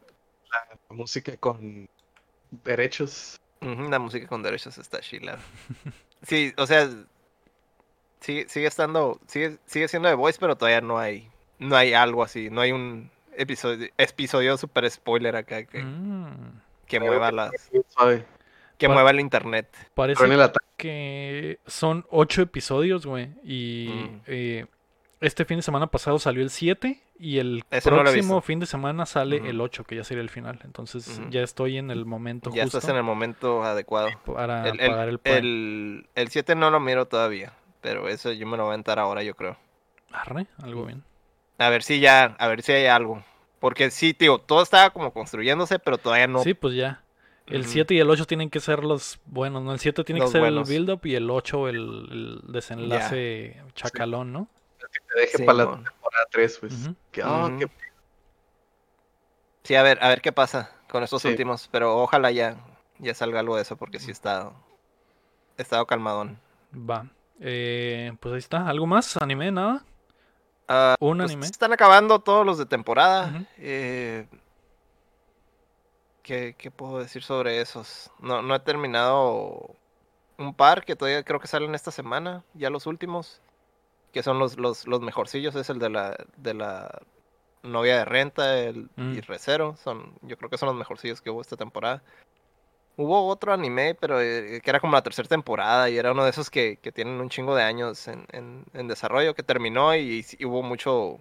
La 0.52 0.78
música 0.96 1.36
con 1.38 1.90
derechos. 2.64 3.40
La 3.62 3.98
música 3.98 4.28
con 4.28 4.44
derechos 4.44 4.78
está 4.78 5.00
chila. 5.00 5.40
Sí, 6.24 6.54
o 6.58 6.68
sea, 6.68 6.88
sigue, 8.20 8.48
sigue 8.50 8.68
estando, 8.68 9.20
sigue, 9.28 9.58
sigue 9.66 9.88
siendo 9.88 10.10
de 10.10 10.16
Voice, 10.16 10.38
pero 10.40 10.56
todavía 10.58 10.82
no 10.82 11.00
hay, 11.00 11.30
no 11.64 11.76
hay 11.76 11.94
algo 11.94 12.24
así, 12.24 12.50
no 12.50 12.62
hay 12.62 12.72
un 12.72 13.10
episodio, 13.36 13.88
episodio 13.98 14.58
super 14.58 14.90
spoiler 14.90 15.36
acá 15.36 15.64
que, 15.66 15.82
Mm, 15.84 16.60
que 16.88 17.00
mueva 17.00 17.32
las, 17.32 17.52
que 18.78 18.88
mueva 18.88 19.12
el 19.12 19.20
internet. 19.20 19.68
Parece 19.94 20.24
el 20.24 20.52
que 20.78 21.60
son 21.66 22.06
8 22.10 22.42
episodios, 22.42 23.06
güey. 23.06 23.30
Y 23.44 23.90
Mm. 23.90 24.22
eh, 24.28 24.66
este 25.22 25.46
fin 25.46 25.58
de 25.58 25.62
semana 25.64 25.88
pasado 25.88 26.20
salió 26.20 26.44
el 26.44 26.50
7 26.50 27.02
y 27.18 27.38
el 27.40 27.64
próximo 27.84 28.42
fin 28.42 28.60
de 28.60 28.66
semana 28.66 29.06
sale 29.06 29.38
el 29.38 29.62
8, 29.62 29.86
que 29.86 29.96
ya 29.96 30.04
sería 30.04 30.22
el 30.22 30.30
final. 30.30 30.60
Entonces 30.66 31.22
ya 31.30 31.42
estoy 31.42 31.78
en 31.78 31.90
el 31.92 32.06
momento 32.06 32.50
Ya 32.54 32.64
justo 32.64 32.80
estás 32.80 32.90
en 32.92 32.98
el 32.98 33.04
momento 33.04 33.64
adecuado. 33.64 34.10
para 34.26 34.68
El, 34.68 34.80
el, 34.82 34.90
pagar 34.90 35.08
el 35.10 35.20
Prime. 35.20 35.38
el, 35.38 36.08
el 36.16 36.28
7 36.30 36.56
no 36.56 36.70
lo 36.70 36.80
miro 36.82 37.08
todavía, 37.08 37.54
pero 37.80 38.10
eso 38.10 38.34
yo 38.34 38.46
me 38.46 38.58
lo 38.58 38.64
voy 38.64 38.72
a 38.72 38.74
aventar 38.74 39.00
ahora, 39.00 39.24
yo 39.24 39.36
creo. 39.36 39.56
Arre, 40.12 40.48
algo 40.62 40.86
bien. 40.86 41.04
A 41.58 41.70
ver 41.70 41.84
si 41.84 42.00
ya, 42.00 42.36
a 42.40 42.48
ver 42.48 42.62
si 42.64 42.72
hay 42.72 42.86
algo. 42.88 43.24
Porque 43.60 43.92
sí, 43.92 44.14
tío, 44.14 44.40
todo 44.40 44.62
estaba 44.64 44.90
como 44.90 45.14
construyéndose, 45.14 45.80
pero 45.80 45.98
todavía 45.98 46.28
no. 46.28 46.40
Sí, 46.44 46.54
pues 46.54 46.76
ya. 46.76 47.04
El 47.48 47.62
Ujú. 47.62 47.70
7 47.72 47.94
y 47.94 48.00
el 48.00 48.10
8 48.10 48.26
tienen 48.26 48.50
que 48.50 48.60
ser 48.60 48.84
los 48.84 49.20
buenos, 49.26 49.64
¿no? 49.64 49.74
El 49.74 49.80
7 49.80 50.04
tiene 50.04 50.22
que 50.22 50.28
ser 50.28 50.42
buenos. 50.42 50.70
el 50.70 50.74
build-up 50.76 51.02
y 51.06 51.16
el 51.16 51.30
8 51.30 51.68
el, 51.68 51.78
el 52.46 52.52
desenlace 52.52 53.62
chacalón, 53.76 54.32
¿no? 54.34 54.48
Que 54.80 55.00
te 55.14 55.20
deje 55.22 55.38
Sí, 55.40 55.44
para 55.44 55.58
la 55.60 55.66
temporada 55.66 56.26
3, 56.32 56.58
pues. 56.60 56.74
Ujú. 56.74 56.96
Que, 57.12 57.22
ah, 57.24 57.48
Ujú. 57.48 57.60
que- 57.60 57.68
Sí, 59.64 59.76
a 59.76 59.84
ver, 59.84 59.98
a 60.02 60.10
ver 60.10 60.22
qué 60.22 60.32
pasa 60.34 60.72
con 60.90 61.04
estos 61.04 61.22
Sí. 61.22 61.30
últimos, 61.30 61.70
pero 61.72 61.98
ojalá 61.98 62.32
ya, 62.32 62.58
ya 63.00 63.14
salga 63.14 63.40
algo 63.40 63.56
de 63.56 63.62
eso, 63.62 63.78
porque 63.78 64.00
sí 64.00 64.12
está, 64.12 64.52
he 65.58 65.62
estado 65.62 65.86
calmadón. 65.86 66.38
Va. 66.74 67.08
Eh, 67.40 68.12
pues 68.20 68.34
ahí 68.34 68.40
está. 68.40 68.68
¿Algo 68.68 68.86
más? 68.88 69.16
¿Anime? 69.18 69.52
¿Nada? 69.52 69.86
¿Un 71.00 71.18
pues, 71.18 71.32
anime? 71.32 71.46
Están 71.46 71.74
acabando 71.74 72.20
todos 72.20 72.46
los 72.46 72.58
de 72.58 72.66
temporada. 72.66 73.46
Eh, 73.58 74.28
¿qué, 76.22 76.56
qué 76.58 76.72
puedo 76.72 77.00
decir 77.00 77.24
sobre 77.24 77.62
esos? 77.62 78.12
No, 78.20 78.42
no 78.42 78.56
he 78.56 78.60
terminado 78.60 79.76
un 80.38 80.54
par 80.54 80.84
que 80.84 80.96
todavía 80.96 81.24
creo 81.24 81.40
que 81.40 81.48
salen 81.48 81.76
esta 81.76 81.92
semana, 81.92 82.44
ya 82.54 82.70
los 82.70 82.88
últimos, 82.88 83.42
que 84.12 84.24
son 84.24 84.40
los, 84.40 84.58
los, 84.58 84.88
los 84.88 85.02
mejorcillos, 85.02 85.56
es 85.56 85.70
el 85.70 85.80
de 85.80 85.90
la, 85.90 86.16
de 86.38 86.54
la 86.54 87.02
novia 87.62 87.98
de 87.98 88.06
renta 88.06 88.60
el, 88.60 88.90
y 88.98 89.02
Mm. 89.02 89.22
Recero, 89.28 89.76
son, 89.84 90.14
yo 90.22 90.38
creo 90.38 90.50
que 90.50 90.58
son 90.58 90.68
los 90.68 90.76
mejorcillos 90.76 91.22
que 91.22 91.30
hubo 91.30 91.42
esta 91.42 91.58
temporada. 91.58 92.02
Hubo 92.96 93.28
otro 93.28 93.54
anime, 93.54 93.96
pero 93.96 94.22
eh, 94.22 94.62
que 94.64 94.70
era 94.70 94.80
como 94.80 94.94
la 94.94 95.02
tercera 95.02 95.28
temporada 95.28 95.90
y 95.90 95.98
era 95.98 96.12
uno 96.12 96.24
de 96.24 96.30
esos 96.30 96.50
que, 96.52 96.78
que 96.78 96.92
tienen 96.92 97.20
un 97.20 97.30
chingo 97.30 97.56
de 97.56 97.64
años 97.64 98.08
en, 98.08 98.26
en- 98.32 98.66
en 98.74 98.88
desarrollo, 98.88 99.34
que 99.34 99.42
terminó 99.44 99.96
y, 99.96 100.22
sí 100.24 100.44
hubo 100.46 100.62
mucho 100.62 101.20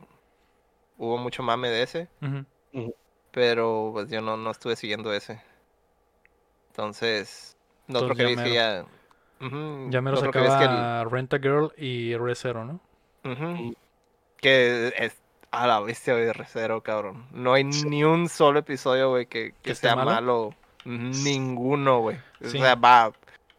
hubo 0.99 1.19
mucho 1.19 1.43
mame 1.43 1.69
de 1.71 1.83
ese, 1.83 2.09
Ujú. 2.23 2.95
pero 3.33 3.91
pues 3.93 4.11
yo 4.11 4.21
no, 4.21 4.37
no 4.37 4.51
estuve 4.51 4.77
siguiendo 4.77 5.13
ese. 5.13 5.41
Entonces, 6.71 7.57
lo 7.89 8.01
otro 8.01 8.15
que 8.15 8.23
ya 8.23 8.29
vi 8.29 8.33
es 8.35 8.41
que 8.41 8.55
ya... 8.55 8.85
ujú, 9.41 9.91
Ya 9.91 10.01
menos 10.01 10.23
lo 10.23 10.29
otro 10.29 10.33
que 10.33 10.39
que 10.39 10.65
el- 10.65 10.71
acaba 10.71 11.05
Rent 11.05 11.35
a 11.35 11.39
Girl 11.39 11.73
y 11.77 12.17
ReZero, 12.17 12.65
¿no? 12.65 12.81
Que 14.41 14.93
es 14.97 15.15
a 15.51 15.67
la 15.67 15.81
bestia 15.81 16.15
de 16.17 16.33
recero, 16.33 16.83
cabrón. 16.83 17.27
No 17.33 17.53
hay 17.53 17.65
ni 17.65 18.05
un 18.05 18.29
solo 18.29 18.59
episodio, 18.61 19.11
güey, 19.11 19.27
que, 19.27 19.55
que 19.63 19.71
esté 19.73 19.89
sea 19.89 19.97
malo? 19.97 20.11
malo. 20.13 20.55
Ninguno, 20.85 22.01
güey. 22.01 22.17
Sí. 22.41 22.59
O 22.59 22.61
sea, 22.61 22.75
va, 22.75 23.13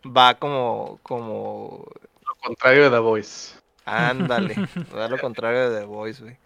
va 0.05 0.35
como, 0.35 0.99
como, 1.03 1.85
Lo 2.27 2.35
contrario 2.43 2.83
de 2.83 2.89
The 2.89 2.99
Voice. 2.99 3.55
ándale. 3.85 4.55
va 4.95 5.07
lo 5.07 5.17
contrario 5.19 5.69
de 5.69 5.79
The 5.81 5.85
Voice, 5.85 6.23
güey. 6.23 6.37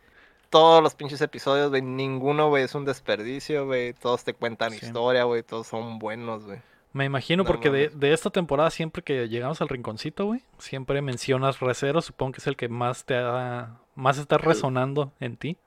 Todos 0.49 0.81
los 0.81 0.95
pinches 0.95 1.19
episodios, 1.21 1.69
güey, 1.69 1.81
ninguno, 1.81 2.47
güey, 2.49 2.63
es 2.63 2.73
un 2.73 2.85
desperdicio, 2.85 3.65
güey. 3.65 3.93
Todos 3.93 4.23
te 4.23 4.33
cuentan 4.33 4.71
Sí. 4.71 4.85
historia, 4.85 5.23
güey. 5.25 5.43
Todos 5.43 5.67
son 5.67 5.99
buenos, 5.99 6.45
güey. 6.45 6.59
Me 6.93 7.05
imagino 7.05 7.43
No 7.43 7.47
porque 7.47 7.69
de, 7.69 7.89
de 7.89 8.13
esta 8.13 8.29
temporada 8.29 8.71
siempre 8.71 9.03
que 9.03 9.27
llegamos 9.27 9.61
al 9.61 9.67
rinconcito, 9.69 10.25
güey, 10.25 10.41
siempre 10.57 11.01
mencionas 11.01 11.59
ReZero, 11.59 12.01
supongo 12.01 12.31
que 12.31 12.37
es 12.39 12.47
el 12.47 12.55
que 12.55 12.69
más 12.69 13.03
te 13.05 13.15
ha, 13.17 13.77
más 13.93 14.17
está 14.17 14.37
resonando 14.37 15.11
en 15.19 15.35
ti. 15.37 15.57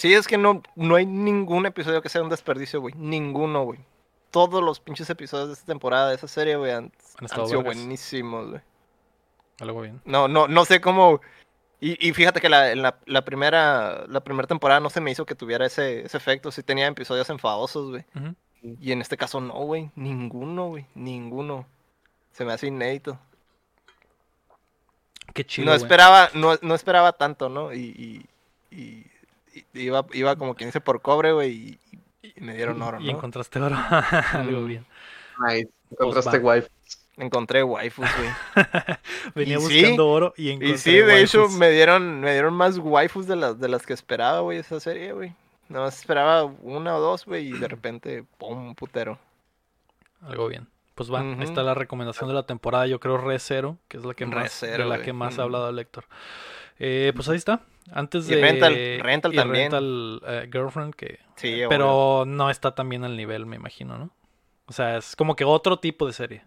Sí, 0.00 0.14
es 0.14 0.26
que 0.26 0.38
no, 0.38 0.62
no 0.76 0.94
hay 0.94 1.04
ningún 1.04 1.66
episodio 1.66 2.00
que 2.00 2.08
sea 2.08 2.22
un 2.22 2.30
desperdicio, 2.30 2.80
güey. 2.80 2.94
Ninguno, 2.96 3.64
güey. 3.64 3.80
Todos 4.30 4.62
los 4.64 4.80
pinches 4.80 5.10
episodios 5.10 5.48
de 5.48 5.52
esta 5.54 5.66
temporada, 5.66 6.08
de 6.08 6.14
esa 6.14 6.26
serie, 6.26 6.56
güey, 6.56 6.72
han, 6.72 6.84
Han 7.18 7.24
han 7.24 7.28
sido 7.28 7.58
vergas. 7.58 7.64
buenísimos, 7.76 8.48
güey. 8.48 8.60
Algo 9.60 9.82
bien. 9.82 10.00
No, 10.06 10.26
no, 10.26 10.48
no 10.48 10.64
sé 10.64 10.80
cómo. 10.80 11.20
Y, 11.80 12.08
y 12.08 12.14
fíjate 12.14 12.40
que 12.40 12.48
la, 12.48 12.72
en 12.72 12.80
la, 12.80 12.98
la 13.04 13.26
primera, 13.26 14.06
la 14.06 14.20
primera 14.20 14.48
temporada 14.48 14.80
no 14.80 14.88
se 14.88 15.02
me 15.02 15.10
hizo 15.10 15.26
que 15.26 15.34
tuviera 15.34 15.66
ese, 15.66 16.00
ese 16.06 16.16
efecto. 16.16 16.50
Sí 16.50 16.62
tenía 16.62 16.86
episodios 16.86 17.28
enfadosos, 17.28 17.90
güey. 17.90 18.04
Y 18.62 18.92
en 18.92 19.02
este 19.02 19.18
caso 19.18 19.38
no, 19.42 19.52
güey. 19.64 19.90
Ninguno, 19.96 20.68
güey. 20.68 20.86
Ninguno. 20.94 21.66
Se 22.32 22.46
me 22.46 22.54
hace 22.54 22.68
inédito. 22.68 23.18
Qué 25.34 25.44
chido, 25.44 25.66
no 25.66 25.74
esperaba, 25.74 26.28
no, 26.34 26.56
no 26.62 26.74
esperaba 26.74 27.12
tanto, 27.12 27.48
¿no? 27.48 27.72
Y, 27.72 27.78
y, 27.80 28.26
y- 28.76 29.06
y 29.19 29.19
iba, 29.74 30.04
iba 30.12 30.36
como 30.36 30.54
quien 30.54 30.68
dice 30.68 30.80
por 30.80 31.00
cobre, 31.02 31.32
güey, 31.32 31.50
y, 31.52 31.78
y 32.36 32.40
me 32.40 32.54
dieron 32.54 32.80
oro, 32.82 33.00
Y 33.00 33.06
¿no? 33.06 33.10
encontraste 33.12 33.60
oro. 33.60 33.76
Algo 34.32 34.60
Mm. 34.60 34.66
bien. 34.66 34.86
Nice. 35.48 35.68
Encontraste 35.92 36.40
Pues 36.40 36.44
va. 36.44 36.54
wife. 36.56 36.68
Encontré 37.16 37.62
waifus, 37.62 38.06
güey. 38.16 38.30
Venía 39.34 39.58
Y 39.58 39.60
sí, 39.60 39.80
buscando 39.82 40.08
oro 40.08 40.32
y 40.36 40.50
encontré 40.50 40.74
Y 40.74 40.78
sí, 40.78 40.92
de 40.92 41.20
hecho, 41.22 41.48
me 41.50 41.70
dieron, 41.70 42.20
me 42.20 42.32
dieron 42.32 42.54
más 42.54 42.78
waifus 42.78 43.26
de 43.26 43.36
las, 43.36 43.58
de 43.60 43.68
las 43.68 43.84
que 43.84 43.92
esperaba, 43.92 44.40
güey, 44.40 44.58
esa 44.58 44.80
serie, 44.80 45.12
güey. 45.12 45.34
No 45.68 45.86
esperaba 45.86 46.44
una 46.44 46.96
o 46.96 47.00
dos, 47.00 47.26
güey, 47.26 47.48
y 47.48 47.52
de 47.52 47.68
repente, 47.68 48.24
pum, 48.38 48.74
putero. 48.74 49.18
Algo 50.22 50.48
bien. 50.48 50.68
Pues 50.94 51.12
va, 51.12 51.20
ahí 51.20 51.36
está 51.42 51.62
la 51.62 51.74
recomendación 51.74 52.28
de 52.28 52.34
la 52.34 52.42
temporada. 52.44 52.86
Yo 52.86 53.00
creo 53.00 53.16
ReZero, 53.16 53.78
que 53.88 53.96
es 53.96 54.04
la 54.04 54.12
que 54.14 54.26
más, 54.26 54.60
de 54.60 54.84
la 54.84 55.00
que 55.02 55.12
más 55.14 55.38
ha 55.38 55.42
hablado 55.44 55.68
el 55.70 55.76
lector. 55.76 56.04
Eh, 56.80 57.12
pues 57.14 57.28
ahí 57.28 57.36
está. 57.36 57.60
Antes 57.92 58.28
Y 58.28 58.34
de. 58.34 58.40
Rental, 58.40 59.00
Rental 59.02 59.32
y 59.34 59.36
también. 59.36 59.70
Rental, 59.70 60.22
eh, 60.26 60.48
Girlfriend, 60.50 60.94
que. 60.94 61.20
Sí, 61.36 61.54
obvio. 61.54 61.68
pero 61.68 62.24
no 62.26 62.50
está 62.50 62.74
también 62.74 63.04
al 63.04 63.16
nivel, 63.16 63.46
me 63.46 63.56
imagino, 63.56 63.96
¿no? 63.98 64.10
O 64.66 64.72
sea, 64.72 64.96
es 64.96 65.14
como 65.16 65.36
que 65.36 65.44
otro 65.44 65.78
tipo 65.78 66.06
de 66.06 66.12
serie. 66.12 66.42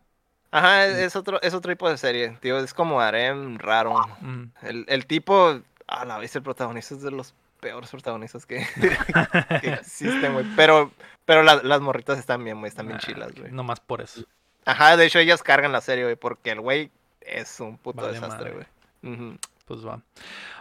Ajá, 0.51 0.85
es, 0.85 0.97
es 0.97 1.15
otro, 1.15 1.41
es 1.41 1.53
otro 1.53 1.71
tipo 1.71 1.89
de 1.89 1.97
serie, 1.97 2.37
tío, 2.39 2.57
es 2.59 2.73
como 2.73 2.99
harem 3.01 3.57
raro. 3.57 3.95
Mm. 4.21 4.43
El, 4.61 4.85
el 4.87 5.05
tipo, 5.07 5.59
a 5.87 6.05
la 6.05 6.17
vez 6.19 6.35
el 6.35 6.43
protagonista 6.43 6.93
es 6.95 7.01
de 7.01 7.11
los 7.11 7.33
peores 7.59 7.89
protagonistas 7.89 8.45
que, 8.45 8.65
que 9.61 9.73
existen, 9.73 10.33
güey. 10.33 10.45
Pero, 10.55 10.91
pero 11.25 11.43
la- 11.43 11.61
las 11.63 11.81
morritas 11.81 12.19
están 12.19 12.43
bien, 12.43 12.59
güey, 12.59 12.69
están 12.69 12.87
bien 12.87 12.99
Ah, 13.01 13.05
chilas, 13.05 13.33
güey. 13.35 13.51
No 13.51 13.63
más 13.63 13.79
por 13.79 14.01
eso. 14.01 14.21
Ajá, 14.65 14.95
de 14.95 15.05
hecho 15.05 15.19
ellas 15.19 15.43
cargan 15.43 15.71
la 15.71 15.81
serie, 15.81 16.03
güey, 16.03 16.15
porque 16.15 16.51
el 16.51 16.61
güey 16.61 16.91
es 17.21 17.59
un 17.59 17.77
puto 17.77 18.01
Vale 18.03 18.13
desastre, 18.13 18.51
güey. 18.51 19.13
Ujú. 19.13 19.37
Pues 19.65 19.85
va. 19.85 20.01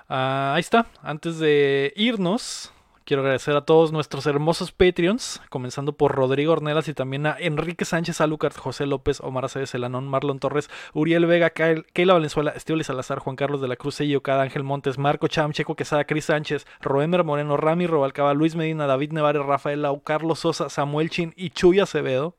Ah, 0.09 0.53
ahí 0.55 0.61
está. 0.61 0.87
Antes 1.03 1.39
de 1.39 1.93
irnos, 1.97 2.73
quiero 3.05 3.23
agradecer 3.23 3.57
a 3.57 3.63
todos 3.65 3.91
nuestros 3.91 4.27
hermosos 4.27 4.71
Patreons, 4.71 5.43
comenzando 5.51 5.93
por 5.95 6.15
Rodrigo 6.15 6.53
Ornelas 6.53 6.87
y 6.89 6.95
también 6.95 7.27
a 7.27 7.37
Enrique 7.39 7.85
Sánchez, 7.85 8.21
Alucard, 8.21 8.57
José 8.57 8.87
López, 8.87 9.21
Omar 9.21 9.45
Aceves 9.45 9.75
Elanón, 9.75 10.07
Marlon 10.07 10.39
Torres, 10.39 10.71
Uriel 10.93 11.27
Vega, 11.27 11.51
Keila 11.51 12.15
Valenzuela, 12.15 12.53
Estioli 12.53 12.85
Salazar, 12.85 13.19
Juan 13.19 13.37
Carlos 13.37 13.61
de 13.61 13.69
la 13.69 13.77
Cruz, 13.77 13.97
Sello 13.97 14.23
Cada, 14.23 14.43
Ángel 14.43 14.63
Montes, 14.63 14.99
Marco 14.99 15.27
Cham, 15.27 15.53
Checo 15.53 15.75
Quesada, 15.75 16.05
Cris 16.05 16.27
Sánchez, 16.27 16.67
Roemer 16.81 17.25
Moreno, 17.25 17.57
Rami 17.57 17.87
Robalcaba, 17.87 18.35
Luis 18.35 18.55
Medina, 18.55 18.87
David 18.87 19.13
Nevares, 19.13 19.45
Rafael 19.45 19.83
Lau, 19.83 20.01
Carlos 20.03 20.39
Sosa, 20.39 20.69
Samuel 20.69 21.11
Chin 21.11 21.35
y 21.37 21.51
Chuy 21.51 21.81
Acevedo. 21.81 22.37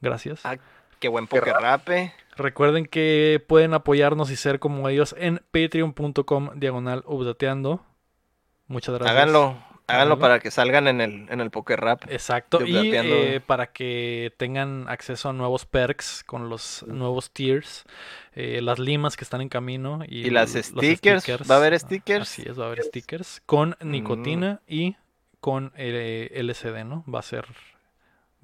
Gracias. 0.00 0.40
Ah, 0.44 0.56
Qué 1.04 1.08
buen 1.08 1.26
poker 1.26 1.54
rap, 1.60 1.86
eh. 1.90 2.14
Recuerden 2.36 2.86
que 2.86 3.42
pueden 3.46 3.74
apoyarnos 3.74 4.30
y 4.30 4.36
ser 4.36 4.58
como 4.58 4.88
ellos 4.88 5.14
en 5.18 5.40
patreon.com 5.50 6.50
diagonal 6.56 7.02
updateando. 7.06 7.84
Muchas 8.66 8.94
gracias. 8.94 9.14
Háganlo, 9.16 9.40
Háganlo. 9.40 9.64
háganlo 9.86 10.18
para 10.18 10.40
que 10.40 10.50
salgan 10.50 10.88
en 10.88 11.00
el, 11.00 11.26
en 11.30 11.40
el 11.40 11.50
poker 11.50 11.80
rap. 11.80 12.02
Exacto. 12.08 12.64
Y 12.64 12.92
eh, 12.94 13.40
para 13.46 13.72
que 13.72 14.32
tengan 14.36 14.88
acceso 14.88 15.28
a 15.28 15.32
nuevos 15.32 15.66
perks 15.66 16.24
con 16.24 16.48
los 16.48 16.84
nuevos 16.88 17.30
tiers, 17.30 17.84
eh, 18.32 18.60
las 18.62 18.78
limas 18.78 19.16
que 19.16 19.24
están 19.24 19.40
en 19.42 19.48
camino 19.48 20.00
y, 20.08 20.26
Y 20.26 20.30
las 20.30 20.54
stickers, 20.54 21.24
¿va 21.48 21.56
a 21.56 21.58
haber 21.58 21.78
stickers? 21.78 22.22
Así 22.22 22.42
es, 22.46 22.58
va 22.58 22.64
a 22.64 22.66
haber 22.68 22.82
stickers 22.82 23.42
con 23.46 23.76
Mm. 23.80 23.90
nicotina 23.90 24.60
y 24.66 24.96
con 25.40 25.72
eh, 25.76 26.30
LSD, 26.42 26.84
¿no? 26.84 27.04
Va 27.12 27.18
a 27.18 27.22
ser, 27.22 27.44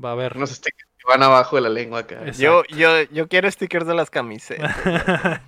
va 0.03 0.11
a 0.11 0.13
haber. 0.13 0.37
Unos 0.37 0.51
stickers 0.51 0.90
van 1.11 1.23
abajo 1.23 1.57
de 1.57 1.63
la 1.63 1.69
lengua 1.69 2.01
acá. 2.01 2.31
Yo, 2.33 2.63
yo, 2.69 3.03
yo 3.11 3.29
quiero 3.29 3.51
stickers 3.51 3.87
de 3.87 3.95
las 3.95 4.11
camisetas. 4.11 4.77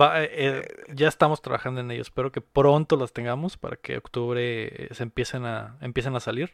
Va, 0.00 0.22
eh, 0.22 0.30
eh, 0.32 0.68
ya 0.92 1.08
estamos 1.08 1.40
trabajando 1.40 1.80
en 1.80 1.90
ello. 1.90 2.02
Espero 2.02 2.32
que 2.32 2.40
pronto 2.40 2.96
las 2.96 3.12
tengamos 3.12 3.56
para 3.56 3.76
que 3.76 3.96
octubre 3.96 4.84
eh, 4.84 4.88
se 4.92 5.02
empiecen 5.02 5.44
a 5.46 5.76
empiecen 5.80 6.14
a 6.16 6.20
salir. 6.20 6.52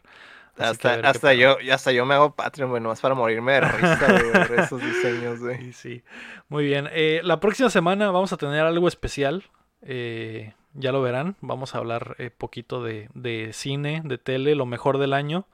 Así 0.57 0.77
que 0.77 0.87
a 0.87 0.91
hasta 0.91 1.09
hasta 1.09 1.33
yo, 1.33 1.57
hasta 1.71 1.91
yo 1.91 2.05
me 2.05 2.15
hago 2.15 2.35
Patreon, 2.35 2.69
güey, 2.69 2.81
nomás 2.81 3.01
para 3.01 3.15
morirme 3.15 3.53
de 3.53 3.61
risa, 3.61 4.07
ver 4.07 4.59
esos 4.59 4.81
diseños, 4.81 5.39
güey. 5.39 5.57
Sí, 5.57 5.73
sí. 5.73 6.03
Muy 6.47 6.65
bien. 6.65 6.89
Eh, 6.91 7.21
la 7.23 7.39
próxima 7.39 7.69
semana 7.69 8.11
vamos 8.11 8.33
a 8.33 8.37
tener 8.37 8.61
algo 8.61 8.87
especial. 8.87 9.43
Eh, 9.81 10.53
ya 10.73 10.91
lo 10.91 11.01
verán. 11.01 11.35
Vamos 11.41 11.75
a 11.75 11.79
hablar 11.79 12.15
eh, 12.17 12.29
poquito 12.29 12.83
de, 12.83 13.09
de 13.13 13.51
cine, 13.53 14.01
de 14.03 14.17
tele, 14.17 14.55
lo 14.55 14.65
mejor 14.65 14.97
del 14.97 15.13
año. 15.13 15.47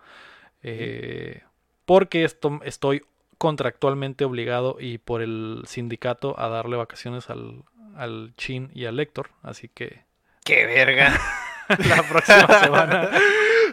Eh, 0.61 1.41
porque 1.85 2.23
esto, 2.23 2.59
estoy 2.63 3.05
contractualmente 3.37 4.23
obligado 4.25 4.77
y 4.79 4.97
por 4.99 5.21
el 5.21 5.63
sindicato 5.67 6.39
a 6.39 6.47
darle 6.47 6.77
vacaciones 6.77 7.29
al, 7.29 7.63
al 7.95 8.33
Chin 8.37 8.71
y 8.73 8.85
al 8.85 8.99
Héctor. 8.99 9.29
Así 9.41 9.67
que 9.67 10.03
¡Qué 10.45 10.65
verga! 10.65 11.13
la 11.69 12.03
próxima 12.03 12.47
semana. 12.63 13.09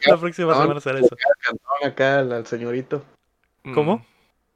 La 0.06 0.16
próxima 0.16 0.54
semana 0.54 0.80
será 0.80 0.98
eso. 0.98 1.08
el 1.14 1.42
cantón 1.42 1.88
acá 1.90 2.18
al, 2.20 2.46
señorito. 2.46 3.04
¿Cómo? 3.74 3.98
Mm, 3.98 4.04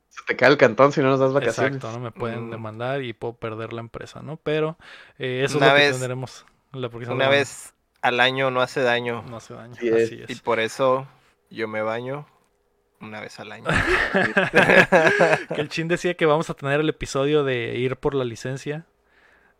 Se 0.09 0.20
te 0.26 0.36
cae 0.36 0.48
el 0.51 0.56
cantón 0.56 0.93
si 0.93 1.01
no 1.01 1.09
nos 1.10 1.20
das 1.20 1.32
vacaciones. 1.32 1.76
Exacto, 1.76 1.97
no 1.97 2.02
me 2.02 2.10
pueden 2.10 2.47
Mm. 2.48 2.51
demandar 2.51 3.02
y 3.02 3.12
puedo 3.12 3.35
perder 3.35 3.72
la 3.72 3.81
empresa, 3.81 4.22
¿no? 4.22 4.36
Pero 4.39 4.76
eh, 5.18 5.43
eso 5.44 5.59
Una 5.59 5.66
es 5.68 5.72
lo 5.72 5.76
que 5.78 5.82
vez- 5.85 5.93
tendremos 5.98 6.47
la 6.72 6.89
próxima 6.89 7.14
Una 7.14 7.24
semana. 7.26 7.39
vez 7.39 7.74
al 8.02 8.20
año 8.20 8.51
no 8.51 8.60
hace 8.62 8.81
daño. 8.82 9.22
No 9.28 9.36
hace 9.36 9.55
daño. 9.55 9.74
Así 9.74 9.89
es. 9.89 10.31
Y 10.31 10.35
por 10.36 10.60
eso 10.60 11.06
yo 11.51 11.68
me 11.68 11.82
baño 11.82 12.26
una 13.00 13.20
vez 13.20 13.38
al 13.40 13.52
año. 13.52 13.64
que 15.54 15.60
el 15.60 15.68
Chin 15.70 15.88
decía 15.88 16.14
que 16.14 16.26
vamos 16.26 16.50
a 16.50 16.54
tener 16.54 16.80
el 16.80 16.88
episodio 16.88 17.44
de 17.44 17.76
ir 17.76 17.96
por 17.96 18.14
la 18.14 18.24
licencia. 18.24 18.86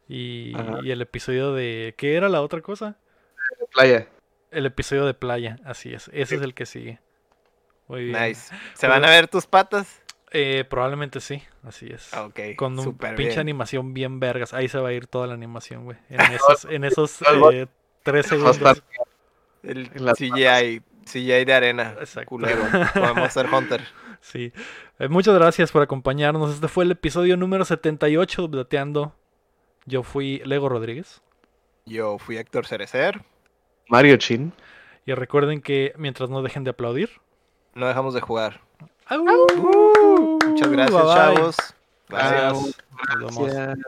Y, 0.09 0.52
el 0.90 1.01
episodio 1.01 1.55
de. 1.55 1.94
¿Qué 1.97 2.16
era 2.16 2.28
la 2.28 2.43
otra 2.43 2.61
cosa? 2.61 2.97
Playa. 3.73 4.09
El 4.51 4.66
episodio 4.66 5.06
de 5.06 5.15
playa. 5.15 5.59
Así 5.65 5.93
es. 5.94 6.09
Ese 6.12 6.36
es 6.36 6.43
el 6.43 6.55
que 6.55 6.66
sigue. 6.66 7.01
Muy 7.89 8.06
bien. 8.06 8.23
Nice. 8.23 8.55
¿Se 8.74 8.86
van 8.86 9.05
a 9.05 9.11
ver 9.11 9.28
tus 9.28 9.47
patas? 9.47 10.02
Eh, 10.31 10.65
probablemente 10.69 11.20
sí. 11.20 11.43
Así 11.62 11.86
es. 11.86 12.12
Ah, 12.12 12.24
Ok. 12.24 12.40
Con 12.56 12.78
un 12.78 12.97
pinche 12.97 13.15
bien. 13.15 13.39
animación 13.39 13.94
bien 13.94 14.20
vergas. 14.20 14.52
Ahí 14.52 14.69
se 14.69 14.78
va 14.78 14.89
a 14.89 14.93
ir 14.93 15.06
toda 15.06 15.27
la 15.27 15.35
animación, 15.35 15.85
güey. 15.85 15.97
En 16.11 16.20
esos, 16.32 16.65
en 16.66 16.85
esos 16.85 17.23
eh, 17.52 17.66
tres 18.02 18.27
segundos. 18.27 18.82
El 19.62 19.89
CGI, 19.89 20.82
CGI 21.05 21.45
de 21.45 21.53
arena. 21.55 21.95
Exacto. 22.01 22.29
Culero. 22.29 22.63
Podemos 22.95 23.33
ser 23.33 23.47
Hunter. 23.53 23.83
Sí. 24.21 24.55
Eh, 24.99 25.09
muchas 25.09 25.35
gracias 25.35 25.71
por 25.71 25.83
acompañarnos. 25.83 26.55
Este 26.55 26.67
fue 26.67 26.85
el 26.85 26.93
episodio 26.93 27.37
número 27.37 27.67
78 27.67 28.41
de 28.41 28.47
Updateando. 28.47 29.15
Yo 29.85 30.03
fui 30.03 30.41
Lego 30.47 30.71
Rodríguez. 30.71 31.21
Yo 31.85 32.19
fui 32.19 32.39
Héctor 32.39 32.65
Cerecer. 32.67 33.21
Mario 33.87 34.17
Chin. 34.17 34.55
Y 35.05 35.13
recuerden 35.13 35.61
que 35.61 35.93
mientras 35.99 36.31
no 36.31 36.41
dejen 36.41 36.65
de 36.65 36.71
aplaudir. 36.71 37.11
No 37.75 37.87
dejamos 37.87 38.15
de 38.15 38.23
jugar. 38.23 38.63
¡Au! 39.09 39.27
Muchas 40.47 40.71
gracias, 40.71 40.95
Bye 40.95 41.05
bye. 41.05 41.15
chavos. 41.15 41.57
Gracias. 42.09 42.53
Nos 42.55 43.19
vemos. 43.19 43.53
Gracias. 43.53 43.79